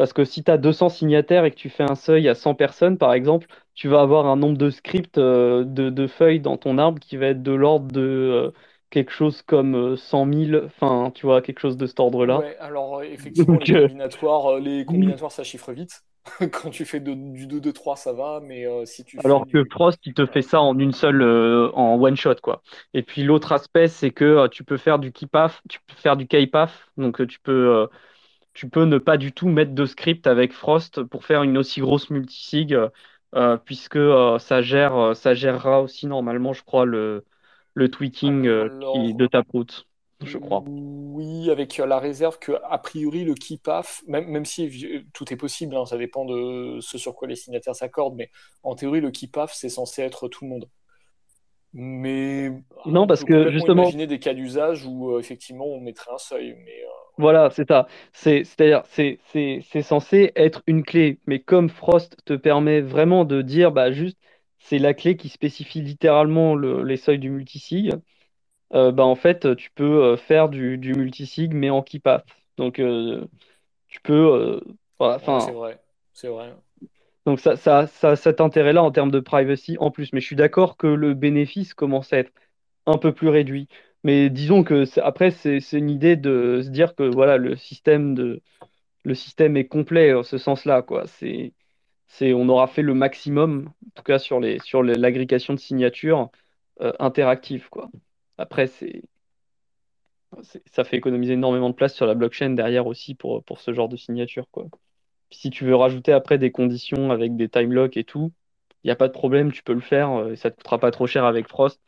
parce 0.00 0.14
que 0.14 0.24
si 0.24 0.42
tu 0.42 0.50
as 0.50 0.56
200 0.56 0.88
signataires 0.88 1.44
et 1.44 1.50
que 1.50 1.56
tu 1.56 1.68
fais 1.68 1.82
un 1.82 1.94
seuil 1.94 2.26
à 2.26 2.34
100 2.34 2.54
personnes, 2.54 2.96
par 2.96 3.12
exemple, 3.12 3.46
tu 3.74 3.86
vas 3.86 4.00
avoir 4.00 4.24
un 4.24 4.36
nombre 4.36 4.56
de 4.56 4.70
scripts 4.70 5.18
euh, 5.18 5.62
de, 5.62 6.06
feuilles 6.06 6.40
dans 6.40 6.56
ton 6.56 6.78
arbre 6.78 6.98
qui 6.98 7.18
va 7.18 7.26
être 7.26 7.42
de 7.42 7.52
l'ordre 7.52 7.92
de 7.92 8.00
euh, 8.00 8.50
quelque 8.88 9.10
chose 9.10 9.42
comme 9.42 9.98
100 9.98 10.26
euh, 10.26 10.46
000, 10.46 10.64
enfin, 10.64 11.10
tu 11.14 11.26
vois, 11.26 11.42
quelque 11.42 11.58
chose 11.58 11.76
de 11.76 11.84
cet 11.84 12.00
ordre-là. 12.00 12.38
Ouais, 12.38 12.56
alors 12.60 13.02
effectivement, 13.02 13.58
les 13.58 13.88
combinatoires, 13.88 14.58
les 14.58 14.86
combinatoires, 14.86 15.32
ça 15.32 15.44
chiffre 15.44 15.70
vite. 15.72 16.00
Quand 16.50 16.70
tu 16.70 16.86
fais 16.86 17.00
du 17.00 17.46
2-2-3, 17.46 17.96
ça 17.96 18.14
va, 18.14 18.40
mais 18.42 18.64
si 18.86 19.04
tu 19.04 19.18
Alors 19.22 19.44
que 19.46 19.62
Frost, 19.70 19.98
il 20.06 20.14
te 20.14 20.24
fait 20.24 20.40
ça 20.40 20.62
en 20.62 20.78
une 20.78 20.92
seule, 20.92 21.22
en 21.74 22.00
one 22.00 22.16
shot, 22.16 22.36
quoi. 22.42 22.62
Et 22.94 23.02
puis 23.02 23.22
l'autre 23.22 23.52
aspect, 23.52 23.88
c'est 23.88 24.12
que 24.12 24.48
tu 24.48 24.64
peux 24.64 24.78
faire 24.78 24.98
du 24.98 25.12
keepaf, 25.12 25.60
tu 25.68 25.78
peux 25.86 25.96
faire 25.96 26.16
du 26.16 26.26
kpaf, 26.26 26.88
donc 26.96 27.26
tu 27.26 27.38
peux 27.38 27.86
tu 28.60 28.68
peux 28.68 28.84
ne 28.84 28.98
pas 28.98 29.16
du 29.16 29.32
tout 29.32 29.48
mettre 29.48 29.72
de 29.72 29.86
script 29.86 30.26
avec 30.26 30.52
Frost 30.52 31.02
pour 31.04 31.24
faire 31.24 31.42
une 31.42 31.56
aussi 31.56 31.80
grosse 31.80 32.10
multisig, 32.10 32.76
euh, 33.34 33.56
puisque 33.56 33.96
euh, 33.96 34.38
ça, 34.38 34.60
gère, 34.60 34.94
euh, 34.96 35.14
ça 35.14 35.32
gérera 35.32 35.80
aussi 35.80 36.06
normalement, 36.06 36.52
je 36.52 36.62
crois, 36.62 36.84
le, 36.84 37.24
le 37.72 37.90
tweaking 37.90 38.42
de 38.42 39.26
Taproot, 39.26 39.86
je 40.22 40.36
crois. 40.36 40.62
Oui, 40.68 41.50
avec 41.50 41.78
la 41.78 41.98
réserve 41.98 42.38
que, 42.38 42.52
a 42.62 42.76
priori, 42.76 43.24
le 43.24 43.32
keepaf, 43.32 44.02
même, 44.06 44.26
même 44.26 44.44
si 44.44 45.06
tout 45.14 45.32
est 45.32 45.36
possible, 45.38 45.74
hein, 45.74 45.86
ça 45.86 45.96
dépend 45.96 46.26
de 46.26 46.80
ce 46.82 46.98
sur 46.98 47.14
quoi 47.14 47.28
les 47.28 47.36
signataires 47.36 47.74
s'accordent, 47.74 48.16
mais 48.16 48.30
en 48.62 48.74
théorie, 48.74 49.00
le 49.00 49.10
keepaf, 49.10 49.54
c'est 49.54 49.70
censé 49.70 50.02
être 50.02 50.28
tout 50.28 50.44
le 50.44 50.50
monde. 50.50 50.68
Mais 51.72 52.50
non, 52.86 53.06
parce 53.06 53.24
que 53.24 53.50
justement, 53.50 53.82
imaginer 53.82 54.06
des 54.06 54.18
cas 54.18 54.34
d'usage 54.34 54.84
où 54.86 55.18
effectivement 55.18 55.66
on 55.66 55.80
mettrait 55.80 56.12
un 56.12 56.18
seuil, 56.18 56.56
mais 56.64 56.82
voilà, 57.20 57.50
c'est 57.50 57.68
ça. 57.68 57.86
C'est, 58.12 58.44
c'est-à-dire, 58.44 58.82
c'est, 58.86 59.82
censé 59.82 60.32
être 60.36 60.62
une 60.66 60.82
clé, 60.82 61.18
mais 61.26 61.38
comme 61.38 61.68
Frost 61.68 62.16
te 62.24 62.32
permet 62.32 62.80
vraiment 62.80 63.26
de 63.26 63.42
dire, 63.42 63.72
bah 63.72 63.92
juste, 63.92 64.18
c'est 64.58 64.78
la 64.78 64.94
clé 64.94 65.16
qui 65.16 65.28
spécifie 65.28 65.82
littéralement 65.82 66.56
les 66.56 66.96
seuils 66.96 67.18
du 67.18 67.28
multisig, 67.28 67.92
euh, 68.72 68.90
bah 68.90 69.04
en 69.04 69.16
fait, 69.16 69.54
tu 69.56 69.70
peux 69.70 70.02
euh, 70.02 70.16
faire 70.16 70.48
du, 70.48 70.78
du 70.78 70.94
multisig, 70.94 71.52
mais 71.52 71.68
en 71.68 71.82
keep-path. 71.82 72.24
Donc, 72.56 72.78
euh, 72.78 73.26
tu 73.88 74.00
peux. 74.00 74.62
voilà, 74.98 75.18
c'est 75.18 75.52
vrai, 75.52 75.78
c'est 76.14 76.28
vrai. 76.28 76.54
Donc, 77.30 77.38
ça, 77.38 77.54
ça, 77.54 77.86
ça, 77.86 78.16
cet 78.16 78.40
intérêt-là 78.40 78.82
en 78.82 78.90
termes 78.90 79.12
de 79.12 79.20
privacy 79.20 79.76
en 79.78 79.92
plus. 79.92 80.12
Mais 80.12 80.20
je 80.20 80.26
suis 80.26 80.34
d'accord 80.34 80.76
que 80.76 80.88
le 80.88 81.14
bénéfice 81.14 81.74
commence 81.74 82.12
à 82.12 82.18
être 82.18 82.32
un 82.86 82.98
peu 82.98 83.14
plus 83.14 83.28
réduit. 83.28 83.68
Mais 84.02 84.30
disons 84.30 84.64
que 84.64 84.84
après, 85.00 85.30
c'est 85.30 85.60
une 85.72 85.90
idée 85.90 86.16
de 86.16 86.60
se 86.64 86.70
dire 86.70 86.96
que 86.96 87.04
voilà, 87.04 87.36
le 87.36 87.54
système, 87.54 88.16
de, 88.16 88.42
le 89.04 89.14
système 89.14 89.56
est 89.56 89.68
complet 89.68 90.12
en 90.12 90.24
ce 90.24 90.38
sens-là. 90.38 90.82
Quoi. 90.82 91.06
C'est, 91.06 91.54
c'est, 92.08 92.32
on 92.34 92.48
aura 92.48 92.66
fait 92.66 92.82
le 92.82 92.94
maximum, 92.94 93.68
en 93.86 93.90
tout 93.94 94.02
cas 94.02 94.18
sur, 94.18 94.40
les, 94.40 94.58
sur 94.58 94.82
l'agrégation 94.82 95.54
de 95.54 95.60
signatures 95.60 96.30
euh, 96.80 96.92
interactives. 96.98 97.68
Quoi. 97.70 97.90
Après, 98.38 98.66
c'est, 98.66 99.02
ça 100.72 100.82
fait 100.84 100.96
économiser 100.96 101.34
énormément 101.34 101.70
de 101.70 101.74
place 101.76 101.94
sur 101.94 102.06
la 102.06 102.14
blockchain 102.14 102.50
derrière 102.50 102.86
aussi 102.88 103.14
pour, 103.14 103.44
pour 103.44 103.60
ce 103.60 103.72
genre 103.72 103.88
de 103.88 103.96
signature. 103.96 104.48
Quoi. 104.50 104.66
Si 105.30 105.50
tu 105.50 105.64
veux 105.64 105.74
rajouter 105.76 106.12
après 106.12 106.38
des 106.38 106.50
conditions 106.50 107.10
avec 107.10 107.36
des 107.36 107.48
time 107.48 107.72
locks 107.72 107.96
et 107.96 108.04
tout, 108.04 108.32
il 108.84 108.88
n'y 108.88 108.90
a 108.90 108.96
pas 108.96 109.08
de 109.08 109.12
problème, 109.12 109.52
tu 109.52 109.62
peux 109.62 109.74
le 109.74 109.80
faire, 109.80 110.10
euh, 110.10 110.36
ça 110.36 110.48
ne 110.48 110.52
te 110.52 110.56
coûtera 110.58 110.78
pas 110.78 110.90
trop 110.90 111.06
cher 111.06 111.24
avec 111.24 111.48
Frost 111.48 111.80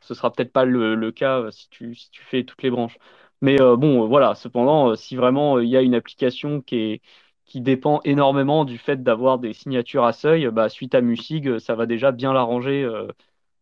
ce 0.00 0.14
sera 0.14 0.32
peut-être 0.32 0.52
pas 0.52 0.64
le, 0.64 1.12
cas 1.12 1.38
euh, 1.40 1.50
si 1.52 1.68
tu, 1.68 1.94
si 1.94 2.10
tu 2.10 2.22
fais 2.24 2.44
toutes 2.44 2.62
les 2.62 2.70
branches. 2.70 2.98
Mais 3.40 3.60
euh, 3.60 3.76
bon, 3.76 4.06
voilà, 4.08 4.34
cependant, 4.34 4.96
si 4.96 5.16
vraiment 5.16 5.60
il 5.60 5.68
y 5.68 5.76
a 5.76 5.80
une 5.82 5.94
application 5.94 6.60
qui, 6.60 6.76
est, 6.76 7.02
qui 7.44 7.60
dépend 7.60 8.00
énormément 8.04 8.64
du 8.64 8.78
fait 8.78 9.02
d'avoir 9.02 9.38
des 9.38 9.52
signatures 9.52 10.04
à 10.04 10.12
seuil, 10.12 10.48
bah, 10.50 10.68
suite 10.68 10.94
à 10.94 11.00
Musig, 11.00 11.58
ça 11.58 11.74
va 11.76 11.86
déjà 11.86 12.12
bien 12.12 12.32
l'arranger 12.32 12.84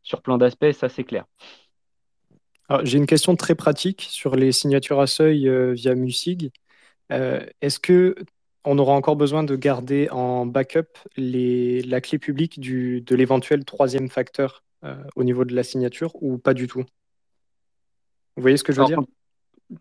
sur 0.02 0.22
plein 0.22 0.38
d'aspects, 0.38 0.72
ça 0.72 0.88
c'est 0.88 1.04
clair. 1.04 1.26
J'ai 2.84 2.98
une 2.98 3.06
question 3.06 3.36
très 3.36 3.54
pratique 3.54 4.06
sur 4.08 4.36
les 4.36 4.52
signatures 4.52 5.00
à 5.00 5.06
seuil 5.06 5.50
via 5.74 5.94
Musig. 5.94 6.50
Est-ce 7.10 7.80
que 7.80 8.14
on 8.64 8.78
aura 8.78 8.92
encore 8.92 9.16
besoin 9.16 9.42
de 9.42 9.56
garder 9.56 10.08
en 10.10 10.46
backup 10.46 10.98
les, 11.16 11.82
la 11.82 12.00
clé 12.00 12.18
publique 12.18 12.60
du, 12.60 13.00
de 13.00 13.16
l'éventuel 13.16 13.64
troisième 13.64 14.08
facteur 14.08 14.62
euh, 14.84 14.96
au 15.16 15.24
niveau 15.24 15.44
de 15.44 15.54
la 15.54 15.62
signature 15.62 16.12
ou 16.22 16.38
pas 16.38 16.54
du 16.54 16.66
tout? 16.66 16.84
Vous 18.36 18.42
voyez 18.42 18.56
ce 18.56 18.64
que 18.64 18.72
je 18.72 18.80
veux 18.80 18.86
dire? 18.86 19.00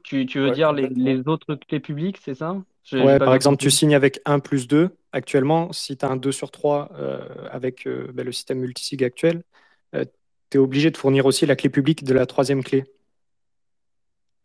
tu, 0.04 0.26
tu, 0.26 0.40
veux 0.40 0.52
dire 0.52 0.72
les, 0.72 0.88
les, 0.88 1.28
autres 1.28 1.56
clés 1.56 1.80
publiques, 1.80 2.20
c'est 2.24 2.36
ça? 2.36 2.56
Ouais, 2.92 3.20
par 3.20 3.36
exemple, 3.36 3.58
tu 3.58 3.70
signes 3.70 3.96
avec 3.96 4.20
1 4.26 4.40
plus 4.40 4.68
2. 4.68 4.90
Actuellement, 5.12 5.72
si 5.74 5.98
tu 5.98 6.06
as 6.06 6.10
un 6.10 6.16
2 6.16 6.32
sur 6.32 6.52
3 6.52 6.92
euh, 6.94 7.20
avec 7.52 7.86
euh, 7.86 8.10
ben, 8.14 8.26
le 8.26 8.32
système 8.32 8.60
multisig 8.60 9.04
actuel, 9.04 9.44
tu 9.94 10.58
es 10.58 10.58
obligé 10.58 10.90
de 10.90 10.98
fournir 10.98 11.26
aussi 11.26 11.46
la 11.46 11.56
clé 11.56 11.70
publique 11.70 12.04
de 12.04 12.14
la 12.14 12.26
troisième 12.26 12.64
clé. 12.64 12.86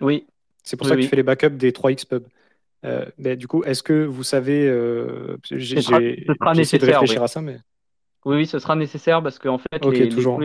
Oui. 0.01 0.27
C'est 0.62 0.77
pour 0.77 0.86
ça 0.86 0.97
que 0.97 1.02
tu 1.02 1.09
fais 1.09 1.16
les 1.16 1.23
backups 1.23 1.56
des 1.56 1.73
3xpub. 1.73 2.24
Ben, 3.19 3.36
du 3.36 3.48
coup, 3.48 3.62
est-ce 3.65 3.82
que 3.82 4.05
vous 4.05 4.23
savez, 4.23 4.66
j'ai 5.51 5.78
essayé 5.78 6.27
de 6.27 6.85
réfléchir 6.85 7.23
à 7.23 7.28
ça, 7.28 7.40
mais 7.40 7.59
Oui, 8.24 8.36
oui, 8.36 8.47
ce 8.47 8.59
sera 8.59 8.77
nécessaire 8.77 9.23
parce 9.23 9.39
qu'en 9.39 9.59
fait, 9.59 9.85
Ok, 9.85 9.94
les, 9.94 10.09
toujours. 10.09 10.40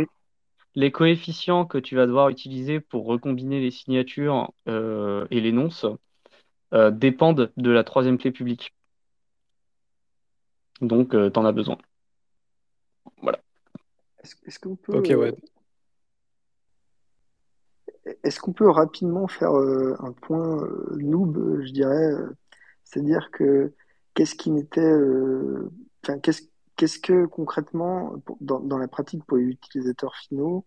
coefficients 0.91 1.65
que 1.65 1.77
tu 1.77 1.95
vas 1.95 2.07
devoir 2.07 2.29
utiliser 2.29 2.79
pour 2.79 3.05
recombiner 3.05 3.59
les 3.59 3.71
signatures 3.71 4.51
euh, 4.67 5.27
et 5.31 5.41
les 5.41 5.51
nonces 5.51 5.85
euh, 6.73 6.91
dépendent 6.91 7.51
de 7.57 7.71
la 7.71 7.83
troisième 7.83 8.17
clé 8.17 8.31
publique. 8.31 8.73
Donc, 10.81 11.11
tu 11.11 11.39
en 11.39 11.45
as 11.45 11.51
besoin. 11.51 11.77
Voilà. 13.21 13.39
Est-ce, 14.23 14.35
est-ce 14.45 14.59
qu'on 14.59 14.75
peut, 14.75 14.97
Ok, 14.97 15.09
ouais. 15.17 15.33
Est-ce 18.23 18.39
qu'on 18.39 18.53
peut 18.53 18.69
rapidement 18.69 19.27
faire 19.27 19.57
euh, 19.57 19.95
un 19.99 20.11
point 20.11 20.63
euh, 20.63 20.95
noob, 20.97 21.37
euh, 21.37 21.65
je 21.65 21.71
dirais, 21.71 22.11
c'est-à-dire 22.83 23.29
que 23.31 23.73
qu'est-ce 24.13 24.35
qui 24.35 24.51
n'était, 24.51 24.93
enfin, 26.03 26.19
qu'est-ce, 26.19 26.99
que 26.99 27.25
concrètement, 27.25 28.15
dans, 28.41 28.77
la 28.77 28.87
pratique 28.87 29.23
pour 29.25 29.37
les 29.37 29.45
utilisateurs 29.45 30.15
finaux, 30.15 30.65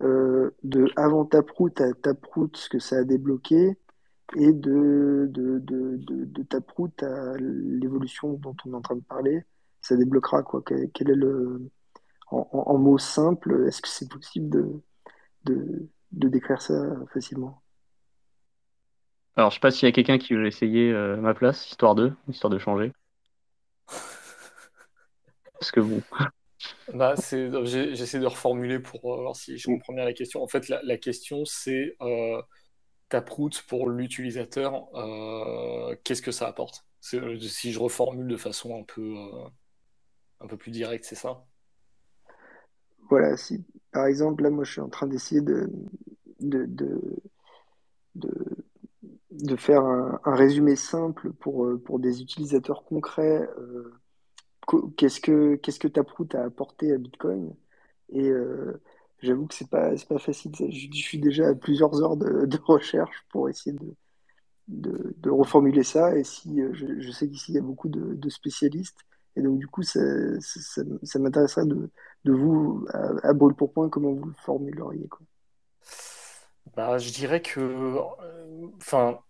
de 0.00 0.90
avant 0.96 1.24
Taproot 1.26 1.72
à 1.78 1.92
Taproot, 1.92 2.50
ce 2.54 2.68
que 2.68 2.78
ça 2.78 2.98
a 2.98 3.04
débloqué, 3.04 3.76
et 4.36 4.52
de, 4.52 5.26
de, 5.30 5.58
de, 5.58 6.42
Taproot 6.44 6.92
à 7.02 7.36
l'évolution 7.38 8.34
dont 8.34 8.56
on 8.64 8.72
est 8.72 8.76
en 8.76 8.80
train 8.80 8.96
de 8.96 9.02
parler, 9.02 9.44
ça 9.82 9.96
débloquera 9.96 10.42
quoi? 10.42 10.62
Quel, 10.62 11.10
est 11.10 11.14
le, 11.14 11.70
en, 12.30 12.78
mots 12.78 12.98
simples, 12.98 13.66
est-ce 13.66 13.82
que 13.82 13.88
c'est 13.88 14.08
possible 14.08 14.48
de, 15.44 15.88
de 16.12 16.28
décrire 16.28 16.60
ça 16.60 16.74
facilement? 17.12 17.62
Alors, 19.36 19.50
je 19.50 19.54
sais 19.56 19.60
pas 19.60 19.70
s'il 19.70 19.86
y 19.86 19.88
a 19.88 19.92
quelqu'un 19.92 20.18
qui 20.18 20.34
veut 20.34 20.46
essayer 20.46 20.92
euh, 20.92 21.16
ma 21.16 21.34
place, 21.34 21.70
histoire 21.70 21.94
de, 21.94 22.12
histoire 22.28 22.50
de 22.50 22.58
changer. 22.58 22.92
Parce 25.58 25.70
que 25.70 25.80
bon. 25.80 26.02
Bah, 26.92 27.14
j'essaie 27.16 28.18
de 28.18 28.26
reformuler 28.26 28.80
pour 28.80 29.14
euh, 29.14 29.22
voir 29.22 29.36
si 29.36 29.56
je 29.56 29.66
comprends 29.66 29.94
bien 29.94 30.04
la 30.04 30.12
question. 30.12 30.42
En 30.42 30.48
fait, 30.48 30.68
la, 30.68 30.80
la 30.82 30.98
question, 30.98 31.44
c'est 31.44 31.96
euh, 32.02 32.42
Taproot 33.10 33.50
pour 33.66 33.90
l'utilisateur, 33.90 34.88
euh, 34.94 35.94
qu'est-ce 36.04 36.22
que 36.22 36.32
ça 36.32 36.46
apporte? 36.46 36.86
Si 37.00 37.72
je 37.72 37.78
reformule 37.78 38.28
de 38.28 38.36
façon 38.36 38.80
un 38.80 38.84
peu, 38.84 39.02
euh, 39.02 39.48
un 40.40 40.46
peu 40.46 40.56
plus 40.56 40.70
directe, 40.70 41.04
c'est 41.04 41.16
ça? 41.16 41.44
Voilà, 43.10 43.36
si 43.36 43.64
par 43.92 44.06
exemple, 44.06 44.42
là, 44.42 44.50
moi, 44.50 44.64
je 44.64 44.72
suis 44.72 44.80
en 44.80 44.88
train 44.88 45.06
d'essayer 45.06 45.40
de, 45.40 45.70
de, 46.40 46.66
de, 46.66 47.00
de, 49.30 49.56
faire 49.56 49.82
un, 49.84 50.20
résumé 50.24 50.76
simple 50.76 51.32
pour, 51.34 51.64
euh, 51.66 51.78
pour 51.78 51.98
des 52.00 52.22
utilisateurs 52.22 52.84
concrets. 52.84 53.48
euh, 53.58 53.92
qu'est-ce 54.96 55.20
que, 55.20 55.56
qu'est-ce 55.56 55.78
que 55.80 55.88
Taproot 55.88 56.28
a 56.34 56.44
apporté 56.44 56.92
à 56.92 56.98
Bitcoin? 56.98 57.54
Et 58.10 58.28
euh, 58.30 58.80
j'avoue 59.20 59.46
que 59.46 59.54
c'est 59.54 59.70
pas, 59.70 59.92
pas 60.08 60.18
facile. 60.18 60.52
Je, 60.56 60.66
je 60.70 60.96
suis 61.02 61.18
déjà 61.18 61.48
à 61.48 61.54
plusieurs 61.54 62.02
heures 62.02 62.16
de, 62.16 62.46
recherche 62.64 63.24
pour 63.30 63.48
essayer 63.48 63.76
de, 64.68 65.14
de, 65.18 65.30
reformuler 65.30 65.84
ça. 65.84 66.16
Et 66.16 66.24
si 66.24 66.60
je, 66.74 67.10
sais 67.12 67.28
qu'ici 67.28 67.52
il 67.52 67.56
y 67.56 67.58
a 67.58 67.62
beaucoup 67.62 67.88
de, 67.88 68.14
de 68.14 68.28
spécialistes, 68.30 68.98
et 69.36 69.42
donc 69.42 69.58
du 69.58 69.66
coup 69.68 69.82
ça, 69.82 70.00
ça, 70.40 70.60
ça- 70.60 70.82
ça 71.04 71.18
m'intéresserait 71.18 71.66
de, 71.66 71.90
de 72.24 72.32
vous 72.32 72.86
à, 72.92 73.28
à 73.28 73.32
brûle 73.32 73.54
pour 73.54 73.72
point 73.72 73.88
comment 73.88 74.12
vous 74.12 74.26
le 74.26 74.34
formuleriez 74.34 75.08
quoi? 75.08 75.20
Bah, 76.76 76.98
je 76.98 77.10
dirais 77.10 77.42
que, 77.42 77.60
euh, 77.60 78.68
enfin, 78.76 79.20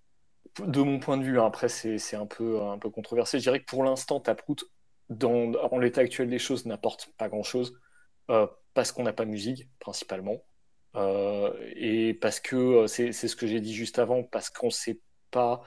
de 0.65 0.83
mon 0.83 0.99
point 0.99 1.17
de 1.17 1.25
vue, 1.25 1.41
hein, 1.41 1.47
après 1.47 1.69
c'est 1.69 2.17
un 2.17 2.27
peu, 2.27 2.61
un 2.63 2.79
peu 2.79 2.91
controversé, 2.91 3.39
je 3.39 3.45
dirais 3.45 3.61
que 3.61 3.67
pour 3.67 3.85
l'instant, 3.85 4.21
Taproot, 4.21 4.57
dans, 5.09 5.79
l'état 5.79 6.03
actuel 6.03 6.29
des 6.29 6.39
choses, 6.39 6.67
n'apporte 6.67 7.13
pas 7.19 7.29
grand-chose, 7.29 7.75
euh, 8.31 8.47
parce 8.75 8.93
qu'on 8.93 9.05
n'a 9.05 9.13
pas 9.13 9.25
musique, 9.25 9.69
principalement, 9.81 10.45
Euh, 10.97 11.53
et 11.77 12.15
parce 12.15 12.41
que, 12.41 12.87
c'est 12.89 13.13
ce 13.13 13.37
que 13.37 13.47
j'ai 13.47 13.61
dit 13.61 13.75
juste 13.75 13.99
avant, 14.01 14.25
parce 14.25 14.51
qu'on 14.51 14.67
ne 14.67 14.73
sait 14.73 15.01
pas 15.31 15.63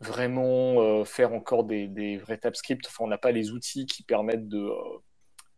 vraiment 0.00 1.04
faire 1.04 1.32
encore 1.34 1.64
des, 1.64 1.88
des 1.88 2.16
vrais 2.18 2.38
TypeScript, 2.38 2.86
enfin 2.86 3.04
on 3.04 3.08
n'a 3.08 3.18
pas 3.18 3.32
les 3.32 3.50
outils 3.52 3.86
qui 3.86 4.02
permettent 4.04 4.48
de, 4.48 4.70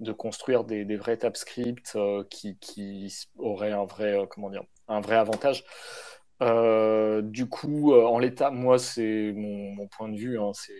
de 0.01 0.12
construire 0.12 0.65
des, 0.65 0.85
vrais 0.97 1.16
TypeScript 1.16 1.93
euh, 1.97 2.25
qui, 2.31 2.59
qui 2.59 3.15
auraient 3.39 3.73
un 3.73 3.85
vrai, 3.85 4.19
euh, 4.19 4.27
comment 4.27 4.51
dire, 4.51 4.65
un 4.89 5.01
vrai 5.01 5.16
avantage. 5.16 5.65
Euh, 6.43 7.23
du 7.23 7.49
coup, 7.49 7.95
en 7.95 8.19
l'état, 8.19 8.51
moi, 8.51 8.79
c'est 8.79 9.33
mon, 9.35 9.87
point 9.89 10.09
de 10.09 10.16
vue. 10.16 10.39
hein, 10.39 10.53
c'est, 10.55 10.73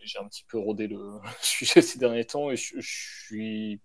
j'ai 0.00 0.18
un 0.18 0.26
petit 0.28 0.44
peu 0.48 0.58
rodé 0.58 0.86
le 0.86 0.98
sujet 1.42 1.82
ces 1.82 1.98
derniers 1.98 2.24
temps 2.24 2.50
et 2.50 2.56
je, 2.56 2.80
suis, 2.80 3.80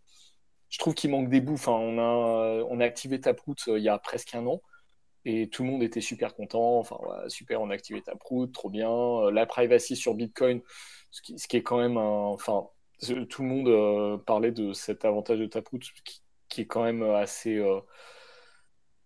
je 0.69 0.77
trouve 0.79 0.93
qu'il 0.93 1.09
manque 1.09 1.29
des 1.29 1.41
bouts. 1.41 1.59
On 1.67 1.97
a, 1.99 2.63
on 2.69 2.79
a 2.79 2.85
activé 2.85 3.19
Taproot 3.19 3.55
il 3.67 3.83
y 3.83 3.89
a 3.89 3.97
presque 3.97 4.35
un 4.35 4.45
an 4.45 4.61
et 5.25 5.49
tout 5.49 5.63
le 5.63 5.69
monde 5.69 5.83
était 5.83 6.01
super 6.01 6.35
content. 6.35 6.79
Enfin, 6.79 6.97
super, 7.27 7.61
on 7.61 7.69
a 7.69 7.73
activé 7.75 8.01
Taproot, 8.01 8.47
trop 8.47 8.69
bien. 8.69 9.31
La 9.31 9.45
privacy 9.45 9.95
sur 9.95 10.15
Bitcoin, 10.15 10.61
ce 11.11 11.21
qui, 11.21 11.39
ce 11.39 11.47
qui 11.47 11.57
est 11.57 11.63
quand 11.63 11.77
même 11.77 11.97
un, 11.97 12.01
enfin, 12.01 12.67
tout 13.29 13.41
le 13.43 13.47
monde 13.47 13.67
euh, 13.67 14.17
parlait 14.17 14.51
de 14.51 14.73
cet 14.73 15.05
avantage 15.05 15.39
de 15.39 15.45
Taproot 15.45 15.79
qui, 16.05 16.21
qui 16.49 16.61
est 16.61 16.67
quand 16.67 16.83
même 16.83 17.03
assez, 17.03 17.57
euh, 17.57 17.79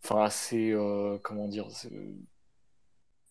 enfin 0.03 0.23
assez, 0.23 0.71
euh, 0.71 1.17
comment 1.23 1.47
dire, 1.47 1.69
c'est- 1.71 1.91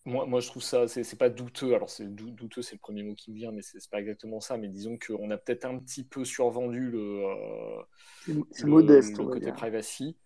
moi, 0.04 0.24
moi 0.26 0.40
je 0.40 0.46
trouve 0.48 0.62
ça, 0.62 0.86
c'est 0.86 1.18
pas 1.18 1.28
douteux. 1.30 1.74
Alors 1.74 1.90
c'est 1.90 2.06
dou- 2.14 2.30
douteux, 2.30 2.62
c'est 2.62 2.76
le 2.76 2.80
premier 2.80 3.02
mot 3.02 3.14
qui 3.14 3.30
me 3.32 3.36
vient, 3.36 3.50
mais 3.52 3.62
c'est 3.62 3.78
pas 3.90 3.98
exactement 4.00 4.40
ça. 4.40 4.56
Mais 4.56 4.68
disons 4.68 4.98
qu'on 4.98 5.30
a 5.30 5.36
peut-être 5.36 5.64
un 5.64 5.78
petit 5.78 6.04
peu 6.04 6.24
survendu 6.24 6.90
le, 6.90 7.24
euh, 7.26 7.82
le, 8.26 8.66
modeste, 8.68 9.18
le 9.18 9.28
côté 9.28 9.52
privacy. 9.52 10.16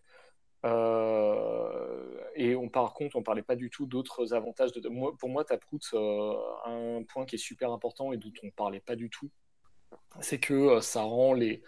Euh, 0.67 2.21
et 2.37 2.57
on, 2.57 2.69
par 2.69 2.95
contre, 2.95 3.17
on 3.17 3.23
parlait 3.23 3.43
pas 3.43 3.57
du 3.57 3.71
tout 3.71 3.87
d'autres 3.87 4.35
avantages. 4.35 4.73
De, 4.73 4.89
moi, 4.89 5.17
pour 5.19 5.29
moi, 5.31 5.45
Taproot, 5.45 5.81
euh, 5.95 6.35
un 6.67 7.03
point 7.05 7.27
qui 7.27 7.37
est 7.37 7.39
super 7.39 7.73
important 7.73 8.12
et 8.12 8.19
dont 8.19 8.33
on 8.45 8.51
parlait 8.51 8.81
pas 8.81 8.97
du 8.97 9.11
tout, 9.11 9.31
c'est 10.21 10.39
que 10.39 10.55
euh, 10.55 10.81
ça 10.81 11.03
rend 11.03 11.35
les, 11.35 11.62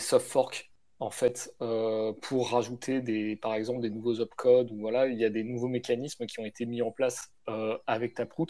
soft 0.00 0.26
forks 0.26 0.70
en 1.00 1.10
fait 1.10 1.54
euh, 1.60 2.12
pour 2.22 2.50
rajouter 2.50 3.00
des, 3.00 3.36
par 3.36 3.54
exemple 3.54 3.80
des 3.80 3.90
nouveaux 3.90 4.20
opcodes 4.20 4.70
ou 4.70 4.78
voilà, 4.78 5.06
il 5.06 5.18
y 5.18 5.24
a 5.24 5.30
des 5.30 5.44
nouveaux 5.44 5.68
mécanismes 5.68 6.26
qui 6.26 6.40
ont 6.40 6.44
été 6.44 6.66
mis 6.66 6.82
en 6.82 6.90
place 6.90 7.32
euh, 7.48 7.76
avec 7.86 8.14
Taproot 8.14 8.48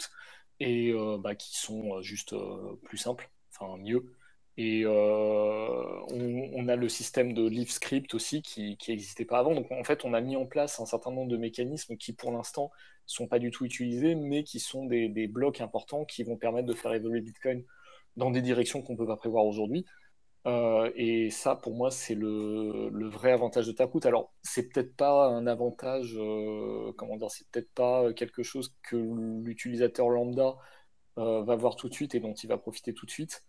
et 0.61 0.93
bah, 1.19 1.35
qui 1.35 1.57
sont 1.57 2.01
juste 2.01 2.33
plus 2.83 2.97
simples, 2.97 3.29
enfin 3.51 3.75
mieux. 3.77 4.15
Et 4.57 4.85
on, 4.87 6.67
a 6.69 6.75
le 6.77 6.87
système 6.87 7.33
de 7.33 7.45
leaf 7.45 7.71
script 7.71 8.13
aussi 8.13 8.41
qui 8.41 8.77
n'existait 8.87 9.25
pas 9.25 9.39
avant. 9.39 9.53
Donc 9.53 9.69
en 9.69 9.83
fait, 9.83 10.05
on 10.05 10.13
a 10.13 10.21
mis 10.21 10.37
en 10.37 10.45
place 10.45 10.79
un 10.79 10.85
certain 10.85 11.11
nombre 11.11 11.29
de 11.29 11.35
mécanismes 11.35 11.97
qui 11.97 12.13
pour 12.13 12.31
l'instant 12.31 12.71
sont 13.05 13.27
pas 13.27 13.37
du 13.37 13.51
tout 13.51 13.65
utilisés, 13.65 14.15
mais 14.15 14.45
qui 14.45 14.61
sont 14.61 14.85
des 14.85 15.27
blocs 15.27 15.59
importants 15.59 16.05
qui 16.05 16.23
vont 16.23 16.37
permettre 16.37 16.67
de 16.67 16.73
faire 16.73 16.93
évoluer 16.93 17.19
Bitcoin 17.19 17.65
dans 18.17 18.31
des 18.31 18.41
directions 18.41 18.81
qu'on 18.81 18.95
peut 18.95 19.07
pas 19.07 19.17
prévoir 19.17 19.45
aujourd'hui. 19.45 19.85
Euh, 20.47 20.91
et 20.95 21.31
ça, 21.31 21.55
pour 21.55 21.75
moi, 21.75 21.89
c'est 21.89 22.13
le, 22.15 23.09
vrai 23.09 23.31
avantage 23.31 23.65
de 23.67 23.71
Taproot. 23.71 24.05
Alors, 24.05 24.33
c'est 24.43 24.69
peut-être 24.69 24.95
pas 24.95 25.27
un 25.27 25.47
avantage, 25.47 26.15
euh, 26.17 26.93
comment 26.97 27.17
dire, 27.17 27.31
c'est 27.31 27.47
peut-être 27.49 27.71
pas 27.73 28.13
quelque 28.13 28.43
chose 28.43 28.75
que 28.83 28.95
l'utilisateur 29.43 30.09
lambda 30.09 30.55
euh, 31.17 31.43
va 31.43 31.55
voir 31.55 31.75
tout 31.75 31.89
de 31.89 31.93
suite 31.93 32.13
et 32.15 32.19
dont 32.19 32.33
il 32.33 32.47
va 32.47 32.57
profiter 32.57 32.93
tout 32.93 33.05
de 33.05 33.11
suite. 33.11 33.43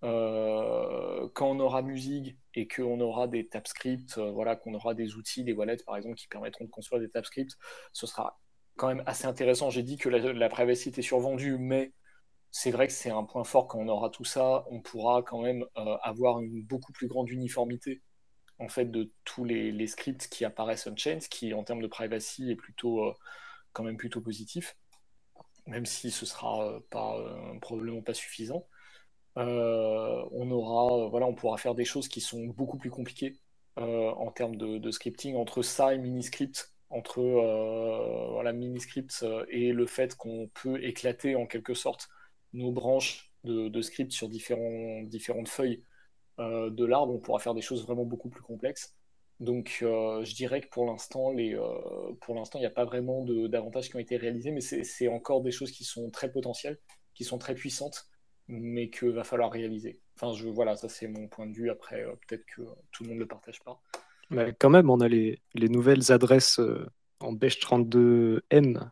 Quand 0.00 1.50
on 1.50 1.60
aura 1.60 1.82
musique 1.82 2.36
et 2.54 2.68
qu'on 2.68 3.00
aura 3.00 3.26
des 3.28 3.48
TypeScript, 3.48 4.18
voilà, 4.18 4.56
qu'on 4.56 4.74
aura 4.74 4.94
des 4.94 5.16
outils, 5.16 5.44
des 5.44 5.52
wallets 5.52 5.82
par 5.84 5.96
exemple, 5.96 6.14
qui 6.16 6.28
permettront 6.28 6.64
de 6.64 6.70
construire 6.70 7.00
des 7.00 7.10
TypeScript, 7.10 7.56
ce 7.92 8.06
sera 8.06 8.40
quand 8.76 8.88
même 8.88 9.02
assez 9.06 9.26
intéressant. 9.26 9.70
J'ai 9.70 9.82
dit 9.82 9.98
que 9.98 10.08
la, 10.08 10.32
la 10.32 10.48
privacy 10.48 10.90
était 10.90 11.02
survendue, 11.02 11.58
mais 11.58 11.92
c'est 12.50 12.70
vrai 12.70 12.86
que 12.86 12.92
c'est 12.92 13.10
un 13.10 13.24
point 13.24 13.44
fort 13.44 13.68
quand 13.68 13.78
on 13.78 13.88
aura 13.88 14.10
tout 14.10 14.24
ça, 14.24 14.64
on 14.70 14.80
pourra 14.80 15.22
quand 15.22 15.42
même 15.42 15.64
euh, 15.76 15.96
avoir 16.02 16.40
une 16.40 16.62
beaucoup 16.62 16.92
plus 16.92 17.08
grande 17.08 17.28
uniformité 17.30 18.02
en 18.58 18.68
fait 18.68 18.86
de 18.86 19.12
tous 19.24 19.44
les, 19.44 19.86
scripts 19.86 20.28
qui 20.28 20.44
apparaissent 20.44 20.86
on-chain, 20.86 21.20
ce 21.20 21.28
qui 21.28 21.54
en 21.54 21.62
termes 21.64 21.82
de 21.82 21.86
privacy 21.86 22.50
est 22.50 22.56
plutôt 22.56 23.04
euh, 23.04 23.14
quand 23.72 23.84
même 23.84 23.96
plutôt 23.96 24.20
positif, 24.20 24.76
même 25.66 25.86
si 25.86 26.10
ce 26.10 26.26
sera 26.26 26.66
euh, 26.66 26.80
probablement 27.60 28.02
pas 28.02 28.14
suffisant. 28.14 28.66
On 29.36 30.50
aura, 30.50 31.08
voilà, 31.08 31.26
on 31.26 31.34
pourra 31.34 31.58
faire 31.58 31.76
des 31.76 31.84
choses 31.84 32.08
qui 32.08 32.20
sont 32.20 32.46
beaucoup 32.46 32.78
plus 32.78 32.90
compliquées 32.90 33.38
en 33.76 34.32
termes 34.32 34.56
de, 34.56 34.90
scripting 34.90 35.36
entre 35.36 35.62
ça 35.62 35.94
et 35.94 35.98
Miniscript, 35.98 36.74
entre 36.90 37.22
voilà, 38.32 38.52
Miniscript 38.52 39.24
et 39.48 39.72
le 39.72 39.86
fait 39.86 40.16
qu'on 40.16 40.50
peut 40.54 40.82
éclater 40.82 41.36
en 41.36 41.46
quelque 41.46 41.74
sorte 41.74 42.08
nos 42.52 42.72
branches 42.72 43.32
de, 43.44 43.82
script 43.82 44.12
sur 44.12 44.28
différentes 44.28 45.48
feuilles 45.48 45.82
euh, 46.38 46.70
de 46.70 46.84
l'arbre, 46.84 47.14
on 47.14 47.18
pourra 47.18 47.38
faire 47.38 47.54
des 47.54 47.62
choses 47.62 47.84
vraiment 47.84 48.04
beaucoup 48.04 48.28
plus 48.28 48.42
complexes. 48.42 48.94
Donc, 49.40 49.78
euh, 49.82 50.24
je 50.24 50.34
dirais 50.34 50.60
que 50.60 50.68
pour 50.68 50.84
l'instant, 50.86 51.32
euh, 51.32 52.14
il 52.54 52.60
n'y 52.60 52.66
a 52.66 52.70
pas 52.70 52.84
vraiment 52.84 53.24
d'avantages 53.24 53.88
qui 53.88 53.96
ont 53.96 54.00
été 54.00 54.16
réalisés, 54.16 54.50
mais 54.50 54.60
c'est 54.60 55.08
encore 55.08 55.42
des 55.42 55.52
choses 55.52 55.70
qui 55.70 55.84
sont 55.84 56.10
très 56.10 56.30
potentielles, 56.30 56.78
qui 57.14 57.24
sont 57.24 57.38
très 57.38 57.54
puissantes, 57.54 58.08
mais 58.48 58.90
que 58.90 59.06
va 59.06 59.24
falloir 59.24 59.52
réaliser. 59.52 60.00
Enfin, 60.16 60.32
voilà, 60.50 60.76
ça 60.76 60.88
c'est 60.88 61.06
mon 61.06 61.28
point 61.28 61.46
de 61.46 61.52
vue. 61.52 61.70
Après, 61.70 62.04
peut-être 62.26 62.44
que 62.46 62.62
tout 62.90 63.04
le 63.04 63.10
monde 63.10 63.18
ne 63.18 63.22
le 63.22 63.28
partage 63.28 63.60
pas. 63.62 63.80
Mais 64.30 64.52
quand 64.58 64.70
même, 64.70 64.90
on 64.90 65.00
a 65.00 65.08
les, 65.08 65.40
les 65.54 65.68
nouvelles 65.68 66.10
adresses 66.10 66.60
en 67.20 67.32
Beige 67.32 67.58
32M 67.60 68.90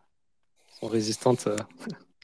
sont 0.80 0.86
résistantes 0.86 1.46
euh, 1.46 1.56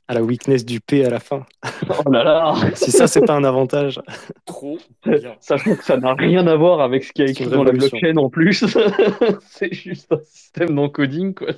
à 0.09 0.15
la 0.15 0.23
weakness 0.23 0.65
du 0.65 0.81
P 0.81 1.05
à 1.05 1.11
la 1.11 1.21
fin. 1.21 1.45
Oh 1.89 2.11
là 2.11 2.25
là 2.25 2.55
Si 2.75 2.91
ça, 2.91 3.07
c'est 3.07 3.25
pas 3.25 3.35
un 3.35 3.45
avantage. 3.45 4.01
Trop 4.45 4.79
bien. 5.05 5.37
Sachant 5.41 5.77
que 5.77 5.85
ça 5.85 5.97
n'a 5.97 6.15
rien 6.15 6.47
à 6.47 6.57
voir 6.57 6.81
avec 6.81 7.05
ce 7.05 7.13
qu'il 7.13 7.25
y 7.25 7.29
a 7.29 7.31
écrit 7.31 7.47
dans 7.47 7.65
la 7.65 7.73
blockchain 7.73 8.17
en 8.17 8.29
plus. 8.29 8.65
c'est 9.49 9.73
juste 9.73 10.13
un 10.13 10.21
système 10.25 10.75
d'encoding, 10.75 11.35
quoi. 11.35 11.49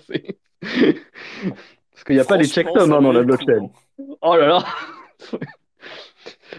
Parce 0.60 2.04
qu'il 2.04 2.16
n'y 2.16 2.20
a 2.20 2.24
pas 2.24 2.36
les 2.36 2.46
checksums 2.46 2.92
hein, 2.92 3.00
dans 3.00 3.12
la 3.12 3.22
blockchain. 3.22 3.70
Oh 4.20 4.36
là 4.36 4.46
là 4.46 4.64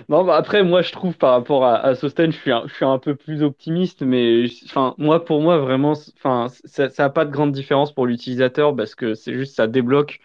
Non, 0.10 0.24
bah 0.24 0.36
après, 0.36 0.64
moi, 0.64 0.82
je 0.82 0.92
trouve 0.92 1.18
par 1.18 1.32
rapport 1.32 1.66
à, 1.66 1.78
à 1.78 1.96
Sosten, 1.96 2.32
je 2.32 2.38
suis 2.38 2.52
un, 2.52 2.64
je 2.68 2.74
suis 2.74 2.86
un 2.86 3.00
peu 3.00 3.16
plus 3.16 3.44
optimiste, 3.44 4.02
mais 4.02 4.46
enfin, 4.66 4.94
moi, 4.98 5.24
pour 5.24 5.42
moi, 5.42 5.58
vraiment, 5.58 5.94
enfin, 6.18 6.48
ça 6.66 6.90
n'a 6.98 7.10
pas 7.10 7.26
de 7.26 7.32
grande 7.32 7.52
différence 7.52 7.94
pour 7.94 8.06
l'utilisateur 8.06 8.76
parce 8.76 8.96
que 8.96 9.14
c'est 9.14 9.34
juste, 9.34 9.56
ça 9.56 9.68
débloque 9.68 10.20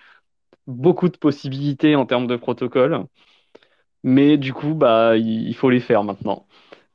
beaucoup 0.66 1.08
de 1.08 1.16
possibilités 1.16 1.96
en 1.96 2.06
termes 2.06 2.26
de 2.26 2.36
protocole. 2.36 3.04
Mais 4.02 4.38
du 4.38 4.52
coup, 4.52 4.74
bah, 4.74 5.16
il, 5.16 5.54
faut 5.54 5.70
les 5.70 5.80
faire 5.80 6.04
maintenant. 6.04 6.46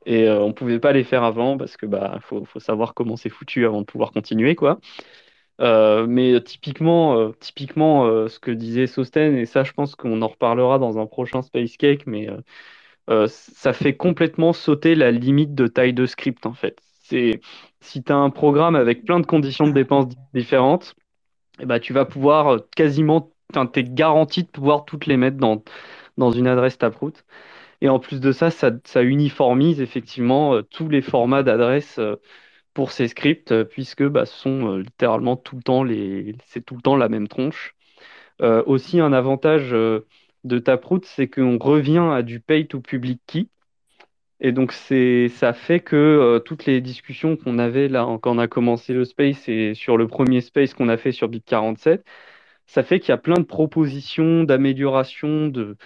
Et 0.06 0.28
euh, 0.28 0.40
on 0.40 0.52
pouvait 0.52 0.80
pas 0.80 0.92
les 0.92 1.04
faire 1.04 1.24
avant 1.24 1.58
parce 1.58 1.76
que 1.76 1.86
bah, 1.86 2.18
faut, 2.22 2.44
faut 2.44 2.60
savoir 2.60 2.94
comment 2.94 3.16
c'est 3.16 3.30
foutu 3.30 3.66
avant 3.66 3.80
de 3.80 3.86
pouvoir 3.86 4.12
continuer, 4.12 4.54
quoi. 4.54 4.80
Euh, 5.60 6.06
mais 6.08 6.40
typiquement, 6.42 7.18
euh, 7.18 7.32
typiquement 7.40 8.28
ce 8.28 8.38
que 8.40 8.50
disait 8.50 8.86
Sosten, 8.86 9.36
et 9.36 9.46
ça, 9.46 9.64
je 9.64 9.72
pense 9.72 9.96
qu'on 9.96 10.22
en 10.22 10.28
reparlera 10.28 10.78
dans 10.78 10.98
un 10.98 11.06
prochain 11.06 11.42
Space 11.42 11.76
Cake, 11.76 12.06
mais 12.06 12.28
ça 13.28 13.72
fait 13.72 13.96
complètement 13.96 14.52
sauter 14.52 14.94
la 14.94 15.10
limite 15.10 15.54
de 15.54 15.66
taille 15.66 15.94
de 15.94 16.06
script, 16.06 16.46
en 16.46 16.54
fait. 16.54 16.78
C'est, 17.02 17.40
si 17.80 18.02
tu 18.02 18.12
as 18.12 18.16
un 18.16 18.30
programme 18.30 18.74
avec 18.74 19.04
plein 19.04 19.20
de 19.20 19.26
conditions 19.26 19.66
de 19.68 19.72
dépenses 19.72 20.08
di- 20.08 20.16
différentes, 20.34 20.96
eh 21.60 21.66
ben, 21.66 21.80
tu 21.80 21.92
vas 21.92 22.04
pouvoir 22.04 22.60
quasiment, 22.76 23.32
tu 23.52 23.80
es 23.80 23.84
garanti 23.84 24.42
de 24.42 24.48
pouvoir 24.48 24.84
toutes 24.84 25.06
les 25.06 25.16
mettre 25.16 25.36
dans, 25.38 25.62
dans 26.18 26.30
une 26.30 26.46
adresse 26.46 26.78
Taproot. 26.78 27.12
Et 27.80 27.88
en 27.88 27.98
plus 27.98 28.20
de 28.20 28.32
ça, 28.32 28.50
ça, 28.50 29.02
uniformise 29.02 29.80
effectivement 29.80 30.54
euh, 30.54 30.62
tous 30.62 30.88
les 30.88 31.02
formats 31.02 31.42
d'adresse 31.42 31.98
euh, 31.98 32.16
pour 32.74 32.92
ces 32.92 33.08
scripts, 33.08 33.52
euh, 33.52 33.64
puisque 33.64 34.04
bah, 34.04 34.26
ce 34.26 34.34
sont 34.36 34.76
littéralement 34.78 35.36
tout 35.36 35.56
le 35.56 35.62
temps 35.62 35.82
les, 35.84 36.34
c'est 36.46 36.64
tout 36.64 36.76
le 36.76 36.82
temps 36.82 36.96
la 36.96 37.08
même 37.08 37.28
tronche. 37.28 37.74
Aussi, 38.66 39.00
un 39.00 39.14
avantage 39.14 39.70
de 39.70 40.58
Taproot, 40.58 41.00
c'est 41.04 41.26
qu'on 41.28 41.58
revient 41.58 42.10
à 42.12 42.22
du 42.22 42.40
pay 42.40 42.66
to 42.66 42.80
public 42.80 43.20
key. 43.26 43.48
Et 44.40 44.52
donc, 44.52 44.72
ça 44.72 45.52
fait 45.54 45.80
que 45.80 46.42
toutes 46.44 46.66
les 46.66 46.82
discussions 46.82 47.36
qu'on 47.38 47.58
avait 47.58 47.88
là 47.88 48.06
quand 48.20 48.36
on 48.36 48.38
a 48.38 48.48
commencé 48.48 48.92
le 48.92 49.06
space 49.06 49.48
et 49.48 49.72
sur 49.74 49.96
le 49.96 50.06
premier 50.06 50.42
space 50.42 50.74
qu'on 50.74 50.90
a 50.90 50.98
fait 50.98 51.12
sur 51.12 51.30
BIP47, 51.30 52.02
ça 52.66 52.82
fait 52.82 53.00
qu'il 53.00 53.10
y 53.10 53.12
a 53.12 53.18
plein 53.18 53.36
de 53.36 53.44
propositions 53.44 54.44
d'amélioration, 54.44 55.48
de, 55.48 55.76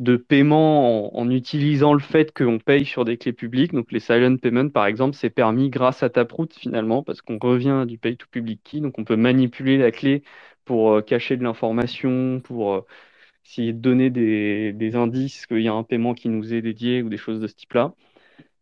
de 0.00 0.16
paiement 0.16 1.16
en, 1.18 1.30
utilisant 1.30 1.92
le 1.92 2.00
fait 2.00 2.32
qu'on 2.32 2.58
paye 2.58 2.84
sur 2.86 3.04
des 3.04 3.18
clés 3.18 3.32
publiques. 3.34 3.72
Donc, 3.74 3.92
les 3.92 4.00
silent 4.00 4.36
payments, 4.38 4.70
par 4.70 4.86
exemple, 4.86 5.14
c'est 5.16 5.30
permis 5.30 5.70
grâce 5.70 6.02
à 6.02 6.10
Taproot 6.10 6.48
finalement, 6.54 7.02
parce 7.02 7.22
qu'on 7.22 7.38
revient 7.38 7.84
du 7.86 7.98
pay 7.98 8.16
to 8.16 8.26
public 8.30 8.60
key. 8.64 8.80
Donc, 8.80 8.98
on 8.98 9.04
peut 9.04 9.16
manipuler 9.16 9.78
la 9.78 9.90
clé 9.92 10.22
pour 10.64 10.92
euh, 10.92 11.02
cacher 11.02 11.36
de 11.36 11.44
l'information, 11.44 12.40
pour 12.40 12.74
euh, 12.74 12.86
essayer 13.46 13.72
de 13.72 13.78
donner 13.80 14.10
des, 14.10 14.72
des 14.72 14.96
indices 14.96 15.46
qu'il 15.46 15.62
y 15.62 15.68
a 15.68 15.74
un 15.74 15.84
paiement 15.84 16.14
qui 16.14 16.28
nous 16.30 16.54
est 16.54 16.62
dédié 16.62 17.02
ou 17.02 17.10
des 17.10 17.18
choses 17.18 17.40
de 17.40 17.46
ce 17.46 17.54
type-là. 17.54 17.94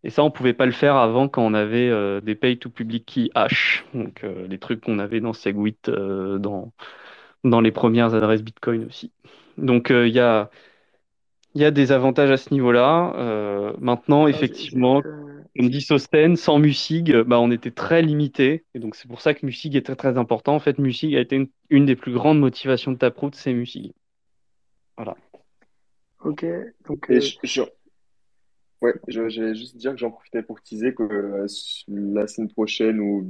Et 0.05 0.11
ça, 0.11 0.25
on 0.25 0.31
pouvait 0.31 0.55
pas 0.55 0.67
le 0.67 0.73
faire 0.73 0.97
avant 0.97 1.29
quand 1.29 1.45
on 1.45 1.55
avait 1.55 1.89
euh, 1.91 2.21
des 2.21 2.35
pay 2.37 2.59
to 2.59 2.71
public 2.71 3.07
key 3.07 3.31
hash, 3.35 3.85
donc 3.95 4.25
les 4.49 4.59
trucs 4.59 4.81
qu'on 4.83 4.99
avait 5.01 5.21
dans 5.21 5.33
Segwit, 5.33 5.91
dans, 5.91 6.73
dans 7.45 7.61
les 7.61 7.73
premières 7.73 8.15
adresses 8.15 8.43
Bitcoin 8.43 8.85
aussi. 8.87 9.13
Donc 9.57 9.91
euh, 9.91 10.07
il 10.09 10.15
y 10.15 10.21
a, 10.21 10.51
il 11.55 11.63
y 11.63 11.65
a 11.65 11.71
des 11.71 11.93
avantages 11.93 12.31
à 12.31 12.37
ce 12.37 12.53
niveau-là. 12.53 13.15
Euh, 13.17 13.73
maintenant, 13.81 14.27
j'ai, 14.27 14.31
effectivement, 14.31 15.03
comme 15.57 15.71
dit 15.71 15.81
Sosten, 15.81 16.37
sans 16.37 16.59
Musig, 16.59 17.15
bah, 17.23 17.41
on 17.41 17.51
était 17.51 17.71
très 17.71 18.03
limité. 18.03 18.65
Et 18.75 18.79
donc 18.79 18.95
c'est 18.95 19.09
pour 19.09 19.21
ça 19.21 19.35
que 19.35 19.45
Musig 19.45 19.75
est 19.77 19.83
très 19.83 19.97
très 19.97 20.19
important. 20.19 20.55
En 20.55 20.61
fait, 20.61 20.79
Musig 20.79 21.17
a 21.17 21.21
été 21.21 21.37
une, 21.37 21.49
une 21.71 21.87
des 21.87 21.97
plus 21.97 22.13
grandes 22.13 22.39
motivations 22.39 22.93
de 22.93 22.99
Taproot, 22.99 23.31
c'est 23.35 23.53
Musig. 23.53 23.93
Voilà. 24.97 25.17
ok, 26.25 26.45
donc 26.87 27.07
Et 27.11 27.17
euh, 27.17 27.21
je, 27.21 27.37
je- 27.45 27.63
ouais, 28.83 28.95
je- 29.09 29.29
j'allais 29.29 29.55
juste 29.55 29.77
dire 29.77 29.93
que 29.93 29.99
j'en 29.99 30.11
profitais 30.11 30.43
pour 30.43 30.61
teaser 30.63 30.95
que 30.95 31.03
euh, 31.03 31.47
la 31.89 32.27
semaine 32.27 32.51
prochaine 32.51 33.01
ou 33.01 33.27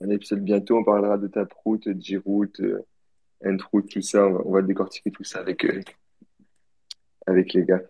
un 0.00 0.10
épisode 0.10 0.42
bientôt, 0.44 0.78
on 0.78 0.84
parlera 0.84 1.18
de 1.18 1.26
Taproot, 1.26 1.78
de 1.86 2.00
Jroot, 2.00 2.60
euh, 2.60 2.80
Entroot, 3.44 3.88
tout 3.88 4.02
ça. 4.02 4.26
On 4.26 4.32
va, 4.32 4.40
on 4.44 4.52
va 4.52 4.62
décortiquer 4.62 5.10
tout 5.10 5.24
ça 5.24 5.40
avec, 5.40 5.64
euh, 5.64 5.80
avec 7.26 7.52
les 7.52 7.64
gars. 7.64 7.82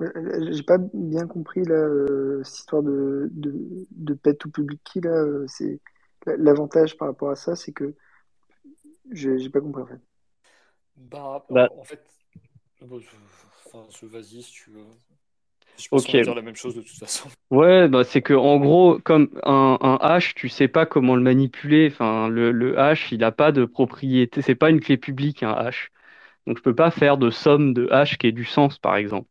euh, 0.00 0.52
j'ai 0.52 0.62
pas 0.62 0.78
bien 0.78 1.26
compris 1.26 1.64
là, 1.64 1.74
euh, 1.74 2.42
cette 2.44 2.58
histoire 2.58 2.82
de, 2.82 3.28
de, 3.32 3.86
de 3.90 4.14
pay 4.14 4.36
to 4.36 4.50
public 4.50 4.80
key 4.84 5.00
là. 5.00 5.10
euh, 5.10 5.44
c'est 5.46 5.80
l'avantage 6.26 6.96
par 6.96 7.08
rapport 7.08 7.30
à 7.30 7.36
ça, 7.36 7.56
c'est 7.56 7.72
que 7.72 7.94
j'ai 9.10 9.50
pas 9.50 9.60
compris 9.60 9.82
en 9.82 9.86
fait. 9.86 10.00
Bah, 10.96 11.44
Bah. 11.50 11.68
en 11.76 11.84
fait, 11.84 12.04
enfin, 12.80 14.06
vas-y 14.06 14.42
si 14.42 14.52
tu 14.52 14.70
veux. 14.70 14.84
Je 15.76 15.88
pense 15.88 16.06
qu'on 16.06 16.12
Ok. 16.12 16.14
va 16.14 16.20
dire 16.20 16.34
la 16.34 16.42
même 16.42 16.56
chose 16.56 16.74
de 16.74 16.80
toute 16.82 16.96
façon. 16.98 17.28
Ouais, 17.50 17.86
bah 17.88 18.02
c'est 18.04 18.22
que 18.22 18.32
en 18.32 18.58
gros, 18.58 18.98
comme 19.04 19.28
un, 19.44 19.76
un 19.82 19.96
hash, 20.00 20.34
tu 20.34 20.48
sais 20.48 20.68
pas 20.68 20.86
comment 20.86 21.16
le 21.16 21.22
manipuler. 21.22 21.88
Enfin, 21.92 22.28
le, 22.28 22.50
le 22.50 22.78
hash, 22.78 23.12
il 23.12 23.22
a 23.24 23.30
pas 23.32 23.52
de 23.52 23.64
propriété. 23.66 24.40
C'est 24.40 24.54
pas 24.54 24.70
une 24.70 24.80
clé 24.80 24.96
publique, 24.96 25.42
un 25.42 25.52
hash. 25.52 25.90
Donc, 26.46 26.58
je 26.58 26.62
peux 26.62 26.74
pas 26.74 26.90
faire 26.90 27.18
de 27.18 27.30
somme 27.30 27.74
de 27.74 27.88
hash 27.90 28.18
qui 28.18 28.28
ait 28.28 28.32
du 28.32 28.44
sens, 28.44 28.78
par 28.78 28.96
exemple. 28.96 29.28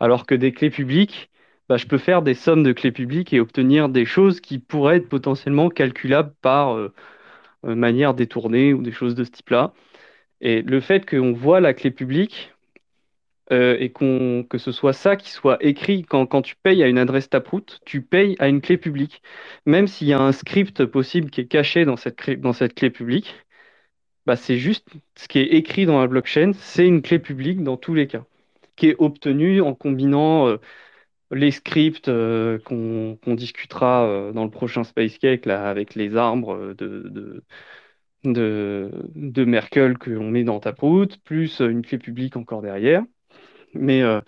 Alors 0.00 0.26
que 0.26 0.34
des 0.36 0.52
clés 0.52 0.70
publiques, 0.70 1.30
bah, 1.68 1.76
je 1.78 1.86
peux 1.86 1.98
faire 1.98 2.22
des 2.22 2.34
sommes 2.34 2.62
de 2.64 2.72
clés 2.72 2.92
publiques 2.92 3.32
et 3.34 3.40
obtenir 3.40 3.88
des 3.90 4.06
choses 4.06 4.40
qui 4.40 4.58
pourraient 4.58 4.98
être 4.98 5.08
potentiellement 5.10 5.70
calculables 5.70 6.34
par 6.42 6.76
euh, 6.76 6.92
euh, 7.66 7.74
manière 7.74 8.14
détournée 8.14 8.74
ou 8.74 8.82
des 8.82 8.92
choses 8.92 9.14
de 9.14 9.24
ce 9.24 9.30
type-là. 9.30 9.72
Et 10.40 10.62
le 10.62 10.80
fait 10.80 11.06
qu'on 11.08 11.32
voit 11.32 11.60
la 11.60 11.74
clé 11.74 11.90
publique 11.90 12.52
euh, 13.52 13.76
et 13.80 13.90
que 13.92 14.58
ce 14.58 14.72
soit 14.72 14.92
ça 14.92 15.16
qui 15.16 15.30
soit 15.30 15.58
écrit 15.64 16.02
quand, 16.04 16.26
quand 16.26 16.42
tu 16.42 16.56
payes 16.56 16.82
à 16.82 16.88
une 16.88 16.98
adresse 16.98 17.28
Taproot, 17.28 17.80
tu 17.84 18.02
payes 18.02 18.36
à 18.38 18.48
une 18.48 18.60
clé 18.60 18.76
publique. 18.78 19.22
Même 19.66 19.88
s'il 19.88 20.08
y 20.08 20.12
a 20.12 20.20
un 20.20 20.32
script 20.32 20.84
possible 20.86 21.30
qui 21.30 21.40
est 21.42 21.46
caché 21.48 21.84
dans 21.84 21.96
cette 21.96 22.16
clé, 22.16 22.36
dans 22.36 22.52
cette 22.52 22.74
clé 22.74 22.90
publique, 22.90 23.34
bah, 24.26 24.36
c'est 24.36 24.58
juste 24.58 24.88
ce 25.16 25.28
qui 25.28 25.38
est 25.40 25.54
écrit 25.54 25.86
dans 25.86 26.00
la 26.00 26.06
blockchain, 26.06 26.52
c'est 26.54 26.86
une 26.86 27.02
clé 27.02 27.18
publique 27.18 27.62
dans 27.64 27.76
tous 27.76 27.94
les 27.94 28.06
cas, 28.06 28.24
qui 28.76 28.88
est 28.88 28.96
obtenue 28.98 29.60
en 29.62 29.74
combinant 29.74 30.48
euh, 30.48 30.58
les 31.32 31.50
scripts 31.52 32.08
euh, 32.08 32.58
qu'on 32.60 33.18
discutera 33.34 34.32
dans 34.34 34.44
le 34.44 34.50
prochain 34.50 34.84
Space 34.84 35.18
Cake 35.18 35.46
là, 35.46 35.68
avec 35.70 35.94
les 35.94 36.16
arbres 36.16 36.74
de, 36.74 37.08
de, 37.08 37.44
de, 38.24 38.90
de 39.14 39.44
Merkle 39.44 39.98
qu'on 39.98 40.30
met 40.30 40.44
dans 40.44 40.60
Taproot, 40.60 41.08
plus 41.24 41.60
une 41.60 41.82
clé 41.82 41.98
publique 41.98 42.36
encore 42.36 42.62
derrière. 42.62 43.04
Mais 43.74 44.02
euh, 44.02 44.20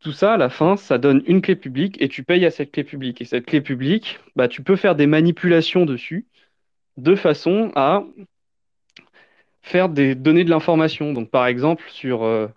tout 0.00 0.12
ça, 0.12 0.34
à 0.34 0.36
la 0.36 0.50
fin, 0.50 0.76
ça 0.76 0.98
donne 0.98 1.22
une 1.26 1.42
clé 1.42 1.56
publique 1.56 2.00
et 2.00 2.08
tu 2.08 2.24
payes 2.24 2.46
à 2.46 2.50
cette 2.50 2.72
clé 2.72 2.84
publique. 2.84 3.20
Et 3.20 3.24
cette 3.24 3.46
clé 3.46 3.60
publique, 3.60 4.20
bah, 4.36 4.48
tu 4.48 4.62
peux 4.62 4.76
faire 4.76 4.96
des 4.96 5.06
manipulations 5.06 5.86
dessus 5.86 6.26
de 6.96 7.14
façon 7.14 7.72
à 7.76 8.04
faire 9.62 9.88
des 9.88 10.14
donner 10.14 10.44
de 10.44 10.50
l'information. 10.50 11.12
Donc, 11.12 11.30
par 11.30 11.46
exemple, 11.46 11.84
sur, 11.88 12.24
euh, 12.24 12.48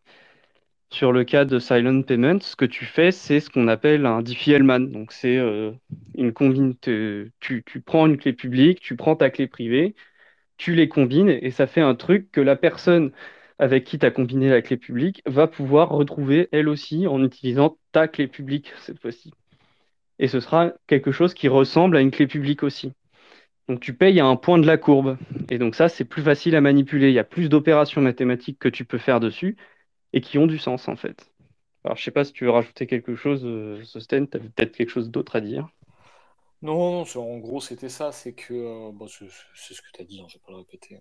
sur 0.90 1.12
le 1.12 1.24
cas 1.24 1.46
de 1.46 1.60
Silent 1.60 2.02
Payment, 2.04 2.40
ce 2.42 2.56
que 2.56 2.66
tu 2.66 2.86
fais, 2.86 3.12
c'est 3.12 3.40
ce 3.40 3.50
qu'on 3.50 3.68
appelle 3.68 4.06
un 4.06 4.22
Diffie-Hellman. 4.22 4.92
Donc, 4.92 5.12
c'est 5.12 5.38
euh, 5.38 5.72
une 6.16 6.34
combine. 6.34 6.76
tu, 6.80 7.32
tu 7.40 7.82
prends 7.82 8.08
une 8.08 8.18
clé 8.18 8.34
publique, 8.34 8.80
tu 8.80 8.96
prends 8.96 9.16
ta 9.16 9.30
clé 9.30 9.48
privée, 9.48 9.96
tu 10.58 10.76
les 10.76 10.88
combines 10.90 11.30
et 11.30 11.52
ça 11.52 11.68
fait 11.68 11.82
un 11.82 11.96
truc 11.96 12.32
que 12.32 12.42
la 12.42 12.56
personne 12.56 13.12
avec 13.60 13.86
qui 13.86 14.00
tu 14.00 14.06
as 14.06 14.12
combiné 14.12 14.50
la 14.50 14.62
clé 14.62 14.78
publique 14.78 15.22
va 15.26 15.48
pouvoir 15.48 15.90
retrouver 15.90 16.50
elle 16.52 16.70
aussi 16.70 17.08
en 17.08 17.24
utilisant 17.24 17.78
ta 17.92 18.08
clé 18.08 18.28
publique 18.28 18.74
cette 18.82 19.02
fois-ci. 19.02 19.32
Et 20.20 20.28
ce 20.28 20.40
sera 20.40 20.74
quelque 20.88 21.12
chose 21.12 21.34
qui 21.34 21.48
ressemble 21.48 21.98
à 21.98 22.02
une 22.02 22.12
clé 22.12 22.28
publique 22.28 22.64
aussi. 22.64 22.94
Donc 23.68 23.80
tu 23.80 23.94
payes 23.96 24.20
à 24.20 24.26
un 24.26 24.36
point 24.36 24.58
de 24.60 24.68
la 24.68 24.78
courbe. 24.78 25.18
Et 25.50 25.58
donc 25.58 25.76
ça, 25.76 25.90
c'est 25.90 26.06
plus 26.06 26.24
facile 26.24 26.56
à 26.56 26.62
manipuler. 26.62 27.10
Il 27.10 27.14
y 27.16 27.20
a 27.20 27.24
plus 27.24 27.50
d'opérations 27.50 28.02
mathématiques 28.02 28.60
que 28.60 28.70
tu 28.70 28.86
peux 28.86 28.98
faire 29.00 29.20
dessus 29.20 29.58
et 30.14 30.22
qui 30.22 30.38
ont 30.40 30.48
du 30.48 30.60
sens 30.60 30.88
en 30.88 30.96
fait. 30.98 31.32
Alors 31.84 31.98
je 31.98 32.04
sais 32.04 32.12
pas 32.12 32.26
si 32.26 32.34
tu 32.34 32.46
veux 32.46 32.52
rajouter 32.52 32.88
quelque 32.88 33.16
chose, 33.16 33.44
euh, 33.46 33.84
Sosten, 33.84 34.28
tu 34.30 34.38
as 34.38 34.42
peut-être 34.42 34.76
quelque 34.76 34.90
chose 34.92 35.12
d'autre 35.12 35.36
à 35.38 35.42
dire? 35.42 35.70
Non, 36.62 37.04
en 37.16 37.38
gros, 37.38 37.62
c'était 37.62 37.88
ça. 37.88 38.12
C'est 38.12 38.34
que. 38.34 38.54
euh, 38.54 38.92
bon, 38.92 39.08
c'est 39.08 39.30
ce 39.74 39.82
que 39.82 39.88
tu 39.94 40.02
as 40.02 40.06
dit, 40.06 40.20
hein, 40.20 40.26
je 40.28 40.34
vais 40.38 40.44
pas 40.46 40.52
le 40.52 40.58
répéter. 40.58 41.00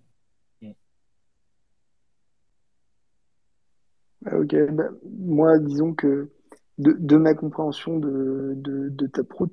Ok, 4.33 4.55
bah, 4.71 4.89
moi, 5.03 5.59
disons 5.59 5.93
que 5.93 6.29
de, 6.77 6.93
de 6.93 7.17
ma 7.17 7.35
compréhension 7.35 7.99
de, 7.99 8.53
de, 8.55 8.89
de 8.89 9.09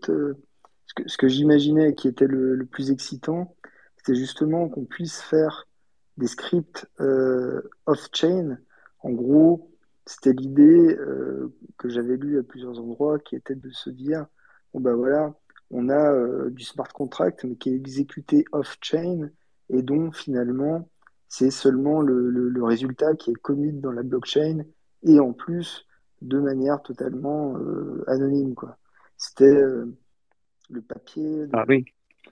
euh, 0.09 0.35
ce 0.87 0.95
que, 0.95 1.09
ce 1.09 1.17
que 1.19 1.29
j'imaginais 1.29 1.95
qui 1.95 2.09
était 2.09 2.27
le, 2.27 2.55
le 2.55 2.65
plus 2.67 2.91
excitant, 2.91 3.55
c'était 3.97 4.15
justement 4.15 4.69
qu'on 4.69 4.85
puisse 4.85 5.21
faire 5.21 5.69
des 6.17 6.27
scripts 6.27 6.87
euh, 7.01 7.61
off-chain. 7.87 8.59
En 9.01 9.11
gros, 9.11 9.71
c'était 10.07 10.33
l'idée 10.33 10.97
euh, 10.99 11.55
que 11.77 11.89
j'avais 11.89 12.17
lue 12.17 12.39
à 12.39 12.43
plusieurs 12.43 12.79
endroits 12.79 13.19
qui 13.19 13.37
était 13.37 13.55
de 13.55 13.71
se 13.71 13.91
dire, 13.91 14.27
bon 14.73 14.81
ben 14.81 14.95
voilà, 14.95 15.35
on 15.71 15.89
a 15.91 16.13
euh, 16.13 16.51
du 16.51 16.65
smart 16.65 16.89
contract, 16.89 17.45
mais 17.45 17.57
qui 17.57 17.71
est 17.71 17.77
exécuté 17.77 18.45
off-chain 18.53 19.31
et 19.69 19.83
dont 19.83 20.13
finalement 20.13 20.89
c'est 21.35 21.51
seulement 21.51 22.03
le, 22.03 22.29
le, 22.29 22.51
le 22.51 22.63
résultat 22.63 23.15
qui 23.15 23.31
est 23.31 23.35
commit 23.35 23.73
dans 23.73 23.91
la 23.91 24.03
blockchain 24.03 24.65
et 25.03 25.19
en 25.19 25.33
plus 25.33 25.87
de 26.21 26.39
manière 26.39 26.83
totalement 26.83 27.57
euh, 27.57 28.05
anonyme, 28.07 28.55
quoi. 28.55 28.77
C'était 29.17 29.47
euh, 29.47 29.87
le 30.69 30.83
papier. 30.83 31.47
Ah 31.55 31.65
oui. 31.67 31.87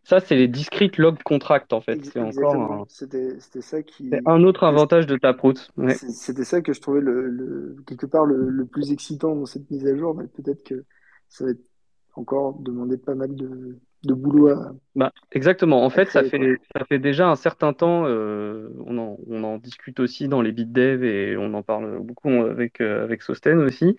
Ça, 0.04 0.20
c'est 0.20 0.36
les 0.36 0.48
discrete 0.48 0.98
log 0.98 1.16
contracts, 1.22 1.72
en 1.72 1.80
fait. 1.80 2.04
C'est 2.04 2.20
encore 2.20 2.56
un, 2.56 2.84
C'était, 2.88 3.40
c'était 3.40 3.62
ça 3.62 3.82
qui, 3.82 4.10
c'est 4.10 4.20
un 4.26 4.44
autre 4.44 4.64
avantage 4.64 5.06
de 5.06 5.16
Taproot. 5.16 5.54
Ouais. 5.78 5.94
c'était 5.94 6.44
ça 6.44 6.60
que 6.60 6.74
je 6.74 6.80
trouvais 6.82 7.00
le, 7.00 7.26
le- 7.28 7.76
quelque 7.86 8.04
part 8.06 8.26
le, 8.26 8.50
le 8.50 8.66
plus 8.66 8.92
excitant 8.92 9.34
dans 9.34 9.46
cette 9.46 9.70
mise 9.70 9.86
à 9.86 9.96
jour, 9.96 10.14
mais 10.14 10.26
peut-être 10.26 10.62
que 10.62 10.84
ça 11.30 11.44
va 11.46 11.52
être 11.52 11.64
encore 12.16 12.58
demander 12.60 12.98
pas 12.98 13.14
mal 13.14 13.34
de, 13.34 13.78
de 14.04 14.14
boulot 14.14 14.48
à, 14.48 14.72
Bah, 14.96 15.12
exactement. 15.30 15.84
En 15.84 15.90
fait, 15.90 16.10
ça 16.10 16.22
quoi. 16.22 16.30
fait, 16.30 16.58
ça 16.76 16.84
fait 16.84 16.98
déjà 16.98 17.28
un 17.28 17.36
certain 17.36 17.72
temps, 17.72 18.04
euh, 18.06 18.68
on 18.84 18.98
en, 18.98 19.16
on 19.28 19.44
en 19.44 19.58
discute 19.58 20.00
aussi 20.00 20.26
dans 20.28 20.42
les 20.42 20.52
BitDev 20.52 21.04
et 21.04 21.36
on 21.36 21.54
en 21.54 21.62
parle 21.62 22.00
beaucoup 22.00 22.28
avec, 22.28 22.80
euh, 22.80 23.04
avec 23.04 23.22
Sosten 23.22 23.60
aussi, 23.60 23.96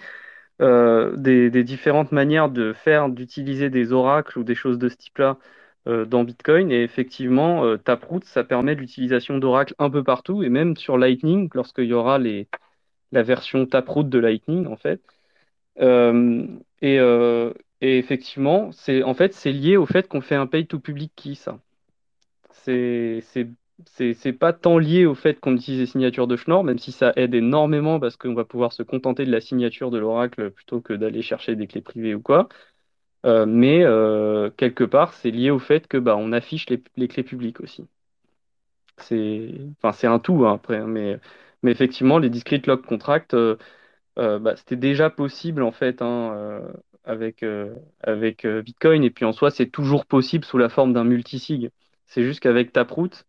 euh, 0.62 1.16
des, 1.16 1.50
des 1.50 1.64
différentes 1.64 2.12
manières 2.12 2.50
de 2.50 2.74
faire, 2.74 3.10
d'utiliser 3.10 3.70
des 3.70 3.94
oracles 3.94 4.38
ou 4.40 4.44
des 4.44 4.56
choses 4.56 4.78
de 4.78 4.90
ce 4.90 4.98
type-là 4.98 5.38
dans 5.86 6.24
Bitcoin. 6.24 6.72
Et 6.72 6.84
effectivement, 6.84 7.76
Taproot, 7.78 8.24
ça 8.24 8.44
permet 8.44 8.76
l'utilisation 8.76 9.40
d'oracles 9.40 9.74
un 9.80 9.90
peu 9.90 10.04
partout 10.04 10.44
et 10.44 10.50
même 10.50 10.78
sur 10.78 10.96
Lightning, 10.98 11.50
lorsqu'il 11.56 11.86
y 11.86 11.94
aura 11.94 12.20
les, 12.20 12.48
la 13.12 13.24
version 13.24 13.66
Taproot 13.66 14.04
de 14.04 14.20
Lightning, 14.20 14.68
en 14.68 14.78
fait. 14.78 15.02
Et, 15.78 17.00
et 17.82 17.98
effectivement, 17.98 18.72
c'est 18.72 19.04
en 19.04 19.14
fait 19.14 19.34
c'est 19.34 19.52
lié 19.52 19.78
au 19.78 19.86
fait 19.86 20.08
qu'on 20.08 20.22
fait 20.22 20.36
un 20.36 20.48
pay 20.48 20.66
to 20.68 20.80
public 20.80 21.14
key, 21.16 21.36
ça. 21.36 21.60
C'est 22.52 23.22
c'est 24.14 24.34
pas 24.34 24.54
tant 24.54 24.78
lié 24.78 25.06
au 25.08 25.16
fait 25.16 25.40
qu'on 25.40 25.56
utilise 25.56 25.80
les 25.80 25.86
signatures 25.88 26.28
de 26.28 26.36
Schnorr, 26.36 26.64
même 26.64 26.78
si 26.80 26.92
ça 26.92 27.14
aide 27.16 27.34
énormément 27.34 28.00
parce 28.00 28.16
qu'on 28.18 28.34
va 28.36 28.46
pouvoir 28.46 28.74
se 28.74 28.84
contenter 28.84 29.26
de 29.26 29.32
la 29.32 29.42
signature 29.42 29.90
de 29.92 29.98
l'oracle 29.98 30.52
plutôt 30.52 30.82
que 30.82 30.94
d'aller 30.94 31.22
chercher 31.24 31.56
des 31.56 31.68
clés 31.68 31.82
privées 31.82 32.14
ou 32.16 32.22
quoi. 32.22 32.48
Euh, 33.26 33.46
mais 33.48 33.84
euh, 33.86 34.52
quelque 34.52 34.84
part, 34.86 35.14
c'est 35.14 35.32
lié 35.32 35.52
au 35.52 35.60
fait 35.60 35.88
que 35.88 35.98
bah 35.98 36.18
on 36.18 36.32
affiche 36.34 36.70
les, 36.70 36.84
les 36.98 37.08
clés 37.10 37.24
publiques 37.24 37.62
aussi. 37.62 37.88
C'est 38.98 40.08
un 40.08 40.20
tout 40.20 40.46
hein, 40.46 40.54
après, 40.56 40.78
hein, 40.78 40.88
mais 40.88 41.20
mais 41.64 41.72
effectivement 41.72 42.18
les 42.20 42.30
discrete 42.30 42.68
log 42.68 42.82
contracts. 42.86 43.34
euh, 43.34 43.58
bah, 44.16 44.56
c'était 44.56 44.76
déjà 44.76 45.10
possible 45.10 45.64
en 45.64 45.72
fait 45.72 46.02
hein, 46.02 46.34
euh, 46.36 46.74
avec, 47.04 47.44
euh, 47.44 47.76
avec 48.02 48.46
euh, 48.46 48.62
Bitcoin 48.62 49.04
et 49.04 49.10
puis 49.10 49.26
en 49.26 49.32
soi 49.34 49.52
c'est 49.52 49.68
toujours 49.70 50.06
possible 50.06 50.46
sous 50.46 50.58
la 50.58 50.70
forme 50.70 50.94
d'un 50.94 51.04
multisig. 51.04 51.72
C'est 52.08 52.24
juste 52.24 52.42
qu'avec 52.42 52.74
Taproot, 52.74 53.26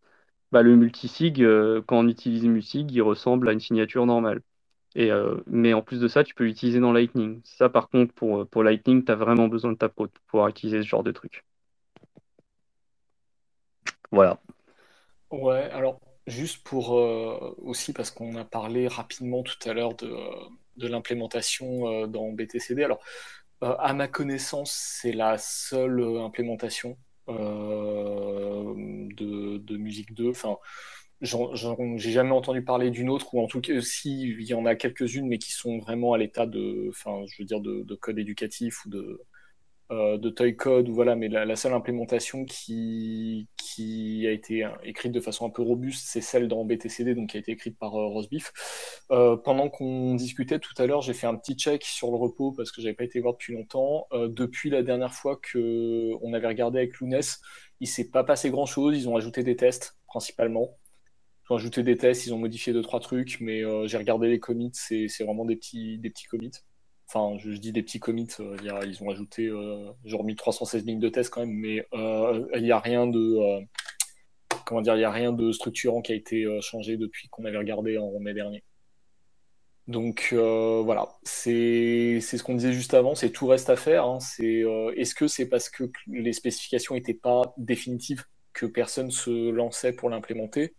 bah, 0.52 0.62
le 0.62 0.76
multisig, 0.76 1.42
euh, 1.42 1.82
quand 1.86 1.98
on 2.00 2.08
utilise 2.08 2.44
multisig, 2.44 2.90
il 2.92 3.02
ressemble 3.02 3.48
à 3.48 3.52
une 3.52 3.60
signature 3.60 4.06
normale. 4.06 4.42
Et, 4.94 5.10
euh, 5.12 5.36
mais 5.46 5.74
en 5.74 5.82
plus 5.82 6.00
de 6.00 6.08
ça, 6.08 6.24
tu 6.24 6.34
peux 6.34 6.44
l'utiliser 6.44 6.80
dans 6.80 6.92
Lightning. 6.92 7.40
Ça 7.44 7.68
par 7.68 7.88
contre, 7.90 8.12
pour, 8.14 8.46
pour 8.48 8.62
Lightning, 8.64 9.04
tu 9.04 9.12
as 9.12 9.16
vraiment 9.16 9.48
besoin 9.48 9.72
de 9.72 9.78
Taproot 9.78 10.08
pour 10.08 10.24
pouvoir 10.26 10.48
utiliser 10.48 10.82
ce 10.82 10.88
genre 10.88 11.04
de 11.04 11.12
truc. 11.12 11.44
Voilà. 14.10 14.38
Ouais, 15.30 15.70
alors 15.72 15.98
juste 16.26 16.62
pour 16.62 16.98
euh, 16.98 17.54
aussi 17.62 17.92
parce 17.92 18.10
qu'on 18.10 18.36
a 18.36 18.44
parlé 18.44 18.86
rapidement 18.86 19.42
tout 19.42 19.56
à 19.68 19.72
l'heure 19.72 19.94
de, 19.96 20.06
euh, 20.06 20.48
de 20.76 20.88
l'implémentation 20.88 21.88
euh, 21.88 22.06
dans 22.06 22.30
BTCD. 22.32 22.84
Alors, 22.84 23.00
euh, 23.62 23.74
à 23.78 23.94
ma 23.94 24.08
connaissance, 24.08 24.72
c'est 24.72 25.12
la 25.12 25.38
seule 25.38 26.00
euh, 26.00 26.24
implémentation 26.24 26.98
de, 27.28 29.58
de 29.58 29.76
Musique 29.76 30.12
2. 30.14 30.30
Enfin, 30.30 30.56
j'ai 31.20 32.10
jamais 32.10 32.32
entendu 32.32 32.62
parler 32.62 32.90
d'une 32.90 33.08
autre, 33.08 33.32
ou 33.34 33.40
en 33.40 33.46
tout 33.46 33.60
cas, 33.60 33.80
si, 33.80 34.22
il 34.22 34.42
y 34.42 34.54
en 34.54 34.66
a 34.66 34.74
quelques-unes, 34.74 35.28
mais 35.28 35.38
qui 35.38 35.52
sont 35.52 35.78
vraiment 35.78 36.14
à 36.14 36.18
l'état 36.18 36.46
de, 36.46 36.88
enfin, 36.90 37.24
je 37.28 37.40
veux 37.40 37.46
dire, 37.46 37.60
de 37.60 37.94
code 37.94 38.18
éducatif 38.18 38.84
ou 38.84 38.90
de, 38.90 39.20
euh, 39.92 40.16
de 40.16 40.30
toy 40.30 40.56
code 40.56 40.88
ou 40.88 40.94
voilà 40.94 41.16
mais 41.16 41.28
la, 41.28 41.56
seule 41.56 41.74
implémentation 41.74 42.44
qui, 42.46 43.48
qui 43.58 44.26
a 44.26 44.30
été 44.30 44.64
euh, 44.64 44.70
écrite 44.84 45.12
de 45.12 45.20
façon 45.20 45.46
un 45.46 45.50
peu 45.50 45.60
robuste 45.62 46.06
c'est 46.08 46.22
celle 46.22 46.48
dans 46.48 46.64
BTCD 46.64 47.14
donc 47.14 47.30
qui 47.30 47.36
a 47.36 47.40
été 47.40 47.52
écrite 47.52 47.78
par 47.78 47.96
euh, 47.96 48.08
Euh, 49.10 49.36
pendant 49.36 49.68
qu'on 49.68 50.14
discutait 50.14 50.58
tout 50.58 50.74
à 50.78 50.86
l'heure 50.86 51.02
j'ai 51.02 51.12
fait 51.12 51.26
un 51.26 51.36
petit 51.36 51.54
check 51.54 51.84
sur 51.84 52.10
le 52.10 52.16
repos 52.16 52.52
parce 52.52 52.72
que 52.72 52.80
j'avais 52.80 52.94
pas 52.94 53.04
été 53.04 53.20
voir 53.20 53.34
depuis 53.34 53.52
longtemps. 53.54 54.06
Depuis 54.12 54.70
la 54.70 54.82
dernière 54.82 55.12
fois 55.12 55.36
que 55.36 56.12
on 56.22 56.32
avait 56.32 56.48
regardé 56.48 56.78
avec 56.78 56.98
Lounès 56.98 57.40
il 57.80 57.88
s'est 57.88 58.10
pas 58.10 58.24
passé 58.24 58.50
grand 58.50 58.66
chose 58.66 58.96
ils 58.96 59.08
ont 59.08 59.16
ajouté 59.16 59.42
des 59.42 59.56
tests 59.56 59.98
principalement. 60.06 60.78
Ils 61.50 61.52
ont 61.52 61.56
ajouté 61.56 61.82
des 61.82 61.96
tests 61.96 62.26
ils 62.26 62.34
ont 62.34 62.38
modifié 62.38 62.72
deux 62.72 62.82
trois 62.82 63.00
trucs 63.00 63.38
mais 63.40 63.62
j'ai 63.88 63.98
regardé 63.98 64.28
les 64.28 64.40
commits 64.40 64.72
c'est 64.74 65.24
vraiment 65.24 65.44
des 65.44 65.56
petits 65.56 65.98
des 65.98 66.10
petits 66.10 66.26
commits 66.26 66.52
Enfin, 67.14 67.36
je, 67.38 67.50
dis 67.50 67.72
des 67.72 67.82
petits 67.82 68.00
commits, 68.00 68.28
euh, 68.40 68.56
ils 68.86 69.02
ont 69.02 69.10
ajouté 69.10 69.46
euh, 69.46 69.90
genre 70.06 70.24
1316 70.24 70.86
lignes 70.86 70.98
de 70.98 71.10
test 71.10 71.28
quand 71.28 71.40
même, 71.40 71.52
mais 71.52 71.86
euh, 71.92 72.46
il 72.54 72.62
n'y 72.62 72.72
a 72.72 72.78
rien 72.78 73.06
de 73.06 73.60
comment 74.64 74.80
dire, 74.80 74.96
il 74.96 75.00
y 75.00 75.04
a 75.04 75.10
rien 75.10 75.32
de 75.32 75.52
structurant 75.52 76.00
qui 76.00 76.12
a 76.12 76.14
été 76.14 76.46
changé 76.62 76.96
depuis 76.96 77.28
qu'on 77.28 77.44
avait 77.44 77.58
regardé 77.58 77.98
en 77.98 78.18
mai 78.18 78.32
dernier. 78.32 78.64
Donc 79.88 80.32
voilà, 80.32 81.08
c'est 81.22 82.20
ce 82.22 82.42
qu'on 82.42 82.54
disait 82.54 82.72
juste 82.72 82.94
avant, 82.94 83.14
c'est 83.14 83.30
tout 83.30 83.46
reste 83.46 83.68
à 83.68 83.76
faire. 83.76 84.06
hein. 84.06 84.18
C'est 84.20 84.64
est-ce 84.96 85.14
que 85.14 85.26
c'est 85.28 85.48
parce 85.50 85.68
que 85.68 85.84
les 86.06 86.32
spécifications 86.32 86.94
n'étaient 86.94 87.12
pas 87.12 87.52
définitives 87.58 88.24
que 88.54 88.64
personne 88.64 89.10
se 89.10 89.50
lançait 89.50 89.92
pour 89.92 90.08
l'implémenter? 90.08 90.76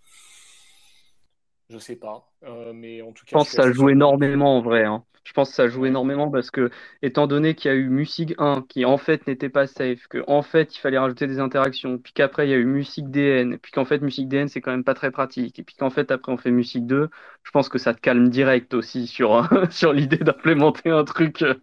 Je 1.74 1.80
sais 1.80 1.96
pas, 1.96 2.32
Euh, 2.44 2.72
mais 2.74 3.02
en 3.02 3.12
tout 3.14 3.26
cas, 3.26 3.40
je 3.40 3.50
pense 3.50 3.50
que 3.50 3.56
ça 3.56 3.72
joue 3.72 3.90
énormément 3.90 4.58
en 4.58 4.62
vrai. 4.62 4.84
hein. 4.86 5.04
Je 5.26 5.32
pense 5.32 5.50
que 5.50 5.56
ça 5.56 5.70
joue 5.70 5.86
énormément 5.86 6.30
parce 6.30 6.52
que, 6.52 6.70
étant 7.02 7.28
donné 7.28 7.56
qu'il 7.56 7.72
y 7.72 7.74
a 7.74 7.78
eu 7.78 7.88
Musig 7.88 8.36
1 8.38 8.62
qui 8.68 8.84
en 8.84 8.98
fait 8.98 9.26
n'était 9.26 9.48
pas 9.50 9.68
safe, 9.68 10.06
que 10.10 10.22
en 10.28 10.42
fait 10.42 10.76
il 10.76 10.80
fallait 10.80 10.98
rajouter 11.00 11.28
des 11.28 11.40
interactions, 11.40 11.98
puis 11.98 12.12
qu'après 12.14 12.46
il 12.48 12.52
y 12.52 12.54
a 12.54 12.58
eu 12.58 12.66
Musig 12.66 13.10
DN, 13.10 13.58
puis 13.58 13.72
qu'en 13.72 13.86
fait 13.86 14.00
Musig 14.02 14.28
DN 14.28 14.50
c'est 14.50 14.60
quand 14.60 14.72
même 14.72 14.84
pas 14.84 14.94
très 14.94 15.12
pratique, 15.12 15.58
et 15.60 15.64
puis 15.64 15.76
qu'en 15.78 15.90
fait 15.90 16.12
après 16.12 16.32
on 16.34 16.38
fait 16.38 16.52
Musig 16.52 16.86
2, 16.86 17.10
je 17.44 17.52
pense 17.52 17.70
que 17.70 17.78
ça 17.78 17.94
te 17.94 18.02
calme 18.02 18.28
direct 18.30 18.74
aussi 18.74 19.08
sur, 19.08 19.48
sur 19.72 19.94
l'idée 19.94 20.18
d'implémenter 20.18 20.90
un 20.90 21.06
truc 21.06 21.42
euh, 21.42 21.56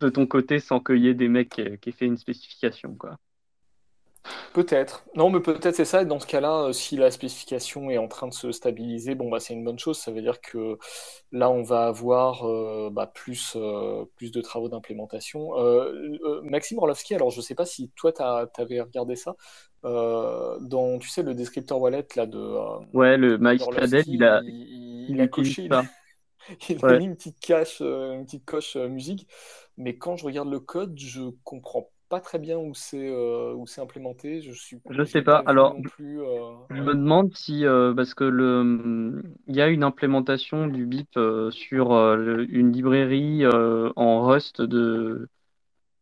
de 0.00 0.08
ton 0.08 0.26
côté 0.26 0.58
sans 0.58 0.80
qu'il 0.80 0.98
y 0.98 1.08
ait 1.08 1.14
des 1.14 1.28
mecs 1.28 1.50
qui, 1.50 1.78
qui 1.78 1.90
aient 1.90 1.92
fait 1.92 2.06
une 2.06 2.16
spécification, 2.18 2.94
quoi. 2.96 3.18
Peut-être. 4.52 5.04
Non, 5.14 5.30
mais 5.30 5.40
peut-être 5.40 5.74
c'est 5.76 5.84
ça. 5.84 6.02
Et 6.02 6.06
dans 6.06 6.18
ce 6.18 6.26
cas-là, 6.26 6.64
euh, 6.68 6.72
si 6.72 6.96
la 6.96 7.10
spécification 7.10 7.90
est 7.90 7.98
en 7.98 8.08
train 8.08 8.26
de 8.28 8.34
se 8.34 8.52
stabiliser, 8.52 9.14
bon, 9.14 9.28
bah, 9.30 9.40
c'est 9.40 9.54
une 9.54 9.64
bonne 9.64 9.78
chose. 9.78 9.98
Ça 9.98 10.10
veut 10.12 10.22
dire 10.22 10.40
que 10.40 10.78
là, 11.32 11.50
on 11.50 11.62
va 11.62 11.86
avoir 11.86 12.46
euh, 12.48 12.90
bah, 12.90 13.06
plus, 13.06 13.54
euh, 13.56 14.04
plus 14.16 14.32
de 14.32 14.40
travaux 14.40 14.68
d'implémentation. 14.68 15.58
Euh, 15.58 16.40
Maxime 16.44 16.78
Orlovski, 16.78 17.14
alors 17.14 17.30
je 17.30 17.40
sais 17.40 17.54
pas 17.54 17.66
si 17.66 17.90
toi, 17.96 18.12
tu 18.12 18.22
avais 18.22 18.80
regardé 18.80 19.16
ça. 19.16 19.36
Dans, 19.82 20.98
tu 20.98 21.08
sais, 21.08 21.22
le 21.22 21.34
descripteur 21.34 21.80
wallet 21.80 22.06
là, 22.16 22.26
de, 22.26 22.38
Ouais, 22.92 23.16
le 23.16 23.38
Mike 23.38 23.62
il 24.06 24.24
a, 24.24 24.42
il, 25.08 25.20
il- 25.20 25.20
a 25.20 25.28
coché, 25.28 25.68
ça. 25.70 25.84
il 26.70 26.84
a 26.88 26.94
mis 26.94 27.04
une 27.04 27.16
petite 27.16 27.40
cache, 27.40 27.80
une 27.80 28.24
petite 28.24 28.44
coche 28.44 28.76
musique, 28.76 29.28
mais 29.76 29.96
quand 29.98 30.16
je 30.16 30.24
regarde 30.24 30.50
le 30.50 30.60
code, 30.60 30.98
je 30.98 31.30
comprends 31.44 31.90
pas 32.08 32.20
très 32.20 32.38
bien 32.38 32.58
où 32.58 32.74
c'est 32.74 33.08
euh, 33.08 33.54
où 33.54 33.66
c'est 33.66 33.80
implémenté. 33.80 34.42
Je 34.42 34.52
suis, 34.52 34.80
Je 34.90 35.04
sais 35.04 35.22
pas. 35.22 35.42
Alors, 35.46 35.76
non 35.76 35.84
plus. 35.84 36.20
euh, 36.22 36.54
Je 36.70 36.82
me 36.82 36.94
demande 36.94 37.36
si, 37.36 37.64
euh, 37.66 37.94
parce 37.94 38.14
que 38.14 38.24
le, 38.24 39.22
il 39.48 39.56
y 39.56 39.62
a 39.62 39.68
une 39.68 39.84
implémentation 39.84 40.66
du 40.68 40.86
BIP 40.86 41.18
sur 41.52 41.90
le- 42.16 42.46
une 42.52 42.72
librairie 42.72 43.44
en 43.96 44.26
Rust 44.26 44.62
de, 44.62 45.28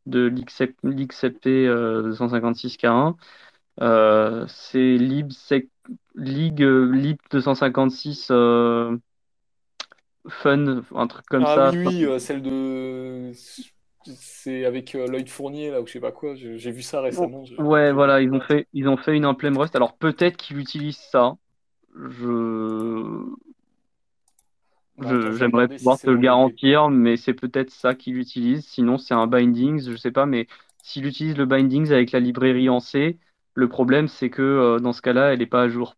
de 0.07 0.29
l'XCP 0.29 1.47
euh, 1.69 2.03
256K1. 2.05 3.17
Euh, 3.83 4.47
c'est 4.49 4.99
libsec, 4.99 5.69
lig, 6.17 6.63
euh, 6.63 6.93
lib 6.95 7.19
256 7.31 8.29
euh, 8.31 8.97
fun, 10.29 10.83
un 10.95 11.07
truc 11.07 11.25
comme 11.27 11.47
Ah 11.47 11.55
ça. 11.55 11.73
oui, 11.73 12.05
oui, 12.07 12.21
celle 12.21 12.43
de. 12.43 13.33
C'est 14.07 14.65
avec 14.65 14.95
euh, 14.95 15.07
Lloyd 15.07 15.29
Fournier, 15.29 15.71
là, 15.71 15.81
ou 15.81 15.87
je 15.87 15.93
sais 15.93 16.01
pas 16.01 16.13
quoi. 16.13 16.35
J'ai 16.35 16.71
vu 16.71 16.83
ça 16.83 17.01
récemment. 17.01 17.45
je- 17.45 17.55
Ouais, 17.63 17.93
voilà, 17.93 18.21
ils 18.21 18.33
ont 18.33 18.41
fait, 18.41 18.67
ils 18.73 18.89
ont 18.89 18.97
fait 18.97 19.17
une 19.17 19.25
implème 19.25 19.57
Rust. 19.57 19.77
Alors 19.77 19.97
peut-être 19.97 20.37
qu'ils 20.37 20.59
utilisent 20.59 20.99
ça. 20.99 21.37
Je, 21.97 23.25
Bah 24.99 25.11
j'aimerais 25.37 25.69
pouvoir 25.69 25.99
te 26.01 26.11
le 26.11 26.17
garantir, 26.19 26.89
mais 26.89 27.17
c'est 27.17 27.35
peut-être 27.35 27.71
ça 27.71 27.95
qu'il 27.95 28.17
utilise. 28.17 28.65
Sinon, 28.67 28.97
c'est 28.97 29.15
un 29.15 29.27
bindings, 29.27 29.91
je 29.91 29.97
sais 29.97 30.13
pas, 30.13 30.25
mais 30.27 30.47
s'il 30.83 31.07
utilise 31.07 31.37
le 31.37 31.47
bindings 31.47 31.91
avec 31.93 32.13
la 32.13 32.21
librairie 32.21 32.69
en 32.69 32.81
C, 32.81 33.19
le 33.55 33.69
problème, 33.69 34.09
c'est 34.09 34.31
que 34.31 34.43
euh, 34.43 34.79
dans 34.79 34.93
ce 34.93 35.03
cas-là, 35.03 35.33
elle 35.33 35.41
n'est 35.41 35.47
pas 35.47 35.63
à 35.63 35.69
jour. 35.69 35.97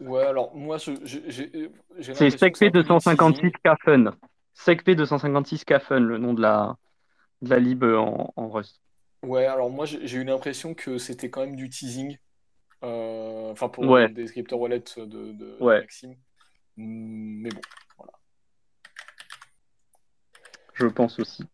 Ouais, 0.00 0.22
alors 0.24 0.54
moi, 0.54 0.78
je- 0.78 0.92
euh, 0.92 1.68
C'est 2.12 2.30
du 2.30 2.36
256 2.36 3.16
teasing. 3.16 3.50
Kfun. 3.64 4.12
SecP 4.64 4.90
256 4.90 5.64
Kfun, 5.64 6.00
le 6.00 6.18
nom 6.18 6.34
de 6.34 6.42
la, 6.42 6.76
de 7.42 7.50
la 7.50 7.58
lib 7.60 7.84
en, 7.84 8.32
en 8.36 8.50
Rust. 8.50 8.82
Ouais, 9.22 9.46
alors 9.46 9.70
moi, 9.70 9.84
j'ai 9.86 10.18
eu 10.18 10.24
l'impression 10.24 10.74
que 10.74 10.98
c'était 10.98 11.30
quand 11.30 11.40
même 11.44 11.56
du 11.56 11.68
teasing. 11.68 12.18
Euh, 12.84 13.50
Enfin, 13.52 13.68
pour 13.70 13.84
le 13.86 13.90
Ouais, 13.90 14.08
descripteur 14.10 14.60
wallet 14.60 14.80
de, 14.98 15.32
de, 15.32 15.58
ouais, 15.60 15.82
Maxime. 15.82 16.16
Hmm, 16.76 17.42
Mais 17.42 17.50
bon, 17.52 17.66
voilà. 17.98 18.12
je 20.72 20.86
pense 20.86 21.18
aussi. 21.18 21.44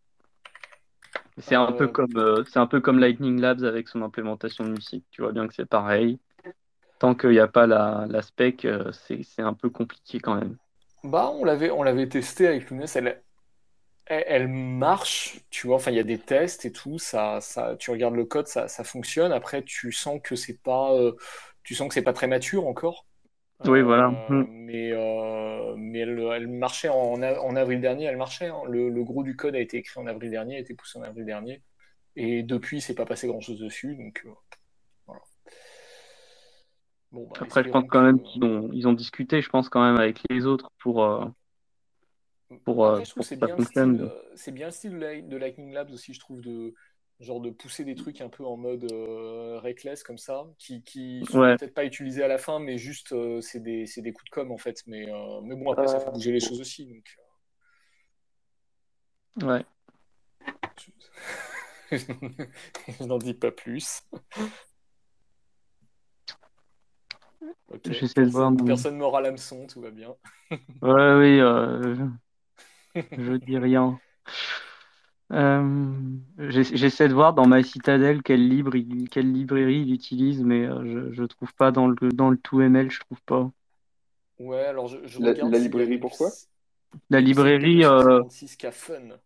C'est 1.39 1.55
un 1.55 1.73
peu 1.73 1.87
Euh, 1.87 1.89
comme, 1.89 2.17
euh, 2.17 2.45
un 2.57 2.67
peu 2.67 2.81
comme 2.81 2.99
Lightning 2.99 3.41
Labs 3.41 3.65
avec 3.65 3.89
son 3.89 4.03
implémentation 4.03 4.65
de 4.65 4.71
musique. 4.71 5.07
Tu 5.11 5.23
vois 5.23 5.33
bien 5.33 5.47
que 5.49 5.55
c'est 5.55 5.67
pareil. 5.67 6.21
Tant 6.99 7.15
qu'il 7.17 7.31
n'y 7.31 7.41
a 7.41 7.49
pas 7.49 7.67
la, 7.69 8.07
la 8.09 8.23
spec, 8.23 8.65
euh, 8.67 8.93
c'est 8.93 9.43
un 9.43 9.55
peu 9.55 9.71
compliqué 9.71 10.21
quand 10.21 10.37
même. 10.37 10.59
Bah, 11.05 11.31
on 11.35 11.45
l'avait 11.45 11.71
on 11.71 11.83
l'avait 11.83 12.09
testé 12.09 12.47
avec 12.49 12.71
Lunes, 12.71 12.87
elle, 12.95 13.23
elle, 14.07 14.25
elle 14.29 14.49
marche, 14.49 15.41
tu 15.51 15.67
vois, 15.69 15.77
enfin, 15.77 15.91
il 15.93 15.97
y 15.97 16.01
a 16.01 16.05
des 16.05 16.19
tests 16.21 16.65
et 16.67 16.73
tout, 16.73 16.99
ça, 16.99 17.41
ça, 17.41 17.77
tu 17.79 17.91
regardes 17.91 18.15
le 18.17 18.25
code, 18.27 18.49
ça, 18.49 18.69
ça 18.69 18.85
fonctionne. 18.85 19.33
Après, 19.33 19.63
tu 19.65 19.93
sens 19.93 20.21
que 20.23 20.37
c'est 20.37 20.63
pas, 20.63 20.95
euh, 20.95 21.15
tu 21.65 21.75
sens 21.75 21.89
que 21.89 21.95
c'est 21.95 22.03
pas 22.03 22.13
très 22.15 22.29
mature 22.29 22.67
encore. 22.67 23.07
Oui, 23.67 23.83
voilà. 23.83 24.09
Euh, 24.11 24.15
Mm. 24.29 24.45
mais 24.45 24.93
euh, 24.93 25.75
mais 25.79 26.01
elle, 26.01 26.19
elle 26.35 26.49
marchait 26.49 26.89
en, 26.91 27.23
en 27.23 27.57
avril 27.57 27.81
dernier, 27.81 28.05
elle 28.07 28.17
marchait. 28.19 28.49
hein. 28.49 28.63
Le, 28.69 28.91
le 28.91 29.05
gros 29.05 29.23
du 29.25 29.37
code 29.37 29.55
a 29.57 29.61
été 29.61 29.79
écrit 29.79 30.01
en 30.01 30.07
avril 30.07 30.31
dernier, 30.31 30.57
a 30.57 30.61
été 30.61 30.75
poussé 30.75 30.99
en 30.99 31.03
avril 31.03 31.25
dernier. 31.27 31.63
Et 32.17 32.43
depuis, 32.45 32.79
il 32.79 32.83
s'est 32.83 32.95
pas 32.97 33.07
passé 33.07 33.29
grand-chose 33.29 33.61
dessus. 33.61 33.97
Donc 33.97 34.23
voilà. 34.25 34.39
Bon, 37.15 37.27
bah, 37.29 37.37
Après, 37.41 37.63
je 37.65 37.69
pense 37.69 37.85
quand 37.89 38.03
même 38.03 38.21
qu'ils 38.23 38.43
ont, 38.45 38.71
ils 38.73 38.89
ont 38.89 38.93
discuté, 38.93 39.41
je 39.41 39.49
pense 39.49 39.69
quand 39.69 39.83
même 39.85 39.97
avec 40.01 40.21
les 40.31 40.47
autres 40.47 40.71
pour, 40.81 41.05
euh, 41.05 41.27
pour, 42.65 42.87
euh, 42.87 43.01
Après, 43.01 43.05
je 43.05 43.11
trouve 43.11 43.17
pour 43.17 43.25
que 43.25 43.29
c'est 43.29 43.35
que 43.35 43.41
ça 43.41 43.47
bien 43.47 43.55
le 43.57 43.61
style, 43.61 44.01
fonctionne. 44.01 44.01
euh, 44.01 44.23
c'est 44.37 44.53
bien 44.53 44.67
le 44.67 44.73
style 44.73 44.93
de 44.93 44.97
Light- 44.99 45.29
de 45.29 45.37
Lightning 45.37 45.73
Labs 45.73 45.91
aussi, 45.91 46.13
je 46.15 46.21
trouve, 46.21 46.41
de 46.41 46.75
genre 47.21 47.41
de 47.41 47.51
pousser 47.51 47.85
des 47.85 47.95
trucs 47.95 48.21
un 48.21 48.29
peu 48.29 48.45
en 48.45 48.57
mode 48.57 48.85
euh, 48.85 49.59
reckless 49.61 50.03
comme 50.03 50.19
ça, 50.19 50.45
qui, 50.59 50.83
qui 50.83 51.25
sont 51.27 51.39
Ouais, 51.39 51.57
peut-être 51.57 51.75
pas 51.75 51.85
utilisés 51.85 52.23
à 52.23 52.29
la 52.29 52.39
fin, 52.39 52.59
mais 52.59 52.77
juste 52.79 53.13
euh, 53.13 53.41
c'est 53.41 53.61
des, 53.61 53.87
c'est 53.87 54.03
des 54.03 54.13
coups 54.13 54.27
de 54.27 54.31
com 54.31 54.51
en 54.53 54.59
fait. 54.59 54.83
Mais, 54.87 55.11
euh, 55.11 55.41
mais 55.43 55.55
bon, 55.57 55.71
après, 55.71 55.87
ça 55.89 56.01
fait 56.01 56.11
Euh, 56.11 56.11
bouger 56.11 56.33
les 56.33 56.41
choses 56.41 56.61
aussi. 56.61 56.87
Donc, 56.87 57.05
ouais. 59.43 59.65
euh, 61.93 61.99
je 63.01 63.05
n'en 63.05 63.19
dis 63.19 63.35
pas 63.35 63.51
plus. 63.53 64.03
Ok, 67.69 67.91
J'essaie 67.91 68.27
de 68.27 68.31
voir. 68.31 68.51
personne, 68.51 68.53
dans- 68.53 68.65
personne 68.65 68.97
m'aura 68.97 69.21
l'hameçon, 69.21 69.67
tout 69.67 69.81
va 69.81 69.91
bien. 69.91 70.17
Ouais, 70.83 70.91
oui, 71.19 71.41
euh, 71.41 72.09
je, 73.17 73.23
je 73.25 73.33
dis 73.37 73.59
rien. 73.59 74.01
Euh, 75.33 76.01
j'essa- 76.39 76.77
j'essaie 76.77 77.09
de 77.09 77.15
voir 77.15 77.35
dans 77.35 77.47
ma 77.47 77.63
citadelle 77.63 78.23
quelle 78.23 78.47
libre 78.49 78.77
il- 78.77 79.09
quelle 79.09 79.33
librairie 79.33 79.81
il 79.83 79.93
utilise, 79.93 80.43
mais 80.45 80.65
euh, 80.67 81.11
je, 81.11 81.13
je 81.13 81.25
trouve 81.25 81.55
pas 81.55 81.73
dans 81.73 81.89
le, 81.89 81.97
dans 82.13 82.31
le 82.31 82.37
2ML, 82.37 82.91
je 82.91 83.01
trouve 83.01 83.21
pas. 83.23 83.51
Ouais, 84.39 84.65
alors 84.65 84.87
je, 84.87 85.05
je 85.09 85.19
La, 85.19 85.35
regarde 85.35 85.53
la 85.53 85.59
librairie, 85.59 85.99
pourquoi? 85.99 86.31
La 87.09 87.21
librairie, 87.21 87.83
euh, 87.85 88.23
CP256 88.27 88.57
qui 88.57 88.67
a 88.67 88.73
fun. 88.73 89.19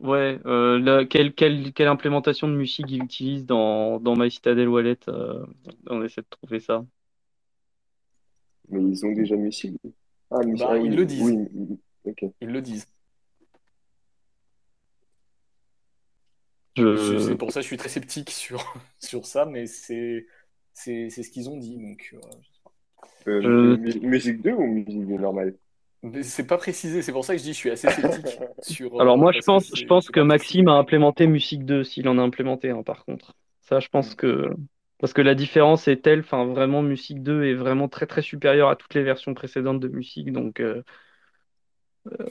ouais, 0.00 0.40
euh, 0.46 0.78
la- 0.78 1.04
quelle, 1.04 1.34
quelle, 1.34 1.72
quelle 1.72 1.88
implémentation 1.88 2.48
de 2.48 2.54
musique 2.54 2.86
il 2.90 3.02
utilise 3.02 3.46
dans, 3.46 4.00
dans 4.00 4.16
My 4.16 4.30
Citadel 4.30 4.68
Wallet, 4.68 4.98
euh, 5.08 5.44
on 5.88 6.02
essaie 6.04 6.22
de 6.22 6.26
trouver 6.30 6.60
ça. 6.60 6.84
Mais 8.70 8.82
ils 8.82 9.04
ont 9.06 9.12
déjà 9.12 9.36
Musil. 9.36 9.76
Ah, 10.30 10.38
Musil. 10.44 10.58
Bah, 10.58 10.68
Ah 10.72 10.78
ils 10.78 10.90
oui, 10.90 10.96
le 10.96 11.04
disent. 11.06 11.22
oui. 11.22 11.80
Ils 12.40 12.48
le 12.48 12.62
disent. 12.62 12.86
Je, 16.76 17.18
C'est 17.18 17.36
pour 17.36 17.52
ça 17.52 17.60
que 17.60 17.62
je 17.62 17.66
suis 17.68 17.76
très 17.76 17.88
sceptique 17.88 18.30
sur, 18.30 18.62
sur 19.00 19.26
ça, 19.26 19.44
mais 19.44 19.66
c'est 19.66 20.26
c'est 20.72 21.10
c'est 21.10 21.22
ce 21.22 21.30
qu'ils 21.30 21.50
ont 21.50 21.56
dit. 21.58 21.76
Donc, 21.78 22.10
euh, 22.14 22.20
je 22.40 22.48
sais 22.48 22.60
pas. 22.64 22.70
Euh, 23.30 23.76
musique 24.02 24.42
2 24.42 24.52
ou 24.52 24.66
musique 24.66 25.06
2 25.06 25.18
normale? 25.18 25.56
C'est 26.22 26.46
pas 26.46 26.56
précisé, 26.56 27.02
c'est 27.02 27.12
pour 27.12 27.26
ça 27.26 27.34
que 27.34 27.38
je 27.38 27.44
dis 27.44 27.52
je 27.52 27.58
suis 27.58 27.70
assez 27.70 27.90
sceptique 27.90 28.26
sur 28.62 28.98
Alors 29.00 29.16
euh, 29.16 29.18
moi, 29.18 29.32
je 29.32 29.40
pense, 29.40 29.70
je 29.74 29.84
pense 29.84 30.10
que 30.10 30.20
Maxime 30.20 30.68
a 30.68 30.72
implémenté 30.72 31.26
Music 31.26 31.64
2, 31.66 31.84
s'il 31.84 32.08
en 32.08 32.16
a 32.18 32.22
implémenté 32.22 32.70
un, 32.70 32.82
par 32.82 33.04
contre. 33.04 33.34
Ça, 33.60 33.80
je 33.80 33.88
pense 33.88 34.12
Hmm. 34.12 34.16
que... 34.16 34.50
Parce 35.00 35.12
que 35.14 35.22
la 35.22 35.34
différence 35.34 35.88
est 35.88 36.02
telle, 36.02 36.20
enfin, 36.20 36.44
vraiment, 36.44 36.82
Music 36.82 37.22
2 37.22 37.44
est 37.44 37.54
vraiment 37.54 37.88
très, 37.88 38.06
très 38.06 38.22
supérieur 38.22 38.68
à 38.68 38.76
toutes 38.76 38.94
les 38.94 39.02
versions 39.02 39.34
précédentes 39.34 39.80
de 39.80 39.88
Music, 39.88 40.30
donc 40.32 40.60
euh, 40.60 40.82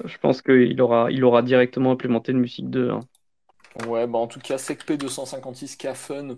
je 0.05 0.17
pense 0.17 0.41
qu'il 0.41 0.81
aura, 0.81 1.11
il 1.11 1.23
aura 1.23 1.41
directement 1.41 1.91
implémenté 1.91 2.31
le 2.31 2.39
Music 2.39 2.69
2. 2.69 2.91
hein. 2.91 2.99
Ouais, 3.87 4.07
bah 4.07 4.19
en 4.19 4.27
tout 4.27 4.39
cas, 4.39 4.57
SecP 4.57 4.93
256 4.93 5.75
K-Fun, 5.77 6.37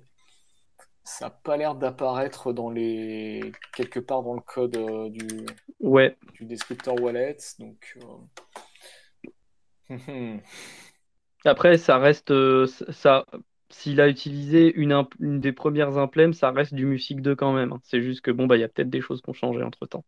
ça 1.04 1.26
n'a 1.26 1.32
pas 1.32 1.58
l'air 1.58 1.76
d'apparaître 1.76 2.54
dans 2.54 2.70
les 2.70 3.52
quelque 3.76 4.00
part 4.00 4.24
dans 4.24 4.34
le 4.34 4.42
code 4.42 4.78
euh, 4.78 5.10
du, 5.10 5.46
Ouais, 5.80 6.16
du 6.34 6.46
descripteur 6.46 6.96
wallet. 7.02 7.38
Donc, 7.60 7.98
euh, 9.90 9.90
hmm. 9.90 10.42
après, 11.46 11.78
ça 11.78 11.98
reste... 11.98 12.32
euh, 12.32 12.68
ça, 12.90 13.26
s'il 13.72 14.02
a 14.02 14.08
utilisé 14.10 14.74
une, 14.76 14.92
imp- 14.94 15.16
une 15.20 15.40
des 15.40 15.52
premières 15.54 15.98
implèmes, 15.98 16.34
ça 16.34 16.52
reste 16.52 16.74
du 16.74 16.86
Music 16.86 17.22
2 17.22 17.36
quand 17.36 17.54
même. 17.54 17.72
hein. 17.74 17.80
C'est 17.84 18.02
juste 18.02 18.22
que, 18.22 18.32
bon, 18.32 18.48
bah, 18.48 18.58
il 18.58 18.62
y 18.62 18.64
a 18.64 18.70
peut-être 18.70 18.90
des 18.90 19.02
choses 19.02 19.22
qui 19.22 19.30
ont 19.30 19.34
changé 19.34 19.64
entre-temps. 19.64 20.06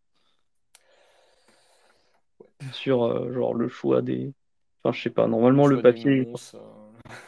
Sur, 2.72 3.04
euh, 3.04 3.32
genre, 3.32 3.54
le 3.54 3.68
choix 3.68 4.02
des... 4.02 4.32
Enfin, 4.82 4.92
je 4.96 5.02
sais 5.02 5.10
pas, 5.10 5.26
normalement, 5.28 5.66
le 5.66 5.80
papier... 5.80 6.10
euh, 6.10 6.36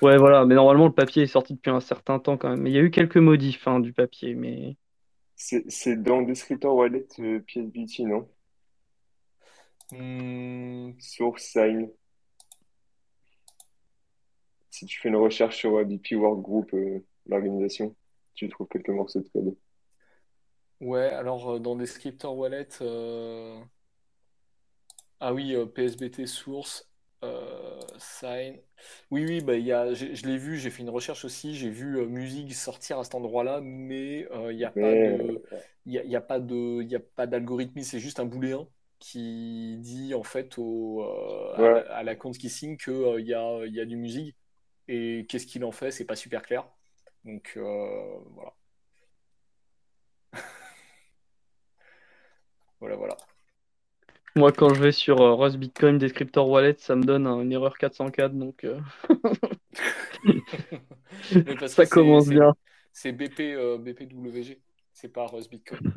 Ouais, 0.02 0.18
voilà, 0.18 0.44
mais 0.46 0.54
normalement, 0.54 0.86
le 0.86 0.92
papier 0.94 1.22
est 1.24 1.26
sorti 1.26 1.54
depuis 1.54 1.70
un 1.70 1.80
certain 1.80 2.18
temps 2.18 2.36
quand 2.38 2.50
même. 2.50 2.60
Mais 2.62 2.70
il 2.70 2.74
y 2.74 2.78
a 2.78 2.82
eu 2.82 2.90
quelques 2.90 3.16
modifs 3.18 3.66
hein, 3.68 3.80
du 3.80 3.92
papier, 3.92 4.34
mais 4.34 4.76
C'est 5.36 6.02
dans 6.02 6.20
Descriptor 6.20 6.74
Wallet 6.76 7.06
euh, 7.20 7.40
PSBT, 7.40 8.02
non? 8.04 8.28
hmm, 9.90 10.92
Source 11.00 11.42
sign. 11.52 11.90
Si 14.76 14.84
tu 14.84 15.00
fais 15.00 15.08
une 15.08 15.16
recherche 15.16 15.56
sur 15.56 15.78
euh, 15.78 15.84
BP 15.84 16.16
Workgroup, 16.16 16.74
euh, 16.74 17.02
l'organisation, 17.24 17.96
tu 18.34 18.46
trouves 18.50 18.68
quelques 18.68 18.90
morceaux 18.90 19.20
de 19.20 19.28
code. 19.30 19.56
Ouais, 20.80 21.10
alors 21.10 21.50
euh, 21.56 21.58
dans 21.58 21.76
descripteur 21.76 22.34
wallet, 22.34 22.68
euh, 22.80 23.58
ah 25.20 25.32
oui, 25.34 25.54
euh, 25.54 25.66
PSBT 25.66 26.26
source, 26.26 26.88
sign. 27.98 28.60
Oui, 29.10 29.24
oui, 29.26 29.40
bah, 29.40 29.56
y 29.56 29.72
a, 29.72 29.94
je 29.94 30.26
l'ai 30.26 30.38
vu, 30.38 30.58
j'ai 30.58 30.70
fait 30.70 30.82
une 30.82 30.90
recherche 30.90 31.24
aussi, 31.24 31.54
j'ai 31.54 31.70
vu 31.70 31.98
euh, 31.98 32.06
musique 32.06 32.54
sortir 32.54 32.98
à 32.98 33.04
cet 33.04 33.14
endroit-là, 33.14 33.60
mais 33.62 34.28
euh, 34.32 34.52
il 34.52 34.56
n'y 34.58 34.64
a 34.64 34.74
Mais 34.74 35.18
y 35.86 35.98
a, 35.98 36.04
il 36.04 36.10
y 36.10 36.16
a 36.16 36.20
pas 36.20 36.40
de, 36.40 36.82
il 36.82 36.88
y 36.90 36.96
a 36.96 37.00
pas 37.00 37.26
d'algorithme, 37.26 37.80
c'est 37.82 38.00
juste 38.00 38.20
un 38.20 38.24
booléen 38.26 38.68
qui 38.98 39.76
dit 39.78 40.14
en 40.14 40.22
fait 40.22 40.58
au, 40.58 41.02
euh, 41.02 41.54
à 41.56 41.62
ouais, 41.62 41.70
la, 41.70 41.96
à 41.96 42.02
la 42.02 42.16
compte 42.16 42.38
qui 42.38 42.50
signe 42.50 42.76
que 42.76 42.90
euh, 42.90 43.20
il 43.20 43.26
y 43.26 43.34
a, 43.34 43.66
y 43.66 43.80
a 43.80 43.84
du 43.84 43.96
musique 43.96 44.36
et 44.88 45.26
qu'est-ce 45.28 45.46
qu'il 45.46 45.64
en 45.64 45.72
fait, 45.72 45.90
c'est 45.90 46.04
pas 46.06 46.16
super 46.16 46.42
clair. 46.42 46.66
Donc 47.24 47.54
euh, 47.56 48.18
voilà, 48.34 48.52
voilà, 52.80 52.96
voilà. 52.96 53.16
moi, 54.36 54.52
quand 54.52 54.72
je 54.74 54.82
vais 54.82 54.92
sur 54.92 55.20
euh, 55.20 55.34
Rust 55.34 55.56
Bitcoin 55.56 55.98
Descriptor 55.98 56.48
Wallet, 56.48 56.76
ça 56.78 56.94
me 56.94 57.04
donne 57.04 57.26
un- 57.26 57.40
une 57.40 57.52
erreur 57.52 57.78
404, 57.78 58.34
donc 58.34 58.64
euh, 58.64 58.78
ça 61.66 61.86
commence 61.86 62.28
bien. 62.28 62.54
c'est 62.92 63.12
BP 63.12 63.40
euh, 63.40 63.78
BPWG, 63.78 64.60
c'est 64.92 65.08
pas 65.08 65.26
Rust 65.26 65.50
Bitcoin. 65.50 65.92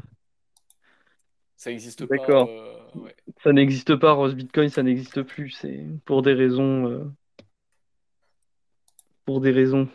Ça 1.58 1.70
n'existe 1.70 2.06
pas. 2.06 2.16
D'accord. 2.16 2.50
ouais. 2.96 3.16
Ça 3.44 3.54
n'existe 3.54 3.96
pas, 3.96 4.14
Rust 4.14 4.36
Bitcoin, 4.36 4.70
ça 4.70 4.84
n'existe 4.84 5.22
plus. 5.24 5.52
C'est 5.52 5.86
pour 6.06 6.22
des 6.22 6.34
raisons, 6.34 7.14
pour 9.30 9.42
des 9.42 9.52
raisons. 9.52 9.88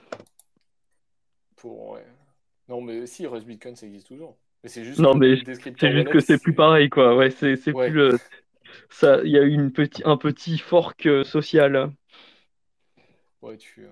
Pour, 1.56 1.90
ouais. 1.90 2.06
Non, 2.69 2.81
mais 2.81 3.06
si, 3.06 3.27
Rust 3.27 3.47
Bitcoin, 3.47 3.77
ça 3.77 3.86
existe 3.86 4.06
toujours. 4.09 4.39
Mais 4.62 4.69
c'est 4.69 4.85
juste 4.85 5.02
Non, 5.02 5.15
mais 5.15 5.36
c'est 5.78 5.90
juste 5.93 6.09
Wallet, 6.09 6.09
que 6.09 6.20
c'est 6.20 6.39
plus 6.39 6.55
pareil, 6.55 6.89
quoi. 6.89 7.16
Ouais, 7.16 7.31
c'est 7.31 7.56
c'est 7.56 7.74
Ouais, 7.74 7.90
plus 7.90 7.93
le, 7.93 8.19
ça. 8.90 9.20
Il 9.24 9.31
y 9.32 9.39
a 9.39 9.43
eu 9.43 9.51
une 9.52 9.73
petit, 9.73 10.02
un 10.05 10.16
petit 10.16 10.59
fork 10.59 11.06
euh, 11.06 11.24
social. 11.24 11.93
ouais, 13.43 13.56
tu, 13.59 13.85
euh, 13.85 13.89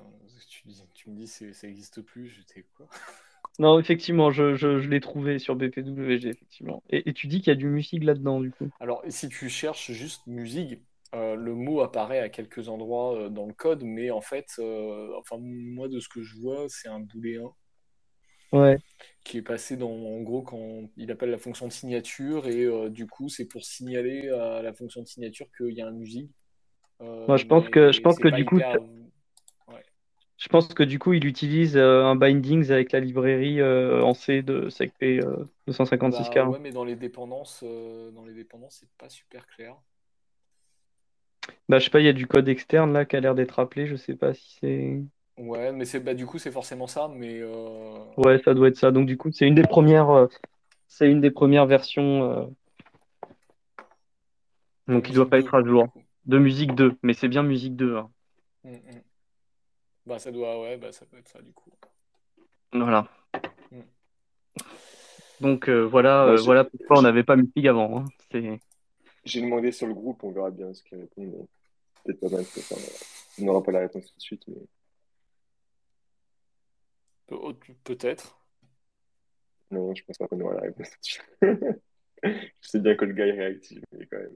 tu, 0.49 0.63
dis- 0.69 0.83
tu 0.95 1.11
me 1.11 1.17
dis 1.17 1.27
c'est- 1.29 1.53
ça 1.53 1.67
n'existe 1.67 2.03
plus, 2.03 2.29
j'étais 2.29 2.65
quoi? 2.77 2.89
Non, 3.59 3.79
effectivement, 3.79 4.31
je, 4.31 4.55
je, 4.55 4.79
je 4.79 4.89
l'ai 4.91 5.01
trouvé 5.01 5.39
sur 5.39 5.57
BPWG, 5.57 6.29
effectivement. 6.29 6.83
Et, 6.91 7.09
et 7.09 7.13
tu 7.15 7.27
dis 7.29 7.39
qu'il 7.41 7.49
y 7.49 7.53
a 7.53 7.55
du 7.55 7.67
musique 7.67 8.05
là-dedans, 8.05 8.41
du 8.41 8.51
coup. 8.51 8.71
Alors, 8.81 9.03
si 9.09 9.29
tu 9.31 9.49
cherches 9.49 9.93
juste 9.93 10.27
musique, 10.27 10.81
euh, 11.15 11.35
le 11.35 11.55
mot 11.55 11.81
apparaît 11.83 12.21
à 12.21 12.29
quelques 12.29 12.69
endroits 12.69 13.17
euh, 13.17 13.29
dans 13.29 13.47
le 13.47 13.53
code, 13.53 13.83
mais 13.85 14.11
en 14.11 14.23
fait, 14.23 14.47
euh, 14.59 15.11
enfin, 15.19 15.37
moi, 15.41 15.89
de 15.89 16.01
ce 16.01 16.09
que 16.09 16.23
je 16.23 16.37
vois, 16.39 16.67
c'est 16.69 16.89
un 16.89 17.01
booléen 17.01 17.53
Ouais. 18.53 18.79
qui 19.25 19.39
est 19.39 19.43
passé 19.43 19.77
dans, 19.77 19.91
en 19.91 20.21
gros, 20.21 20.43
quand 20.43 20.89
il 20.97 21.11
appelle 21.11 21.31
la 21.31 21.39
fonction 21.39 21.67
de 21.67 21.73
signature, 21.73 22.47
et 22.49 22.91
du 22.91 23.07
coup, 23.07 23.29
c'est 23.31 23.47
pour 23.47 23.65
signaler 23.65 24.29
à 24.29 24.61
la 24.63 24.75
fonction 24.75 25.01
de 25.01 25.07
signature 25.07 25.47
qu'il 25.57 25.73
y 25.73 25.81
a 25.81 25.87
un 25.87 25.93
musique. 25.93 26.31
Moi, 27.01 27.37
je 27.37 27.47
pense 27.47 27.69
que, 27.69 27.93
je 27.93 28.01
pense 28.01 28.19
que 28.19 28.29
du 28.29 28.45
coup, 28.45 28.57
hyper. 28.57 28.79
Ouais. 29.69 29.83
je 30.37 30.49
pense 30.49 30.69
que 30.69 30.83
du 30.83 30.99
coup, 30.99 31.15
il 31.15 31.25
utilise 31.27 31.79
un 31.79 32.15
bindings 32.15 32.71
avec 32.71 32.93
la 32.93 33.01
librairie 33.01 33.63
en 33.63 34.13
C 34.13 34.43
de 34.43 34.69
SecP 34.69 35.03
euh, 35.03 35.45
Bah 35.67 35.67
256K. 35.69 36.49
ouais, 36.51 36.59
mais 36.59 36.73
dans 36.73 36.85
les 36.85 36.97
dépendances, 36.97 37.65
dans 37.65 38.25
les 38.25 38.35
dépendances, 38.35 38.79
c'est 38.81 38.91
pas 38.99 39.09
super 39.09 39.47
clair. 39.47 39.77
Bah, 41.69 41.79
je 41.79 41.85
sais 41.85 41.91
pas, 41.91 42.01
il 42.01 42.07
y 42.07 42.09
a 42.09 42.13
du 42.13 42.27
code 42.27 42.49
externe 42.49 42.93
là 42.93 43.05
qui 43.05 43.17
a 43.17 43.21
l'air 43.21 43.35
d'être 43.35 43.59
appelé. 43.59 43.87
Je 43.87 43.97
sais 43.97 44.15
pas 44.17 44.35
si 44.35 44.59
c'est. 44.61 45.03
Ouais, 45.39 45.73
mais 45.73 45.87
c'est 45.87 45.99
bah 46.01 46.13
du 46.15 46.27
coup 46.27 46.39
c'est 46.39 46.51
forcément 46.51 46.87
ça, 46.87 47.09
mais 47.09 47.41
euh, 47.41 47.95
Ouais, 48.19 48.41
ça 48.45 48.53
doit 48.55 48.69
être 48.69 48.77
ça. 48.77 48.91
Donc, 48.91 49.07
du 49.07 49.17
coup, 49.17 49.31
c'est 49.33 49.47
une 49.49 49.55
des 49.55 49.63
premières, 49.63 50.11
euh, 50.11 50.27
c'est 50.89 51.11
une 51.11 51.21
des 51.21 51.31
premières 51.31 51.67
versions. 51.67 52.23
euh, 52.31 52.45
de 54.89 54.93
donc, 54.95 55.09
il 55.09 55.15
doit 55.15 55.25
musique 55.25 55.31
pas 55.31 55.39
2 55.41 55.47
être 55.47 55.55
à 55.55 55.63
du 55.63 55.69
jour. 55.71 55.93
coup. 55.93 56.03
De 56.27 56.39
musique 56.39 56.75
2, 56.75 56.97
mais 57.03 57.15
c'est 57.15 57.29
bien 57.29 57.43
musique 57.43 57.77
2. 57.77 57.97
hein. 57.97 58.11
Mm, 58.65 58.71
mm. 58.73 59.03
Bah 60.07 60.19
ça 60.19 60.31
doit, 60.31 60.61
ouais, 60.61 60.77
bah 60.77 60.93
ça 60.93 61.07
peut 61.07 61.17
être 61.17 61.29
ça 61.29 61.41
du 61.41 61.53
coup. 61.53 61.71
Voilà. 62.73 63.09
Mm. 63.71 63.81
Donc, 65.41 65.69
euh, 65.69 65.83
voilà, 65.83 66.25
euh, 66.25 66.37
j'ai 66.37 66.45
voilà 66.45 66.65
pourquoi 66.65 66.99
on 66.99 67.03
n'avait 67.03 67.25
pas 67.25 67.37
musique 67.37 67.67
avant. 67.67 67.99
hein. 68.01 68.05
C'est. 68.31 68.61
J'ai 69.25 69.41
demandé 69.41 69.73
sur 69.73 69.87
le 69.87 69.95
groupe, 69.95 70.23
on 70.25 70.33
verra 70.33 70.51
bien 70.51 70.73
ce 70.75 70.83
qu'ils 70.83 70.99
répondent. 70.99 71.33
mais 71.33 71.47
Peut-être 72.05 72.21
pas 72.21 72.29
mal. 72.31 72.41
Enfin, 72.43 72.77
on 73.39 73.45
n'aura 73.45 73.63
pas 73.63 73.73
la 73.73 73.81
réponse 73.81 74.07
tout 74.07 74.17
de 74.17 74.23
suite, 74.23 74.43
mais 74.49 74.57
Pe- 77.27 77.35
oh, 77.41 77.55
Peut-être. 77.85 78.39
non, 79.71 79.95
je 79.95 80.05
pense 80.05 80.19
pas 80.19 80.27
qu'on 80.29 80.41
aura 80.41 80.55
la 80.55 80.61
réponse 80.63 80.91
tout 80.91 80.99
de 81.01 81.05
suite. 81.05 81.23
Je 82.25 82.69
sais 82.69 82.79
bien 82.79 82.95
que 82.95 83.05
le 83.05 83.15
gars 83.15 83.27
est 83.27 83.33
réactif, 83.33 83.81
mais 83.93 84.07
quand 84.07 84.19
même. 84.19 84.31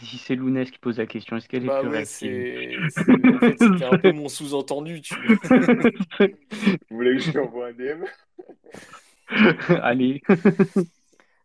Si 0.00 0.16
c'est 0.18 0.36
Lounès 0.36 0.70
qui 0.70 0.78
pose 0.78 0.98
la 0.98 1.06
question, 1.06 1.36
est-ce 1.36 1.48
qu'elle 1.48 1.64
est 1.64 1.66
Bah 1.66 1.80
plus 1.80 1.88
ouais, 1.88 1.94
réactive? 1.96 2.30
c'est, 2.30 2.88
c'est- 2.88 3.28
en 3.34 3.40
fait 3.40 3.58
c'était 3.58 3.84
un 3.84 3.98
peu 3.98 4.12
mon 4.12 4.28
sous-entendu, 4.28 5.00
tu. 5.00 5.16
Vous 5.16 5.36
voulez 6.90 7.16
que 7.16 7.18
je 7.22 7.32
lui 7.32 7.38
envoie 7.40 7.68
un 7.68 7.72
DM? 7.72 8.04
Allez. 9.82 10.22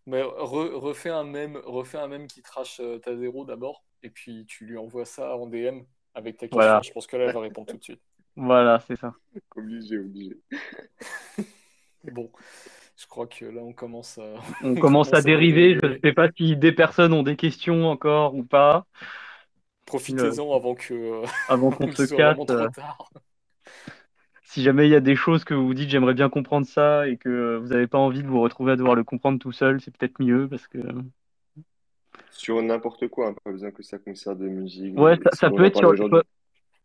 Mais 0.05 0.21
re- 0.21 0.73
refais 0.73 1.09
un 1.09 1.23
mème, 1.23 1.57
refais 1.65 1.97
un 1.97 2.27
qui 2.27 2.41
trash 2.41 2.79
euh, 2.79 2.99
ta 2.99 3.15
zéro 3.15 3.45
d'abord, 3.45 3.83
et 4.01 4.09
puis 4.09 4.45
tu 4.47 4.65
lui 4.65 4.77
envoies 4.77 5.05
ça 5.05 5.35
en 5.37 5.47
DM 5.47 5.81
avec 6.13 6.37
ta 6.37 6.47
question. 6.47 6.57
Voilà, 6.57 6.81
Je 6.83 6.91
pense 6.91 7.07
que 7.07 7.15
là 7.15 7.25
elle 7.25 7.33
va 7.33 7.39
répondre 7.39 7.67
tout 7.67 7.77
de 7.77 7.83
suite. 7.83 8.01
voilà, 8.35 8.79
c'est 8.87 8.97
ça. 8.97 9.13
Obligé, 9.55 9.97
obligé. 9.97 10.37
Bon, 12.11 12.29
je 12.97 13.07
crois 13.07 13.27
que 13.27 13.45
là 13.45 13.61
on 13.61 13.71
commence 13.71 14.17
à, 14.17 14.23
On 14.61 14.71
on 14.71 14.75
commence 14.75 15.07
à 15.07 15.11
commence 15.11 15.13
à 15.13 15.21
dériver. 15.21 15.79
Je 15.81 15.87
ne 15.87 15.99
sais 16.03 16.13
pas 16.13 16.29
si 16.35 16.57
des 16.57 16.73
personnes 16.73 17.13
ont 17.13 17.23
des 17.23 17.37
questions 17.37 17.85
encore 17.85 18.35
ou 18.35 18.43
pas. 18.43 18.85
Profitez-en 19.85 20.53
avant 20.53 20.75
que 20.75 21.23
avant 21.47 21.69
avant 21.69 21.71
qu'on 21.71 21.91
se 21.95 22.13
casse. 22.15 22.37
Si 24.53 24.61
jamais 24.61 24.87
il 24.87 24.91
y 24.91 24.95
a 24.95 24.99
des 24.99 25.15
choses 25.15 25.43
que 25.45 25.55
vous 25.55 25.65
vous 25.65 25.73
dites, 25.73 25.89
j'aimerais 25.89 26.13
bien 26.13 26.29
comprendre 26.29 26.67
ça 26.67 27.07
et 27.07 27.17
que 27.17 27.57
vous 27.57 27.69
n'avez 27.69 27.87
pas 27.87 27.97
envie 27.97 28.21
de 28.21 28.27
vous 28.27 28.39
retrouver 28.39 28.73
à 28.73 28.75
devoir 28.75 28.93
le 28.93 29.03
comprendre 29.03 29.39
tout 29.39 29.51
seul, 29.51 29.81
c'est 29.81 29.89
peut-être 29.97 30.21
mieux 30.21 30.47
parce 30.47 30.67
que. 30.67 30.77
Sur 32.29 32.61
n'importe 32.61 33.07
quoi, 33.07 33.29
hein, 33.29 33.35
pas 33.43 33.49
besoin 33.51 33.71
que 33.71 33.81
ça 33.81 33.97
concerne 33.97 34.37
de 34.37 34.47
musique, 34.47 34.95
Ouais, 34.95 35.17
ça, 35.23 35.31
ça 35.31 35.49
peut 35.49 35.65
être 35.65 35.79
sur. 35.79 35.91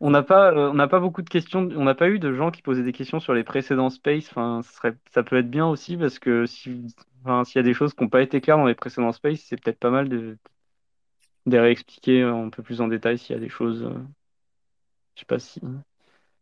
On 0.01 0.09
n'a 0.09 0.23
pas, 0.23 0.51
euh, 0.53 0.71
on 0.71 0.75
n'a 0.75 0.89
pas 0.89 0.99
beaucoup 0.99 1.21
de 1.21 1.29
questions. 1.29 1.69
On 1.77 1.85
n'a 1.85 1.95
pas 1.95 2.09
eu 2.09 2.19
de 2.19 2.33
gens 2.33 2.51
qui 2.51 2.63
posaient 2.63 2.85
des 2.85 2.93
questions 2.95 3.21
sur 3.21 3.35
les 3.35 3.45
précédents 3.45 3.91
space. 3.91 4.31
Enfin, 4.31 4.63
ce 4.63 4.73
serait, 4.73 4.97
ça 5.11 5.23
peut 5.23 5.37
être 5.37 5.51
bien 5.51 5.67
aussi 5.67 5.99
parce 5.99 6.19
que 6.19 6.47
si, 6.47 6.87
enfin, 7.23 7.45
s'il 7.45 7.57
y 7.57 7.59
a 7.59 7.65
des 7.65 7.75
choses 7.75 7.93
qui 7.93 8.03
n'ont 8.03 8.09
pas 8.09 8.23
été 8.23 8.41
claires 8.41 8.57
dans 8.57 8.67
les 8.67 8.75
précédents 8.77 9.13
space, 9.13 9.41
c'est 9.41 9.63
peut-être 9.63 9.79
pas 9.79 9.91
mal 9.91 10.09
de, 10.09 10.39
de 11.45 11.53
les 11.53 11.61
réexpliquer 11.61 12.23
un 12.23 12.49
peu 12.49 12.63
plus 12.63 12.81
en 12.81 12.89
détail 12.89 13.19
s'il 13.19 13.35
y 13.35 13.37
a 13.37 13.43
des 13.43 13.51
choses. 13.51 13.83
euh, 13.83 13.93
je 15.17 15.21
sais 15.21 15.27
pas 15.27 15.39
si, 15.39 15.61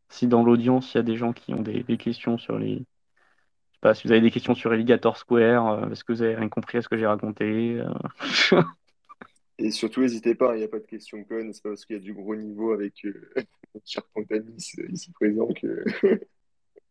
si 0.09 0.27
dans 0.29 0.43
l'audience 0.45 0.95
il 0.95 0.99
y 0.99 1.01
a 1.01 1.03
des 1.03 1.17
gens 1.17 1.33
qui 1.33 1.55
ont 1.55 1.63
des, 1.63 1.83
des 1.83 1.97
questions 1.97 2.39
sur 2.39 2.59
les. 2.59 2.75
Je 2.77 2.79
sais 2.79 3.81
pas 3.81 3.95
si 3.95 4.07
vous 4.07 4.13
avez 4.13 4.23
des 4.23 4.31
questions 4.31 4.55
sur 4.55 4.73
Alligator 4.73 5.17
Square, 5.17 5.69
euh, 5.69 5.91
est-ce 5.91 6.05
que 6.05 6.13
vous 6.13 6.23
avez 6.23 6.35
rien 6.37 6.49
compris 6.49 6.79
à 6.79 6.83
ce 6.83 6.89
que 6.89 6.97
j'ai 6.97 7.07
raconté. 7.07 7.79
euh. 7.81 8.63
Et 9.59 9.71
surtout, 9.71 10.03
n'hésitez 10.03 10.35
pas, 10.35 10.55
il 10.55 10.59
n'y 10.59 10.65
a 10.65 10.69
pas 10.69 10.81
de 10.81 10.85
question 10.87 11.25
conne, 11.25 11.53
c'est 11.53 11.63
pas 11.63 11.71
parce 11.71 11.87
qu'il 11.87 11.97
y 11.97 11.99
a 11.99 12.03
du 12.03 12.13
gros 12.13 12.37
niveau 12.37 12.73
avec 12.73 13.05
euh, 13.07 13.31
cher 13.87 14.03
Pantanis 14.15 14.73
euh, 14.79 14.87
ici 14.91 15.13
présent 15.13 15.49
que. 15.49 15.85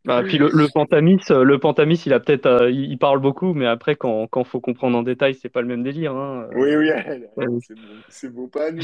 Ah, 0.08 0.22
puis 0.24 0.38
le, 0.38 0.50
le 0.54 0.68
Pantamis, 0.72 1.20
le 1.30 1.58
Pantamis, 1.60 2.04
il 2.06 2.14
a 2.14 2.20
peut-être, 2.20 2.46
euh, 2.46 2.70
il, 2.72 2.98
parle 3.00 3.20
beaucoup, 3.20 3.54
mais 3.56 3.66
après 3.66 3.96
quand 3.96 4.28
quand 4.28 4.44
faut 4.44 4.60
comprendre 4.60 4.98
en 4.98 5.04
détail, 5.04 5.34
c'est 5.34 5.50
pas 5.50 5.62
le 5.62 5.68
même 5.68 5.82
délire. 5.82 6.16
Hein. 6.16 6.48
Oui, 6.54 6.76
oui, 6.76 6.90
Ouais. 7.38 7.48
c'est 7.60 7.76
bon, 7.76 8.04
c'est 8.10 8.30
bon, 8.34 8.48
pas 8.48 8.68
à 8.68 8.72
nous, 8.72 8.84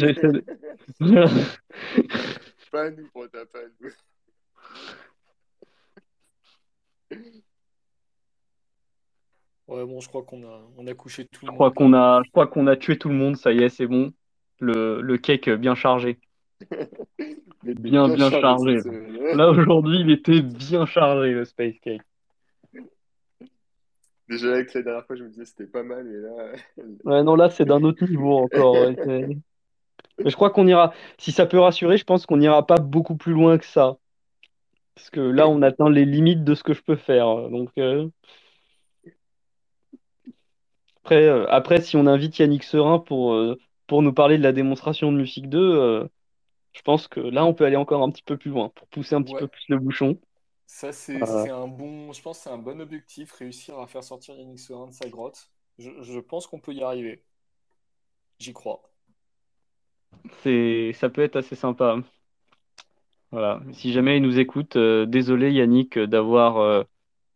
pas 2.71 2.83
à 2.85 2.89
nous, 2.89 3.07
Panta, 3.13 3.45
pas 3.45 3.59
à 3.59 3.69
nous. 3.81 3.89
Ouais, 9.67 9.85
bon, 9.85 9.99
je 10.01 10.07
crois 10.09 10.23
qu'on 10.23 10.43
a, 10.43 10.61
on 10.77 10.85
a 10.87 10.93
couché 10.93 11.25
tout 11.25 11.45
Je 11.45 11.51
le 11.51 11.53
crois 11.53 11.67
monde. 11.69 11.75
qu'on 11.75 11.93
a, 11.93 12.21
je 12.25 12.31
crois 12.31 12.47
qu'on 12.47 12.67
a 12.67 12.75
tué 12.75 12.97
tout 12.97 13.09
le 13.09 13.15
monde, 13.15 13.37
ça 13.37 13.51
y 13.53 13.63
est, 13.63 13.69
c'est 13.69 13.87
bon. 13.87 14.11
Le, 14.59 15.01
le 15.01 15.17
cake 15.17 15.49
bien 15.49 15.75
chargé. 15.75 16.19
Mais 17.63 17.73
Bien, 17.75 18.07
bien 18.09 18.29
chargé 18.29 18.41
chargé. 18.41 18.75
cette 18.75 18.83
semaine. 18.83 19.37
Là, 19.37 19.49
aujourd'hui, 19.49 19.99
il 20.01 20.11
était 20.11 20.41
bien 20.41 20.85
chargé, 20.85 21.31
le 21.31 21.45
Space 21.45 21.75
Cake. 21.81 22.01
Déjà, 24.27 24.53
avec 24.53 24.73
la 24.73 24.81
dernière 24.81 25.05
fois, 25.05 25.15
je 25.15 25.23
me 25.23 25.29
disais 25.29 25.45
c'était 25.45 25.67
pas 25.67 25.83
mal, 25.83 26.03
mais 26.05 26.17
là. 26.17 26.53
Ouais, 27.05 27.23
non, 27.23 27.35
là, 27.35 27.49
c'est 27.49 27.65
d'un 27.65 27.83
autre 27.83 28.05
niveau 28.05 28.37
encore. 28.37 28.81
ouais, 28.81 28.95
c'est- 29.03 29.37
Mais 30.23 30.29
je 30.29 30.35
crois 30.35 30.51
qu'on 30.51 30.67
ira, 30.67 30.93
si 31.17 31.31
ça 31.31 31.45
peut 31.47 31.59
rassurer, 31.59 31.97
je 31.97 32.03
pense 32.03 32.25
qu'on 32.25 32.37
n'ira 32.37 32.65
pas 32.67 32.77
beaucoup 32.77 33.15
plus 33.15 33.33
loin 33.33 33.57
que 33.57 33.65
ça. 33.65 33.97
Parce 34.95 35.09
que 35.09 35.19
là, 35.19 35.47
on 35.49 35.61
atteint 35.61 35.89
les 35.89 36.05
limites 36.05 36.43
de 36.43 36.55
ce 36.55 36.63
que 36.63 36.73
je 36.73 36.81
peux 36.81 36.95
faire. 36.95 37.49
Donc, 37.49 37.71
euh, 37.77 38.09
après, 41.03 41.25
euh, 41.27 41.45
après, 41.49 41.81
si 41.81 41.95
on 41.97 42.07
invite 42.07 42.37
Yannick 42.39 42.63
Serin 42.63 42.99
pour, 42.99 43.33
euh, 43.33 43.57
pour 43.87 44.01
nous 44.01 44.13
parler 44.13 44.37
de 44.37 44.43
la 44.43 44.51
démonstration 44.53 45.11
de 45.11 45.17
Musique 45.17 45.49
2, 45.49 45.59
euh, 45.59 46.07
je 46.73 46.81
pense 46.83 47.07
que 47.07 47.19
là, 47.21 47.45
on 47.45 47.53
peut 47.55 47.65
aller 47.65 47.75
encore 47.77 48.03
un 48.03 48.11
petit 48.11 48.23
peu 48.23 48.37
plus 48.37 48.51
loin 48.51 48.69
pour 48.75 48.87
pousser 48.89 49.15
un 49.15 49.23
petit 49.23 49.35
peu 49.35 49.47
plus 49.47 49.65
le 49.69 49.79
bouchon. 49.79 50.19
ça 50.65 50.91
c'est, 50.93 51.23
Euh, 51.23 51.45
un 51.49 51.67
bon, 51.67 52.13
je 52.13 52.21
pense 52.21 52.39
c'est 52.39 52.49
un 52.49 52.57
bon 52.57 52.81
objectif, 52.81 53.31
réussir 53.33 53.77
à 53.79 53.85
faire 53.87 54.03
sortir 54.03 54.35
Yannick 54.35 54.59
Serin 54.59 54.87
de 54.87 54.93
sa 54.93 55.07
grotte. 55.09 55.51
Je, 55.77 55.91
je 56.01 56.19
pense 56.19 56.47
qu'on 56.47 56.59
peut 56.59 56.73
y 56.73 56.81
arriver. 56.83 57.23
J'y 58.39 58.51
crois. 58.51 58.81
c'est, 60.43 60.91
ça 60.93 61.09
peut 61.09 61.21
être 61.23 61.35
assez 61.37 61.55
sympa. 61.55 61.97
Voilà. 63.31 63.61
Si 63.73 63.93
jamais 63.93 64.17
il 64.17 64.23
nous 64.23 64.39
écoute, 64.39 64.75
euh, 64.75 65.05
désolé 65.05 65.51
Yannick 65.53 65.97
d'avoir 65.97 66.57
euh, 66.57 66.83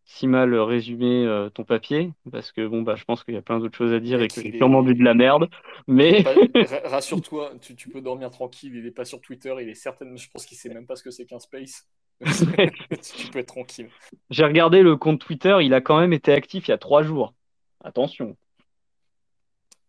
si 0.05 0.27
mal 0.27 0.55
résumé 0.55 1.25
euh, 1.25 1.49
ton 1.49 1.63
papier, 1.65 2.11
parce 2.31 2.51
que 2.51 2.67
bon 2.67 2.81
bah 2.83 2.95
je 2.95 3.05
pense 3.05 3.23
qu'il 3.23 3.33
y 3.35 3.37
a 3.37 3.41
plein 3.41 3.59
d'autres 3.59 3.77
choses 3.77 3.93
à 3.93 3.99
dire 4.01 4.21
et 4.21 4.29
que 4.29 4.41
j'ai 4.41 4.57
sûrement 4.57 4.83
dit 4.83 4.95
de 4.95 5.03
la 5.03 5.13
merde. 5.13 5.49
Mais 5.87 6.23
rassure-toi, 6.85 7.53
tu, 7.61 7.75
tu 7.75 7.89
peux 7.89 8.01
dormir 8.01 8.31
tranquille. 8.31 8.75
Il 8.75 8.85
est 8.85 8.91
pas 8.91 9.05
sur 9.05 9.21
Twitter, 9.21 9.55
il 9.61 9.69
est 9.69 9.75
certainement, 9.75 10.17
je 10.17 10.29
pense 10.29 10.45
qu'il 10.45 10.57
sait 10.57 10.69
même 10.69 10.87
pas 10.87 10.95
ce 10.95 11.03
que 11.03 11.11
c'est 11.11 11.25
qu'un 11.25 11.39
space. 11.39 11.87
Tu 13.17 13.27
peux 13.31 13.39
être 13.39 13.47
tranquille. 13.47 13.89
j'ai 14.29 14.45
regardé 14.45 14.83
le 14.83 14.97
compte 14.97 15.19
Twitter, 15.19 15.57
il 15.63 15.73
a 15.73 15.81
quand 15.81 15.99
même 15.99 16.13
été 16.13 16.31
actif 16.33 16.67
il 16.67 16.71
y 16.71 16.73
a 16.73 16.77
trois 16.77 17.01
jours. 17.03 17.33
Attention, 17.83 18.37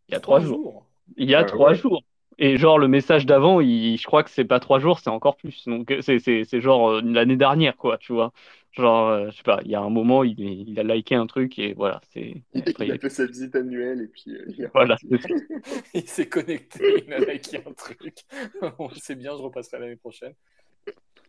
il 0.09 0.13
y 0.13 0.17
a 0.17 0.21
trois 0.21 0.41
Trois 0.41 0.41
jours. 0.41 0.61
jours? 0.63 0.87
Il 1.17 1.31
y 1.31 1.35
a 1.35 1.45
Ah 1.45 1.45
trois 1.45 1.73
ouais. 1.73 1.75
jours. 1.75 2.03
Et 2.39 2.59
genre 2.59 2.79
le 2.79 2.89
message 2.89 3.25
d'avant, 3.25 3.61
il, 3.61 3.97
je 3.97 4.07
crois 4.07 4.23
que 4.23 4.31
c'est 4.31 4.45
pas 4.45 4.61
trois 4.61 4.79
jours, 4.79 4.99
c'est 5.01 5.11
encore 5.11 5.37
plus. 5.37 5.67
Donc 5.67 5.91
euh, 5.91 6.03
c'est 6.03 6.19
c'est 6.19 6.45
c'est 6.45 6.61
genre 6.61 6.91
euh, 6.91 7.01
l'année 7.03 7.37
dernière 7.37 7.77
quoi, 7.77 7.97
tu 7.99 8.13
vois. 8.13 8.33
Genre 8.73 9.09
euh, 9.09 9.31
je 9.31 9.37
sais 9.37 9.43
pas, 9.43 9.61
il 9.65 9.71
y 9.71 9.75
a 9.75 9.81
un 9.81 9.89
moment 9.89 10.23
il 10.23 10.79
a 10.79 10.83
liké 10.83 11.15
un 11.15 11.27
truc 11.27 11.59
et 11.59 11.73
voilà, 11.73 12.01
c'est 12.13 12.43
et 12.55 12.63
après 12.67 12.87
Il 12.87 12.93
a 12.93 12.99
fait 12.99 13.09
sa 13.09 13.25
visite 13.25 13.57
annuelle 13.57 14.03
et 14.03 14.07
puis 14.07 14.33
euh, 14.33 14.45
il 14.49 14.71
voilà. 14.75 14.97
Il 15.95 16.07
s'est 16.07 16.29
connecté, 16.29 17.05
il 17.07 17.13
a 17.13 17.19
liké 17.21 17.59
un 17.67 17.73
truc. 17.73 18.25
On 18.79 18.89
le 18.89 18.95
sait 18.97 19.15
bien, 19.15 19.35
je 19.37 19.43
repasserai 19.43 19.79
l'année 19.79 19.97
prochaine. 19.97 20.35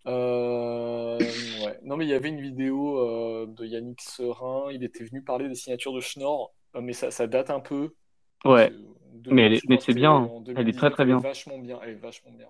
Euh, 0.07 1.17
ouais. 1.17 1.79
Non, 1.83 1.97
mais 1.97 2.05
il 2.05 2.09
y 2.09 2.13
avait 2.13 2.29
une 2.29 2.41
vidéo 2.41 2.99
euh, 2.99 3.45
de 3.47 3.65
Yannick 3.65 4.01
Serin. 4.01 4.71
Il 4.71 4.83
était 4.83 5.03
venu 5.03 5.21
parler 5.21 5.47
des 5.49 5.55
signatures 5.55 5.93
de 5.93 5.99
Schnorr, 5.99 6.53
mais 6.79 6.93
ça, 6.93 7.11
ça 7.11 7.27
date 7.27 7.49
un 7.49 7.59
peu. 7.59 7.93
Ouais, 8.45 8.71
de 9.21 9.31
mais 9.31 9.45
elle 9.45 9.59
mais 9.67 9.79
c'est 9.79 9.93
bien, 9.93 10.11
en 10.11 10.43
elle 10.55 10.69
est 10.69 10.77
très 10.77 10.89
2019. 10.89 10.93
très 10.93 11.05
bien. 11.05 11.17
vachement 11.19 11.57
bien. 11.59 11.79
Elle 11.83 11.89
est 11.91 11.95
vachement 11.95 12.31
bien. 12.31 12.47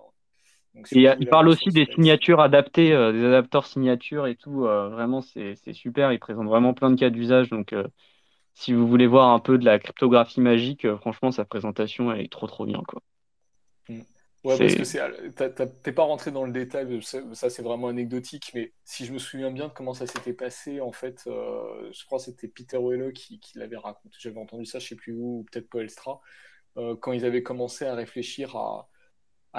Et 0.92 1.08
il 1.18 1.26
parle 1.26 1.48
aussi 1.48 1.70
des 1.70 1.86
signatures 1.86 2.40
adaptées, 2.40 2.92
euh, 2.92 3.12
des 3.12 3.24
adapteurs 3.24 3.66
signatures 3.66 4.26
et 4.26 4.36
tout. 4.36 4.66
euh, 4.66 4.88
vraiment, 4.88 5.22
c'est 5.22 5.56
super. 5.72 6.12
Il 6.12 6.18
présente 6.18 6.46
vraiment 6.46 6.74
plein 6.74 6.90
de 6.90 6.96
cas 6.98 7.10
d'usage. 7.10 7.50
Donc, 7.50 7.72
euh, 7.72 7.84
si 8.54 8.72
vous 8.72 8.86
voulez 8.86 9.06
voir 9.06 9.30
un 9.30 9.40
peu 9.40 9.58
de 9.58 9.64
la 9.64 9.78
cryptographie 9.78 10.40
magique, 10.40 10.86
franchement, 10.96 11.32
sa 11.32 11.44
présentation, 11.44 12.12
elle 12.12 12.20
est 12.20 12.32
trop, 12.32 12.46
trop 12.46 12.64
bien, 12.64 12.82
quoi. 12.86 13.02
Mm. 13.88 14.02
Ouais, 14.44 14.56
parce 14.56 14.74
que 14.74 15.64
t'es 15.82 15.92
pas 15.92 16.04
rentré 16.04 16.30
dans 16.30 16.44
le 16.44 16.52
détail, 16.52 17.02
ça 17.02 17.50
c'est 17.50 17.62
vraiment 17.62 17.88
anecdotique, 17.88 18.52
mais 18.54 18.72
si 18.84 19.04
je 19.04 19.12
me 19.12 19.18
souviens 19.18 19.50
bien 19.50 19.66
de 19.66 19.72
comment 19.72 19.94
ça 19.94 20.06
s'était 20.06 20.32
passé, 20.32 20.80
en 20.80 20.92
fait, 20.92 21.24
euh, 21.26 21.90
je 21.92 22.04
crois 22.06 22.18
que 22.18 22.26
c'était 22.26 22.46
Peter 22.46 22.78
Welle 22.78 23.12
qui, 23.12 23.40
qui 23.40 23.58
l'avait 23.58 23.76
raconté, 23.76 24.16
j'avais 24.20 24.38
entendu 24.38 24.64
ça, 24.64 24.78
je 24.78 24.86
sais 24.86 24.96
plus 24.96 25.12
où, 25.12 25.40
ou 25.40 25.46
peut-être 25.50 25.68
Paul 25.68 25.82
Elstra, 25.82 26.20
euh, 26.78 26.96
quand 26.96 27.12
ils 27.12 27.24
avaient 27.24 27.42
commencé 27.42 27.84
à 27.84 27.94
réfléchir 27.94 28.56
à, 28.56 28.88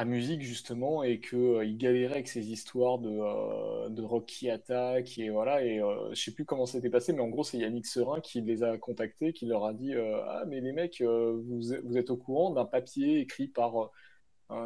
musique 0.05 0.41
justement 0.43 1.03
et 1.03 1.19
que 1.19 1.35
euh, 1.35 1.75
galéraient 1.75 2.13
avec 2.13 2.29
ces 2.29 2.51
histoires 2.51 2.99
de, 2.99 3.09
euh, 3.09 3.89
de 3.89 4.01
rock 4.01 4.25
qui 4.27 4.49
attaque 4.49 5.17
et 5.17 5.29
voilà 5.29 5.61
et 5.65 5.81
je 6.13 6.21
sais 6.21 6.31
plus 6.33 6.45
comment 6.45 6.65
ça 6.65 6.73
s'était 6.73 6.89
passé 6.89 7.11
mais 7.11 7.19
en 7.21 7.27
gros 7.27 7.43
c'est 7.43 7.57
Yannick 7.57 7.85
Serin 7.85 8.21
qui 8.21 8.41
les 8.41 8.63
a 8.63 8.77
contactés 8.77 9.33
qui 9.33 9.45
leur 9.45 9.65
a 9.65 9.73
dit 9.73 9.93
ah 9.93 10.45
mais 10.47 10.61
les 10.61 10.71
mecs 10.71 11.01
vous, 11.01 11.61
vous 11.83 11.97
êtes 11.97 12.11
au 12.11 12.15
courant 12.15 12.51
d'un 12.51 12.63
papier 12.63 13.19
écrit 13.19 13.47
par 13.47 13.91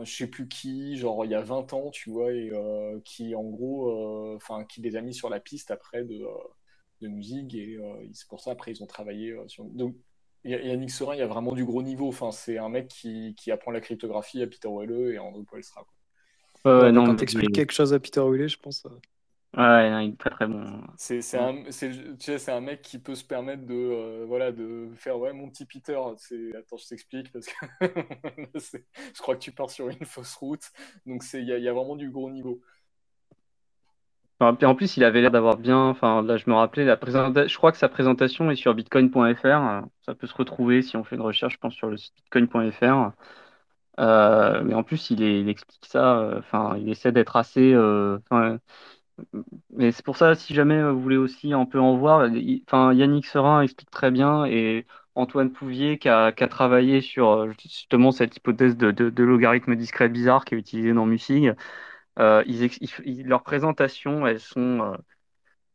je 0.03 0.15
sais 0.15 0.27
plus 0.27 0.47
qui 0.47 0.97
genre 0.97 1.25
il 1.25 1.31
y 1.31 1.35
a 1.35 1.41
20 1.41 1.73
ans 1.73 1.89
tu 1.89 2.11
vois 2.11 2.31
et 2.31 2.51
qui 3.03 3.33
en 3.33 3.43
gros 3.45 4.35
enfin 4.35 4.65
qui 4.65 4.81
les 4.81 4.95
a 4.95 5.01
mis 5.01 5.15
sur 5.15 5.29
la 5.29 5.39
piste 5.39 5.71
après 5.71 6.03
de, 6.03 6.27
musique 7.01 7.55
et 7.55 7.79
c'est 8.13 8.27
pour 8.27 8.39
ça 8.39 8.51
après 8.51 8.71
ils 8.71 8.83
ont 8.83 8.87
travaillé 8.87 9.35
sur 9.47 9.65
donc 9.65 9.95
Yannick 10.45 10.91
Serin, 10.91 11.15
il 11.15 11.19
y 11.19 11.21
a 11.21 11.27
vraiment 11.27 11.53
du 11.53 11.65
gros 11.65 11.83
niveau. 11.83 12.07
Enfin, 12.09 12.31
c'est 12.31 12.57
un 12.57 12.69
mec 12.69 12.87
qui, 12.87 13.35
qui 13.35 13.51
apprend 13.51 13.71
la 13.71 13.81
cryptographie 13.81 14.41
à 14.41 14.47
Peter 14.47 14.67
Welle 14.67 14.91
et 15.13 15.17
à 15.17 15.23
Andrew 15.23 15.43
Poelstra. 15.43 15.83
quoi. 15.83 15.93
Ouais, 16.65 16.91
non, 16.91 17.03
quand 17.03 17.15
t'expliques 17.15 17.53
quelque 17.55 17.71
chose 17.73 17.93
à 17.93 17.99
Peter 17.99 18.19
Wille, 18.21 18.47
je 18.47 18.57
pense. 18.57 18.85
euh, 18.85 18.89
ouais, 19.57 19.89
non, 19.89 19.99
il 19.99 20.11
est 20.13 20.17
très, 20.17 20.29
très 20.29 20.47
bon. 20.47 20.81
C'est 20.95 21.35
un, 21.37 21.63
c'est, 21.71 21.89
tu 21.91 22.15
sais, 22.19 22.37
c'est 22.39 22.51
un 22.51 22.61
mec 22.61 22.81
qui 22.83 22.99
peut 22.99 23.15
se 23.15 23.23
permettre 23.23 23.65
de, 23.65 23.73
euh, 23.73 24.25
voilà, 24.27 24.51
de 24.51 24.89
faire 24.95 25.17
ouais, 25.19 25.33
mon 25.33 25.49
petit 25.49 25.65
Peter. 25.65 25.99
C'est, 26.17 26.55
attends, 26.55 26.77
je 26.77 26.87
t'explique 26.87 27.31
parce 27.31 27.47
que 27.47 27.65
c'est- 28.59 28.85
je 29.15 29.21
crois 29.21 29.35
que 29.35 29.41
tu 29.41 29.51
pars 29.51 29.69
sur 29.71 29.89
une 29.89 30.05
fausse 30.05 30.35
route. 30.35 30.71
Donc, 31.05 31.23
c'est, 31.23 31.41
il 31.41 31.49
y 31.49 31.61
y 31.61 31.67
a 31.67 31.73
vraiment 31.73 31.95
du 31.95 32.09
gros 32.11 32.29
niveau. 32.29 32.61
En 34.39 34.75
plus, 34.75 34.97
il 34.97 35.03
avait 35.05 35.21
l'air 35.21 35.31
d'avoir 35.31 35.57
bien. 35.57 35.77
Enfin, 35.87 36.21
là, 36.21 36.35
je 36.37 36.49
me 36.49 36.55
rappelais, 36.55 36.83
la 36.85 36.97
présentation. 36.97 37.47
Je 37.47 37.57
crois 37.57 37.71
que 37.71 37.77
sa 37.77 37.87
présentation 37.89 38.51
est 38.51 38.55
sur 38.55 38.73
bitcoin.fr. 38.75 39.45
euh, 39.45 39.81
Ça 40.05 40.15
peut 40.15 40.27
se 40.27 40.33
retrouver 40.35 40.81
si 40.81 40.97
on 40.97 41.03
fait 41.03 41.15
une 41.15 41.21
recherche, 41.21 41.53
je 41.53 41.59
pense, 41.59 41.73
sur 41.73 41.87
le 41.89 41.97
site 41.97 42.13
bitcoin.fr. 42.17 43.11
Euh, 43.99 44.63
mais 44.63 44.73
en 44.73 44.83
plus, 44.83 45.09
il, 45.11 45.49
explique 45.49 45.85
ça. 45.85 46.19
euh, 46.19 46.39
Enfin, 46.39 46.77
il 46.77 46.89
essaie 46.89 47.11
d'être 47.11 47.35
assez. 47.37 47.73
mais 49.71 49.91
c'est 49.91 50.03
pour 50.05 50.17
ça, 50.17 50.35
si 50.35 50.53
jamais 50.53 50.81
vous 50.83 51.01
voulez 51.01 51.17
aussi 51.17 51.53
un 51.53 51.65
peu 51.65 51.79
en 51.79 51.97
voir, 51.97 52.29
enfin, 52.67 52.93
Yannick 52.93 53.25
Serin 53.25 53.61
explique 53.61 53.89
très 53.91 54.11
bien 54.11 54.45
et 54.45 54.85
Antoine 55.15 55.51
Pouvier 55.51 55.97
qui 55.99 56.09
a, 56.09 56.31
travaillé 56.31 57.01
sur 57.01 57.51
justement 57.59 58.11
cette 58.11 58.35
hypothèse 58.37 58.77
de, 58.77 58.91
de, 58.91 59.09
de 59.09 59.23
logarithme 59.23 59.75
discret 59.75 60.09
bizarre 60.09 60.45
qui 60.45 60.55
est 60.55 60.57
utilisée 60.57 60.93
dans 60.93 61.05
Musig. 61.05 61.53
Euh, 62.19 62.43
ils, 62.47 63.23
leurs 63.27 63.43
présentations, 63.43 64.27
elles 64.27 64.39
sont, 64.39 64.81
euh, 64.81 64.97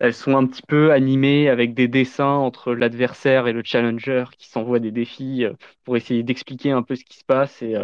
elles 0.00 0.14
sont 0.14 0.36
un 0.36 0.46
petit 0.46 0.62
peu 0.62 0.92
animées 0.92 1.48
avec 1.50 1.74
des 1.74 1.88
dessins 1.88 2.26
entre 2.26 2.74
l'adversaire 2.74 3.48
et 3.48 3.52
le 3.54 3.62
challenger 3.64 4.24
qui 4.38 4.48
s'envoient 4.48 4.80
des 4.80 4.92
défis 4.92 5.44
euh, 5.44 5.54
pour 5.84 5.96
essayer 5.96 6.22
d'expliquer 6.24 6.72
un 6.72 6.82
peu 6.82 6.96
ce 6.96 7.04
qui 7.04 7.18
se 7.18 7.24
passe. 7.24 7.62
Et, 7.62 7.76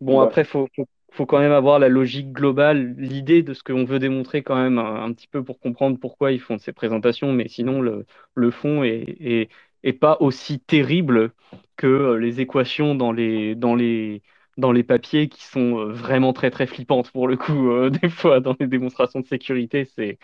Bon, 0.00 0.20
après, 0.20 0.44
faut, 0.44 0.68
faut, 0.76 0.86
faut 1.12 1.26
quand 1.26 1.38
même 1.38 1.52
avoir 1.52 1.78
la 1.78 1.88
logique 1.88 2.32
globale, 2.32 2.94
l'idée 2.98 3.42
de 3.42 3.54
ce 3.54 3.62
qu'on 3.62 3.84
veut 3.84 3.98
démontrer 3.98 4.42
quand 4.42 4.56
même 4.56 4.78
un, 4.78 5.04
un 5.04 5.12
petit 5.12 5.28
peu 5.28 5.42
pour 5.44 5.60
comprendre 5.60 5.98
pourquoi 5.98 6.32
ils 6.32 6.40
font 6.40 6.58
ces 6.58 6.72
présentations, 6.72 7.32
mais 7.32 7.48
sinon 7.48 7.80
le, 7.80 8.04
le 8.34 8.50
fond 8.50 8.82
est, 8.84 9.04
est, 9.20 9.48
est 9.82 9.92
pas 9.92 10.16
aussi 10.20 10.60
terrible 10.60 11.32
que 11.76 12.14
les 12.14 12.40
équations 12.40 12.94
dans 12.94 13.12
les, 13.12 13.54
dans 13.54 13.74
les, 13.74 14.22
dans 14.58 14.72
les 14.72 14.82
papiers 14.84 15.28
qui 15.28 15.44
sont 15.44 15.78
euh, 15.78 15.92
vraiment 15.92 16.32
très 16.32 16.50
très 16.50 16.66
flippantes 16.66 17.10
pour 17.12 17.28
le 17.28 17.36
coup, 17.36 17.70
euh, 17.70 17.90
des 18.02 18.08
fois 18.10 18.40
dans 18.40 18.56
les 18.60 18.66
démonstrations 18.66 19.20
de 19.20 19.26
sécurité, 19.26 19.84
c'est, 19.96 20.18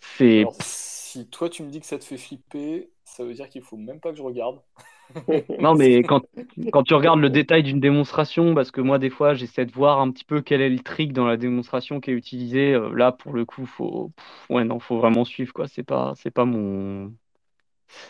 c'est, 0.00 0.48
Alors, 0.48 0.56
si 0.60 1.28
toi 1.28 1.48
tu 1.50 1.62
me 1.62 1.70
dis 1.70 1.80
que 1.80 1.86
ça 1.86 1.98
te 1.98 2.04
fait 2.04 2.16
flipper, 2.18 2.90
ça 3.04 3.24
veut 3.24 3.34
dire 3.34 3.48
qu'il 3.48 3.62
faut 3.62 3.76
même 3.76 4.00
pas 4.00 4.10
que 4.10 4.16
je 4.16 4.22
regarde. 4.22 4.60
Non, 5.58 5.74
mais 5.74 6.04
quand, 6.04 6.22
quand 6.70 6.82
tu 6.84 6.94
regardes 6.94 7.20
le 7.20 7.28
détail 7.30 7.62
d'une 7.62 7.80
démonstration, 7.80 8.54
parce 8.54 8.70
que 8.70 8.80
moi, 8.80 8.98
des 8.98 9.10
fois, 9.10 9.34
j'essaie 9.34 9.66
de 9.66 9.72
voir 9.72 10.00
un 10.00 10.10
petit 10.10 10.24
peu 10.24 10.40
quel 10.40 10.62
est 10.62 10.70
le 10.70 10.78
trick 10.80 11.12
dans 11.12 11.26
la 11.26 11.36
démonstration 11.36 12.00
qui 12.00 12.10
est 12.10 12.14
utilisée. 12.14 12.72
euh, 12.74 12.94
là, 12.94 13.12
pour 13.12 13.32
le 13.34 13.44
coup, 13.44 13.66
faut, 13.66 14.12
ouais, 14.48 14.64
non, 14.64 14.80
faut 14.80 14.98
vraiment 14.98 15.24
suivre, 15.26 15.52
quoi. 15.52 15.68
C'est 15.68 15.82
pas, 15.82 16.14
c'est 16.16 16.30
pas 16.30 16.46
mon, 16.46 17.14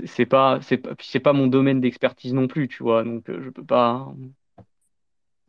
c'est 0.06 0.26
pas, 0.26 0.60
c'est 0.62 0.78
pas, 0.78 0.90
c'est 1.00 1.20
pas 1.20 1.32
mon 1.32 1.46
domaine 1.48 1.80
d'expertise 1.80 2.34
non 2.34 2.48
plus, 2.48 2.68
tu 2.68 2.82
vois. 2.82 3.04
Donc, 3.04 3.28
euh, 3.30 3.42
je 3.44 3.50
peux 3.50 3.64
pas. 3.64 4.12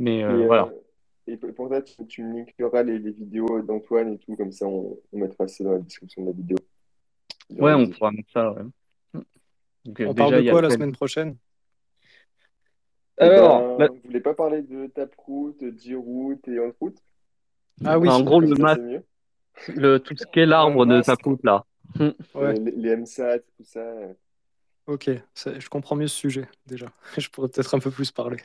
Mais 0.01 0.17
Et, 0.19 0.23
euh, 0.23 0.29
euh, 0.43 0.45
voilà. 0.47 0.69
et 1.27 1.37
pour 1.37 1.69
ça, 1.69 1.81
tu, 1.83 2.05
tu 2.07 2.23
me 2.23 2.37
linkeras 2.39 2.81
les, 2.81 2.97
les 2.97 3.11
vidéos 3.11 3.61
d'Antoine 3.61 4.13
et 4.13 4.17
tout, 4.17 4.35
comme 4.35 4.51
ça 4.51 4.65
on, 4.65 4.97
on 5.13 5.19
mettra 5.19 5.47
ça 5.47 5.63
dans 5.63 5.73
la 5.73 5.79
description 5.79 6.23
de 6.23 6.27
la 6.27 6.33
vidéo. 6.33 6.57
Dans 7.51 7.65
Ouais, 7.65 7.71
la 7.71 7.77
on 7.77 7.87
pourra 7.89 8.11
mettre 8.11 8.31
ça. 8.31 8.51
ouais. 8.51 8.63
Donc, 9.85 9.99
euh, 10.01 10.07
On 10.07 10.13
parle 10.15 10.43
de 10.43 10.49
quoi 10.49 10.61
la 10.63 10.69
semaine 10.71 10.91
prochaine? 10.91 11.37
Eh 13.19 13.25
Alors, 13.25 13.77
ben, 13.77 13.85
là- 13.85 13.87
vous 13.89 13.99
voulez 14.05 14.21
pas 14.21 14.33
parler 14.33 14.63
de 14.63 14.87
Taproot, 14.87 15.55
G-Root 15.77 16.39
et 16.47 16.59
OnRoot? 16.59 16.95
Ah 17.85 17.99
oui, 17.99 18.09
en 18.09 18.21
gros, 18.23 18.39
le, 18.39 18.55
ça, 18.55 18.61
ma- 18.61 18.75
c'est 18.75 18.81
mieux. 18.81 19.03
le, 19.75 19.99
tout 19.99 20.15
ce 20.17 20.25
qui 20.25 20.39
est 20.39 20.43
Ouais, 20.43 20.47
l'arbre 20.47 20.85
de. 20.87 21.01
Taproot, 21.01 21.37
là. 21.43 21.63
Ouais, 21.99 22.13
Euh, 22.35 22.53
les, 22.53 22.71
les 22.71 22.95
MSAT, 22.95 23.39
tout 23.57 23.63
ça. 23.63 23.79
euh. 23.81 24.13
ok, 24.87 25.11
ça- 25.35 25.59
je 25.59 25.69
comprends 25.69 25.95
mieux 25.95 26.07
ce 26.07 26.17
sujet 26.17 26.47
déjà. 26.65 26.91
Je 27.19 27.29
pourrais 27.29 27.49
peut-être 27.49 27.75
un 27.75 27.79
peu 27.79 27.91
plus 27.91 28.11
parler. 28.11 28.37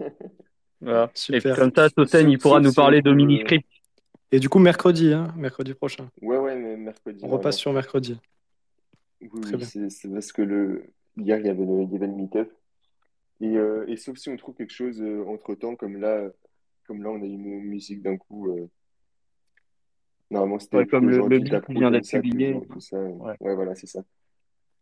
Voilà. 0.84 1.10
Et 1.32 1.40
comme 1.40 1.72
ça, 1.74 1.88
Soten, 1.88 2.30
il 2.30 2.38
pourra 2.38 2.60
nous 2.60 2.72
parler 2.72 2.98
de 3.02 3.10
trouve. 3.10 3.12
euh, 3.12 3.16
mini-script. 3.26 3.66
Et 4.32 4.38
du 4.38 4.48
coup, 4.48 4.58
mercredi, 4.58 5.12
hein, 5.12 5.32
mercredi 5.36 5.74
prochain. 5.74 6.08
Ouais, 6.20 6.36
ouais, 6.36 6.56
mais 6.56 6.76
mercredi, 6.76 7.20
On 7.24 7.28
repasse 7.28 7.56
sur 7.58 7.72
mercredi. 7.72 8.18
Oui, 9.20 9.28
Très 9.42 9.56
oui, 9.56 9.64
bien. 9.72 9.88
c'est 9.90 10.08
parce 10.12 10.32
que 10.32 10.42
le... 10.42 10.86
hier, 11.16 11.38
il 11.38 11.46
y 11.46 11.48
avait 11.48 11.64
le, 11.64 11.82
il 11.82 11.92
y 11.92 11.96
avait 11.96 12.06
le 12.06 12.12
meet-up. 12.14 12.52
Et, 13.40 13.56
euh, 13.56 13.84
et 13.88 13.96
sauf 13.96 14.16
si 14.18 14.28
on 14.28 14.36
trouve 14.36 14.54
quelque 14.54 14.72
chose 14.72 15.00
euh, 15.00 15.24
entre-temps, 15.26 15.76
comme 15.76 15.96
là, 15.96 16.28
comme 16.86 17.02
là, 17.02 17.10
on 17.10 17.22
a 17.22 17.26
eu 17.26 17.36
mu- 17.36 17.60
musique 17.66 18.02
d'un 18.02 18.16
coup. 18.16 18.50
euh, 18.50 18.68
Normalement, 20.30 20.58
c'était 20.58 20.76
Ouais, 20.78 20.86
comme 20.86 21.08
le, 21.08 21.26
le 21.28 21.48
Taproot, 21.48 21.78
vient 21.78 21.90
d'être 21.90 22.08
publié. 22.10 22.60
ça. 22.80 22.98
Ouais. 22.98 23.36
Ouais, 23.40 23.54
voilà, 23.54 23.74
c'est 23.74 23.86
ça. 23.86 24.02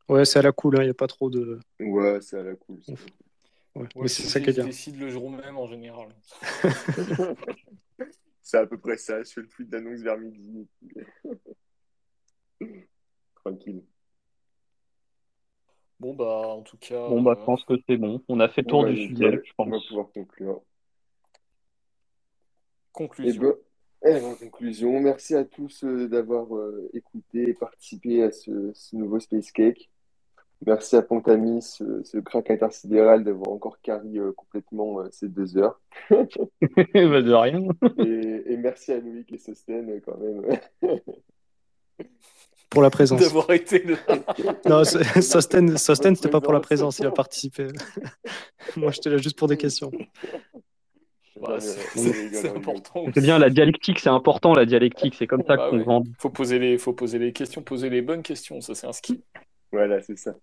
Ouais, 0.09 0.25
c'est 0.25 0.39
à 0.39 0.43
la 0.43 0.53
cool, 0.53 0.77
il 0.79 0.85
n'y 0.85 0.91
a 0.91 0.95
pas 0.95 1.07
trop 1.07 1.31
de. 1.31 1.61
Ouais, 1.81 2.19
c'est 2.21 2.39
à 2.39 2.43
la 2.43 2.55
cool. 2.57 2.79
Ouais, 3.75 3.89
Ouais, 3.95 4.03
mais 4.03 4.09
c'est 4.09 4.23
ça 4.23 4.41
suffit 4.41 4.45
qui 4.45 4.51
est 4.51 4.53
que 4.55 4.61
je 4.63 4.67
décide 4.67 4.97
le 4.99 5.09
jour 5.11 5.31
même 5.31 5.57
en 5.57 5.67
général. 5.67 6.09
C'est 8.43 8.59
à 8.59 8.67
peu 8.67 8.79
près 8.79 8.97
ça. 8.97 9.23
Je 9.23 9.33
fais 9.33 9.41
le 9.41 9.49
tweet 9.49 9.69
d'annonce 9.71 10.01
vers 10.01 10.19
midi. 10.19 10.69
Tranquille. 13.35 13.83
Bon, 16.01 16.15
bah, 16.15 16.25
en 16.49 16.63
tout 16.63 16.77
cas, 16.79 17.09
Bon, 17.09 17.23
bah, 17.23 17.35
je 17.37 17.41
euh, 17.43 17.47
pense 17.47 17.65
que 17.65 17.75
c'est 17.89 17.97
bon. 17.97 18.23
On 18.29 18.41
a 18.41 18.49
fait 18.49 18.63
le 18.63 18.67
tour 18.67 18.85
Ouais, 18.85 18.93
du 18.95 19.09
sujet, 19.09 19.41
je 19.45 19.53
On 19.59 19.71
va 19.71 19.77
pense. 19.77 19.87
pouvoir 19.87 20.11
conclure. 20.13 20.61
Et 20.61 20.63
conclusion. 22.93 23.43
ben, 23.43 23.55
eh 24.05 24.13
ben, 24.15 24.25
en 24.25 24.35
conclusion, 24.37 25.01
merci 25.01 25.35
à 25.37 25.45
tous 25.45 25.85
euh, 25.85 26.09
d'avoir 26.09 26.55
euh, 26.57 26.91
écouté 26.95 27.51
et 27.51 27.55
participé 27.55 28.23
à 28.25 28.33
ce, 28.33 28.73
ce 28.75 28.97
nouveau 28.97 29.21
Space 29.21 29.53
Cake. 29.53 29.92
Merci 30.67 30.97
à 30.97 31.03
Pontami, 31.03 31.61
ce, 31.61 32.03
ce 32.05 32.19
crack 32.19 32.51
intersidéral, 32.51 33.25
d'avoir 33.25 33.51
encore 33.51 33.81
carry 33.81 34.19
euh, 34.19 34.33
complètement 34.33 35.01
euh, 35.01 35.09
ces 35.11 35.29
deux 35.29 35.57
heures. 35.57 35.81
Bah, 36.11 37.23
de 37.23 37.33
rien. 37.33 37.63
Et, 37.99 38.53
et 38.53 38.57
merci 38.57 38.93
à 38.93 39.01
Loïc 39.01 39.33
et 39.33 39.39
Sosten 39.39 39.91
euh, 39.91 40.01
quand 40.05 40.17
même. 40.19 40.59
Pour 42.71 42.81
la 42.83 42.91
présence. 42.91 43.21
D'avoir 43.21 43.51
été. 43.51 43.85
Non, 44.67 44.83
Sosten, 44.85 45.77
Sosten, 45.77 46.17
c'était 46.17 46.31
pas 46.31 46.41
pour 46.41 46.55
la 46.55 46.61
présence. 46.61 46.99
il 47.01 47.07
a 47.07 47.11
participé. 47.11 47.67
Moi, 48.77 48.91
j'étais 48.93 49.11
là 49.11 49.19
juste 49.19 49.39
pour 49.39 49.49
des 49.49 49.59
questions. 49.59 49.91
Bah, 51.39 51.59
c'est 51.61 52.49
important 52.49 53.05
bien, 53.15 53.39
la 53.39 53.51
dialectique, 53.51 53.99
c'est 53.99 54.09
important, 54.09 54.55
la 54.55 54.65
dialectique. 54.65 55.17
C'est 55.19 55.27
comme 55.27 55.43
ça 55.43 55.57
Bah 55.57 55.69
qu'on 55.69 55.79
oui. 55.79 55.85
vend. 55.85 56.03
Faut 56.19 56.31
poser 56.31 56.59
les, 56.59 56.79
faut 56.79 56.93
poser 56.93 57.19
les 57.19 57.33
questions, 57.33 57.63
poser 57.63 57.91
les 57.91 58.01
bonnes 58.01 58.23
questions, 58.23 58.61
ça 58.61 58.75
c'est 58.75 58.87
un 58.87 58.93
skill. 58.93 59.21
Voilà, 59.73 60.03
c'est 60.03 60.19
ça. 60.19 60.37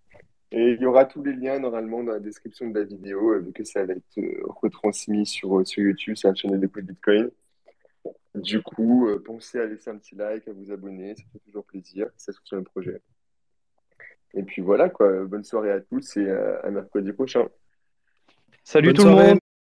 Et 0.51 0.71
il 0.71 0.81
y 0.81 0.85
aura 0.85 1.05
tous 1.05 1.23
les 1.23 1.33
liens 1.33 1.59
normalement 1.59 2.03
dans 2.03 2.13
la 2.13 2.19
description 2.19 2.69
de 2.69 2.79
la 2.79 2.83
vidéo, 2.83 3.33
euh, 3.33 3.39
vu 3.39 3.53
que 3.53 3.63
ça 3.63 3.85
va 3.85 3.93
être 3.93 4.17
euh, 4.17 4.41
retransmis 4.47 5.27
sur, 5.27 5.59
euh, 5.59 5.65
sur 5.65 5.83
YouTube, 5.83 6.15
sur 6.15 6.29
la 6.29 6.35
chaîne 6.35 6.59
de 6.59 6.67
Code 6.67 6.85
Bitcoin. 6.85 7.29
Du 8.33 8.61
coup, 8.63 9.07
euh, 9.07 9.21
pensez 9.23 9.59
à 9.59 9.65
laisser 9.65 9.91
un 9.91 9.97
petit 9.97 10.15
like, 10.15 10.47
à 10.47 10.53
vous 10.53 10.71
abonner, 10.71 11.15
ça 11.15 11.23
fait 11.31 11.39
toujours 11.39 11.65
plaisir, 11.65 12.07
ça 12.17 12.31
soutient 12.31 12.57
le 12.57 12.63
projet. 12.63 12.99
Et 14.33 14.41
puis 14.41 14.63
voilà, 14.63 14.89
quoi. 14.89 15.25
Bonne 15.25 15.43
soirée 15.43 15.71
à 15.71 15.81
tous 15.81 16.17
et 16.17 16.29
à 16.29 16.69
mercredi 16.69 17.11
prochain. 17.11 17.47
Salut 18.63 18.93
Bonne 18.93 18.95
tout 18.95 19.05
le 19.05 19.11
monde! 19.11 19.39